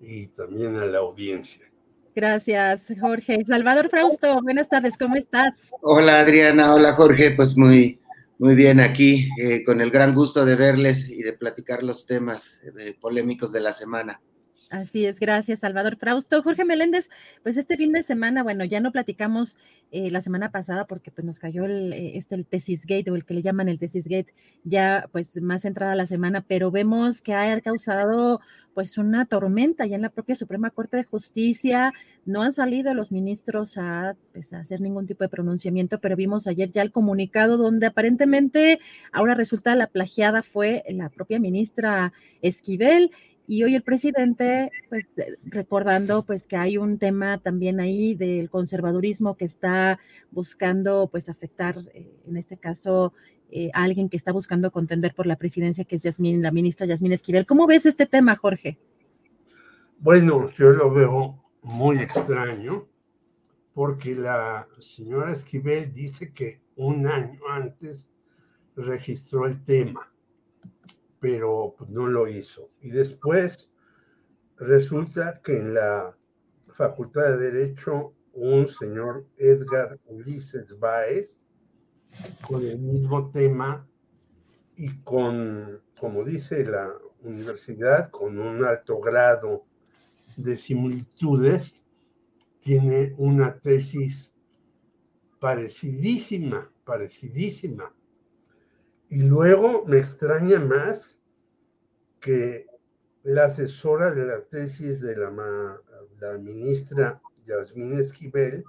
y 0.00 0.28
también 0.28 0.76
a 0.76 0.86
la 0.86 0.98
audiencia. 0.98 1.66
Gracias, 2.14 2.94
Jorge. 2.98 3.44
Salvador 3.46 3.90
Frausto, 3.90 4.40
buenas 4.40 4.70
tardes, 4.70 4.96
¿cómo 4.96 5.16
estás? 5.16 5.52
Hola, 5.82 6.20
Adriana. 6.20 6.72
Hola, 6.72 6.94
Jorge. 6.94 7.32
Pues 7.32 7.54
muy, 7.58 8.00
muy 8.38 8.54
bien, 8.54 8.80
aquí 8.80 9.28
eh, 9.40 9.64
con 9.64 9.80
el 9.80 9.90
gran 9.90 10.14
gusto 10.14 10.44
de 10.44 10.56
verles 10.56 11.08
y 11.08 11.22
de 11.22 11.32
platicar 11.32 11.82
los 11.82 12.06
temas 12.06 12.60
eh, 12.78 12.94
polémicos 13.00 13.52
de 13.52 13.60
la 13.60 13.72
semana. 13.72 14.20
Así 14.68 15.06
es, 15.06 15.20
gracias 15.20 15.60
Salvador 15.60 15.96
Frausto. 15.96 16.42
Jorge 16.42 16.64
Meléndez, 16.64 17.08
pues 17.44 17.56
este 17.56 17.76
fin 17.76 17.92
de 17.92 18.02
semana, 18.02 18.42
bueno, 18.42 18.64
ya 18.64 18.80
no 18.80 18.90
platicamos 18.90 19.58
eh, 19.92 20.10
la 20.10 20.20
semana 20.20 20.50
pasada 20.50 20.86
porque 20.86 21.12
pues 21.12 21.24
nos 21.24 21.38
cayó 21.38 21.64
el, 21.64 21.92
eh, 21.92 22.16
este, 22.16 22.34
el 22.34 22.46
Tesis 22.46 22.84
Gate 22.84 23.08
o 23.12 23.14
el 23.14 23.24
que 23.24 23.34
le 23.34 23.42
llaman 23.42 23.68
el 23.68 23.78
Tesis 23.78 24.08
Gate 24.08 24.34
ya 24.64 25.08
pues 25.12 25.40
más 25.40 25.64
entrada 25.64 25.94
la 25.94 26.06
semana, 26.06 26.40
pero 26.40 26.72
vemos 26.72 27.22
que 27.22 27.32
ha 27.32 27.60
causado 27.60 28.40
pues 28.74 28.98
una 28.98 29.24
tormenta 29.24 29.86
ya 29.86 29.94
en 29.96 30.02
la 30.02 30.10
propia 30.10 30.34
Suprema 30.34 30.70
Corte 30.70 30.96
de 30.96 31.04
Justicia. 31.04 31.92
No 32.24 32.42
han 32.42 32.52
salido 32.52 32.92
los 32.92 33.12
ministros 33.12 33.78
a, 33.78 34.16
pues, 34.32 34.52
a 34.52 34.58
hacer 34.58 34.80
ningún 34.80 35.06
tipo 35.06 35.22
de 35.22 35.30
pronunciamiento, 35.30 36.00
pero 36.00 36.16
vimos 36.16 36.48
ayer 36.48 36.72
ya 36.72 36.82
el 36.82 36.90
comunicado 36.90 37.56
donde 37.56 37.86
aparentemente 37.86 38.80
ahora 39.12 39.34
resulta 39.34 39.76
la 39.76 39.86
plagiada 39.86 40.42
fue 40.42 40.82
la 40.90 41.08
propia 41.08 41.38
ministra 41.38 42.12
Esquivel 42.42 43.12
y 43.46 43.62
hoy 43.62 43.74
el 43.74 43.82
presidente, 43.82 44.72
pues 44.88 45.06
eh, 45.16 45.36
recordando 45.44 46.24
pues 46.24 46.46
que 46.46 46.56
hay 46.56 46.78
un 46.78 46.98
tema 46.98 47.38
también 47.38 47.80
ahí 47.80 48.14
del 48.14 48.50
conservadurismo 48.50 49.36
que 49.36 49.44
está 49.44 50.00
buscando 50.30 51.08
pues 51.10 51.28
afectar, 51.28 51.76
eh, 51.94 52.10
en 52.26 52.36
este 52.36 52.56
caso, 52.56 53.12
eh, 53.50 53.70
a 53.72 53.84
alguien 53.84 54.08
que 54.08 54.16
está 54.16 54.32
buscando 54.32 54.70
contender 54.72 55.14
por 55.14 55.26
la 55.26 55.36
presidencia, 55.36 55.84
que 55.84 55.96
es 55.96 56.02
Yasmín, 56.02 56.42
la 56.42 56.50
ministra 56.50 56.86
Yasmín 56.86 57.12
Esquivel. 57.12 57.46
¿Cómo 57.46 57.66
ves 57.66 57.86
este 57.86 58.06
tema, 58.06 58.34
Jorge? 58.34 58.78
Bueno, 60.00 60.50
yo 60.50 60.70
lo 60.70 60.90
veo 60.90 61.42
muy 61.62 61.98
extraño 61.98 62.88
porque 63.72 64.14
la 64.14 64.66
señora 64.78 65.32
Esquivel 65.32 65.92
dice 65.92 66.32
que 66.32 66.60
un 66.76 67.06
año 67.06 67.40
antes 67.48 68.10
registró 68.74 69.46
el 69.46 69.62
tema 69.64 70.12
pero 71.20 71.74
pues, 71.76 71.90
no 71.90 72.06
lo 72.06 72.28
hizo. 72.28 72.70
Y 72.80 72.90
después 72.90 73.70
resulta 74.56 75.40
que 75.42 75.58
en 75.58 75.74
la 75.74 76.16
Facultad 76.68 77.32
de 77.32 77.50
Derecho 77.50 78.14
un 78.32 78.68
señor 78.68 79.26
Edgar 79.38 79.98
Ulises 80.06 80.78
Báez, 80.78 81.38
con 82.46 82.64
el 82.64 82.78
mismo 82.78 83.30
tema 83.30 83.88
y 84.76 85.02
con, 85.04 85.82
como 85.98 86.22
dice 86.24 86.64
la 86.64 86.92
universidad, 87.22 88.10
con 88.10 88.38
un 88.38 88.64
alto 88.64 89.00
grado 89.00 89.64
de 90.36 90.56
similitudes, 90.58 91.74
tiene 92.60 93.14
una 93.16 93.58
tesis 93.58 94.32
parecidísima, 95.40 96.70
parecidísima. 96.84 97.94
Y 99.08 99.22
luego 99.22 99.84
me 99.86 99.98
extraña 99.98 100.58
más 100.58 101.20
que 102.20 102.66
la 103.22 103.44
asesora 103.46 104.12
de 104.12 104.26
la 104.26 104.42
tesis 104.42 105.00
de 105.00 105.16
la, 105.16 106.38
ministra 106.38 107.20
Yasmín 107.46 107.98
Esquivel, 107.98 108.64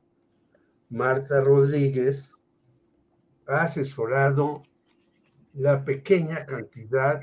Marta 0.90 1.42
Rodríguez, 1.42 2.36
ha 3.48 3.64
asesorado 3.64 4.62
la 5.54 5.84
pequeña 5.84 6.46
cantidad 6.46 7.20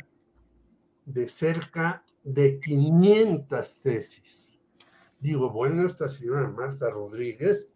de 1.05 1.29
cerca 1.29 2.05
de 2.25 2.59
500 2.59 3.81
tesis. 3.81 4.59
Digo, 5.21 5.51
bueno, 5.51 5.87
esta 5.87 6.09
señora 6.09 6.49
Marta 6.49 6.91
Rodríguez, 6.91 7.69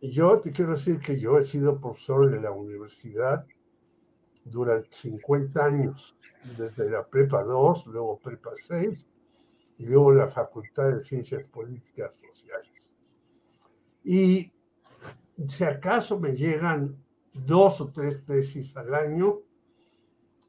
yo 0.00 0.40
te 0.40 0.50
quiero 0.50 0.72
decir 0.72 0.98
que 0.98 1.18
yo 1.18 1.38
he 1.38 1.44
sido 1.44 1.80
profesor 1.80 2.30
de 2.30 2.40
la 2.40 2.50
universidad 2.50 3.46
durante 4.44 4.90
50 4.90 5.64
años, 5.64 6.16
desde 6.56 6.90
la 6.90 7.06
prepa 7.06 7.42
2, 7.42 7.86
luego 7.86 8.18
prepa 8.18 8.50
6 8.54 9.08
y 9.78 9.86
luego 9.86 10.12
la 10.12 10.28
Facultad 10.28 10.92
de 10.92 11.04
Ciencias 11.04 11.44
Políticas 11.44 12.16
Sociales. 12.16 12.94
Y 14.04 14.52
si 15.46 15.64
acaso 15.64 16.18
me 16.18 16.34
llegan 16.34 16.96
dos 17.32 17.80
o 17.80 17.90
tres 17.90 18.24
tesis 18.24 18.76
al 18.76 18.94
año 18.94 19.40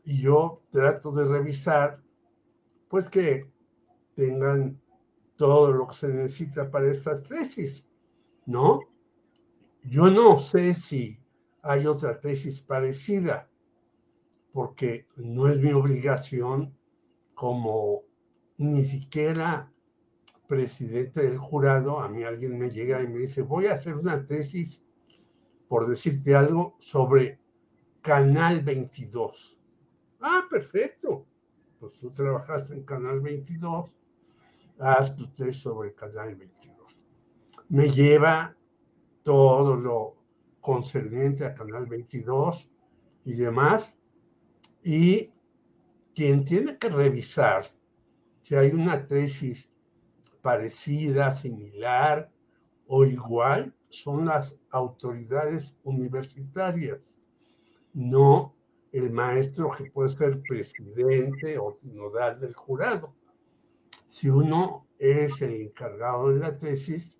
y 0.03 0.22
yo 0.22 0.64
trato 0.70 1.11
de 1.11 1.26
revisar, 1.26 2.02
pues 2.90 3.10
que 3.10 3.49
tengan 4.15 4.80
todo 5.36 5.72
lo 5.72 5.88
que 5.88 5.94
se 5.94 6.07
necesita 6.10 6.70
para 6.70 6.91
estas 6.91 7.24
tesis, 7.24 7.88
¿no? 8.45 8.80
Yo 9.84 10.10
no 10.10 10.38
sé 10.38 10.74
si 10.74 11.20
hay 11.61 11.88
otra 11.88 12.20
tesis 12.20 12.61
parecida, 12.61 13.49
porque 14.54 15.08
no 15.18 15.50
es 15.50 15.60
mi 15.60 15.74
obligación 15.74 16.78
como 17.34 18.04
ni 18.58 18.86
siquiera 18.86 19.74
presidente 20.48 21.24
del 21.24 21.38
jurado, 21.38 22.00
a 22.00 22.08
mí 22.08 22.24
alguien 22.24 22.58
me 22.60 22.70
llega 22.70 23.02
y 23.02 23.08
me 23.08 23.20
dice, 23.20 23.42
voy 23.42 23.66
a 23.66 23.74
hacer 23.74 23.96
una 23.96 24.26
tesis, 24.26 24.86
por 25.68 25.88
decirte 25.88 26.36
algo, 26.36 26.76
sobre 26.80 27.40
Canal 28.02 28.62
22. 28.62 29.60
Ah, 30.22 30.44
perfecto. 30.50 31.26
Pues 31.80 31.96
tú 31.96 32.12
trabajaste 32.12 32.74
en 32.74 32.84
Canal 32.84 33.20
22, 33.20 33.96
haz 34.80 35.16
tu 35.16 35.28
tesis 35.34 35.62
sobre 35.64 35.96
Canal 35.96 36.36
22. 36.36 36.96
Me 37.70 37.90
lleva 37.90 38.56
todo 39.24 39.76
lo 39.76 40.18
concerniente 40.62 41.46
a 41.46 41.54
Canal 41.54 41.88
22 41.88 42.70
y 43.26 43.34
demás. 43.34 43.98
Y 44.84 45.32
quien 46.14 46.44
tiene 46.44 46.78
que 46.78 46.90
revisar 46.90 47.66
si 48.42 48.56
hay 48.56 48.72
una 48.72 49.08
tesis 49.08 49.70
parecida, 50.42 51.32
similar 51.32 52.30
o 52.88 53.06
igual, 53.06 53.74
son 53.90 54.26
las 54.26 54.58
autoridades 54.70 55.76
universitarias, 55.84 57.16
no 57.94 58.54
el 58.92 59.10
maestro 59.12 59.70
que 59.72 59.90
puede 59.90 60.10
ser 60.10 60.42
presidente 60.42 61.58
o 61.58 61.80
nodal 61.84 62.40
del 62.40 62.54
jurado. 62.54 63.16
Si 64.08 64.30
uno 64.30 64.88
es 65.00 65.42
el 65.42 65.54
encargado 65.54 66.30
de 66.30 66.40
la 66.40 66.58
tesis, 66.58 67.18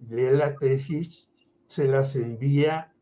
lee 0.00 0.30
la 0.32 0.56
tesis, 0.56 1.30
se 1.66 1.86
las 1.86 2.16
envía 2.16 2.92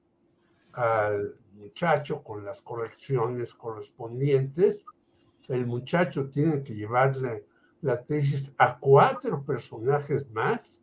al 0.72 1.36
muchacho 1.54 2.22
con 2.22 2.44
las 2.44 2.62
correcciones 2.62 3.54
correspondientes. 3.54 4.84
El 5.48 5.66
muchacho 5.66 6.28
tiene 6.28 6.62
que 6.62 6.74
llevarle 6.74 7.46
la 7.80 8.02
tesis 8.02 8.52
a 8.58 8.78
cuatro 8.78 9.44
personajes 9.44 10.30
más. 10.30 10.80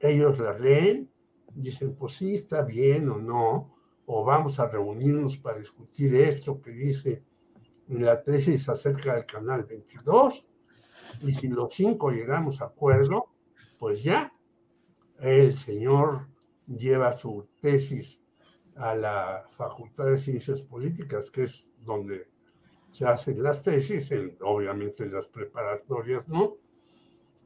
Ellos 0.00 0.38
la 0.38 0.58
leen, 0.58 1.10
dicen, 1.54 1.94
pues 1.94 2.14
sí, 2.14 2.34
está 2.34 2.62
bien 2.62 3.08
o 3.08 3.18
no, 3.18 3.74
o 4.06 4.24
vamos 4.24 4.58
a 4.60 4.68
reunirnos 4.68 5.36
para 5.36 5.58
discutir 5.58 6.14
esto 6.14 6.60
que 6.60 6.70
dice 6.70 7.24
la 7.88 8.22
tesis 8.22 8.68
acerca 8.68 9.14
del 9.14 9.26
canal 9.26 9.64
22. 9.64 10.46
Y 11.22 11.32
si 11.32 11.48
los 11.48 11.72
cinco 11.74 12.10
llegamos 12.10 12.60
a 12.60 12.66
acuerdo, 12.66 13.26
pues 13.78 14.02
ya, 14.02 14.32
el 15.18 15.56
señor 15.56 16.28
lleva 16.66 17.16
su 17.16 17.46
tesis 17.60 18.20
a 18.76 18.94
la 18.94 19.44
Facultad 19.50 20.06
de 20.06 20.18
Ciencias 20.18 20.62
Políticas, 20.62 21.30
que 21.30 21.44
es 21.44 21.72
donde 21.80 22.28
se 22.90 23.06
hacen 23.06 23.42
las 23.42 23.62
tesis, 23.62 24.10
obviamente 24.40 25.04
en 25.04 25.12
las 25.12 25.26
preparatorias 25.26 26.26
no, 26.28 26.56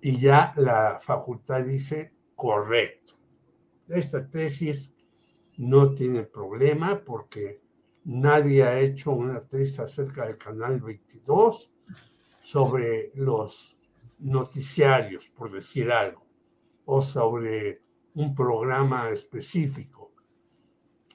y 0.00 0.18
ya 0.18 0.52
la 0.56 0.98
facultad 1.00 1.64
dice 1.64 2.14
correcto. 2.34 3.14
Esta 3.88 4.28
tesis 4.28 4.94
no 5.58 5.94
tiene 5.94 6.22
problema 6.22 7.02
porque 7.04 7.60
nadie 8.04 8.62
ha 8.62 8.78
hecho 8.78 9.10
una 9.10 9.46
tesis 9.46 9.80
acerca 9.80 10.26
del 10.26 10.38
canal 10.38 10.80
22 10.80 11.72
sobre 12.40 13.10
los 13.14 13.76
noticiarios, 14.18 15.28
por 15.28 15.50
decir 15.50 15.90
algo, 15.90 16.24
o 16.84 17.00
sobre 17.00 17.82
un 18.14 18.34
programa 18.34 19.10
específico, 19.10 20.09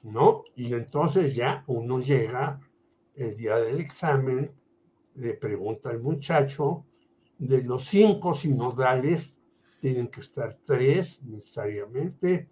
¿no? 0.06 0.44
Y 0.54 0.72
entonces 0.72 1.34
ya 1.34 1.64
uno 1.66 1.98
llega 1.98 2.60
el 3.14 3.36
día 3.36 3.56
del 3.56 3.80
examen, 3.80 4.52
le 5.16 5.34
pregunta 5.34 5.90
al 5.90 6.00
muchacho, 6.00 6.84
de 7.38 7.62
los 7.62 7.84
cinco 7.84 8.32
sinodales, 8.32 9.34
tienen 9.80 10.08
que 10.08 10.20
estar 10.20 10.54
tres 10.54 11.22
necesariamente, 11.22 12.48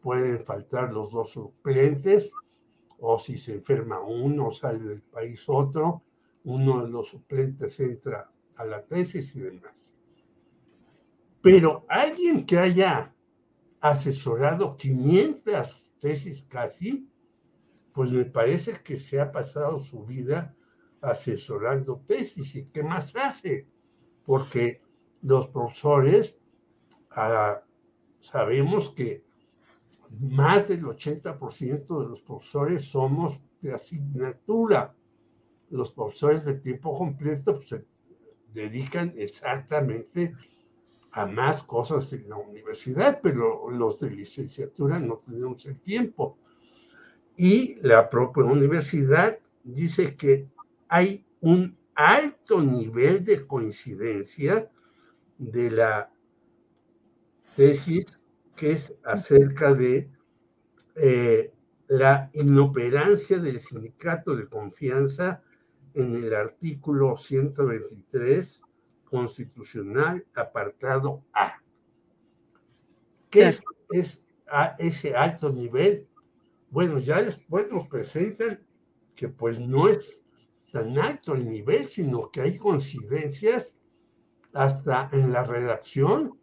pueden 0.00 0.44
faltar 0.44 0.92
los 0.92 1.10
dos 1.10 1.32
suplentes, 1.32 2.32
o 2.98 3.18
si 3.18 3.38
se 3.38 3.54
enferma 3.54 4.00
uno, 4.00 4.50
sale 4.50 4.80
del 4.80 5.02
país 5.02 5.44
otro, 5.48 6.02
uno 6.44 6.84
de 6.84 6.90
los 6.90 7.08
suplentes 7.08 7.78
entra 7.80 8.30
a 8.56 8.64
la 8.64 8.82
tesis 8.82 9.34
y 9.36 9.40
demás. 9.40 9.92
Pero 11.42 11.84
alguien 11.88 12.44
que 12.44 12.58
haya 12.58 13.14
asesorado 13.80 14.76
500 14.76 15.89
tesis 16.00 16.42
casi, 16.42 17.08
pues 17.92 18.10
me 18.10 18.24
parece 18.24 18.82
que 18.82 18.96
se 18.96 19.20
ha 19.20 19.30
pasado 19.30 19.76
su 19.76 20.04
vida 20.04 20.56
asesorando 21.00 22.02
tesis. 22.06 22.54
¿Y 22.56 22.66
qué 22.66 22.82
más 22.82 23.14
hace? 23.16 23.68
Porque 24.24 24.80
los 25.22 25.48
profesores 25.48 26.38
ah, 27.10 27.62
sabemos 28.20 28.90
que 28.90 29.24
más 30.18 30.68
del 30.68 30.84
80% 30.84 32.02
de 32.02 32.08
los 32.08 32.20
profesores 32.20 32.84
somos 32.84 33.40
de 33.60 33.72
asignatura. 33.74 34.94
Los 35.68 35.92
profesores 35.92 36.44
de 36.44 36.54
tiempo 36.54 36.96
completo 36.96 37.54
pues, 37.54 37.68
se 37.68 37.84
dedican 38.52 39.12
exactamente 39.16 40.34
a 41.12 41.26
más 41.26 41.62
cosas 41.62 42.12
en 42.12 42.28
la 42.28 42.36
universidad, 42.36 43.20
pero 43.22 43.70
los 43.70 43.98
de 44.00 44.10
licenciatura 44.10 44.98
no 44.98 45.16
tenemos 45.16 45.66
el 45.66 45.80
tiempo. 45.80 46.38
Y 47.36 47.76
la 47.82 48.08
propia 48.08 48.44
universidad 48.44 49.38
dice 49.64 50.14
que 50.14 50.46
hay 50.88 51.24
un 51.40 51.76
alto 51.94 52.62
nivel 52.62 53.24
de 53.24 53.46
coincidencia 53.46 54.70
de 55.38 55.70
la 55.70 56.12
tesis 57.56 58.20
que 58.54 58.72
es 58.72 58.94
acerca 59.04 59.72
de 59.74 60.10
eh, 60.96 61.52
la 61.88 62.30
inoperancia 62.34 63.38
del 63.38 63.58
sindicato 63.58 64.36
de 64.36 64.48
confianza 64.48 65.42
en 65.94 66.14
el 66.14 66.34
artículo 66.34 67.16
123 67.16 68.62
constitucional, 69.10 70.24
apartado 70.34 71.24
A. 71.32 71.60
¿Qué 73.30 73.48
es, 73.48 73.62
es 73.90 74.24
a 74.48 74.76
ese 74.78 75.14
alto 75.14 75.50
nivel? 75.52 76.08
Bueno, 76.70 76.98
ya 76.98 77.22
después 77.22 77.70
nos 77.70 77.86
presentan 77.88 78.64
que 79.14 79.28
pues 79.28 79.58
no 79.58 79.88
es 79.88 80.22
tan 80.72 80.98
alto 80.98 81.34
el 81.34 81.48
nivel, 81.48 81.86
sino 81.86 82.30
que 82.30 82.42
hay 82.42 82.56
coincidencias 82.56 83.76
hasta 84.54 85.08
en 85.12 85.32
la 85.32 85.42
redacción. 85.42 86.38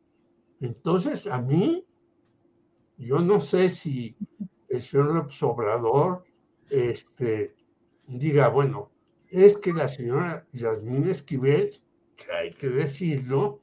Entonces, 0.60 1.27
a 1.27 1.41
mí, 1.41 1.85
yo 2.98 3.19
no 3.19 3.39
sé 3.39 3.69
si 3.69 4.18
el 4.68 4.81
señor 4.81 5.31
Sobrador 5.31 6.26
este, 6.69 7.56
diga, 8.07 8.49
bueno, 8.49 8.91
es 9.30 9.57
que 9.57 9.73
la 9.73 9.88
señora 9.88 10.45
Yasmín 10.52 11.10
Esquivel 11.10 11.69
que 12.18 12.31
hay 12.34 12.52
que 12.52 12.68
decirlo, 12.68 13.61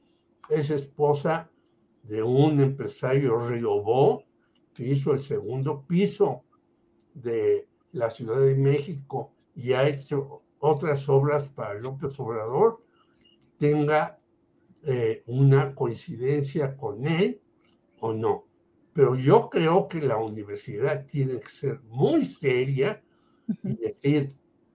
es 0.49 0.71
esposa 0.71 1.51
de 2.03 2.23
un 2.23 2.59
empresario 2.59 3.37
Riobó 3.37 4.23
que 4.73 4.87
hizo 4.87 5.13
el 5.13 5.21
segundo 5.21 5.85
piso 5.85 6.43
de 7.13 7.67
la 7.91 8.09
Ciudad 8.09 8.39
de 8.39 8.55
México 8.55 9.33
y 9.55 9.73
ha 9.73 9.87
hecho 9.87 10.43
otras 10.59 11.07
obras 11.09 11.47
para 11.49 11.75
López 11.75 12.19
Obrador, 12.19 12.83
tenga 13.57 14.19
eh, 14.83 15.23
una 15.27 15.73
coincidencia 15.73 16.73
con 16.75 17.07
él 17.07 17.41
o 17.99 18.13
no. 18.13 18.45
Pero 18.93 19.15
yo 19.15 19.49
creo 19.49 19.87
que 19.87 20.01
la 20.01 20.17
universidad 20.17 21.05
tiene 21.05 21.39
que 21.39 21.49
ser 21.49 21.81
muy 21.83 22.23
seria 22.23 23.03
y 23.63 23.75
decir, 23.75 24.33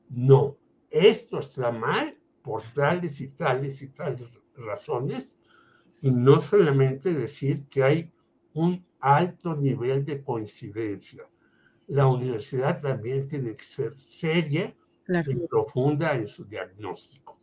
no, 0.08 0.56
esto 0.90 1.38
está 1.38 1.72
mal 1.72 2.19
por 2.42 2.62
tales 2.74 3.20
y 3.20 3.28
tales 3.28 3.82
y 3.82 3.88
tales 3.88 4.28
razones, 4.56 5.36
y 6.02 6.10
no 6.10 6.40
solamente 6.40 7.12
decir 7.12 7.64
que 7.68 7.82
hay 7.82 8.12
un 8.54 8.84
alto 9.00 9.56
nivel 9.56 10.04
de 10.04 10.22
coincidencia. 10.22 11.24
La 11.86 12.06
universidad 12.06 12.80
también 12.80 13.26
tiene 13.26 13.54
que 13.54 13.64
ser 13.64 13.98
seria 13.98 14.74
y 15.08 15.34
profunda 15.48 16.14
en 16.14 16.28
su 16.28 16.44
diagnóstico. 16.44 17.38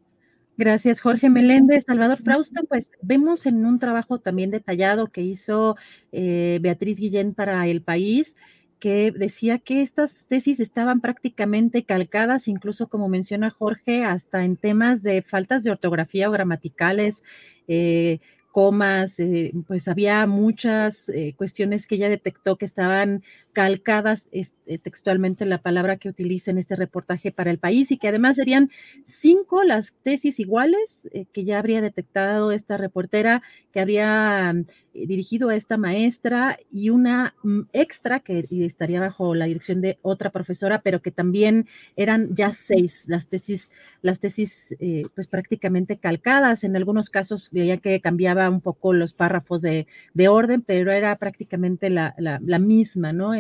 Gracias, 0.58 1.02
Jorge 1.02 1.30
Meléndez. 1.30 1.84
Salvador 1.86 2.18
Frausto, 2.18 2.62
pues 2.68 2.90
vemos 3.02 3.46
en 3.46 3.64
un 3.66 3.78
trabajo 3.78 4.20
también 4.20 4.50
detallado 4.50 5.08
que 5.08 5.22
hizo 5.22 5.76
eh, 6.12 6.58
Beatriz 6.62 7.00
Guillén 7.00 7.36
para 7.36 7.68
el 7.68 7.84
país 7.84 8.36
que 8.80 9.12
decía 9.12 9.60
que 9.60 9.82
estas 9.82 10.28
tesis 10.28 10.60
estaban 10.60 11.02
prácticamente 11.02 11.84
calcadas, 11.84 12.48
incluso 12.48 12.88
como 12.88 13.10
menciona 13.10 13.50
Jorge, 13.50 14.04
hasta 14.04 14.44
en 14.44 14.58
temas 14.58 15.04
de 15.04 15.22
faltas 15.22 15.64
de 15.64 15.72
ortografía 15.72 16.30
o 16.30 16.32
gramaticales, 16.32 17.24
eh, 17.68 18.20
comas, 18.52 19.20
eh, 19.20 19.54
pues 19.68 19.88
había 19.88 20.26
muchas 20.26 21.10
eh, 21.10 21.36
cuestiones 21.38 21.86
que 21.86 21.94
ella 21.94 22.10
detectó 22.10 22.56
que 22.56 22.66
estaban 22.66 23.24
calcadas 23.58 24.30
este, 24.32 24.78
textualmente 24.78 25.44
la 25.48 25.58
palabra 25.58 25.98
que 25.98 26.10
utiliza 26.10 26.52
en 26.52 26.60
este 26.60 26.76
reportaje 26.76 27.32
para 27.32 27.50
el 27.50 27.58
país 27.58 27.90
y 27.90 27.98
que 27.98 28.08
además 28.08 28.36
serían 28.36 28.70
cinco 29.04 29.64
las 29.64 29.96
tesis 30.04 30.40
iguales 30.40 31.10
eh, 31.12 31.26
que 31.34 31.44
ya 31.44 31.58
habría 31.58 31.82
detectado 31.82 32.52
esta 32.52 32.78
reportera 32.78 33.42
que 33.72 33.80
había 33.80 34.54
dirigido 34.94 35.50
a 35.50 35.56
esta 35.56 35.78
maestra 35.78 36.60
y 36.72 36.92
una 36.92 37.34
mm, 37.42 37.62
extra 37.74 38.20
que 38.20 38.48
estaría 38.52 39.00
bajo 39.00 39.34
la 39.34 39.46
dirección 39.46 39.82
de 39.82 39.98
otra 40.04 40.30
profesora, 40.30 40.82
pero 40.84 41.02
que 41.02 41.10
también 41.12 41.68
eran 41.96 42.36
ya 42.36 42.54
seis 42.54 43.06
las 43.08 43.28
tesis, 43.28 43.72
las 44.04 44.20
tesis 44.20 44.76
pues 45.16 45.28
prácticamente 45.28 45.98
calcadas. 45.98 46.64
En 46.64 46.76
algunos 46.76 47.10
casos 47.10 47.50
veía 47.52 47.78
que 47.78 48.02
cambiaba 48.02 48.50
un 48.50 48.62
poco 48.62 48.94
los 48.94 49.14
párrafos 49.14 49.62
de, 49.62 49.88
orden, 50.28 50.62
pero 50.62 50.92
era 50.92 51.16
prácticamente 51.18 51.90
la, 51.90 52.14
misma, 52.60 53.14
¿no? 53.14 53.34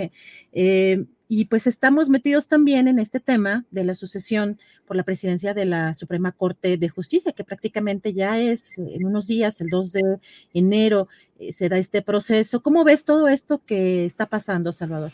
Eh, 0.52 0.88
eh, 0.98 1.06
y 1.30 1.46
pues 1.46 1.68
estamos 1.68 2.10
metidos 2.10 2.48
también 2.48 2.88
en 2.88 3.00
este 3.00 3.20
tema 3.20 3.66
de 3.70 3.84
la 3.84 3.96
sucesión 3.96 4.60
por 4.86 4.96
la 4.96 5.04
presidencia 5.04 5.54
de 5.54 5.66
la 5.66 5.94
Suprema 5.94 6.32
Corte 6.32 6.78
de 6.78 6.88
Justicia, 6.88 7.34
que 7.34 7.44
prácticamente 7.44 8.14
ya 8.14 8.40
es 8.40 8.78
en 8.78 9.06
unos 9.06 9.28
días, 9.28 9.60
el 9.60 9.68
2 9.70 9.92
de 9.92 10.20
enero, 10.54 11.10
eh, 11.38 11.52
se 11.52 11.68
da 11.68 11.78
este 11.78 12.02
proceso. 12.02 12.62
¿Cómo 12.62 12.86
ves 12.86 13.04
todo 13.04 13.28
esto 13.28 13.62
que 13.66 14.06
está 14.06 14.28
pasando, 14.28 14.72
Salvador? 14.72 15.12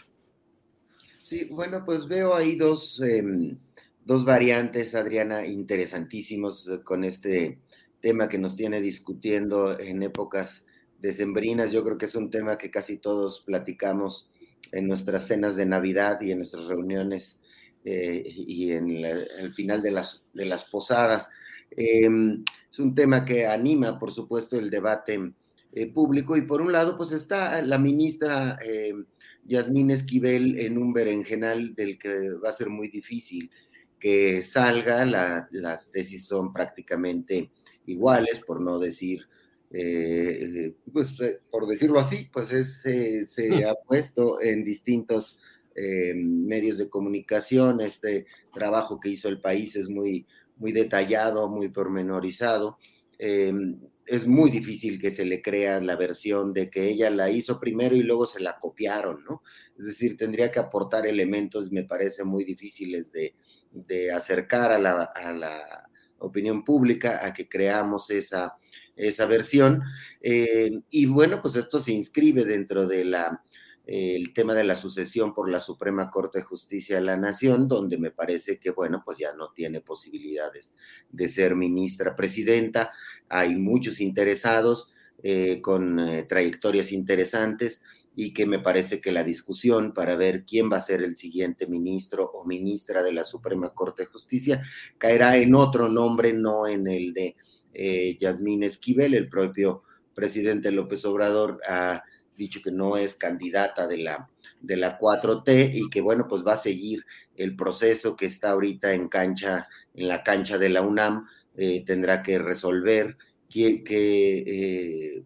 Sí, 1.24 1.45
bueno, 1.45 1.84
pues 1.84 2.07
veo 2.07 2.36
ahí 2.36 2.57
dos, 2.57 3.02
em, 3.02 3.57
dos 4.06 4.24
variantes, 4.24 4.94
Adriana, 4.94 5.48
interesantísimos 5.48 6.70
con 6.84 7.03
este 7.03 7.57
tema 8.02 8.30
que 8.30 8.38
nos 8.38 8.56
tiene 8.56 8.82
discutiendo 8.82 9.80
en 9.80 10.03
épocas 10.03 10.65
decembrinas. 10.99 11.72
Yo 11.72 11.84
creo 11.84 11.98
que 11.98 12.06
es 12.06 12.15
un 12.15 12.30
tema 12.30 12.57
que 12.57 12.70
casi 12.70 12.98
todos 12.98 13.41
platicamos 13.41 14.30
en 14.72 14.88
nuestras 14.88 15.27
cenas 15.27 15.56
de 15.56 15.65
Navidad 15.65 16.19
y 16.22 16.31
en 16.31 16.40
nuestras 16.40 16.65
reuniones 16.65 17.40
eh, 17.85 18.23
y 18.26 18.72
en 18.72 18.90
el 18.90 19.53
final 19.53 19.81
de 19.81 19.91
las, 19.91 20.64
posadas. 20.72 21.30
Em, 21.72 22.44
es 22.72 22.80
un 22.80 22.95
tema 22.95 23.26
que 23.26 23.45
anima, 23.45 23.99
por 23.99 24.14
supuesto, 24.14 24.57
el 24.57 24.69
debate 24.69 25.34
eh, 25.73 25.88
público 25.88 26.38
y 26.38 26.44
por 26.44 26.61
un 26.61 26.72
lado, 26.72 26.98
pues 26.98 27.11
está 27.11 27.61
la 27.61 27.77
ministra 27.77 28.57
em, 28.64 29.06
Yasmín 29.45 29.91
Esquivel 29.91 30.60
en 30.60 30.77
un 30.77 30.94
berenjenal 30.94 31.76
del 31.76 31.98
que 31.98 32.31
va 32.34 32.49
a 32.49 32.53
ser 32.53 32.69
muy 32.69 32.88
difícil 32.90 33.52
que 33.99 34.44
salga. 34.44 35.06
las 35.52 35.91
tesis 35.91 36.26
son 36.26 36.53
prácticamente 36.53 37.52
iguales, 37.85 38.41
por 38.45 38.61
no 38.61 38.80
decir, 38.80 39.27
eh, 39.76 40.76
pues 40.94 41.20
eh, 41.20 41.40
por 41.50 41.66
decirlo 41.66 42.00
así, 42.00 42.30
pues 42.32 42.52
es, 42.52 42.86
eh, 42.86 43.26
se 43.26 43.50
mm. 43.50 43.68
ha 43.68 43.76
puesto 43.88 44.40
en 44.40 44.64
distintos 44.64 45.40
medios 45.76 46.78
de 46.78 46.88
comunicación. 46.88 47.82
Este 47.82 48.28
trabajo 48.54 49.00
que 49.00 49.10
hizo 49.10 49.28
el 49.28 49.41
país 49.41 49.76
es 49.76 49.90
muy, 49.90 50.28
muy 50.58 50.72
detallado, 50.72 51.50
muy 51.50 51.70
pormenorizado. 51.70 52.78
es 53.18 54.28
muy 54.28 54.52
difícil 54.52 55.00
que 55.00 55.10
se 55.10 55.26
le 55.26 55.41
crea 55.41 55.82
la 55.82 55.95
versión 55.95 56.54
de 56.54 56.70
que 56.70 56.90
ella 56.90 57.10
la 57.10 57.32
hizo 57.32 57.60
primero 57.60 57.95
y 57.95 58.04
luego 58.04 58.28
se 58.28 58.40
la 58.40 58.60
copiaron, 58.60 59.24
¿no? 59.24 59.41
Es 59.80 59.88
decir, 59.88 60.16
tendría 60.16 60.52
que 60.52 60.60
aportar 60.60 61.08
elementos, 61.08 61.72
me 61.72 61.86
parece 61.86 62.24
muy 62.24 62.44
difíciles 62.44 63.12
de, 63.12 63.34
de 63.72 64.12
acercar 64.12 64.72
a 64.72 64.78
la, 64.78 65.02
a 65.06 65.32
la 65.32 65.90
opinión 66.20 66.64
pública 66.64 67.26
a 67.26 67.34
que 67.34 67.50
creamos 67.50 68.12
esa, 68.12 68.58
esa 68.95 69.26
versión. 69.26 69.82
Eh, 70.22 70.82
y 70.90 71.06
bueno, 71.06 71.41
pues 71.41 71.56
esto 71.56 71.80
se 71.80 71.91
inscribe 71.91 72.45
dentro 72.45 72.88
de 72.88 73.06
la 73.06 73.44
el 73.86 74.34
tema 74.34 74.53
de 74.53 74.64
la 74.64 74.78
sucesión 74.78 75.34
por 75.34 75.49
la 75.49 75.60
Suprema 75.60 76.10
Corte 76.10 76.40
de 76.40 76.45
Justicia 76.45 76.95
de 76.95 77.02
la 77.02 77.18
Nación, 77.18 77.68
donde 77.68 77.98
me 77.98 78.11
parece 78.11 78.57
que, 78.57 78.72
bueno, 78.72 79.02
pues 79.03 79.18
ya 79.18 79.34
no 79.34 79.52
tiene 79.52 79.82
posibilidades 79.82 80.76
de 81.11 81.28
ser 81.28 81.56
ministra 81.56 82.15
presidenta. 82.15 82.91
Hay 83.28 83.56
muchos 83.56 83.99
interesados 83.99 84.94
eh, 85.22 85.60
con 85.61 85.99
eh, 85.99 86.24
trayectorias 86.24 86.91
interesantes 86.91 87.82
y 88.15 88.34
que 88.34 88.45
me 88.45 88.60
parece 88.60 89.02
que 89.02 89.11
la 89.11 89.24
discusión 89.24 89.94
para 89.94 90.15
ver 90.15 90.45
quién 90.45 90.72
va 90.72 90.78
a 90.78 90.82
ser 90.82 91.02
el 91.02 91.18
siguiente 91.18 91.65
ministro 91.65 92.26
o 92.26 92.45
ministra 92.45 93.02
de 93.03 93.11
la 93.11 93.26
Suprema 93.26 93.74
Corte 93.74 94.03
de 94.03 94.10
Justicia 94.10 94.61
caerá 94.98 95.38
en 95.38 95.56
otro 95.56 95.90
nombre, 95.90 96.32
no 96.32 96.68
en 96.68 96.88
el 96.88 97.14
de 97.14 97.36
eh, 97.74 98.18
Yasmín 98.20 98.64
Esquivel. 98.64 99.14
El 99.14 99.30
propio 99.30 99.84
presidente 100.14 100.72
López 100.72 101.04
Obrador 101.06 101.60
ha 101.68 102.04
dicho 102.38 102.62
que 102.64 102.72
no 102.72 102.98
es 102.98 103.16
candidata 103.16 103.88
de 103.88 103.98
la, 103.98 104.30
de 104.62 104.78
la 104.78 105.00
4T 105.00 105.72
y 105.74 105.90
que 105.90 106.02
bueno, 106.02 106.28
pues 106.28 106.44
va 106.45 106.54
a 106.54 106.58
seguir 106.58 107.06
el 107.36 107.56
proceso 107.56 108.16
que 108.16 108.26
está 108.26 108.52
ahorita 108.52 108.94
en 108.94 109.08
cancha, 109.08 109.68
en 109.94 110.08
la 110.08 110.24
cancha 110.24 110.58
de 110.58 110.70
la 110.70 110.82
UNAM, 110.82 111.28
eh, 111.56 111.84
tendrá 111.86 112.24
que 112.24 112.40
resolver 112.40 113.18
que 113.50 113.84
eh, 113.86 115.24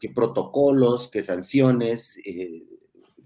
qué 0.00 0.10
protocolos, 0.10 1.08
qué 1.10 1.22
sanciones 1.22 2.18
eh, 2.24 2.62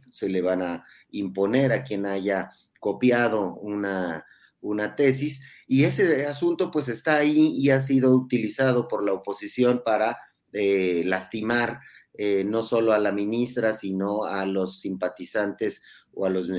se 0.08 0.28
le 0.28 0.40
van 0.40 0.62
a 0.62 0.84
imponer 1.10 1.72
a 1.72 1.84
quien 1.84 2.06
haya 2.06 2.50
copiado 2.78 3.54
una, 3.56 4.24
una 4.60 4.96
tesis. 4.96 5.42
Y 5.72 5.84
ese 5.84 6.26
asunto 6.26 6.72
pues 6.72 6.88
está 6.88 7.18
ahí 7.18 7.54
y 7.56 7.70
ha 7.70 7.80
sido 7.80 8.10
utilizado 8.10 8.88
por 8.88 9.04
la 9.04 9.12
oposición 9.12 9.82
para 9.84 10.18
eh, 10.52 11.04
lastimar 11.06 11.78
eh, 12.14 12.42
no 12.42 12.64
solo 12.64 12.92
a 12.92 12.98
la 12.98 13.12
ministra, 13.12 13.72
sino 13.74 14.24
a 14.24 14.44
los 14.46 14.80
simpatizantes 14.80 15.80
o 16.12 16.26
a 16.26 16.30
los... 16.30 16.50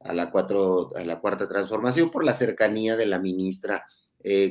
a 0.00 0.12
la, 0.12 0.30
cuatro, 0.30 0.94
a 0.94 1.04
la 1.04 1.20
cuarta 1.20 1.48
transformación 1.48 2.10
por 2.10 2.24
la 2.24 2.34
cercanía 2.34 2.96
de 2.96 3.06
la 3.06 3.18
ministra 3.18 3.86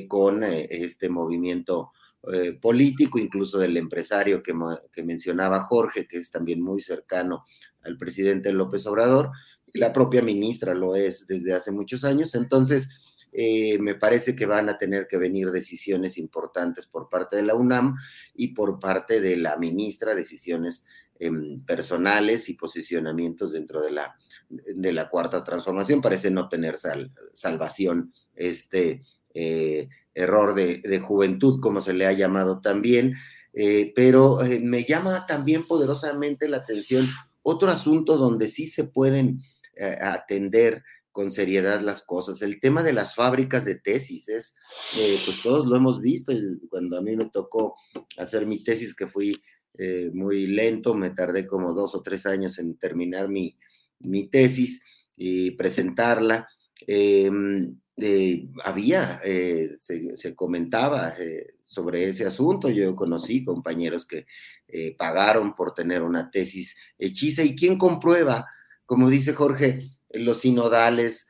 con 0.08 0.42
este 0.42 1.08
movimiento 1.08 1.92
eh, 2.30 2.52
político, 2.52 3.18
incluso 3.18 3.58
del 3.58 3.76
empresario 3.76 4.44
que, 4.44 4.54
mencionaba 5.02 5.64
Jorge, 5.64 6.06
que 6.06 6.18
es 6.18 6.30
también 6.30 6.62
muy 6.62 6.80
cercano 6.80 7.44
al 7.82 7.98
presidente 7.98 8.52
López 8.52 8.86
Obrador, 8.86 9.32
y 9.72 9.80
la 9.80 9.92
propia 9.92 10.22
ministra 10.22 10.72
lo 10.72 10.94
es 10.94 11.26
desde 11.26 11.52
hace 11.52 11.72
muchos 11.72 12.04
años. 12.04 12.36
Entonces, 12.36 12.90
eh, 13.34 13.78
me 13.78 13.94
parece 13.94 14.36
que 14.36 14.44
van 14.44 14.68
a 14.68 14.76
tener 14.76 15.08
que 15.08 15.16
venir 15.16 15.50
decisiones 15.50 16.18
importantes 16.18 16.86
por 16.86 17.08
parte 17.08 17.36
de 17.36 17.42
la 17.42 17.54
UNAM 17.54 17.96
y 18.34 18.48
por 18.48 18.78
parte 18.78 19.22
de 19.22 19.38
la 19.38 19.56
ministra, 19.56 20.14
decisiones 20.14 20.84
em, 21.18 21.64
personales 21.64 22.50
y 22.50 22.54
posicionamientos 22.54 23.52
dentro 23.52 23.80
de 23.80 23.90
la, 23.90 24.14
de 24.50 24.92
la 24.92 25.08
cuarta 25.08 25.42
transformación. 25.42 26.02
Parece 26.02 26.30
no 26.30 26.50
tener 26.50 26.76
salvación 27.32 28.12
este, 28.34 29.00
eh, 29.32 29.88
error 30.14 30.54
de, 30.54 31.00
juventud, 31.00 31.58
como 31.60 31.80
se 31.80 31.94
le 31.94 32.04
ha 32.04 32.12
llamado 32.12 32.60
también, 32.60 33.14
eh, 33.54 33.94
pero 33.96 34.40
me 34.60 34.84
llama 34.84 35.24
también 35.24 35.66
poderosamente 35.66 36.48
la 36.48 36.58
atención 36.58 37.08
otro 37.42 37.70
asunto 37.70 38.18
donde 38.18 38.48
sí 38.48 38.66
se 38.66 38.84
pueden 38.84 39.40
atender 40.00 40.84
con 41.12 41.30
seriedad 41.30 41.80
las 41.82 42.02
cosas. 42.02 42.42
El 42.42 42.58
tema 42.60 42.82
de 42.82 42.92
las 42.92 43.14
fábricas 43.14 43.64
de 43.64 43.76
tesis 43.76 44.28
es, 44.28 44.56
pues 45.24 45.42
todos 45.42 45.66
lo 45.66 45.76
hemos 45.76 46.00
visto, 46.00 46.32
cuando 46.68 46.98
a 46.98 47.02
mí 47.02 47.16
me 47.16 47.30
tocó 47.30 47.76
hacer 48.16 48.46
mi 48.46 48.64
tesis, 48.64 48.94
que 48.94 49.06
fui 49.06 49.40
muy 50.12 50.46
lento, 50.48 50.94
me 50.94 51.10
tardé 51.10 51.46
como 51.46 51.72
dos 51.72 51.94
o 51.94 52.02
tres 52.02 52.26
años 52.26 52.58
en 52.58 52.76
terminar 52.76 53.28
mi, 53.28 53.56
mi 54.00 54.28
tesis 54.28 54.82
y 55.16 55.52
presentarla. 55.52 56.48
Em, 56.86 57.76
eh, 57.96 58.48
había, 58.64 59.20
eh, 59.24 59.72
se, 59.76 60.34
comentaba 60.34 61.14
eh, 61.18 61.54
sobre 61.62 62.08
ese 62.08 62.24
asunto. 62.24 62.68
Yo 62.70 62.96
conocí 62.96 63.44
compañeros 63.44 64.06
que 64.06 64.26
pagaron 64.96 65.54
por 65.54 65.74
tener 65.74 66.02
una 66.02 66.30
tesis 66.30 66.74
hechiza. 66.98 67.42
¿Y 67.42 67.54
quién 67.54 67.76
comprueba? 67.76 68.46
Como 68.86 69.10
dice 69.10 69.34
Jorge, 69.34 69.90
los 70.14 70.40
sinodales 70.40 71.28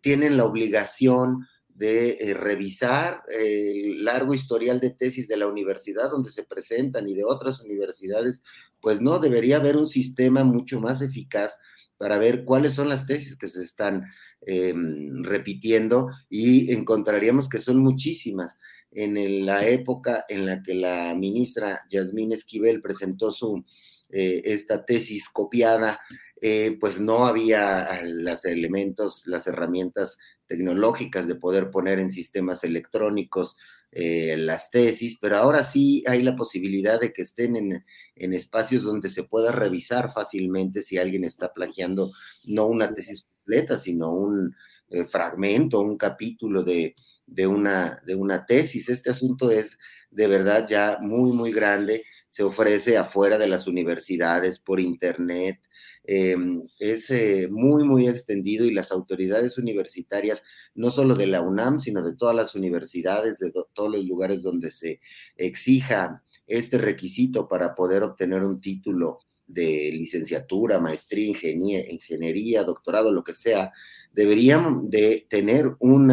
tienen 0.00 0.36
la 0.36 0.44
obligación 0.44 1.46
de 1.74 2.34
revisar 2.38 3.22
el 3.28 4.04
largo 4.04 4.32
historial 4.32 4.80
de 4.80 4.90
tesis 4.90 5.26
de 5.26 5.36
la 5.36 5.46
universidad 5.46 6.10
donde 6.10 6.30
se 6.30 6.44
presentan 6.44 7.08
y 7.08 7.14
de 7.14 7.24
otras 7.24 7.60
universidades, 7.60 8.42
pues 8.80 9.00
no, 9.00 9.18
debería 9.18 9.56
haber 9.56 9.76
un 9.76 9.86
sistema 9.86 10.44
mucho 10.44 10.80
más 10.80 11.02
eficaz 11.02 11.58
para 11.96 12.18
ver 12.18 12.44
cuáles 12.44 12.74
son 12.74 12.88
las 12.88 13.06
tesis 13.06 13.36
que 13.36 13.48
se 13.48 13.62
están 13.62 14.04
em, 14.42 15.22
repitiendo 15.24 16.08
y 16.28 16.72
encontraríamos 16.72 17.48
que 17.48 17.60
son 17.60 17.78
muchísimas. 17.78 18.56
En 18.92 19.44
la 19.44 19.66
época 19.66 20.24
en 20.28 20.46
la 20.46 20.62
que 20.62 20.74
la 20.74 21.14
ministra 21.16 21.82
Yasmín 21.90 22.32
Esquivel 22.32 22.80
presentó 22.80 23.32
su, 23.32 23.64
eh, 24.10 24.42
esta 24.44 24.84
tesis 24.84 25.28
copiada, 25.28 26.00
eh, 26.46 26.76
pues 26.78 27.00
no 27.00 27.24
había 27.24 28.02
los 28.04 28.44
elementos, 28.44 29.22
las 29.24 29.46
herramientas 29.46 30.18
tecnológicas 30.46 31.26
de 31.26 31.36
poder 31.36 31.70
poner 31.70 31.98
en 31.98 32.12
sistemas 32.12 32.64
electrónicos 32.64 33.56
eh, 33.92 34.36
las 34.36 34.70
tesis, 34.70 35.16
pero 35.18 35.38
ahora 35.38 35.64
sí 35.64 36.04
hay 36.06 36.22
la 36.22 36.36
posibilidad 36.36 37.00
de 37.00 37.14
que 37.14 37.22
estén 37.22 37.56
en, 37.56 37.86
en, 38.14 38.34
espacios 38.34 38.82
donde 38.82 39.08
se 39.08 39.22
pueda 39.22 39.52
revisar 39.52 40.12
fácilmente 40.12 40.82
si 40.82 40.98
alguien 40.98 41.24
está 41.24 41.54
plagiando 41.54 42.12
no 42.44 42.66
una 42.66 42.92
tesis 42.92 43.22
completa, 43.22 43.78
sino 43.78 44.12
un 44.12 44.54
eh, 44.90 45.06
fragmento, 45.06 45.80
un 45.80 45.96
capítulo 45.96 46.62
de, 46.62 46.94
de, 47.24 47.46
una, 47.46 48.02
de 48.04 48.16
una 48.16 48.44
tesis. 48.44 48.90
Este 48.90 49.08
asunto 49.08 49.50
es 49.50 49.78
de 50.10 50.26
verdad 50.28 50.66
ya 50.68 50.98
muy, 51.00 51.32
muy 51.32 51.52
grande, 51.52 52.04
se 52.28 52.42
ofrece 52.42 52.98
afuera 52.98 53.38
de 53.38 53.46
las 53.46 53.66
universidades, 53.66 54.58
por 54.58 54.78
internet, 54.78 55.58
Em, 56.06 56.66
es 56.78 57.08
eh, 57.10 57.48
muy, 57.50 57.84
muy 57.84 58.06
extendido 58.08 58.66
y 58.66 58.74
las 58.74 58.92
autoridades 58.92 59.56
universitarias, 59.56 60.42
no 60.74 60.90
solo 60.90 61.14
de 61.14 61.26
la 61.26 61.40
UNAM, 61.40 61.80
sino 61.80 62.04
de 62.04 62.14
todas 62.14 62.36
las 62.36 62.54
universidades, 62.54 63.38
de 63.38 63.50
todos 63.50 63.90
los 63.90 64.04
lugares 64.04 64.42
donde 64.42 64.70
se 64.70 65.00
exija 65.36 66.22
este 66.46 66.76
requisito 66.76 67.48
para 67.48 67.74
poder 67.74 68.02
obtener 68.02 68.42
un 68.42 68.60
título 68.60 69.20
de 69.46 69.90
licenciatura, 69.92 70.78
maestría, 70.78 71.28
ingeniería, 71.28 71.90
ingeniería, 71.90 72.64
doctorado, 72.64 73.10
lo 73.10 73.24
que 73.24 73.34
sea, 73.34 73.72
deberían 74.12 74.90
de 74.90 75.26
tener 75.30 75.74
un 75.78 76.12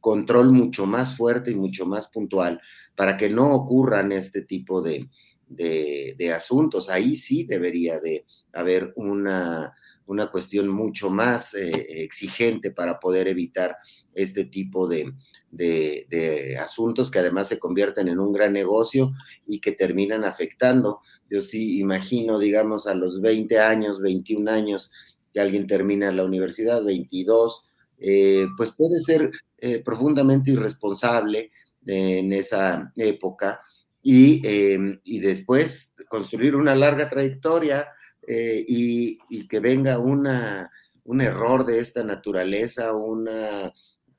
control 0.00 0.50
mucho 0.50 0.86
más 0.86 1.16
fuerte 1.16 1.52
y 1.52 1.54
mucho 1.54 1.86
más 1.86 2.08
puntual 2.08 2.60
para 2.96 3.16
que 3.16 3.28
no 3.30 3.54
ocurran 3.54 4.12
este 4.12 4.42
tipo 4.42 4.82
de, 4.82 5.08
de, 5.56 6.32
asuntos. 6.34 6.88
Ahí 6.88 7.16
sí 7.16 7.44
debería 7.44 8.00
de 8.00 8.24
haber 8.52 8.92
una, 8.96 9.74
una 10.06 10.26
cuestión 10.28 10.68
mucho 10.68 11.10
más 11.10 11.54
eh, 11.54 12.02
exigente 12.04 12.70
para 12.70 12.98
poder 12.98 13.28
evitar 13.28 13.76
este 14.14 14.44
tipo 14.46 14.88
de, 14.88 15.12
de, 15.50 16.56
asuntos 16.58 17.10
que 17.10 17.18
además 17.18 17.48
se 17.48 17.58
convierten 17.58 18.08
en 18.08 18.18
un 18.18 18.32
gran 18.32 18.52
negocio 18.52 19.12
y 19.46 19.60
que 19.60 19.72
terminan 19.72 20.24
afectando. 20.24 21.00
Yo 21.30 21.42
sí 21.42 21.78
imagino, 21.78 22.38
digamos, 22.38 22.86
a 22.86 22.94
los 22.94 23.20
20 23.20 23.58
años, 23.58 24.00
21 24.00 24.50
años, 24.50 24.90
que 25.32 25.40
alguien 25.40 25.66
termina 25.66 26.12
la 26.12 26.24
universidad, 26.24 26.84
22, 26.84 27.64
eh, 27.98 28.46
pues 28.56 28.72
puede 28.72 29.00
ser 29.00 29.30
eh, 29.58 29.80
profundamente 29.80 30.52
irresponsable 30.52 31.50
en 31.86 32.32
esa 32.32 32.92
época 32.96 33.60
Em, 34.06 35.00
y, 35.02 35.18
después 35.20 35.94
construir 36.10 36.54
una 36.56 36.74
larga 36.74 37.08
trayectoria 37.08 37.88
eh, 38.26 38.62
y, 38.68 39.48
que 39.48 39.60
venga 39.60 39.98
una, 39.98 40.70
un 41.04 41.20
error 41.22 41.64
de 41.64 41.78
esta 41.78 42.04
naturaleza, 42.04 42.92
una 42.94 43.72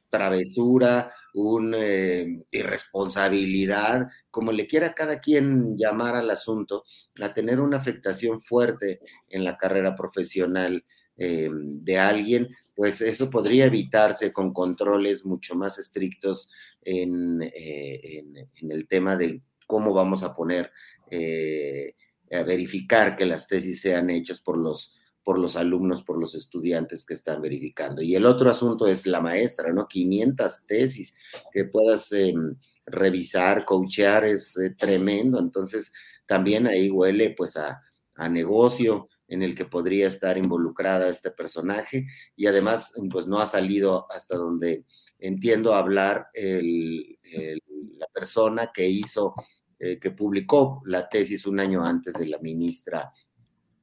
travesura, 0.10 1.14
una 1.36 1.78
em, 1.78 2.44
irresponsabilidad, 2.52 4.08
como 4.32 4.52
le 4.52 4.66
quiera 4.66 4.96
cada 4.96 5.20
quien 5.20 5.78
llamar 5.78 6.16
al 6.16 6.32
asunto, 6.32 6.84
a 7.22 7.34
tener 7.34 7.60
una 7.60 7.78
afectación 7.78 8.42
fuerte 8.42 9.02
en 9.30 9.44
la 9.44 9.58
carrera 9.58 9.96
profesional 9.96 10.84
de 11.18 11.98
alguien, 11.98 12.50
pues 12.76 13.00
eso 13.00 13.30
podría 13.30 13.68
evitarse 13.68 14.34
con 14.34 14.52
controles 14.52 15.24
mucho 15.24 15.56
más 15.56 15.80
estrictos 15.80 16.52
en, 16.82 17.42
eh, 17.42 18.22
en 18.62 18.72
el 18.72 18.86
tema 18.90 19.16
de 19.16 19.42
cómo 19.66 19.94
vamos 19.94 20.24
a 20.24 20.34
poner 20.34 20.72
eh, 21.10 21.96
a 22.32 22.44
verificar 22.44 23.16
que 23.16 23.26
las 23.26 23.48
tesis 23.48 23.82
sean 23.82 24.10
hechas 24.10 24.40
por 24.42 24.58
los, 24.58 24.96
por 25.24 25.40
los 25.40 25.56
alumnos, 25.56 26.04
por 26.04 26.20
los 26.20 26.36
estudiantes 26.36 27.06
que 27.06 27.14
están 27.14 27.42
verificando. 27.42 28.02
Y 28.02 28.16
el 28.16 28.26
otro 28.26 28.50
asunto 28.50 28.88
es 28.88 29.06
la 29.06 29.22
maestra, 29.22 29.72
¿no? 29.72 29.88
500 29.88 30.66
tesis 30.68 31.16
que 31.52 31.66
puedas 31.66 32.12
em, 32.12 32.56
revisar, 32.86 33.66
coachear, 33.66 34.26
es 34.26 34.58
eh, 34.58 34.76
tremendo. 34.78 35.40
Entonces, 35.40 35.92
también 36.26 36.68
ahí 36.68 36.90
huele 36.90 37.32
pues 37.32 37.58
a, 37.58 37.82
negocio 38.30 39.10
en 39.28 39.44
el 39.44 39.56
que 39.56 39.66
podría 39.66 40.08
estar 40.08 40.38
involucrada 40.38 41.10
este 41.10 41.32
personaje 41.32 42.08
y 42.38 42.48
además 42.48 42.94
pues 43.12 43.28
no 43.28 43.40
ha 43.40 43.46
salido 43.46 44.08
hasta 44.10 44.38
donde 44.38 44.86
entiendo 45.20 45.76
hablar 45.76 46.30
la 46.34 48.08
persona 48.14 48.72
que 48.74 48.88
hizo 48.88 49.34
eh, 49.78 50.00
que 50.00 50.12
publicó 50.12 50.82
la 50.86 51.10
tesis 51.10 51.46
un 51.46 51.60
año 51.60 51.84
antes 51.84 52.14
de 52.14 52.28
la 52.28 52.40
ministra 52.40 53.12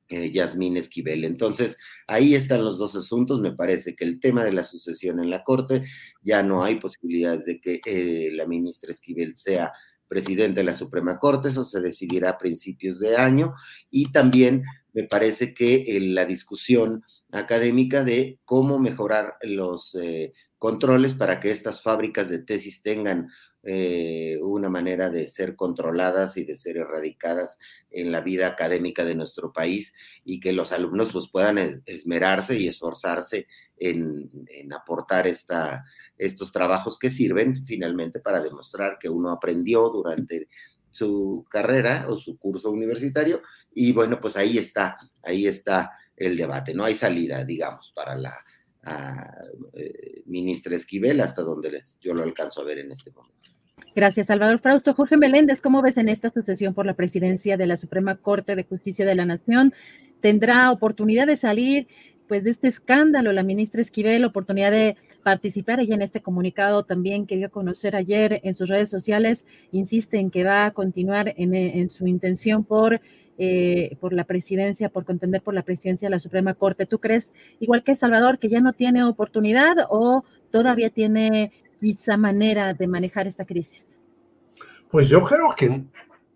eh, 0.09 0.31
Yasmín 0.31 0.79
Esquivel. 0.79 1.25
Entonces, 1.25 1.77
ahí 2.07 2.35
están 2.35 2.65
los 2.65 2.79
dos 2.79 2.97
asuntos. 2.97 3.41
Me 3.41 3.53
parece 3.53 3.95
que 3.95 4.05
el 4.05 4.19
tema 4.19 4.43
de 4.43 4.53
la 4.53 4.65
sucesión 4.65 5.21
en 5.21 5.29
la 5.29 5.45
Corte, 5.45 5.85
ya 6.23 6.43
no 6.43 6.65
hay 6.65 6.77
posibilidades 6.77 7.45
de 7.45 7.61
que 7.61 7.81
eh, 7.85 8.31
la 8.33 8.47
ministra 8.47 8.91
Esquivel 8.91 9.37
sea 9.37 9.71
presidente 10.09 10.61
de 10.61 10.65
la 10.65 10.75
Suprema 10.75 11.19
Corte, 11.19 11.51
eso 11.51 11.65
se 11.67 11.81
decidirá 11.81 12.31
a 12.31 12.39
principios 12.39 12.99
de 12.99 13.17
año, 13.17 13.55
y 13.91 14.13
también 14.13 14.63
me 14.93 15.05
parece 15.05 15.55
que 15.55 15.85
la 16.01 16.27
discusión 16.27 17.03
académica 17.31 18.05
de 18.05 18.39
cómo 18.45 18.79
mejorar 18.79 19.37
los 19.43 19.97
controles 20.59 21.15
para 21.15 21.41
que 21.41 21.51
estas 21.51 21.83
fábricas 21.83 22.29
de 22.29 22.39
tesis 22.39 22.83
tengan 22.83 23.29
eh, 23.65 24.39
una 24.43 24.69
manera 24.69 25.09
de 25.09 25.29
ser 25.29 25.55
controladas 25.55 26.37
y 26.37 26.45
de 26.45 26.57
ser 26.57 26.79
erradicadas 26.79 27.59
en 27.91 28.11
la 28.11 28.21
vida 28.21 28.49
académica 28.49 29.05
de 29.05 29.15
nuestro 29.15 29.53
país 29.53 29.93
y 30.25 30.41
que 30.41 30.53
los 30.53 30.73
alumnos 30.73 31.13
pues 31.13 31.29
puedan 31.29 31.83
esmerarse 31.87 32.59
y 32.59 32.67
esforzarse 32.67 33.47
en, 33.77 34.31
aportar 34.73 35.29
esta, 35.29 35.85
estos 36.19 36.51
trabajos 36.51 36.99
que 36.99 37.09
sirven 37.09 37.65
finalmente 37.65 38.19
para 38.19 38.41
demostrar 38.41 38.99
que 38.99 39.09
uno 39.09 39.31
aprendió 39.31 39.89
durante 39.91 40.49
su 40.91 41.45
carrera 41.49 42.07
o 42.09 42.19
su 42.19 42.39
curso 42.39 42.71
universitario 42.71 43.43
y 43.73 43.93
bueno 43.93 44.21
pues 44.21 44.37
ahí 44.37 44.59
está, 44.59 44.97
ahí 45.23 45.47
está 45.47 45.93
el 46.17 46.37
debate, 46.37 46.75
no 46.75 46.85
hay 46.85 46.95
salida 46.95 47.45
digamos 47.45 47.93
para 47.95 48.17
la 48.17 48.37
eh, 49.75 50.23
ministra 50.27 50.75
Esquivel 50.75 51.21
hasta 51.21 51.43
donde 51.43 51.81
yo 52.01 52.13
lo 52.13 52.25
alcanzo 52.25 52.63
a 52.63 52.65
ver 52.65 52.79
en 52.79 52.91
este 52.91 53.13
momento. 53.13 53.52
Gracias, 53.95 54.29
Salvador 54.29 54.59
Frausto. 54.59 54.95
Jorge 54.95 55.17
Meléndez, 55.17 55.61
¿cómo 55.61 55.83
ves 55.83 55.97
en 55.99 56.09
esta 56.09 56.31
sucesión 56.31 56.75
por 56.75 56.87
la 56.87 56.95
presidencia 56.95 57.57
de 57.57 57.67
la 57.67 57.77
Suprema 57.77 58.17
Corte 58.17 58.57
de 58.57 58.65
Justicia 58.65 59.05
de 59.05 59.15
la 59.15 59.27
Nación? 59.27 59.73
¿Tendrá 60.21 60.71
oportunidad 60.71 61.27
de 61.27 61.37
salir 61.37 61.89
pues 62.33 62.45
de 62.45 62.51
este 62.51 62.69
escándalo 62.69 63.31
la 63.33 63.43
ministra 63.43 63.83
Esquivel, 63.83 64.25
oportunidad 64.25 64.71
de 64.71 64.97
participar 65.23 65.81
ella 65.81 65.95
en 65.95 66.01
este 66.01 66.23
comunicado 66.23 66.83
también 66.83 67.27
que 67.27 67.37
dio 67.37 67.49
a 67.49 67.51
conocer 67.51 67.95
ayer 67.95 68.41
en 68.43 68.55
sus 68.55 68.71
redes 68.71 68.89
sociales, 68.89 69.45
insiste 69.71 70.19
en 70.19 70.31
que 70.31 70.43
va 70.43 70.65
a 70.65 70.71
continuar 70.71 71.35
en, 71.37 71.91
su 71.91 72.07
intención 72.07 72.65
por, 72.65 73.03
eh, 73.37 73.97
por 74.01 74.15
la 74.15 74.25
presidencia, 74.25 74.89
por 74.89 75.05
contender 75.05 75.43
por 75.43 75.53
la 75.53 75.63
presidencia 75.63 76.07
de 76.07 76.13
la 76.13 76.21
Suprema 76.21 76.55
Corte. 76.55 76.87
¿Tú 76.87 77.01
crees, 77.01 77.35
igual 77.61 77.85
que 77.85 77.95
Salvador, 77.95 78.39
que 78.39 78.49
ya 78.49 78.61
no 78.61 78.73
tiene 78.73 79.05
oportunidad 79.05 79.77
o 79.91 80.25
todavía 80.51 80.89
tiene 80.89 81.53
quizá 81.83 82.17
manera 82.17 82.73
de 82.73 82.87
manejar 82.87 83.27
esta 83.27 83.45
crisis? 83.45 83.99
Pues 84.89 85.09
yo 85.09 85.21
creo 85.21 85.49
que 85.57 85.85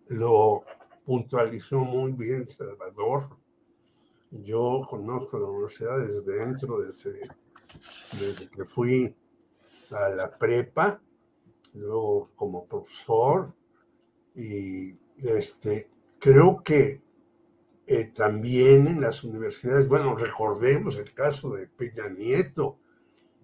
lo 0.08 0.64
puntualizó 1.04 1.78
muy 1.78 2.10
bien 2.10 2.48
Salvador. 2.48 3.28
Yo 4.32 4.80
conozco 4.90 5.38
la 5.38 5.46
universidad 5.46 6.00
desde 6.00 6.22
dentro, 6.22 6.80
desde, 6.80 7.20
desde 8.18 8.48
que 8.48 8.64
fui 8.64 9.14
a 9.92 10.08
la 10.08 10.36
prepa, 10.36 11.00
luego 11.74 12.32
como 12.34 12.66
profesor, 12.66 13.54
y 14.34 14.96
este, 15.18 15.88
creo 16.18 16.60
que 16.64 17.00
eh, 17.86 18.06
también 18.06 18.88
en 18.88 19.00
las 19.00 19.22
universidades, 19.22 19.86
bueno, 19.86 20.16
recordemos 20.16 20.96
el 20.96 21.14
caso 21.14 21.50
de 21.50 21.68
Peña 21.68 22.08
Nieto, 22.08 22.80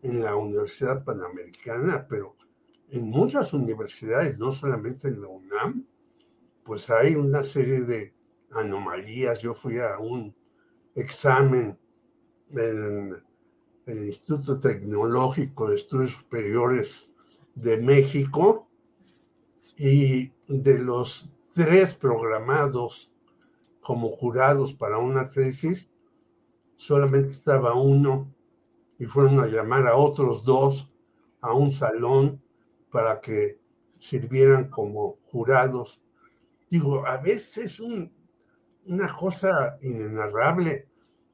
en 0.03 0.23
la 0.23 0.37
Universidad 0.37 1.05
Panamericana, 1.05 2.07
pero 2.09 2.37
en 2.91 3.09
muchas 3.09 3.53
universidades, 3.53 4.39
no 4.39 4.53
solamente 4.53 5.09
en 5.09 5.23
la 5.23 5.29
UNAM, 5.29 5.87
pues 6.65 6.91
hay 6.91 7.15
una 7.15 7.43
serie 7.43 7.83
de 7.83 8.15
anomalías. 8.51 9.41
Yo 9.41 9.55
fui 9.55 9.79
a 9.79 9.99
un 9.99 10.35
examen 10.95 11.79
en 12.51 13.17
el 13.87 14.07
Instituto 14.07 14.61
Tecnológico 14.61 15.69
de 15.69 15.77
Estudios 15.77 16.13
Superiores 16.13 17.11
de 17.55 17.79
México 17.79 18.69
y 19.77 20.33
de 20.49 20.79
los 20.79 21.31
tres 21.53 21.95
programados 21.95 23.13
como 23.81 24.11
jurados 24.11 24.73
para 24.75 24.99
una 24.99 25.29
tesis, 25.29 25.95
solamente 26.77 27.31
estaba 27.31 27.75
uno 27.75 28.32
y 29.03 29.07
fueron 29.07 29.41
a 29.41 29.49
llamar 29.49 29.89
a 29.89 29.97
otros 29.97 30.45
dos 30.45 30.89
a 31.41 31.53
un 31.53 31.73
salón 31.73 32.41
para 32.89 33.21
que 33.21 33.59
sirvieran 33.99 34.71
como 34.71 35.19
jurados. 35.25 36.01
Digo, 36.71 37.05
a 37.05 37.17
veces 37.17 37.59
es 37.59 37.81
una 37.81 39.09
cosa 39.09 39.77
inenarrable 39.83 40.87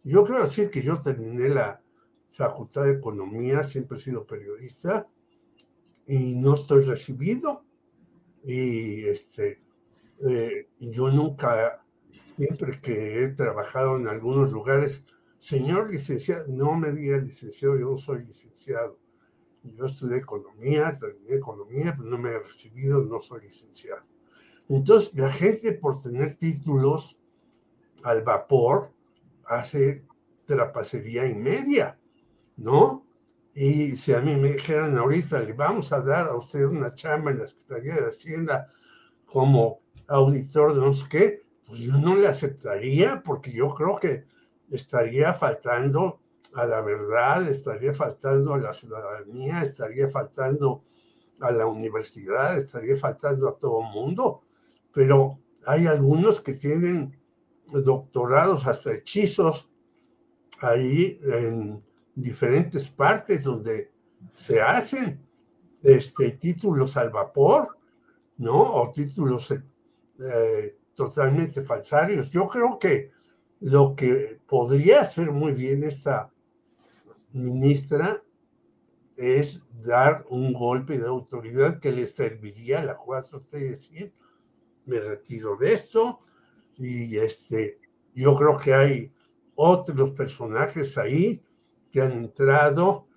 Yo 0.02 0.24
quiero 0.24 0.44
decir 0.44 0.70
que 0.70 0.80
yo 0.82 1.02
terminé 1.02 1.50
la 1.50 1.82
Facultad 2.30 2.84
de 2.84 2.92
Economía, 2.92 3.62
siempre 3.62 3.98
he 3.98 4.00
sido 4.00 4.26
periodista 4.26 5.06
y 6.06 6.36
no 6.36 6.54
estoy 6.54 6.84
recibido. 6.84 7.66
Y 8.44 9.04
este, 9.08 9.58
eh, 10.26 10.68
yo 10.78 11.10
nunca, 11.12 11.84
siempre 12.34 12.80
que 12.80 13.24
he 13.24 13.28
trabajado 13.28 13.98
en 13.98 14.08
algunos 14.08 14.52
lugares, 14.52 15.04
señor 15.38 15.90
licenciado, 15.90 16.44
no 16.48 16.74
me 16.76 16.92
diga 16.92 17.18
licenciado, 17.18 17.78
yo 17.78 17.90
no 17.90 17.96
soy 17.96 18.24
licenciado. 18.24 18.98
Yo 19.62 19.86
estudié 19.86 20.18
economía, 20.18 20.96
terminé 20.96 21.36
economía, 21.36 21.94
pero 21.96 22.08
no 22.08 22.18
me 22.18 22.30
he 22.30 22.38
recibido, 22.38 23.02
no 23.02 23.20
soy 23.20 23.42
licenciado. 23.42 24.06
Entonces, 24.68 25.14
la 25.14 25.30
gente 25.30 25.72
por 25.72 26.00
tener 26.00 26.36
títulos 26.36 27.18
al 28.02 28.22
vapor 28.22 28.92
hace 29.46 30.04
trapacería 30.44 31.26
y 31.26 31.34
media, 31.34 31.98
¿no? 32.56 33.06
Y 33.54 33.96
si 33.96 34.12
a 34.12 34.20
mí 34.20 34.36
me 34.36 34.52
dijeran 34.52 34.96
ahorita, 34.96 35.40
le 35.40 35.52
vamos 35.52 35.92
a 35.92 36.00
dar 36.00 36.28
a 36.28 36.36
usted 36.36 36.64
una 36.64 36.94
chamba 36.94 37.30
en 37.30 37.40
la 37.40 37.48
Secretaría 37.48 37.96
de 37.96 38.08
Hacienda 38.08 38.68
como 39.24 39.80
auditor 40.06 40.74
de 40.74 40.80
no 40.80 40.92
sé 40.92 41.06
qué, 41.08 41.42
pues 41.66 41.80
yo 41.80 41.98
no 41.98 42.16
le 42.16 42.28
aceptaría 42.28 43.22
porque 43.22 43.52
yo 43.52 43.68
creo 43.70 43.96
que 43.96 44.24
estaría 44.70 45.34
faltando 45.34 46.20
a 46.54 46.64
la 46.64 46.80
verdad, 46.80 47.48
estaría 47.48 47.94
faltando 47.94 48.54
a 48.54 48.58
la 48.58 48.72
ciudadanía, 48.72 49.62
estaría 49.62 50.08
faltando 50.08 50.82
a 51.40 51.50
la 51.52 51.66
universidad, 51.66 52.58
estaría 52.58 52.96
faltando 52.96 53.48
a 53.48 53.56
todo 53.56 53.82
el 53.82 53.92
mundo, 53.92 54.42
pero 54.92 55.38
hay 55.66 55.86
algunos 55.86 56.40
que 56.40 56.54
tienen 56.54 57.16
doctorados, 57.66 58.66
hasta 58.66 58.92
hechizos, 58.92 59.70
ahí 60.60 61.20
en 61.22 61.82
diferentes 62.14 62.88
partes 62.88 63.44
donde 63.44 63.92
se 64.32 64.60
hacen 64.60 65.20
este, 65.82 66.32
títulos 66.32 66.96
al 66.96 67.10
vapor, 67.10 67.76
¿no? 68.38 68.60
O 68.60 68.90
títulos 68.90 69.52
eh, 69.52 70.78
totalmente 70.94 71.62
falsarios. 71.62 72.30
Yo 72.30 72.46
creo 72.46 72.78
que 72.78 73.12
lo 73.60 73.94
que 73.96 74.40
podría 74.46 75.00
hacer 75.00 75.30
muy 75.30 75.52
bien 75.52 75.84
esta 75.84 76.32
ministra 77.32 78.22
es 79.16 79.62
dar 79.82 80.24
un 80.30 80.52
golpe 80.52 80.98
de 80.98 81.06
autoridad 81.06 81.80
que 81.80 81.92
le 81.92 82.06
serviría 82.06 82.80
a 82.80 82.84
la 82.84 82.96
4T 82.96 83.50
decir, 83.50 84.12
me 84.86 85.00
retiro 85.00 85.56
de 85.56 85.72
esto 85.72 86.20
y 86.76 87.16
este, 87.16 87.80
yo 88.14 88.34
creo 88.34 88.56
que 88.58 88.72
hay 88.72 89.12
otros 89.56 90.12
personajes 90.12 90.96
ahí 90.96 91.42
que 91.90 92.00
han 92.00 92.12
entrado 92.12 93.08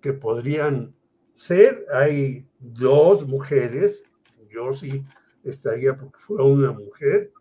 que 0.00 0.14
podrían 0.14 0.94
ser. 1.34 1.84
Hay 1.92 2.46
dos 2.58 3.26
mujeres, 3.26 4.02
yo 4.48 4.72
sí 4.72 5.04
estaría 5.44 5.96
porque 5.96 6.18
fue 6.18 6.42
una 6.42 6.72
mujer, 6.72 7.32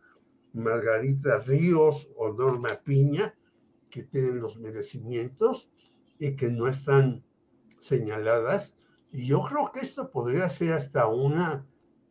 Margarita 0.53 1.37
Ríos 1.37 2.09
o 2.17 2.31
Norma 2.33 2.81
Piña, 2.83 3.35
que 3.89 4.03
tienen 4.03 4.39
los 4.39 4.57
merecimientos 4.57 5.69
y 6.19 6.35
que 6.35 6.49
no 6.49 6.67
están 6.67 7.23
señaladas. 7.79 8.75
Y 9.11 9.25
yo 9.25 9.41
creo 9.41 9.71
que 9.71 9.81
esto 9.81 10.09
podría 10.09 10.47
ser 10.49 10.73
hasta 10.73 11.07
una 11.07 11.65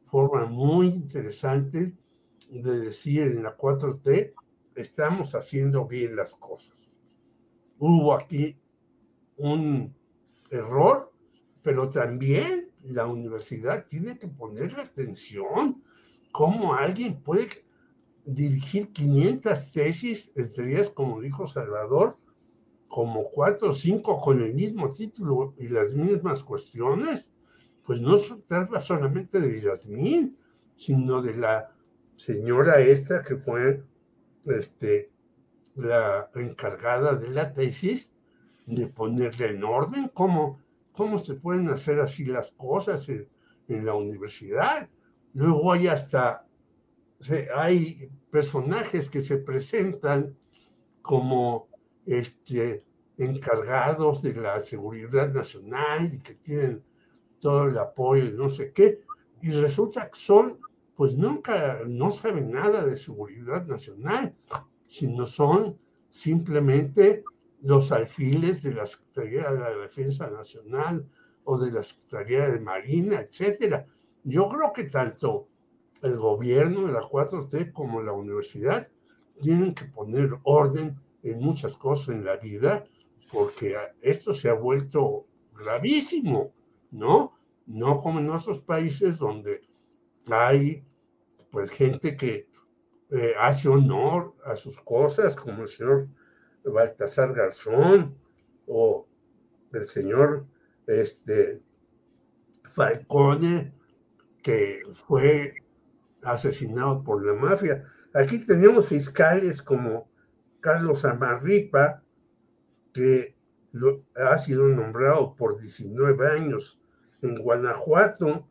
forma 0.06 0.46
muy 0.46 0.88
interesante 0.88 1.94
de 2.50 2.80
decir 2.80 3.22
en 3.22 3.42
la 3.42 3.56
4T, 3.56 4.34
estamos 4.74 5.34
haciendo 5.34 5.86
bien 5.86 6.16
las 6.16 6.34
cosas. 6.34 6.98
Hubo 7.78 8.12
aquí 8.14 8.58
un 9.36 9.94
error, 10.50 11.12
pero 11.62 11.88
también 11.88 12.70
la 12.82 13.06
universidad 13.06 13.86
tiene 13.86 14.18
que 14.18 14.26
ponerle 14.28 14.82
atención 14.82 15.82
cómo 16.32 16.74
alguien 16.74 17.22
puede 17.22 17.48
dirigir 18.24 18.92
500 18.92 19.72
tesis, 19.72 20.30
entre 20.34 20.72
ellas, 20.72 20.90
como 20.90 21.20
dijo 21.20 21.46
Salvador, 21.46 22.16
como 22.88 23.30
cuatro 23.30 23.68
o 23.68 23.72
cinco 23.72 24.16
con 24.16 24.40
el 24.40 24.54
mismo 24.54 24.92
título 24.92 25.54
y 25.58 25.68
las 25.68 25.94
mismas 25.94 26.42
cuestiones, 26.42 27.24
pues 27.86 28.00
no 28.00 28.16
se 28.16 28.36
trata 28.48 28.80
solamente 28.80 29.40
de 29.40 29.60
Yasmín, 29.60 30.36
sino 30.76 31.22
de 31.22 31.36
la 31.36 31.72
señora 32.16 32.80
esta 32.80 33.22
que 33.22 33.36
fue 33.36 33.82
este, 34.46 35.10
la 35.76 36.30
encargada 36.34 37.14
de 37.14 37.28
la 37.30 37.52
tesis, 37.52 38.10
de 38.66 38.86
ponerle 38.86 39.50
en 39.50 39.64
orden 39.64 40.10
cómo, 40.12 40.60
cómo 40.92 41.18
se 41.18 41.34
pueden 41.34 41.68
hacer 41.68 42.00
así 42.00 42.24
las 42.24 42.50
cosas 42.52 43.08
en, 43.08 43.28
en 43.68 43.86
la 43.86 43.94
universidad. 43.94 44.88
Luego 45.32 45.72
hay 45.72 45.86
hasta, 45.86 46.46
hay 47.54 48.10
personajes 48.30 49.08
que 49.08 49.20
se 49.20 49.36
presentan 49.38 50.36
como 51.02 51.68
este, 52.06 52.84
encargados 53.18 54.22
de 54.22 54.34
la 54.34 54.58
seguridad 54.60 55.32
nacional 55.32 56.12
y 56.12 56.20
que 56.20 56.34
tienen 56.34 56.82
todo 57.38 57.64
el 57.64 57.78
apoyo 57.78 58.24
y 58.24 58.32
no 58.32 58.48
sé 58.48 58.72
qué, 58.72 59.00
y 59.42 59.50
resulta 59.50 60.10
que 60.10 60.18
son, 60.18 60.58
pues 60.94 61.14
nunca, 61.14 61.80
no 61.86 62.10
saben 62.10 62.50
nada 62.50 62.84
de 62.84 62.96
seguridad 62.96 63.66
nacional, 63.66 64.34
sino 64.86 65.24
son 65.26 65.78
simplemente 66.10 67.24
los 67.62 67.92
alfiles 67.92 68.62
de 68.62 68.74
la 68.74 68.86
Secretaría 68.86 69.50
de 69.50 69.60
la 69.60 69.70
Defensa 69.70 70.30
Nacional 70.30 71.06
o 71.44 71.58
de 71.58 71.70
la 71.70 71.82
Secretaría 71.82 72.48
de 72.48 72.60
Marina, 72.60 73.20
etcétera. 73.20 73.86
Yo 74.24 74.48
creo 74.48 74.72
que 74.72 74.84
tanto 74.84 75.48
el 76.02 76.16
gobierno 76.16 76.86
de 76.86 76.92
la 76.92 77.00
4T 77.00 77.72
como 77.72 78.02
la 78.02 78.12
universidad 78.12 78.88
tienen 79.40 79.74
que 79.74 79.84
poner 79.84 80.30
orden 80.42 80.98
en 81.22 81.38
muchas 81.40 81.76
cosas 81.76 82.10
en 82.10 82.24
la 82.24 82.36
vida, 82.36 82.84
porque 83.32 83.76
esto 84.00 84.32
se 84.32 84.48
ha 84.48 84.54
vuelto 84.54 85.26
gravísimo, 85.54 86.52
¿no? 86.90 87.34
No 87.66 88.00
como 88.00 88.18
en 88.18 88.30
otros 88.30 88.60
países 88.60 89.18
donde 89.18 89.62
hay 90.30 90.84
pues 91.50 91.70
gente 91.70 92.16
que 92.16 92.48
eh, 93.10 93.34
hace 93.38 93.68
honor 93.68 94.34
a 94.44 94.56
sus 94.56 94.80
cosas, 94.80 95.36
como 95.36 95.62
el 95.62 95.68
señor 95.68 96.08
Baltasar 96.64 97.34
Garzón 97.34 98.16
o 98.66 99.06
el 99.72 99.86
señor 99.88 100.46
este, 100.86 101.60
Falcone, 102.64 103.72
que 104.42 104.82
fue 104.92 105.54
asesinado 106.22 107.02
por 107.02 107.24
la 107.24 107.34
mafia. 107.34 107.84
Aquí 108.14 108.38
tenemos 108.40 108.88
fiscales 108.88 109.62
como 109.62 110.08
Carlos 110.60 111.04
Amarripa, 111.04 112.02
que 112.92 113.36
ha 114.16 114.36
sido 114.38 114.66
nombrado 114.66 115.34
por 115.36 115.58
19 115.58 116.28
años 116.28 116.80
en 117.22 117.36
Guanajuato. 117.36 118.46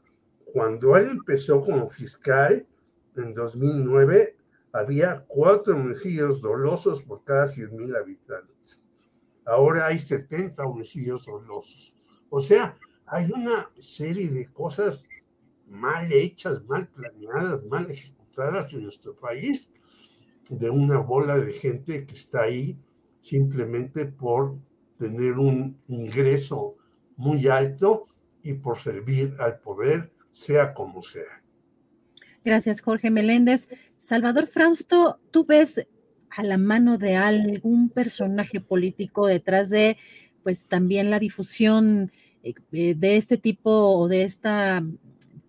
Cuando 0.54 0.96
él 0.98 1.10
empezó 1.10 1.62
como 1.62 1.90
fiscal 1.90 2.66
en 3.16 3.34
2009, 3.34 4.38
había 4.72 5.26
cuatro 5.28 5.76
homicidios 5.76 6.42
dolosos 6.42 7.02
por 7.02 7.24
cada 7.24 7.48
100 7.48 7.76
mil 7.76 7.96
habitantes. 7.96 8.82
Ahora 9.46 9.88
hay 9.88 10.00
70 10.00 10.64
homicidios 10.64 11.26
dolosos. 11.26 11.94
O 12.30 12.40
sea, 12.40 12.78
hay 13.06 13.32
una 13.32 13.70
serie 13.80 14.30
de 14.30 14.48
cosas 14.52 15.04
mal 15.70 16.12
hechas, 16.12 16.64
mal 16.66 16.88
planeadas, 16.88 17.64
mal 17.66 17.90
ejecutadas 17.90 18.74
en 18.74 18.84
nuestro 18.84 19.16
país, 19.16 19.70
de 20.50 20.70
una 20.70 20.98
bola 20.98 21.38
de 21.38 21.52
gente 21.52 22.06
que 22.06 22.16
está 22.16 22.44
ahí 22.44 22.78
simplemente 23.22 24.06
por 24.06 24.58
tener 24.98 25.38
un 25.38 25.78
ingreso 25.88 26.76
muy 27.16 27.48
alto 27.48 28.08
y 28.44 28.54
por 28.54 28.78
servir 28.78 29.36
al 29.40 29.60
poder, 29.60 30.12
sea 30.32 30.74
como 30.74 31.02
sea. 31.02 31.44
Gracias, 32.44 32.82
Jorge 32.82 33.12
Meléndez. 33.12 33.68
Salvador 34.00 34.48
Frausto, 34.48 35.20
¿tú 35.32 35.46
ves 35.46 35.86
a 36.30 36.44
la 36.44 36.58
mano 36.58 36.98
de 36.98 37.16
algún 37.16 37.90
personaje 37.90 38.62
político 38.62 39.28
detrás 39.28 39.70
de, 39.70 39.98
pues 40.44 40.64
también 40.66 41.10
la 41.10 41.20
difusión 41.20 42.12
eh, 42.44 42.96
de 42.96 43.18
este 43.18 43.38
tipo 43.38 43.72
o 43.72 44.08
de 44.08 44.24
esta, 44.24 44.84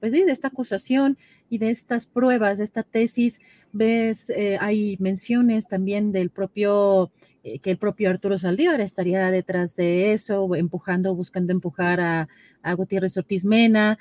pues 0.01 0.13
de 0.13 0.25
esta 0.29 0.49
acusación 0.49 1.19
y 1.49 1.59
de 1.59 1.71
estas 1.71 2.07
pruebas, 2.07 2.59
de 2.59 2.65
esta 2.65 2.83
tesis? 2.83 3.41
¿Ves, 3.73 4.31
eh, 4.31 4.59
hay 4.61 4.97
menciones 4.99 5.69
también 5.69 6.13
del 6.13 6.31
propio 6.31 7.13
que 7.63 7.71
el 7.71 7.79
propio 7.79 8.11
Arturo 8.11 8.39
Saldívar 8.39 8.83
estaría 8.83 9.31
detrás 9.31 9.75
de 9.75 10.13
eso, 10.13 10.55
empujando, 10.57 11.15
buscando 11.15 11.55
empujar 11.55 11.99
a, 11.99 12.29
a 12.63 12.75
Gutiérrez 12.75 13.17
Ortiz 13.17 13.47
Mena, 13.47 13.99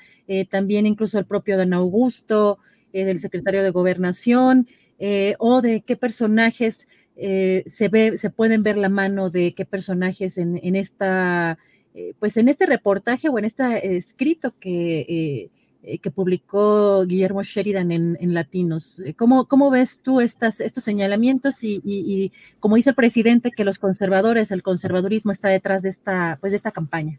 también 0.50 0.84
incluso 0.84 1.18
el 1.18 1.24
propio 1.24 1.56
don 1.56 1.72
Augusto, 1.72 2.58
eh, 2.92 3.06
del 3.06 3.18
secretario 3.18 3.62
de 3.62 3.70
Gobernación, 3.70 4.66
eh, 5.02 5.34
o 5.38 5.62
de 5.62 5.80
qué 5.80 5.96
personajes 5.96 6.86
eh, 7.16 7.64
se 7.66 7.88
ve, 7.88 8.18
se 8.18 8.28
pueden 8.28 8.62
ver 8.62 8.76
la 8.76 8.90
mano 8.90 9.30
de 9.30 9.54
qué 9.54 9.64
personajes 9.64 10.36
en, 10.36 10.76
esta, 10.76 11.58
eh, 11.94 12.12
pues 12.18 12.36
en 12.36 12.48
este 12.48 12.66
reportaje 12.66 13.30
o 13.30 13.38
en 13.38 13.46
este 13.46 13.96
escrito 13.96 14.54
que, 14.60 15.50
que 16.02 16.10
publicó 16.10 17.04
Guillermo 17.06 17.42
Sheridan 17.42 17.90
en, 17.90 18.34
Latinos. 18.34 19.02
¿Cómo, 19.16 19.46
¿Cómo, 19.46 19.70
ves 19.70 20.00
tú 20.02 20.20
estas, 20.20 20.60
estos 20.60 20.84
señalamientos 20.84 21.64
y, 21.64 21.80
y, 21.84 22.32
como 22.58 22.76
dice 22.76 22.90
el 22.90 22.96
presidente, 22.96 23.50
que 23.50 23.64
los 23.64 23.78
conservadores, 23.78 24.50
el 24.50 24.62
conservadurismo 24.62 25.32
está 25.32 25.48
detrás 25.48 25.82
de 25.82 25.88
esta, 25.88 26.38
pues 26.40 26.52
de 26.52 26.56
esta 26.56 26.70
campaña? 26.70 27.18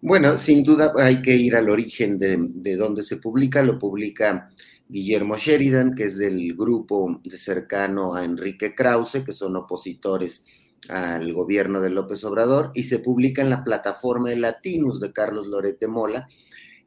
Bueno, 0.00 0.38
sin 0.38 0.64
duda 0.64 0.92
hay 0.98 1.22
que 1.22 1.34
ir 1.34 1.56
al 1.56 1.70
origen 1.70 2.18
de, 2.18 2.36
de 2.38 2.76
donde 2.76 3.02
se 3.02 3.16
publica, 3.16 3.62
lo 3.62 3.78
publica 3.78 4.50
Guillermo 4.88 5.36
Sheridan, 5.36 5.94
que 5.94 6.04
es 6.04 6.18
del 6.18 6.54
grupo 6.54 7.20
de 7.24 7.38
cercano 7.38 8.14
a 8.14 8.24
Enrique 8.24 8.74
Krause, 8.74 9.22
que 9.24 9.32
son 9.32 9.56
opositores 9.56 10.44
al 10.88 11.32
gobierno 11.32 11.80
de 11.80 11.90
López 11.90 12.22
Obrador, 12.24 12.70
y 12.74 12.84
se 12.84 12.98
publica 12.98 13.40
en 13.40 13.50
la 13.50 13.64
plataforma 13.64 14.28
de 14.28 14.36
Latinus 14.36 15.00
de 15.00 15.12
Carlos 15.12 15.46
Lorete 15.46 15.88
Mola, 15.88 16.28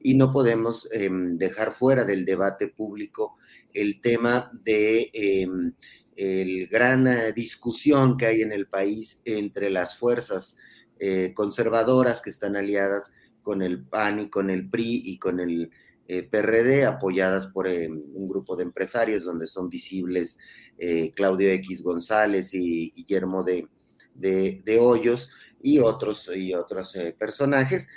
y 0.02 0.16
no 0.16 0.32
podemos 0.32 0.88
em, 0.92 1.38
dejar 1.38 1.72
fuera 1.72 2.04
del 2.04 2.26
debate 2.26 2.68
público 2.68 3.36
el 3.74 4.02
tema 4.02 4.52
de 4.64 5.10
em, 5.14 5.74
el 6.16 6.68
gran 6.68 7.08
eh, 7.08 7.34
discusión 7.34 8.18
que 8.18 8.26
hay 8.26 8.42
en 8.42 8.52
el 8.52 8.68
país 8.68 9.22
entre 9.26 9.70
las 9.70 9.98
fuerzas 9.98 10.58
eh, 11.00 11.32
conservadoras 11.36 12.22
que 12.22 12.30
están 12.30 12.56
aliadas 12.56 13.12
con 13.42 13.62
el 13.62 13.86
PAN 13.86 14.20
y 14.20 14.30
con 14.30 14.50
el 14.50 14.70
PRI 14.70 15.04
y 15.06 15.20
con 15.20 15.40
el 15.40 15.72
eh, 16.10 16.24
PRD, 16.24 16.86
apoyadas 16.86 17.48
por 17.48 17.68
eh, 17.68 17.90
un 17.90 18.30
grupo 18.30 18.56
de 18.56 18.64
empresarios 18.64 19.26
donde 19.26 19.46
son 19.46 19.70
visibles 19.70 20.38
eh, 20.78 21.12
Claudio 21.14 21.50
X 21.52 21.84
González 21.84 22.54
y 22.54 22.94
Guillermo 22.96 23.44
de, 23.44 23.68
de, 24.14 24.80
Hoyos 24.80 25.30
y 25.62 25.80
otros, 25.80 26.30
y 26.36 26.54
otros 26.54 26.94
personajes, 27.18 27.88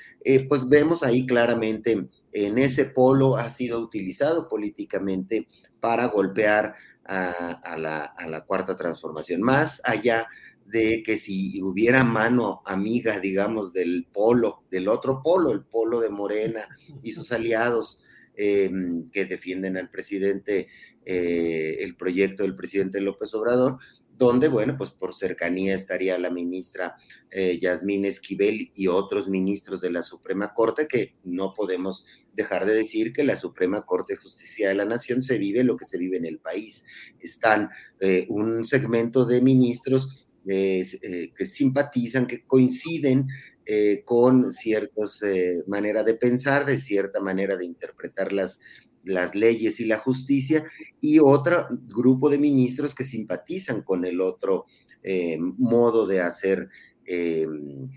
pues 0.48 0.68
vemos 0.68 1.02
ahí 1.02 1.26
claramente 1.26 2.08
en 2.32 2.58
ese 2.58 2.86
polo 2.86 3.36
ha 3.36 3.50
sido 3.50 3.80
utilizado 3.80 4.48
políticamente 4.48 5.46
para 5.80 6.06
golpear 6.06 6.74
a, 7.04 7.76
la, 7.76 8.04
a 8.04 8.28
la 8.28 8.42
cuarta 8.42 8.76
transformación, 8.76 9.40
más 9.40 9.80
allá 9.84 10.28
de 10.70 11.02
que 11.02 11.18
si 11.18 11.60
hubiera 11.62 12.04
mano 12.04 12.62
amiga, 12.64 13.18
digamos, 13.18 13.72
del 13.72 14.06
polo, 14.12 14.62
del 14.70 14.88
otro 14.88 15.20
polo, 15.22 15.50
el 15.50 15.62
polo 15.62 16.00
de 16.00 16.10
Morena 16.10 16.68
y 17.02 17.12
sus 17.12 17.32
aliados 17.32 17.98
em, 18.36 19.10
que 19.10 19.24
defienden 19.24 19.76
al 19.76 19.90
presidente, 19.90 20.68
eh, 21.04 21.78
el 21.80 21.96
proyecto 21.96 22.44
del 22.44 22.54
presidente 22.54 23.00
López 23.00 23.34
Obrador, 23.34 23.78
donde, 24.20 24.48
bueno, 24.48 24.76
pues 24.76 24.90
por 24.90 25.14
cercanía 25.14 25.74
estaría 25.74 26.18
la 26.18 26.28
ministra 26.28 26.94
eh, 27.30 27.58
Yasmín 27.58 28.04
Esquivel 28.04 28.70
y 28.74 28.86
otros 28.86 29.30
ministros 29.30 29.80
de 29.80 29.90
la 29.90 30.02
Suprema 30.02 30.52
Corte, 30.52 30.86
que 30.86 31.14
no 31.24 31.54
podemos 31.54 32.04
dejar 32.34 32.66
de 32.66 32.74
decir 32.74 33.14
que 33.14 33.24
la 33.24 33.38
Suprema 33.38 33.86
Corte 33.86 34.12
de 34.12 34.18
Justicia 34.18 34.68
de 34.68 34.74
la 34.74 34.84
Nación 34.84 35.22
se 35.22 35.38
vive 35.38 35.64
lo 35.64 35.78
que 35.78 35.86
se 35.86 35.96
vive 35.96 36.18
en 36.18 36.26
el 36.26 36.38
país. 36.38 36.84
Están 37.18 37.70
eh, 37.98 38.26
un 38.28 38.66
segmento 38.66 39.24
de 39.24 39.40
ministros 39.40 40.28
eh, 40.46 40.84
que 41.34 41.46
simpatizan, 41.46 42.26
que 42.26 42.44
coinciden 42.44 43.26
con 44.04 44.52
ciertas 44.52 45.20
maneras 45.68 46.04
de 46.04 46.14
pensar, 46.14 46.66
de 46.66 46.76
cierta 46.76 47.20
manera 47.20 47.56
de 47.56 47.64
interpretar 47.64 48.32
las, 48.32 48.58
las 49.04 49.34
leyes 49.34 49.80
y 49.80 49.86
la 49.86 49.98
justicia, 49.98 50.64
y 51.00 51.18
otro 51.18 51.66
grupo 51.86 52.28
de 52.30 52.38
ministros 52.38 52.94
que 52.94 53.04
simpatizan 53.04 53.82
con 53.82 54.04
el 54.04 54.20
otro 54.20 54.66
modo 55.58 56.06
de 56.06 56.20
hacer 56.20 56.68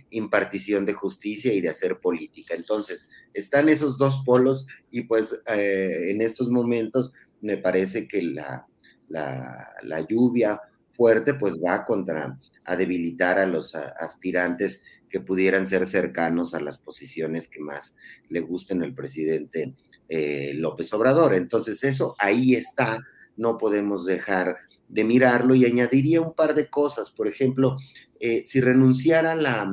impartición 0.09 0.85
de 0.85 0.93
justicia 0.93 1.53
y 1.53 1.61
de 1.61 1.69
hacer 1.69 1.99
política. 1.99 2.55
Entonces, 2.55 3.09
están 3.33 3.69
esos 3.69 3.97
dos 3.97 4.23
polos 4.25 4.65
y 4.89 5.03
pues 5.03 5.41
en 5.47 6.21
estos 6.21 6.49
momentos 6.49 7.11
me 7.41 7.57
parece 7.57 8.07
que 8.07 8.23
la, 8.23 8.65
la, 9.09 9.69
la 9.83 10.01
lluvia 10.01 10.59
fuerte, 10.93 11.33
pues 11.33 11.55
va 11.57 11.85
contra 11.85 12.39
a 12.65 12.75
debilitar 12.75 13.37
a 13.37 13.45
los 13.45 13.75
aspirantes 13.75 14.81
que 15.09 15.19
pudieran 15.19 15.67
ser 15.67 15.85
cercanos 15.85 16.53
a 16.53 16.61
las 16.61 16.77
posiciones 16.77 17.47
que 17.47 17.59
más 17.59 17.95
le 18.29 18.39
gusten 18.39 18.81
al 18.83 18.93
presidente 18.93 19.75
eh, 20.09 20.53
López 20.55 20.93
Obrador. 20.93 21.33
Entonces 21.33 21.83
eso 21.83 22.15
ahí 22.19 22.55
está, 22.55 22.99
no 23.37 23.57
podemos 23.57 24.05
dejar 24.05 24.55
de 24.87 25.03
mirarlo 25.03 25.55
y 25.55 25.65
añadiría 25.65 26.21
un 26.21 26.33
par 26.33 26.53
de 26.53 26.69
cosas. 26.69 27.09
Por 27.09 27.27
ejemplo, 27.27 27.77
eh, 28.19 28.43
si 28.45 28.61
renunciara 28.61 29.35
la, 29.35 29.71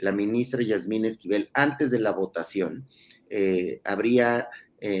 la, 0.00 0.12
ministra 0.12 0.62
Yasmín 0.62 1.04
Esquivel 1.04 1.50
antes 1.54 1.90
de 1.90 1.98
la 1.98 2.12
votación, 2.12 2.88
eh, 3.28 3.80
habría, 3.84 4.48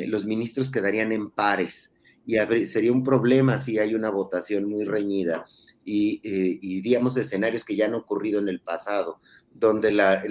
los 0.06 0.24
ministros 0.24 0.70
quedarían 0.70 1.10
en 1.10 1.30
pares 1.30 1.90
y 2.24 2.36
sería 2.66 2.92
un 2.92 3.02
problema 3.02 3.58
si 3.58 3.78
hay 3.78 3.94
una 3.96 4.10
votación 4.10 4.68
muy 4.68 4.84
reñida 4.84 5.44
y 5.84 6.20
eh, 6.22 6.60
a 6.94 7.20
escenarios 7.20 7.64
que 7.64 7.76
ya 7.76 7.86
han 7.86 7.94
ocurrido 7.94 8.40
en 8.40 8.48
el 8.48 8.60
pasado, 8.60 9.20
donde 9.52 9.92
las 9.92 10.24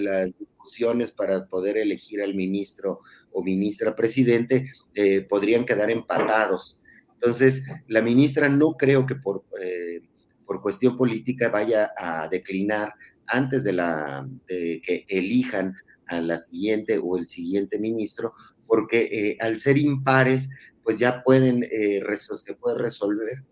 para 1.11 1.47
poder 1.47 1.77
elegir 1.77 2.21
al 2.21 2.33
ministro 2.33 3.01
o 3.31 3.43
ministra 3.43 3.95
presidente 3.95 4.65
eh, 4.93 5.21
podrían 5.21 5.65
quedar 5.65 5.91
empatados. 5.91 6.79
Entonces, 7.13 7.63
la 7.88 8.01
ministra 8.01 8.49
no 8.49 8.73
creo 8.73 9.05
que 9.05 9.15
por, 9.15 9.45
eh, 9.61 10.01
por 10.45 10.61
cuestión 10.61 10.97
política 10.97 11.49
vaya 11.49 11.91
a 11.97 12.27
declinar 12.27 12.93
antes 13.27 13.63
de, 13.63 13.73
la, 13.73 14.27
de 14.47 14.81
que 14.83 15.05
elijan 15.07 15.73
a 16.07 16.19
la 16.19 16.41
siguiente 16.41 16.99
o 17.01 17.17
el 17.17 17.29
siguiente 17.29 17.79
ministro, 17.79 18.33
porque 18.67 19.38
al 19.39 19.61
ser 19.61 19.77
impares, 19.77 20.49
pues 20.83 20.97
ya 20.97 21.21
pueden, 21.23 21.63
se 21.63 22.53
puede 22.55 22.79
resolver 22.79 23.43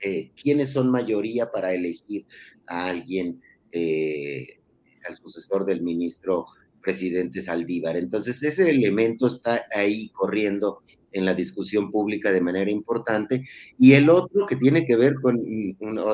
eh, 0.00 0.30
quiénes 0.40 0.72
son 0.72 0.90
mayoría 0.90 1.50
para 1.50 1.72
elegir 1.72 2.26
a 2.66 2.86
alguien, 2.86 3.40
eh, 5.06 5.12
al 5.12 5.16
sucesor 5.16 5.64
del 5.64 5.82
ministro 5.82 6.46
presidente 6.86 7.42
Saldívar. 7.42 7.96
Entonces, 7.96 8.42
ese 8.44 8.70
elemento 8.70 9.26
está 9.26 9.66
ahí 9.74 10.08
corriendo 10.10 10.82
en 11.10 11.24
la 11.24 11.34
discusión 11.34 11.90
pública 11.90 12.30
de 12.30 12.40
manera 12.40 12.70
importante. 12.70 13.42
Y 13.78 13.94
el 13.94 14.08
otro 14.08 14.46
que 14.46 14.54
tiene 14.54 14.86
que 14.86 14.96
ver 14.96 15.14
con 15.20 15.42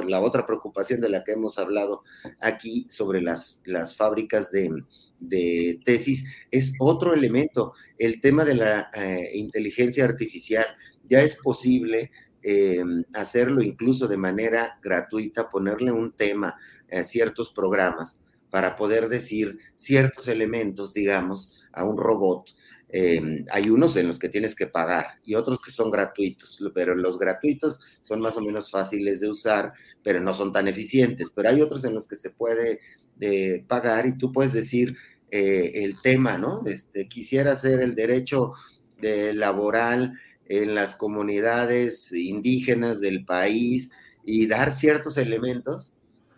la 0.08 0.20
otra 0.20 0.46
preocupación 0.46 1.00
de 1.00 1.10
la 1.10 1.24
que 1.24 1.32
hemos 1.32 1.58
hablado 1.58 2.04
aquí 2.40 2.86
sobre 2.88 3.20
las, 3.20 3.60
las 3.64 3.94
fábricas 3.94 4.50
de, 4.50 5.80
tesis 5.84 6.24
es 6.50 6.72
otro 6.80 7.12
elemento, 7.12 7.74
el 7.98 8.20
tema 8.20 8.44
de 8.44 8.54
la 8.54 8.90
eh, 8.94 9.30
inteligencia 9.34 10.04
artificial. 10.04 10.66
Ya 11.06 11.20
es 11.20 11.36
posible 11.36 12.10
eh, 12.42 12.82
hacerlo 13.12 13.60
incluso 13.60 14.08
de 14.08 14.16
manera 14.16 14.78
gratuita, 14.82 15.50
ponerle 15.50 15.92
un 15.92 16.12
tema 16.12 16.56
a 16.90 17.04
ciertos 17.04 17.52
programas 17.52 18.21
para 18.52 18.76
poder 18.76 19.08
decir 19.08 19.58
ciertos 19.76 20.28
elementos, 20.28 20.92
digamos, 20.92 21.58
a 21.72 21.84
un 21.84 21.96
robot. 21.96 22.50
Eh, 22.90 23.46
hay 23.50 23.70
unos 23.70 23.96
en 23.96 24.08
los 24.08 24.18
que 24.18 24.28
tienes 24.28 24.54
que 24.54 24.66
pagar 24.66 25.06
y 25.24 25.36
otros 25.36 25.62
que 25.62 25.70
son 25.70 25.90
gratuitos, 25.90 26.62
pero 26.74 26.94
los 26.94 27.18
gratuitos 27.18 27.80
son 28.02 28.20
más 28.20 28.36
o 28.36 28.42
menos 28.42 28.70
fáciles 28.70 29.20
de 29.20 29.30
usar, 29.30 29.72
pero 30.04 30.20
no 30.20 30.34
son 30.34 30.52
tan 30.52 30.68
eficientes. 30.68 31.30
Pero 31.34 31.48
hay 31.48 31.62
otros 31.62 31.82
en 31.84 31.94
los 31.94 32.06
que 32.06 32.16
se 32.16 32.28
puede 32.28 32.80
eh, 33.20 33.64
pagar 33.66 34.06
y 34.06 34.18
tú 34.18 34.30
puedes 34.30 34.52
decir 34.52 34.94
el 35.30 35.96
tema, 36.02 36.36
¿no? 36.36 36.62
Este, 36.66 37.08
quisiera 37.08 37.52
hacer 37.52 37.80
el 37.80 37.94
derecho 37.94 38.52
laboral 39.00 40.12
en 40.46 40.74
las 40.74 40.94
comunidades 40.94 42.12
indígenas 42.12 43.00
del 43.00 43.24
país 43.24 43.88
y 44.26 44.46
dar 44.46 44.76
ciertos 44.76 45.16
elementos 45.16 45.94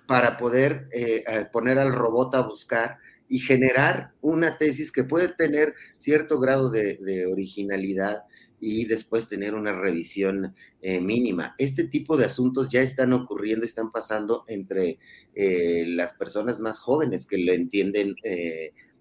para 0.07 0.37
poder 0.37 0.89
eh, 0.93 1.25
poner 1.53 1.79
al 1.79 1.93
robot 1.93 2.35
a 2.35 2.43
buscar 2.43 2.99
y 3.29 3.39
generar 3.39 4.13
una 4.21 4.59
tesis 4.59 4.93
que 4.93 5.05
puede 5.05 5.29
tener 5.29 5.75
cierto 5.99 6.39
grado 6.39 6.71
de, 6.71 7.27
originalidad 7.31 8.25
y 8.61 8.85
después 8.87 9.29
tener 9.29 9.55
una 9.55 9.73
revisión 9.73 10.55
eh, 10.81 11.01
mínima. 11.01 11.55
Este 11.59 11.85
tipo 11.85 12.17
de 12.17 12.27
asuntos 12.27 12.71
ya 12.71 12.81
están 12.81 13.13
ocurriendo, 13.13 13.65
están 13.65 13.91
pasando 13.91 14.45
entre 14.47 14.99
eh, 15.35 15.85
las 15.89 16.15
personas 16.15 16.59
más 16.61 16.79
jóvenes 16.79 17.27
que 17.27 17.39
lo 17.39 17.53
entienden 17.53 18.15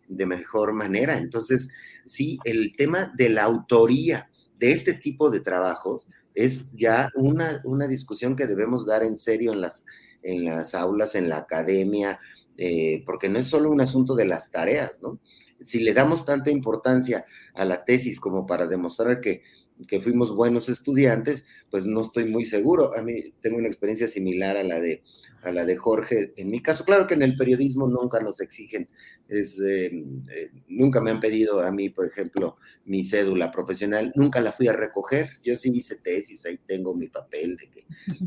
de 0.07 0.25
mejor 0.25 0.73
manera. 0.73 1.17
Entonces, 1.17 1.69
sí, 2.05 2.39
el 2.43 2.75
tema 2.75 3.13
de 3.15 3.29
la 3.29 3.43
autoría 3.43 4.29
de 4.57 4.71
este 4.71 4.93
tipo 4.93 5.29
de 5.29 5.41
trabajos 5.41 6.07
es 6.35 6.71
ya 6.73 7.09
una, 7.15 7.61
una 7.63 7.87
discusión 7.87 8.35
que 8.35 8.47
debemos 8.47 8.85
dar 8.85 9.03
en 9.03 9.17
serio 9.17 9.53
en 9.53 9.61
las, 9.61 9.85
en 10.23 10.45
las 10.45 10.75
aulas, 10.75 11.15
en 11.15 11.29
la 11.29 11.37
academia, 11.37 12.19
eh, 12.57 13.03
porque 13.05 13.29
no 13.29 13.39
es 13.39 13.47
solo 13.47 13.69
un 13.69 13.81
asunto 13.81 14.15
de 14.15 14.25
las 14.25 14.51
tareas, 14.51 15.01
¿no? 15.01 15.19
si 15.65 15.79
le 15.79 15.93
damos 15.93 16.25
tanta 16.25 16.51
importancia 16.51 17.25
a 17.53 17.65
la 17.65 17.83
tesis 17.83 18.19
como 18.19 18.45
para 18.45 18.67
demostrar 18.67 19.21
que, 19.21 19.43
que 19.87 20.01
fuimos 20.01 20.35
buenos 20.35 20.69
estudiantes, 20.69 21.45
pues 21.69 21.85
no 21.85 22.01
estoy 22.01 22.25
muy 22.25 22.45
seguro. 22.45 22.95
A 22.97 23.01
mí 23.01 23.15
tengo 23.41 23.57
una 23.57 23.67
experiencia 23.67 24.07
similar 24.07 24.57
a 24.57 24.63
la 24.63 24.79
de 24.79 25.03
a 25.43 25.51
la 25.51 25.65
de 25.65 25.77
Jorge. 25.77 26.33
En 26.37 26.49
mi 26.49 26.61
caso, 26.61 26.83
claro 26.85 27.07
que 27.07 27.13
en 27.13 27.21
el 27.21 27.35
periodismo 27.35 27.87
nunca 27.87 28.19
nos 28.19 28.39
exigen, 28.41 28.89
es, 29.27 29.59
eh, 29.59 29.91
eh, 30.31 30.51
nunca 30.67 31.01
me 31.01 31.11
han 31.11 31.19
pedido 31.19 31.61
a 31.61 31.71
mí, 31.71 31.89
por 31.89 32.05
ejemplo, 32.05 32.57
mi 32.85 33.03
cédula 33.03 33.51
profesional, 33.51 34.11
nunca 34.15 34.41
la 34.41 34.51
fui 34.51 34.67
a 34.67 34.73
recoger. 34.73 35.29
Yo 35.43 35.55
sí 35.57 35.69
hice 35.69 35.95
tesis, 35.95 36.45
ahí 36.45 36.57
tengo 36.65 36.95
mi 36.95 37.07
papel 37.07 37.57
de 37.57 37.69
que 37.69 37.85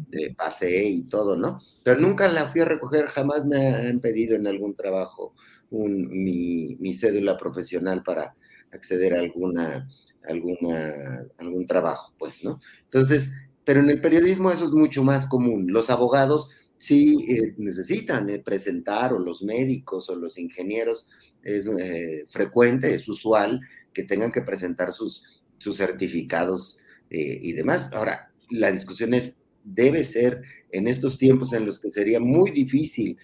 de 0.08 0.34
pasé 0.36 0.84
y 0.88 1.02
todo, 1.02 1.36
¿no? 1.36 1.60
Pero 1.82 2.00
nunca 2.00 2.28
la 2.28 2.48
fui 2.48 2.60
a 2.60 2.64
recoger, 2.64 3.06
jamás 3.06 3.46
me 3.46 3.66
han 3.66 4.00
pedido 4.00 4.36
en 4.36 4.46
algún 4.46 4.74
trabajo 4.74 5.34
un, 5.70 6.08
mi, 6.08 6.76
mi 6.80 6.94
cédula 6.94 7.36
profesional 7.36 8.02
para 8.02 8.34
acceder 8.72 9.14
a 9.14 9.20
alguna, 9.20 9.88
alguna, 10.28 11.26
algún 11.38 11.66
trabajo, 11.66 12.12
pues, 12.18 12.44
¿no? 12.44 12.60
Entonces, 12.84 13.32
pero 13.64 13.80
en 13.80 13.90
el 13.90 14.00
periodismo 14.00 14.50
eso 14.50 14.64
es 14.64 14.70
mucho 14.70 15.02
más 15.02 15.26
común. 15.26 15.66
Los 15.68 15.90
abogados 15.90 16.50
sí 16.78 17.24
eh, 17.28 17.54
necesitan 17.58 18.28
eh, 18.28 18.38
presentar, 18.38 19.12
o 19.12 19.18
los 19.18 19.42
médicos 19.42 20.08
o 20.08 20.16
los 20.16 20.38
ingenieros, 20.38 21.08
es 21.42 21.66
eh, 21.66 22.24
frecuente, 22.28 22.94
es 22.94 23.08
usual 23.08 23.60
que 23.92 24.02
tengan 24.02 24.32
que 24.32 24.42
presentar 24.42 24.92
sus, 24.92 25.22
sus 25.58 25.76
certificados 25.76 26.78
y 27.08 27.52
demás. 27.52 27.92
Ahora, 27.92 28.32
la 28.50 28.72
discusión 28.72 29.14
es, 29.14 29.36
debe 29.62 30.04
ser 30.04 30.42
en 30.72 30.88
estos 30.88 31.18
tiempos 31.18 31.52
en 31.52 31.64
los 31.64 31.78
que 31.78 31.92
sería 31.92 32.18
muy 32.18 32.50
difícil 32.50 33.16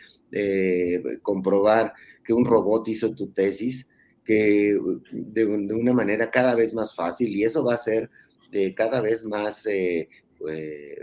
comprobar 1.20 1.92
que 2.24 2.32
un 2.32 2.44
robot 2.44 2.86
hizo 2.88 3.12
tu 3.12 3.32
tesis, 3.32 3.88
que 4.24 4.78
de, 5.10 5.44
una 5.44 5.92
manera 5.92 6.30
cada 6.30 6.54
vez 6.54 6.72
más 6.74 6.94
fácil, 6.94 7.34
y 7.34 7.42
eso 7.42 7.64
va 7.64 7.74
a 7.74 7.78
ser 7.78 8.08
cada 8.76 9.00
vez 9.00 9.24
más 9.24 9.66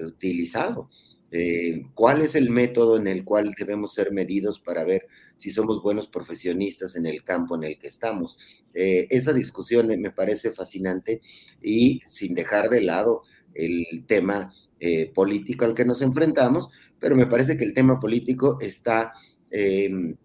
utilizado. 0.01 0.89
Eh, 1.31 1.85
cuál 1.93 2.21
es 2.21 2.33
el 2.33 2.49
método 2.49 2.97
en 2.97 3.07
el 3.07 3.23
cual 3.23 3.53
debemos 3.57 3.93
ser 3.93 4.11
medidos 4.11 4.59
para 4.59 4.83
ver 4.83 5.05
si 5.35 5.51
somos 5.51 5.83
buenos 5.83 6.07
profesionistas 6.07 6.95
en 6.95 7.05
el 7.05 7.23
campo 7.23 7.55
en 7.55 7.63
el 7.63 7.77
que 7.77 7.87
estamos. 7.87 8.39
Eh, 8.73 9.07
esa 9.11 9.31
discusión 9.33 9.87
me 9.87 10.11
parece 10.11 10.51
fascinante 10.51 11.21
y 11.61 12.01
sin 12.09 12.33
dejar 12.33 12.69
de 12.69 12.81
lado 12.81 13.23
el 13.53 13.85
tema 14.07 14.53
eh, 14.79 15.11
político 15.13 15.65
al 15.65 15.75
que 15.75 15.85
nos 15.85 16.01
enfrentamos, 16.01 16.69
pero 16.99 17.15
me 17.15 17.27
parece 17.27 17.57
que 17.57 17.65
el 17.65 17.73
tema 17.73 17.99
político 17.99 18.57
está 18.59 19.13
em, 19.51 20.15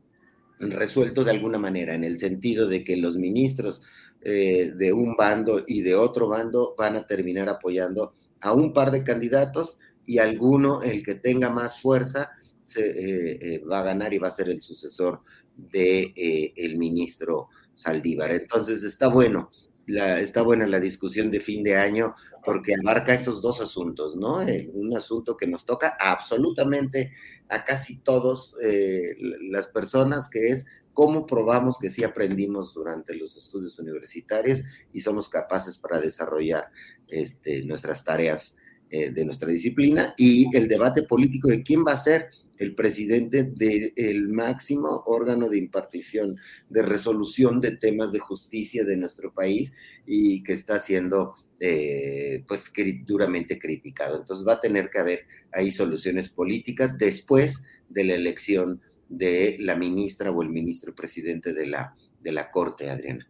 resuelto 0.59 1.22
de 1.22 1.32
alguna 1.32 1.59
manera, 1.59 1.94
en 1.94 2.05
el 2.05 2.18
sentido 2.18 2.66
de 2.66 2.82
que 2.85 2.97
los 2.97 3.16
ministros 3.16 3.82
de 4.26 4.90
un 4.94 5.16
bando 5.16 5.64
y 5.66 5.82
de 5.82 5.94
otro 5.94 6.28
bando 6.28 6.74
van 6.78 6.97
a 6.97 7.06
terminar 7.06 7.51
apoyando 7.51 8.14
a 8.40 8.55
un 8.55 8.72
par 8.72 8.90
de 8.90 9.05
candidatos 9.05 9.76
y 10.06 10.18
alguno, 10.18 10.82
el 10.82 11.02
que 11.02 11.14
tenga 11.14 11.51
más 11.51 11.81
fuerza, 11.81 12.32
se, 12.66 12.90
eh, 12.90 13.39
eh, 13.40 13.59
va 13.64 13.81
a 13.81 13.85
ganar 13.85 14.12
y 14.14 14.18
va 14.18 14.28
a 14.28 14.32
ser 14.32 14.48
el 14.48 14.62
sucesor 14.62 15.22
de 15.56 16.12
eh, 16.16 16.52
el 16.56 16.78
ministro 16.78 17.48
Saldívar. 17.74 18.32
Entonces 18.32 18.82
está 18.85 19.09
bueno, 19.09 19.51
la, 19.86 20.20
está 20.20 20.43
buena 20.43 20.66
la 20.66 20.81
discusión 20.81 21.31
de 21.31 21.40
fin 21.40 21.62
de 21.62 21.76
año 21.76 22.14
porque 22.44 22.74
abarca 22.74 23.14
esos 23.14 23.43
dos 23.43 23.60
asuntos, 23.60 24.16
¿no? 24.16 24.39
un 24.72 24.97
asunto 24.97 25.36
que 25.36 25.47
nos 25.47 25.66
toca 25.66 25.97
absolutamente 26.01 27.10
a 27.48 27.64
casi 27.64 27.97
todos 27.98 28.56
las 29.51 29.68
personas, 29.68 30.28
que 30.28 30.48
es 30.48 30.64
cómo 30.94 31.26
probamos 31.26 31.78
que 31.78 31.90
sí 31.90 32.05
aprendimos 32.05 32.72
durante 32.72 33.14
los 33.14 33.36
estudios 33.36 33.78
universitarios 33.78 34.62
y 34.93 35.01
somos 35.01 35.28
capaces 35.28 35.76
para 35.76 36.01
desarrollar 36.01 36.70
este, 37.09 37.62
nuestras 37.64 38.05
tareas 38.05 38.56
eh, 38.90 39.11
de 39.11 39.24
nuestra 39.24 39.51
disciplina 39.51 40.15
y 40.16 40.55
el 40.56 40.69
debate 40.69 41.02
político 41.02 41.48
de 41.48 41.62
quién 41.62 41.85
va 41.85 41.93
a 41.93 42.02
ser 42.02 42.31
el 42.59 42.74
presidente 42.74 43.43
del 43.43 44.28
máximo 44.28 45.02
órgano 45.06 45.48
de 45.48 45.59
impartición, 45.59 46.36
de 46.69 46.82
resolución 46.82 47.61
de 47.61 47.77
temas 47.77 48.12
de 48.12 48.20
justicia 48.20 48.85
de 48.85 48.97
nuestro 48.97 49.32
país 49.32 49.73
y 50.06 50.43
que 50.43 50.52
está 50.52 50.78
siendo 50.78 51.35
eh, 51.61 52.44
pues 52.47 52.73
duramente 53.06 53.59
criticado. 53.59 54.19
Entonces 54.19 54.47
va 54.47 54.55
a 54.55 54.61
tener 54.61 54.90
que 54.90 54.98
haber 54.98 55.27
ahí 55.52 55.73
soluciones 55.73 56.31
políticas 56.31 56.98
después 56.98 57.62
de 57.89 58.05
la 58.05 58.15
elección 58.15 58.81
de 59.09 59.56
la 59.61 59.77
ministra 59.77 60.31
o 60.31 60.43
el 60.43 60.51
ministro 60.51 60.94
presidente 60.94 61.52
de 61.52 61.66
la, 61.66 61.94
de 62.23 62.32
la 62.32 62.51
Corte, 62.51 62.90
Adriana. 62.90 63.28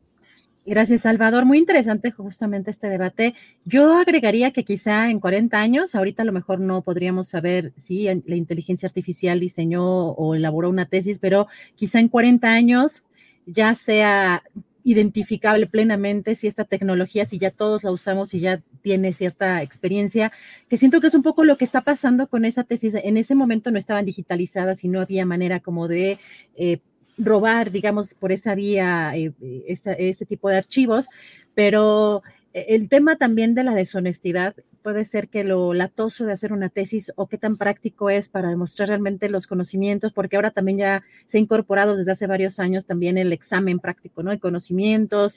Gracias, 0.67 1.03
Salvador. 1.03 1.45
Muy 1.45 1.59
interesante 1.59 2.11
justamente 2.11 2.71
este 2.71 2.89
debate. 2.89 3.35
Yo 3.67 3.99
agregaría 3.99 4.51
que 4.51 4.65
quizá 4.65 5.11
en 5.11 5.21
40 5.21 5.61
años, 5.61 5.95
ahorita 5.95 6.23
a 6.23 6.25
lo 6.25 6.33
mejor 6.33 6.59
no 6.59 6.81
podríamos 6.81 7.29
saber 7.29 7.75
si 7.77 8.05
la 8.05 8.37
inteligencia 8.37 8.87
artificial 8.87 9.41
diseñó 9.41 10.09
o 10.13 10.35
elaboró 10.35 10.71
una 10.71 10.87
tesis, 10.87 11.19
pero 11.19 11.49
quizá 11.75 12.01
en 12.01 12.09
40 12.09 12.49
años 12.49 13.05
ya 13.45 13.75
sea 13.75 14.43
identificable 14.85 15.67
plenamente 15.67 16.35
si 16.35 16.47
esta 16.47 16.65
tecnología, 16.65 17.27
si 17.27 17.39
ya 17.39 17.51
todos 17.51 17.85
la 17.85 17.91
usamos 17.91 18.33
y 18.33 18.41
ya 18.41 18.63
tiene 18.81 19.13
cierta 19.13 19.63
experiencia, 19.63 20.33
que 20.69 20.79
siento 20.79 21.01
que 21.01 21.09
es 21.09 21.15
un 21.15 21.23
poco 21.23 21.45
lo 21.45 21.59
que 21.59 21.65
está 21.67 21.83
pasando 21.83 22.27
con 22.27 22.47
esa 22.47 22.65
tesis. 22.65 22.95
En 22.95 23.19
ese 23.19 23.35
momento 23.35 23.71
no 23.71 23.79
estaban 23.79 24.05
digitalizadas 24.07 24.83
y 24.85 24.89
no 24.89 25.01
había 25.01 25.27
manera 25.27 25.61
como 25.61 25.89
de 25.89 26.19
eh, 26.57 26.79
robar, 27.19 27.71
digamos, 27.71 28.15
por 28.15 28.33
esa 28.33 28.55
vía 28.55 29.13
eh, 29.17 29.33
ese 29.67 30.27
tipo 30.27 30.49
de 30.49 30.57
archivos, 30.59 31.09
pero 31.55 32.23
eh, 32.53 32.67
el 32.71 32.89
tema 32.89 33.17
también 33.17 33.55
de 33.55 33.65
la 33.65 33.75
deshonestidad 33.75 34.55
puede 34.83 35.07
ser 35.07 35.29
que 35.29 35.45
lo 35.45 35.73
latoso 35.73 36.27
de 36.27 36.33
hacer 36.33 36.53
una 36.53 36.69
tesis 36.69 37.11
o 37.17 37.27
qué 37.27 37.39
tan 37.39 37.57
práctico 37.57 38.11
es 38.11 38.29
para 38.29 38.51
demostrar 38.51 38.91
realmente 38.91 39.31
los 39.31 39.47
conocimientos, 39.47 40.13
porque 40.13 40.37
ahora 40.37 40.51
también 40.51 40.77
ya 40.77 41.03
se 41.25 41.39
ha 41.39 41.41
incorporado 41.41 41.97
desde 41.97 42.13
hace 42.13 42.27
varios 42.27 42.59
años 42.59 42.85
también 42.85 43.17
el 43.17 43.33
examen 43.33 43.79
práctico, 43.79 44.23
¿no? 44.23 44.31
De 44.31 44.39
conocimientos, 44.39 45.37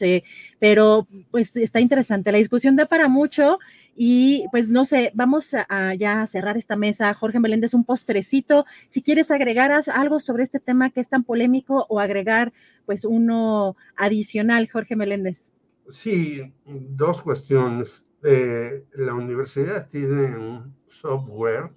pero 0.59 1.07
pues 1.31 1.55
está 1.55 1.79
interesante. 1.79 2.33
La 2.33 2.39
discusión 2.39 2.75
da 2.75 2.87
para 2.87 3.07
mucho 3.07 3.59
y 3.99 4.45
pues 4.51 4.69
no 4.69 4.85
sé, 4.85 5.11
vamos 5.15 5.55
a, 5.55 5.95
ya 5.95 6.27
cerrar 6.27 6.55
esta 6.55 6.75
mesa. 6.75 7.11
Jorge 7.15 7.39
Meléndez, 7.39 7.73
un 7.73 7.83
postrecito. 7.83 8.63
Si 8.89 9.01
quieres 9.01 9.31
agregar 9.31 9.71
algo 9.71 10.19
sobre 10.19 10.43
este 10.43 10.59
tema 10.59 10.91
que 10.91 10.99
es 10.99 11.09
tan 11.09 11.23
polémico 11.23 11.87
o 11.89 11.99
agregar 11.99 12.53
pues 12.85 13.05
uno 13.05 13.75
adicional, 13.95 14.69
Jorge 14.71 14.95
Meléndez. 14.95 15.49
Sí, 15.89 16.53
dos 16.65 17.23
cuestiones. 17.23 18.05
Eh, 18.23 18.85
la 18.93 19.15
universidad 19.15 19.87
tiene 19.87 20.37
un 20.37 20.75
software 20.85 21.71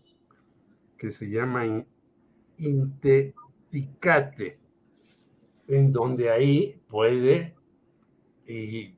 que 0.98 1.12
se 1.12 1.30
llama 1.30 1.64
Inteticate, 2.58 4.58
en 5.68 5.90
donde 5.90 6.28
ahí 6.28 6.82
puede, 6.86 7.54
y 8.46 8.94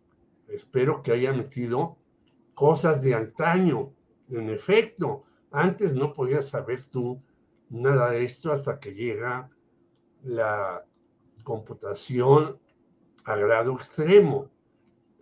espero 0.48 1.02
que 1.02 1.12
haya 1.12 1.32
metido 1.32 2.01
cosas 2.62 3.02
de 3.02 3.12
antaño. 3.12 3.92
En 4.28 4.48
efecto, 4.48 5.24
antes 5.50 5.92
no 5.94 6.12
podías 6.12 6.48
saber 6.48 6.84
tú 6.84 7.18
nada 7.70 8.12
de 8.12 8.22
esto 8.22 8.52
hasta 8.52 8.78
que 8.78 8.94
llega 8.94 9.50
la 10.22 10.86
computación 11.42 12.60
a 13.24 13.34
grado 13.34 13.72
extremo. 13.72 14.48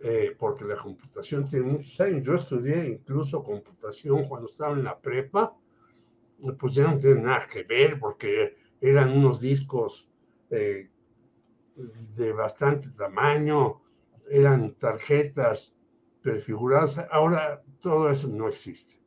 Eh, 0.03 0.35
porque 0.37 0.65
la 0.65 0.75
computación 0.75 1.43
tiene 1.43 1.65
muchos 1.65 1.99
años. 1.99 2.21
Yo 2.27 2.35
estudié 2.35 2.87
incluso 2.87 3.43
computación 3.43 4.27
cuando 4.27 4.45
estaba 4.45 4.73
en 4.73 4.83
la 4.83 4.99
prepa, 4.99 5.57
pues 6.59 6.75
ya 6.75 6.91
no 6.91 6.97
tiene 6.97 7.21
nada 7.21 7.47
que 7.51 7.63
ver 7.63 7.99
porque 7.99 8.55
eran 8.79 9.17
unos 9.17 9.41
discos 9.41 10.07
eh, 10.51 10.91
de 11.75 12.33
bastante 12.33 12.89
tamaño, 12.89 13.81
eran 14.29 14.75
tarjetas 14.75 15.75
prefiguradas. 16.21 16.97
Ahora 17.11 17.63
todo 17.79 18.09
eso 18.09 18.27
no 18.27 18.47
existe. 18.47 19.01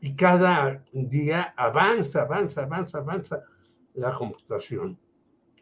Y 0.00 0.14
cada 0.14 0.84
día 0.92 1.54
avanza, 1.56 2.22
avanza, 2.22 2.62
avanza, 2.62 2.98
avanza 2.98 3.42
la 3.94 4.12
computación. 4.12 4.98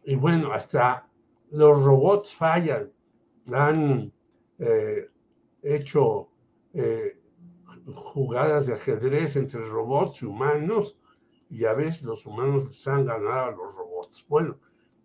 Y 0.05 0.17
bueno, 0.17 0.53
hasta 0.53 1.09
los 1.51 1.83
robots 1.83 2.35
fallan. 2.35 2.93
Han 3.53 4.13
eh, 4.59 5.09
hecho 5.63 6.31
eh, 6.73 7.21
jugadas 7.87 8.67
de 8.67 8.75
ajedrez 8.75 9.37
entre 9.37 9.65
robots 9.65 10.23
y 10.23 10.27
humanos 10.27 10.99
y 11.49 11.65
a 11.65 11.75
veces 11.75 12.03
los 12.03 12.25
humanos 12.27 12.67
les 12.67 12.89
han 12.89 13.05
ganado 13.05 13.47
a 13.47 13.51
los 13.51 13.77
robots. 13.77 14.25
Bueno, 14.29 14.59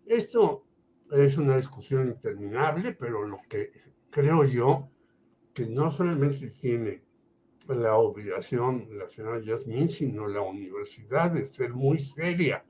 esto 0.06 0.64
es 1.10 1.36
una 1.36 1.56
discusión 1.56 2.06
interminable, 2.06 2.92
pero 2.92 3.26
lo 3.26 3.38
que 3.48 3.72
creo 4.10 4.44
yo 4.44 4.88
que 5.52 5.66
no 5.66 5.90
solamente 5.90 6.50
tiene 6.50 7.02
la 7.68 7.96
obligación 7.96 8.88
la 8.92 9.08
señora 9.08 9.40
Yasmin, 9.40 9.88
sino 9.88 10.26
la 10.26 10.40
universidad 10.40 11.30
de 11.30 11.44
ser 11.44 11.74
muy 11.74 11.98
seria, 11.98 12.64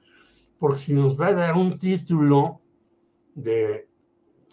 porque 0.58 0.80
si 0.80 0.92
nos 0.92 1.18
va 1.18 1.28
a 1.28 1.34
dar 1.34 1.54
un 1.56 1.78
título 1.78 2.60
de 3.34 3.88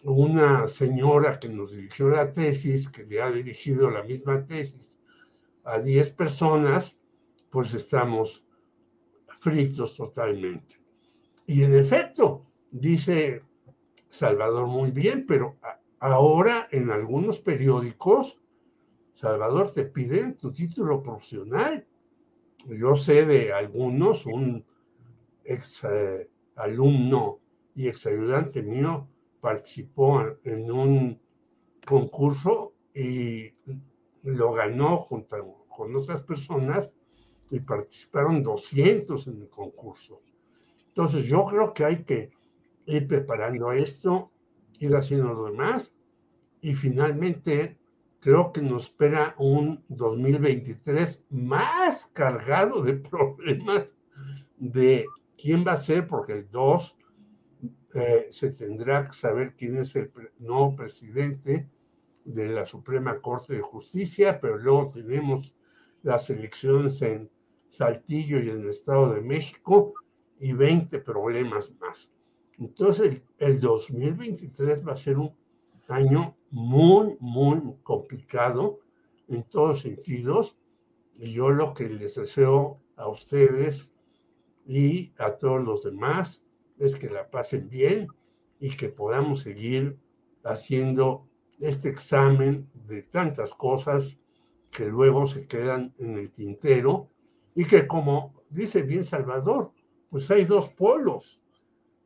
una 0.03 0.67
señora 0.67 1.39
que 1.39 1.49
nos 1.49 1.75
dirigió 1.75 2.09
la 2.09 2.31
tesis, 2.31 2.87
que 2.89 3.05
le 3.05 3.21
ha 3.21 3.31
dirigido 3.31 3.89
la 3.89 4.03
misma 4.03 4.45
tesis 4.45 4.99
a 5.63 5.79
10 5.79 6.11
personas, 6.11 6.99
pues 7.49 7.73
estamos 7.73 8.45
fritos 9.39 9.95
totalmente. 9.95 10.79
Y 11.47 11.63
en 11.63 11.75
efecto, 11.75 12.45
dice 12.69 13.41
Salvador 14.09 14.67
muy 14.67 14.91
bien, 14.91 15.25
pero 15.25 15.57
ahora 16.13 16.67
en 16.71 16.91
algunos 16.91 17.39
periódicos, 17.39 18.39
Salvador, 19.15 19.71
te 19.71 19.85
piden 19.85 20.37
tu 20.37 20.51
título 20.51 21.01
profesional. 21.01 21.87
Yo 22.67 22.95
sé 22.95 23.25
de 23.25 23.51
algunos, 23.51 24.25
un 24.25 24.63
ex 25.43 25.83
eh, 25.83 26.29
alumno 26.57 27.39
y 27.73 27.87
ex 27.87 28.05
ayudante 28.05 28.61
mío 28.61 29.07
participó 29.39 30.21
en 30.43 30.71
un 30.71 31.19
concurso 31.85 32.73
y 32.93 33.53
lo 34.23 34.53
ganó 34.53 34.97
junto 34.97 35.65
con 35.69 35.95
otras 35.95 36.21
personas 36.23 36.91
y 37.49 37.59
participaron 37.61 38.43
200 38.43 39.27
en 39.27 39.41
el 39.41 39.49
concurso. 39.49 40.15
Entonces 40.87 41.25
yo 41.25 41.45
creo 41.45 41.73
que 41.73 41.85
hay 41.85 42.03
que 42.03 42.31
ir 42.85 43.07
preparando 43.07 43.71
esto, 43.71 44.31
ir 44.79 44.95
haciendo 44.95 45.33
lo 45.33 45.45
demás 45.45 45.94
y 46.65 46.73
finalmente 46.73 47.77
creo 48.19 48.51
que 48.51 48.59
nos 48.59 48.85
espera 48.85 49.35
un 49.37 49.83
2023 49.87 51.27
más 51.29 52.09
cargado 52.11 52.81
de 52.81 52.93
problemas 53.11 53.95
de 54.57 55.05
quién 55.37 55.63
va 55.63 55.73
a 55.73 55.77
ser, 55.77 56.07
porque 56.07 56.41
2 56.41 56.97
eh, 57.93 58.27
se 58.31 58.49
tendrá 58.49 59.03
que 59.03 59.13
saber 59.13 59.53
quién 59.55 59.77
es 59.77 59.95
el 59.95 60.11
nuevo 60.39 60.75
presidente 60.75 61.69
de 62.23 62.47
la 62.47 62.65
Suprema 62.65 63.21
Corte 63.21 63.53
de 63.53 63.61
Justicia, 63.61 64.39
pero 64.41 64.57
luego 64.57 64.91
tenemos 64.91 65.55
las 66.01 66.31
elecciones 66.31 66.99
en 67.03 67.29
Saltillo 67.69 68.39
y 68.39 68.49
en 68.49 68.61
el 68.61 68.69
Estado 68.69 69.13
de 69.13 69.21
México 69.21 69.93
y 70.39 70.53
20 70.53 70.97
problemas 71.01 71.71
más. 71.79 72.11
Entonces, 72.57 73.23
el 73.37 73.59
2023 73.59 74.87
va 74.87 74.93
a 74.93 74.97
ser 74.97 75.19
un 75.19 75.44
año 75.87 76.37
muy, 76.51 77.17
muy 77.19 77.61
complicado 77.83 78.79
en 79.27 79.43
todos 79.43 79.81
sentidos. 79.81 80.57
Y 81.15 81.31
yo 81.31 81.49
lo 81.49 81.73
que 81.73 81.89
les 81.89 82.15
deseo 82.15 82.79
a 82.95 83.07
ustedes 83.07 83.91
y 84.65 85.13
a 85.17 85.37
todos 85.37 85.63
los 85.63 85.83
demás 85.83 86.43
es 86.77 86.95
que 86.97 87.09
la 87.09 87.29
pasen 87.29 87.69
bien 87.69 88.07
y 88.59 88.69
que 88.75 88.89
podamos 88.89 89.41
seguir 89.41 89.97
haciendo 90.43 91.27
este 91.59 91.89
examen 91.89 92.69
de 92.73 93.03
tantas 93.03 93.53
cosas 93.53 94.19
que 94.71 94.85
luego 94.85 95.25
se 95.25 95.47
quedan 95.47 95.93
en 95.97 96.17
el 96.17 96.31
tintero 96.31 97.09
y 97.53 97.65
que 97.65 97.87
como 97.87 98.33
dice 98.49 98.81
bien 98.81 99.03
Salvador, 99.03 99.71
pues 100.09 100.29
hay 100.31 100.43
dos 100.45 100.69
polos. 100.69 101.41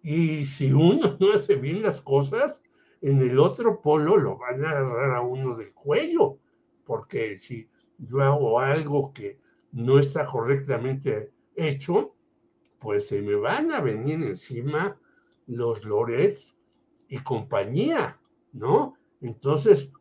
Y 0.02 0.46
si 0.46 0.72
uno 0.72 1.18
no 1.20 1.34
hace 1.34 1.56
bien 1.56 1.82
las 1.82 2.02
cosas, 2.02 2.62
en 3.02 3.22
el 3.22 3.40
otro 3.40 3.82
polo 3.82 4.18
lo 4.18 4.38
van 4.38 4.66
a 4.66 4.72
agarrar 4.72 5.16
a 5.16 5.22
uno 5.22 5.56
del 5.56 5.74
cuello, 5.74 6.38
porque 6.86 7.38
si 7.38 7.70
yo 7.98 8.22
hago 8.22 8.60
algo 8.60 9.14
que 9.14 9.40
no 9.72 10.00
está 10.00 10.26
correctamente 10.26 11.32
hecho, 11.56 12.16
pues 12.80 13.08
se 13.08 13.22
me 13.22 13.36
van 13.36 13.72
a 13.72 13.82
venir 13.82 14.24
encima 14.24 14.98
los 15.48 15.84
Lorets 15.84 16.58
y 17.08 17.18
compañía, 17.20 18.20
¿no? 18.54 18.96
Entonces, 19.22 19.92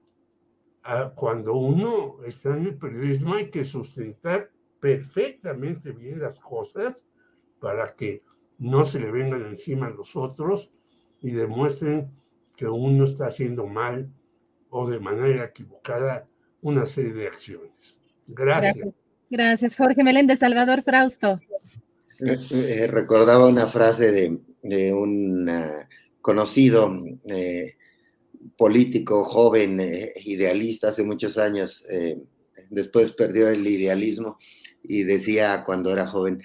ah, 0.84 1.12
cuando 1.14 1.54
uno 1.54 2.18
está 2.24 2.56
en 2.56 2.66
el 2.66 2.78
periodismo 2.78 3.34
hay 3.34 3.50
que 3.50 3.64
sustentar 3.64 4.50
perfectamente 4.80 5.90
bien 5.92 6.20
las 6.20 6.38
cosas 6.38 7.06
para 7.58 7.94
que 7.96 8.22
no 8.58 8.84
se 8.84 9.00
le 9.00 9.10
vengan 9.10 9.44
encima 9.46 9.86
a 9.86 9.90
los 9.90 10.14
otros 10.16 10.70
y 11.20 11.30
demuestren 11.30 12.12
que 12.58 12.66
uno 12.66 13.04
está 13.04 13.26
haciendo 13.26 13.68
mal 13.68 14.10
o 14.68 14.90
de 14.90 14.98
manera 14.98 15.44
equivocada 15.44 16.26
una 16.60 16.86
serie 16.86 17.12
de 17.12 17.28
acciones. 17.28 18.00
Gracias. 18.26 18.88
Gracias, 19.30 19.76
Jorge 19.76 20.02
Meléndez, 20.02 20.40
Salvador 20.40 20.82
Frausto. 20.82 21.38
Eh, 22.18 22.36
eh, 22.50 22.86
recordaba 22.88 23.46
una 23.46 23.68
frase 23.68 24.10
de, 24.10 24.92
un 24.92 25.48
ah, 25.48 25.88
conocido 26.20 26.92
eh, 27.26 27.76
político 28.56 29.22
joven, 29.22 29.80
idealista 30.24 30.88
hace 30.88 31.04
muchos 31.04 31.38
años, 31.38 31.86
después 32.70 33.12
perdió 33.12 33.48
el 33.48 33.64
idealismo 33.64 34.36
y 34.82 35.04
decía 35.04 35.62
cuando 35.64 35.92
era 35.92 36.08
joven, 36.08 36.42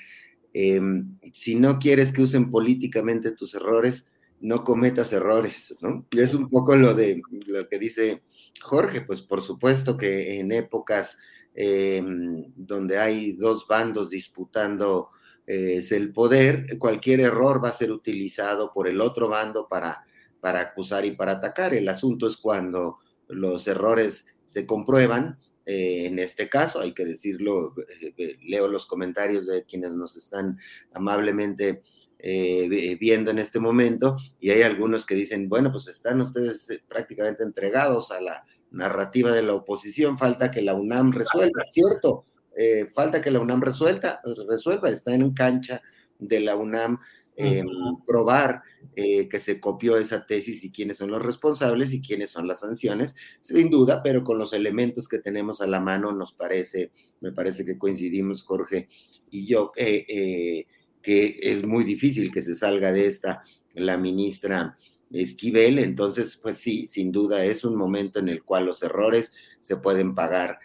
em, 0.53 1.17
si 1.31 1.55
no 1.55 1.79
quieres 1.79 2.13
que 2.13 2.21
usen 2.21 2.51
políticamente 2.51 3.31
tus 3.31 3.55
errores, 3.55 4.12
no 4.43 4.65
cometas 4.65 5.13
errores, 5.13 5.73
¿no? 5.79 6.05
Es 6.11 6.33
un 6.33 6.49
poco 6.49 6.75
lo 6.75 6.93
de 6.93 7.21
lo 7.47 7.67
que 7.69 7.79
dice 7.79 8.23
Jorge, 8.61 9.01
pues 9.01 9.21
por 9.21 9.41
supuesto 9.41 9.95
que 9.95 10.39
en 10.39 10.51
épocas 10.51 11.17
em, 11.55 12.51
donde 12.55 12.97
hay 12.97 13.33
dos 13.33 13.65
bandos 13.67 14.09
disputando 14.09 15.09
eh, 15.47 15.81
el 15.89 16.11
poder, 16.11 16.77
cualquier 16.77 17.21
error 17.21 17.63
va 17.63 17.69
a 17.69 17.73
ser 17.73 17.91
utilizado 17.91 18.73
por 18.73 18.89
el 18.89 18.99
otro 18.99 19.29
bando 19.29 19.67
para, 19.69 20.03
para 20.41 20.59
acusar 20.59 21.05
y 21.05 21.11
para 21.11 21.33
atacar. 21.33 21.73
El 21.73 21.87
asunto 21.87 22.27
es 22.27 22.35
cuando 22.35 22.97
los 23.29 23.65
errores 23.67 24.25
se 24.43 24.65
comprueban 24.65 25.39
eh, 25.65 26.05
en 26.07 26.19
este 26.19 26.49
caso, 26.49 26.81
hay 26.81 26.93
que 26.93 27.05
decirlo, 27.05 27.73
eh, 28.17 28.37
leo 28.41 28.67
los 28.67 28.85
comentarios 28.85 29.45
de 29.45 29.63
quienes 29.63 29.93
nos 29.93 30.17
están 30.17 30.57
amablemente 30.93 31.83
eh, 32.23 32.97
viendo 32.99 33.29
en 33.29 33.37
este 33.37 33.59
momento 33.59 34.15
y 34.39 34.49
hay 34.49 34.63
algunos 34.63 35.05
que 35.05 35.13
dicen, 35.13 35.49
bueno, 35.49 35.71
pues 35.71 35.87
están 35.87 36.21
ustedes 36.21 36.83
prácticamente 36.87 37.43
entregados 37.43 38.09
a 38.11 38.19
la 38.19 38.43
narrativa 38.71 39.31
de 39.31 39.43
la 39.43 39.53
oposición, 39.53 40.17
falta 40.17 40.49
que 40.49 40.61
la 40.61 40.73
UNAM 40.73 41.11
resuelva, 41.11 41.63
¿cierto? 41.71 42.25
falta 42.93 43.19
que 43.19 43.31
la 43.31 43.39
UNAM 43.39 43.61
resuelva, 43.61 44.21
resuelva, 44.47 44.89
está 44.89 45.13
en 45.13 45.33
cancha 45.33 45.81
de 46.19 46.39
la 46.39 46.55
UNAM 46.55 46.99
eh, 47.35 47.63
probar 48.05 48.61
eh, 48.95 49.27
que 49.27 49.39
se 49.39 49.59
copió 49.59 49.97
esa 49.97 50.27
tesis 50.27 50.63
y 50.63 50.71
quiénes 50.71 50.97
son 50.97 51.09
los 51.09 51.21
responsables 51.21 51.91
y 51.91 51.99
quiénes 51.99 52.29
son 52.29 52.47
las 52.47 52.59
sanciones, 52.59 53.15
sin 53.41 53.71
duda, 53.71 54.03
pero 54.03 54.23
con 54.23 54.37
los 54.37 54.53
elementos 54.53 55.07
que 55.07 55.17
tenemos 55.17 55.59
a 55.59 55.65
la 55.65 55.79
mano 55.79 56.11
nos 56.11 56.33
parece, 56.33 56.91
me 57.21 57.31
parece 57.31 57.65
que 57.65 57.79
coincidimos 57.79 58.43
Jorge 58.43 58.87
y 59.31 59.47
yo, 59.47 59.71
eh, 59.75 60.67
que 61.03 61.37
es 61.41 61.63
muy 61.63 61.83
difícil 61.83 62.31
que 62.31 62.41
se 62.41 62.55
salga 62.55 62.91
de 62.91 63.05
esta 63.05 63.43
la 63.75 63.97
ministra 63.97 64.77
Esquivel, 65.11 65.77
entonces 65.77 66.37
pues 66.41 66.57
sí, 66.57 66.87
sin 66.87 67.11
duda 67.11 67.45
es 67.45 67.63
un 67.63 67.75
momento 67.75 68.17
en 68.17 68.29
el 68.29 68.43
cual 68.43 68.65
los 68.65 68.81
errores 68.81 69.31
se 69.61 69.77
pueden 69.77 70.15
pagar 70.15 70.57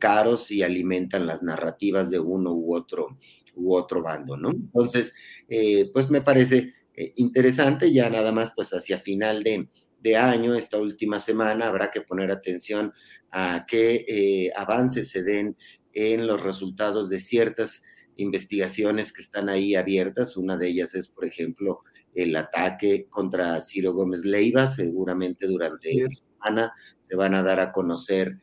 caros 0.00 0.50
y 0.50 0.64
alimentan 0.64 1.28
las 1.28 1.44
narrativas 1.44 2.10
de 2.10 2.18
uno 2.18 2.52
u 2.52 2.74
otro 2.74 3.18
u 3.60 3.74
otro 3.74 4.02
bando, 4.02 4.36
¿no? 4.36 4.50
Entonces, 4.50 5.14
eh, 5.48 5.90
pues 5.92 6.10
me 6.10 6.20
parece 6.20 6.74
eh, 6.96 7.12
interesante, 7.16 7.92
ya 7.92 8.10
nada 8.10 8.32
más 8.32 8.52
pues 8.54 8.70
hacia 8.70 9.00
final 9.00 9.42
de, 9.42 9.68
año, 10.16 10.54
esta 10.54 10.78
última 10.78 11.20
semana, 11.20 11.66
habrá 11.66 11.90
que 11.90 12.00
poner 12.00 12.30
atención 12.30 12.92
a 13.30 13.66
qué 13.68 14.04
eh, 14.08 14.50
avances 14.56 15.10
se 15.10 15.22
den 15.22 15.56
en 15.92 16.26
los 16.26 16.42
resultados 16.42 17.10
de 17.10 17.20
ciertas 17.20 17.82
investigaciones 18.20 19.12
que 19.12 19.22
están 19.22 19.48
ahí 19.48 19.74
abiertas. 19.74 20.36
Una 20.36 20.56
de 20.56 20.68
ellas 20.68 20.94
es, 20.94 21.08
por 21.08 21.24
ejemplo, 21.24 21.80
el 22.14 22.34
ataque 22.36 23.06
contra 23.08 23.60
Ciro 23.62 23.92
Gómez 23.92 24.24
Leiva. 24.24 24.70
Seguramente 24.70 25.46
durante 25.46 25.90
esta 25.90 26.24
semana 26.34 26.72
se 27.02 27.16
van 27.16 27.34
a 27.34 27.42
dar 27.42 27.60
a 27.60 27.72
conocer 27.72 28.38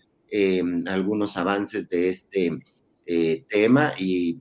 algunos 0.87 1.37
avances 1.37 1.87
de 1.87 2.09
este 2.09 2.59
tema 3.49 3.93
y 3.97 4.37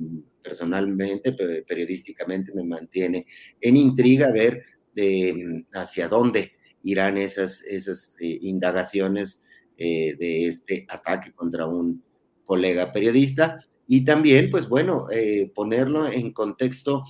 personalmente, 0.47 1.33
periodísticamente, 1.67 2.53
me 2.55 2.63
mantiene 2.63 3.27
en 3.61 3.77
intriga 3.77 4.31
ver 4.31 4.63
mm, 4.95 5.67
hacia 5.73 6.09
dónde 6.09 6.53
irán 6.85 7.19
esas, 7.19 7.63
esas 7.63 8.17
eh, 8.21 8.39
indagaciones 8.43 9.43
eh, 9.77 10.15
de 10.17 10.47
este 10.47 10.87
ataque 10.89 11.33
contra 11.33 11.67
un 11.67 12.03
colega 12.45 12.93
periodista. 12.93 13.59
Y 13.87 14.05
también, 14.05 14.51
pues 14.51 14.69
bueno, 14.69 15.07
eh, 15.11 15.51
ponerlo 15.55 16.09
en 16.09 16.33
contexto 16.33 17.05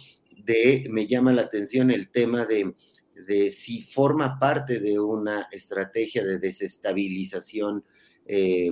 de, 0.44 0.86
me 0.90 1.06
llama 1.06 1.32
la 1.32 1.42
atención 1.42 1.90
el 1.90 2.10
tema 2.10 2.46
de, 2.46 2.74
si 3.50 3.82
forma 3.82 4.38
parte 4.38 4.78
de 4.78 5.00
una 5.00 5.48
estrategia 5.50 6.24
de 6.24 6.38
desestabilización 6.38 7.82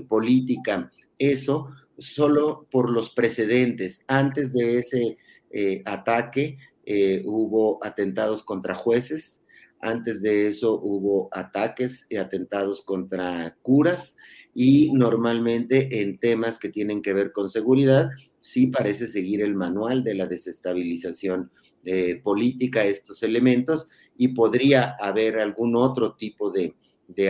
política. 0.09 0.93
Eso, 1.19 1.69
solo 1.99 2.67
por 2.71 2.91
los 2.91 3.11
precedentes. 3.11 4.05
Antes 4.07 4.53
de 4.53 4.79
ese 4.79 5.17
eh, 5.51 5.83
ataque 5.85 6.59
eh, 6.85 7.23
hubo 7.25 7.83
atentados 7.85 8.43
contra 8.43 8.75
jueces, 8.75 9.41
Antes 9.81 10.23
de 10.23 10.49
eso 10.49 10.81
hubo 10.81 11.29
ataques 11.31 12.07
y 12.09 12.17
atentados 12.17 12.81
contra 12.81 13.55
curas 13.61 14.17
y 14.55 14.93
normalmente 14.93 16.01
en 16.01 16.19
temas 16.19 16.59
que 16.59 16.69
tienen 16.69 17.03
que 17.03 17.13
ver 17.13 17.33
con 17.33 17.49
seguridad, 17.49 18.11
sí 18.39 18.69
parece 18.69 19.09
seguir 19.09 19.43
el 19.43 19.55
manual 19.55 20.05
de 20.05 20.15
la 20.15 20.27
desestabilización 20.27 21.51
eh, 21.85 22.21
política 22.23 22.85
estos 22.85 23.23
elementos 23.25 23.89
y 24.17 24.29
podría 24.29 24.97
haber 25.01 25.39
algún 25.39 25.75
otro 25.77 26.15
tipo 26.15 26.51
de, 26.51 26.75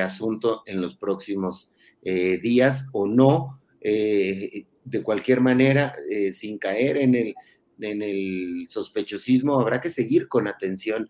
asunto 0.01 0.63
en 0.67 0.81
los 0.81 0.97
próximos 0.97 1.71
eh, 2.03 2.39
días 2.39 2.87
o 2.93 3.07
no. 3.07 3.61
Eh, 3.81 4.67
de 4.85 5.03
cualquier 5.03 5.41
manera, 5.41 5.97
sin 6.35 6.59
caer 6.59 6.99
en 6.99 7.15
el, 7.15 7.35
en 7.81 8.03
el 8.03 8.67
sospechosismo, 8.69 9.59
habrá 9.59 9.81
que 9.81 9.89
seguir 9.89 10.29
con 10.29 10.47
atención 10.47 11.09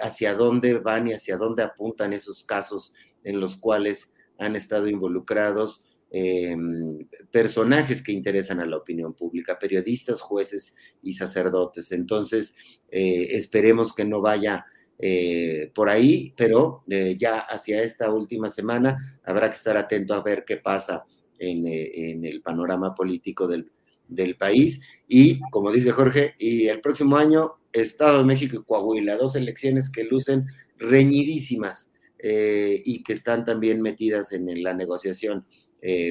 hacia 0.00 0.34
dónde 0.34 0.74
van 0.74 1.08
y 1.08 1.12
hacia 1.12 1.36
dónde 1.36 1.64
apuntan 1.64 2.12
esos 2.12 2.44
casos 2.44 2.94
en 3.24 3.40
los 3.40 3.56
cuales 3.56 4.13
han 4.38 4.56
estado 4.56 4.88
involucrados 4.88 5.84
personajes 7.32 8.00
que 8.00 8.12
interesan 8.12 8.60
a 8.60 8.66
la 8.66 8.76
opinión 8.76 9.14
pública, 9.14 9.58
periodistas, 9.58 10.20
jueces 10.20 10.76
y 11.02 11.14
sacerdotes. 11.14 11.90
Entonces, 11.90 12.54
esperemos 12.88 13.92
que 13.92 14.04
no 14.04 14.20
vaya 14.20 14.64
eh, 14.98 15.72
por 15.74 15.88
ahí, 15.88 16.32
pero 16.36 16.84
eh, 16.88 17.16
ya 17.18 17.40
hacia 17.40 17.82
esta 17.82 18.10
última 18.10 18.48
semana 18.48 19.18
habrá 19.24 19.50
que 19.50 19.56
estar 19.56 19.76
atento 19.76 20.14
a 20.14 20.22
ver 20.22 20.44
qué 20.46 20.56
pasa 20.56 21.04
en, 21.38 21.66
eh, 21.66 22.12
el 22.22 22.42
panorama 22.42 22.94
político 22.94 23.48
del, 23.48 23.70
país. 24.38 24.80
Y 25.08 25.40
como 25.50 25.72
dice 25.72 25.90
Jorge, 25.90 26.34
y 26.38 26.68
el 26.68 26.80
próximo 26.80 27.16
año, 27.16 27.54
Estado 27.72 28.18
de 28.18 28.24
México 28.24 28.56
y 28.56 28.62
Coahuila, 28.62 29.16
dos 29.16 29.34
elecciones 29.34 29.90
que 29.90 30.04
lucen 30.04 30.44
reñidísimas 30.78 31.90
y 32.26 33.02
que 33.02 33.12
están 33.12 33.44
también 33.44 33.82
metidas 33.82 34.32
en 34.32 34.62
la 34.62 34.72
negociación 34.72 35.46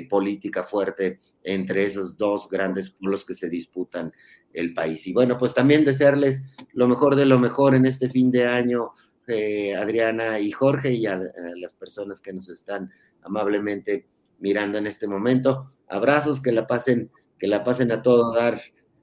política 0.09 0.63
fuerte 0.63 1.19
entre 1.43 1.85
esos 1.85 2.17
dos 2.17 2.47
grandes 2.49 2.91
pueblos 2.91 3.25
que 3.25 3.33
se 3.33 3.49
disputan 3.49 4.13
el 4.53 4.73
país. 4.73 5.05
Y 5.07 5.13
bueno, 5.13 5.37
pues 5.37 5.53
también 5.53 5.83
desearles 5.83 6.43
lo 6.73 6.87
mejor 6.87 7.15
de 7.15 7.25
lo 7.25 7.39
mejor 7.39 7.75
en 7.75 7.85
este 7.85 8.09
fin 8.09 8.31
de 8.31 8.45
año, 8.45 8.91
eh, 9.27 9.75
Adriana 9.75 10.39
y 10.39 10.51
Jorge, 10.51 10.93
y 10.93 11.05
a, 11.05 11.19
las 11.55 11.73
personas 11.73 12.21
que 12.21 12.33
nos 12.33 12.49
están 12.49 12.91
amablemente 13.21 14.07
mirando 14.39 14.77
en 14.77 14.87
este 14.87 15.07
momento. 15.07 15.73
Abrazos, 15.87 16.41
que 16.41 16.51
la 16.51 16.67
pasen, 16.67 17.09
que 17.37 17.47
la 17.47 17.63
pasen 17.63 17.91
a 17.91 18.01
todo 18.01 18.33
dar 18.33 18.61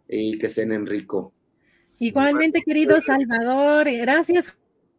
y 0.09 0.39
que 0.39 0.49
cenen 0.49 0.87
rico. 0.87 1.33
Igualmente, 1.99 2.63
querido 2.63 3.01
Salvador, 3.01 3.87
gracias. 3.91 4.55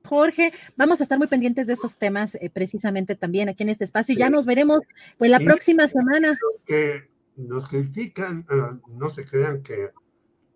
Jorge, 0.06 0.54
vamos 0.76 1.00
a 1.00 1.04
estar 1.04 1.18
muy 1.18 1.28
pendientes 1.28 1.68
de 1.68 1.74
esos 1.74 1.98
temas 1.98 2.36
eh, 2.36 2.50
precisamente 2.54 3.16
también 3.16 3.50
aquí 3.50 3.64
en 3.64 3.70
este 3.70 3.86
espacio. 3.86 4.16
Ya 4.16 4.30
nos 4.30 4.46
veremos 4.46 4.82
pues 5.18 5.32
la 5.32 5.40
próxima 5.40 5.88
semana. 5.88 6.38
Que 6.66 7.10
nos 7.36 7.68
critican, 7.68 8.46
ah, 8.50 8.78
no 8.88 9.10
se 9.10 9.26
crean 9.26 9.62
que 9.62 9.92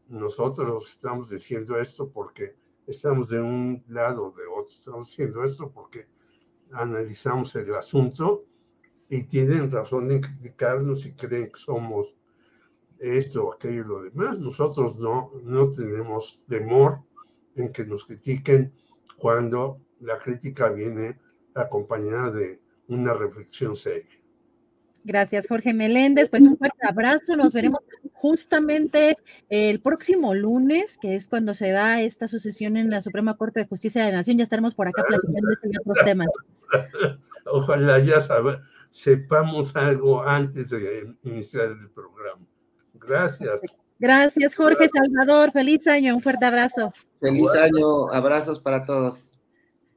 nosotros 0.09 0.89
estamos 0.91 1.30
diciendo 1.30 1.80
esto 1.80 2.09
porque 2.09 2.55
estamos 2.88 3.30
de 3.30 3.39
un 3.39 3.84
lado 3.88 4.27
o 4.27 4.31
de 4.31 4.45
otro, 4.45 4.72
estamos 4.72 5.07
diciendo 5.07 5.43
esto 5.43 5.72
porque 5.72 6.07
analizamos 6.72 7.55
el 7.55 7.73
asunto 7.76 8.45
y 9.09 9.23
tienen 9.23 9.69
razón 9.72 10.11
en 10.11 10.22
criticarnos 10.22 11.05
y 11.05 11.13
creen 11.13 11.51
que 11.51 11.59
somos 11.59 12.15
esto, 12.99 13.53
aquello 13.53 13.81
y 13.81 13.88
lo 13.88 14.03
demás. 14.03 14.39
Nosotros 14.39 14.95
no, 14.95 15.31
no 15.43 15.69
tenemos 15.69 16.41
temor 16.47 17.01
en 17.55 17.72
que 17.72 17.85
nos 17.85 18.05
critiquen 18.05 18.73
cuando 19.17 19.81
la 19.99 20.17
crítica 20.17 20.69
viene 20.69 21.17
acompañada 21.53 22.31
de 22.31 22.59
una 22.87 23.13
reflexión 23.13 23.75
seria. 23.75 24.15
Gracias, 25.05 25.47
Jorge 25.47 25.73
Meléndez. 25.73 26.29
Pues 26.29 26.43
un 26.43 26.57
fuerte 26.57 26.79
abrazo. 26.81 27.37
Nos 27.37 27.53
veremos 27.53 27.81
justamente 28.11 29.15
el 29.49 29.79
próximo 29.79 30.33
lunes, 30.33 30.97
que 30.99 31.13
es 31.13 31.27
cuando 31.27 31.53
se 31.53 31.69
da 31.69 32.01
esta 32.01 32.27
sucesión 32.27 32.75
en 32.75 32.89
la 32.89 33.01
Suprema 33.01 33.37
Corte 33.37 33.59
de 33.59 33.67
Justicia 33.67 34.03
de 34.03 34.11
la 34.11 34.17
Nación. 34.17 34.37
Ya 34.37 34.43
estaremos 34.43 34.73
por 34.73 34.87
acá 34.87 35.03
platicando 35.07 35.51
este 35.51 35.69
y 35.71 35.77
otros 35.77 36.03
temas. 36.03 36.27
Ojalá 37.45 37.99
ya 37.99 38.17
sepamos 38.89 39.75
algo 39.75 40.23
antes 40.23 40.71
de 40.71 41.13
iniciar 41.21 41.67
el 41.67 41.89
programa. 41.91 42.47
Gracias. 42.95 43.61
Gracias, 43.99 44.55
Jorge 44.55 44.89
Salvador. 44.89 45.51
Feliz 45.51 45.88
año. 45.88 46.15
Un 46.15 46.22
fuerte 46.22 46.45
abrazo. 46.45 46.93
Feliz 47.19 47.49
año. 47.51 48.09
Abrazos 48.11 48.59
para 48.59 48.85
todos. 48.85 49.34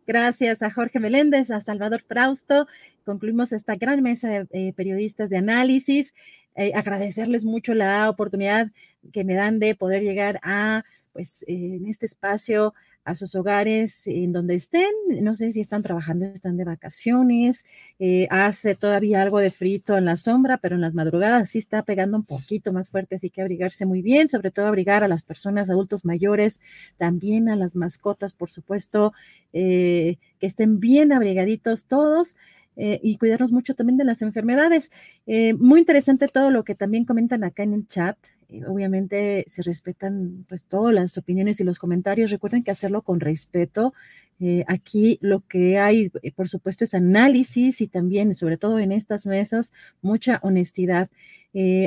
Gracias 0.06 0.62
a 0.62 0.70
Jorge 0.70 1.00
Meléndez, 1.00 1.50
a 1.50 1.60
Salvador 1.60 2.02
Frausto. 2.02 2.66
Concluimos 3.04 3.52
esta 3.52 3.76
gran 3.76 4.02
mesa 4.02 4.28
de 4.28 4.46
eh, 4.52 4.72
periodistas 4.74 5.30
de 5.30 5.36
análisis. 5.36 6.14
Eh, 6.54 6.72
agradecerles 6.74 7.44
mucho 7.44 7.74
la 7.74 8.08
oportunidad 8.08 8.70
que 9.12 9.24
me 9.24 9.34
dan 9.34 9.58
de 9.58 9.74
poder 9.74 10.02
llegar 10.02 10.40
a, 10.42 10.84
pues, 11.12 11.44
en 11.46 11.86
este 11.86 12.06
espacio 12.06 12.74
a 13.08 13.14
sus 13.14 13.34
hogares 13.34 14.06
en 14.06 14.32
donde 14.32 14.54
estén. 14.54 14.92
No 15.22 15.34
sé 15.34 15.50
si 15.50 15.60
están 15.60 15.82
trabajando, 15.82 16.26
están 16.26 16.58
de 16.58 16.64
vacaciones. 16.64 17.64
Eh, 17.98 18.28
hace 18.30 18.74
todavía 18.74 19.22
algo 19.22 19.38
de 19.38 19.50
frito 19.50 19.96
en 19.96 20.04
la 20.04 20.16
sombra, 20.16 20.58
pero 20.58 20.74
en 20.74 20.82
las 20.82 20.92
madrugadas 20.92 21.48
sí 21.48 21.58
está 21.58 21.82
pegando 21.82 22.18
un 22.18 22.24
poquito 22.24 22.70
más 22.70 22.90
fuerte, 22.90 23.14
así 23.14 23.30
que 23.30 23.40
abrigarse 23.40 23.86
muy 23.86 24.02
bien, 24.02 24.28
sobre 24.28 24.50
todo 24.50 24.66
abrigar 24.66 25.04
a 25.04 25.08
las 25.08 25.22
personas 25.22 25.70
adultos 25.70 26.04
mayores, 26.04 26.60
también 26.98 27.48
a 27.48 27.56
las 27.56 27.76
mascotas, 27.76 28.34
por 28.34 28.50
supuesto, 28.50 29.14
eh, 29.54 30.18
que 30.38 30.46
estén 30.46 30.78
bien 30.78 31.10
abrigaditos 31.12 31.86
todos. 31.86 32.36
Eh, 32.80 33.00
y 33.02 33.16
cuidarnos 33.16 33.50
mucho 33.50 33.74
también 33.74 33.96
de 33.96 34.04
las 34.04 34.22
enfermedades. 34.22 34.92
muy 35.58 35.80
interesante 35.80 36.28
todo 36.28 36.50
lo 36.50 36.62
que 36.62 36.76
también 36.76 37.04
comentan 37.04 37.42
acá 37.42 37.64
en 37.64 37.72
el 37.72 37.88
chat. 37.88 38.16
Eh, 38.48 38.62
obviamente 38.66 39.44
se 39.48 39.62
respetan 39.62 40.46
pues 40.48 40.64
todas 40.64 40.94
las 40.94 41.18
opiniones 41.18 41.60
y 41.60 41.64
los 41.64 41.78
comentarios. 41.78 42.30
Recuerden 42.30 42.64
que 42.64 42.70
hacerlo 42.70 43.02
con 43.02 43.20
respeto. 43.20 43.94
Eh, 44.40 44.64
aquí 44.68 45.18
lo 45.20 45.40
que 45.40 45.78
hay, 45.78 46.10
eh, 46.22 46.32
por 46.32 46.48
supuesto, 46.48 46.84
es 46.84 46.94
análisis 46.94 47.80
y 47.80 47.88
también, 47.88 48.34
sobre 48.34 48.56
todo 48.56 48.78
en 48.78 48.92
estas 48.92 49.26
mesas, 49.26 49.72
mucha 50.02 50.40
honestidad. 50.42 51.10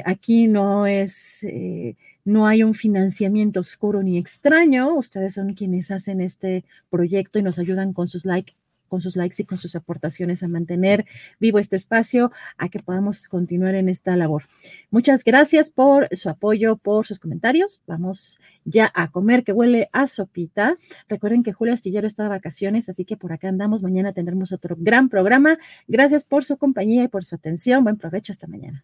aquí 0.06 0.48
no 0.48 0.86
es, 0.88 1.46
no 2.26 2.48
hay 2.48 2.64
un 2.64 2.74
financiamiento 2.74 3.60
oscuro 3.62 4.04
ni 4.04 4.18
extraño. 4.18 4.96
Ustedes 4.96 5.34
son 5.36 5.54
quienes 5.54 5.92
hacen 5.92 6.20
este 6.22 6.66
proyecto 6.90 7.40
y 7.40 7.44
nos 7.44 7.60
ayudan 7.60 7.94
con 7.94 8.08
sus 8.08 8.26
likes 8.26 8.54
con 8.92 9.00
sus 9.00 9.16
likes 9.16 9.42
y 9.42 9.46
con 9.46 9.58
sus 9.58 9.74
aportaciones 9.78 10.44
a 10.44 10.50
mantener 10.50 11.06
vivo 11.40 11.60
este 11.60 11.78
espacio, 11.78 12.34
a 12.58 12.68
que 12.68 12.80
podamos 12.80 13.30
continuar 13.30 13.74
en 13.76 13.88
esta 13.88 14.18
labor. 14.18 14.44
Muchas 14.90 15.24
gracias 15.24 15.70
por 15.70 16.10
su 16.12 16.28
apoyo, 16.28 16.76
por 16.76 17.08
sus 17.08 17.18
comentarios. 17.18 17.80
Vamos 17.88 18.42
ya 18.66 18.92
a 18.94 19.10
comer 19.10 19.46
que 19.46 19.54
huele 19.54 19.90
a 19.94 20.08
sopita. 20.08 20.78
Recuerden 21.08 21.42
que 21.42 21.54
Julio 21.54 21.74
Astillero 21.74 22.06
está 22.06 22.24
de 22.24 22.30
vacaciones, 22.30 22.90
así 22.90 23.06
que 23.06 23.16
por 23.16 23.32
acá 23.32 23.48
andamos. 23.48 23.82
Mañana 23.82 24.12
tendremos 24.12 24.52
otro 24.52 24.76
gran 24.78 25.08
programa. 25.08 25.58
Gracias 25.88 26.26
por 26.26 26.44
su 26.44 26.58
compañía 26.58 27.04
y 27.04 27.08
por 27.08 27.24
su 27.24 27.36
atención. 27.36 27.86
Buen 27.86 27.96
provecho 27.96 28.34
hasta 28.34 28.48
mañana. 28.48 28.84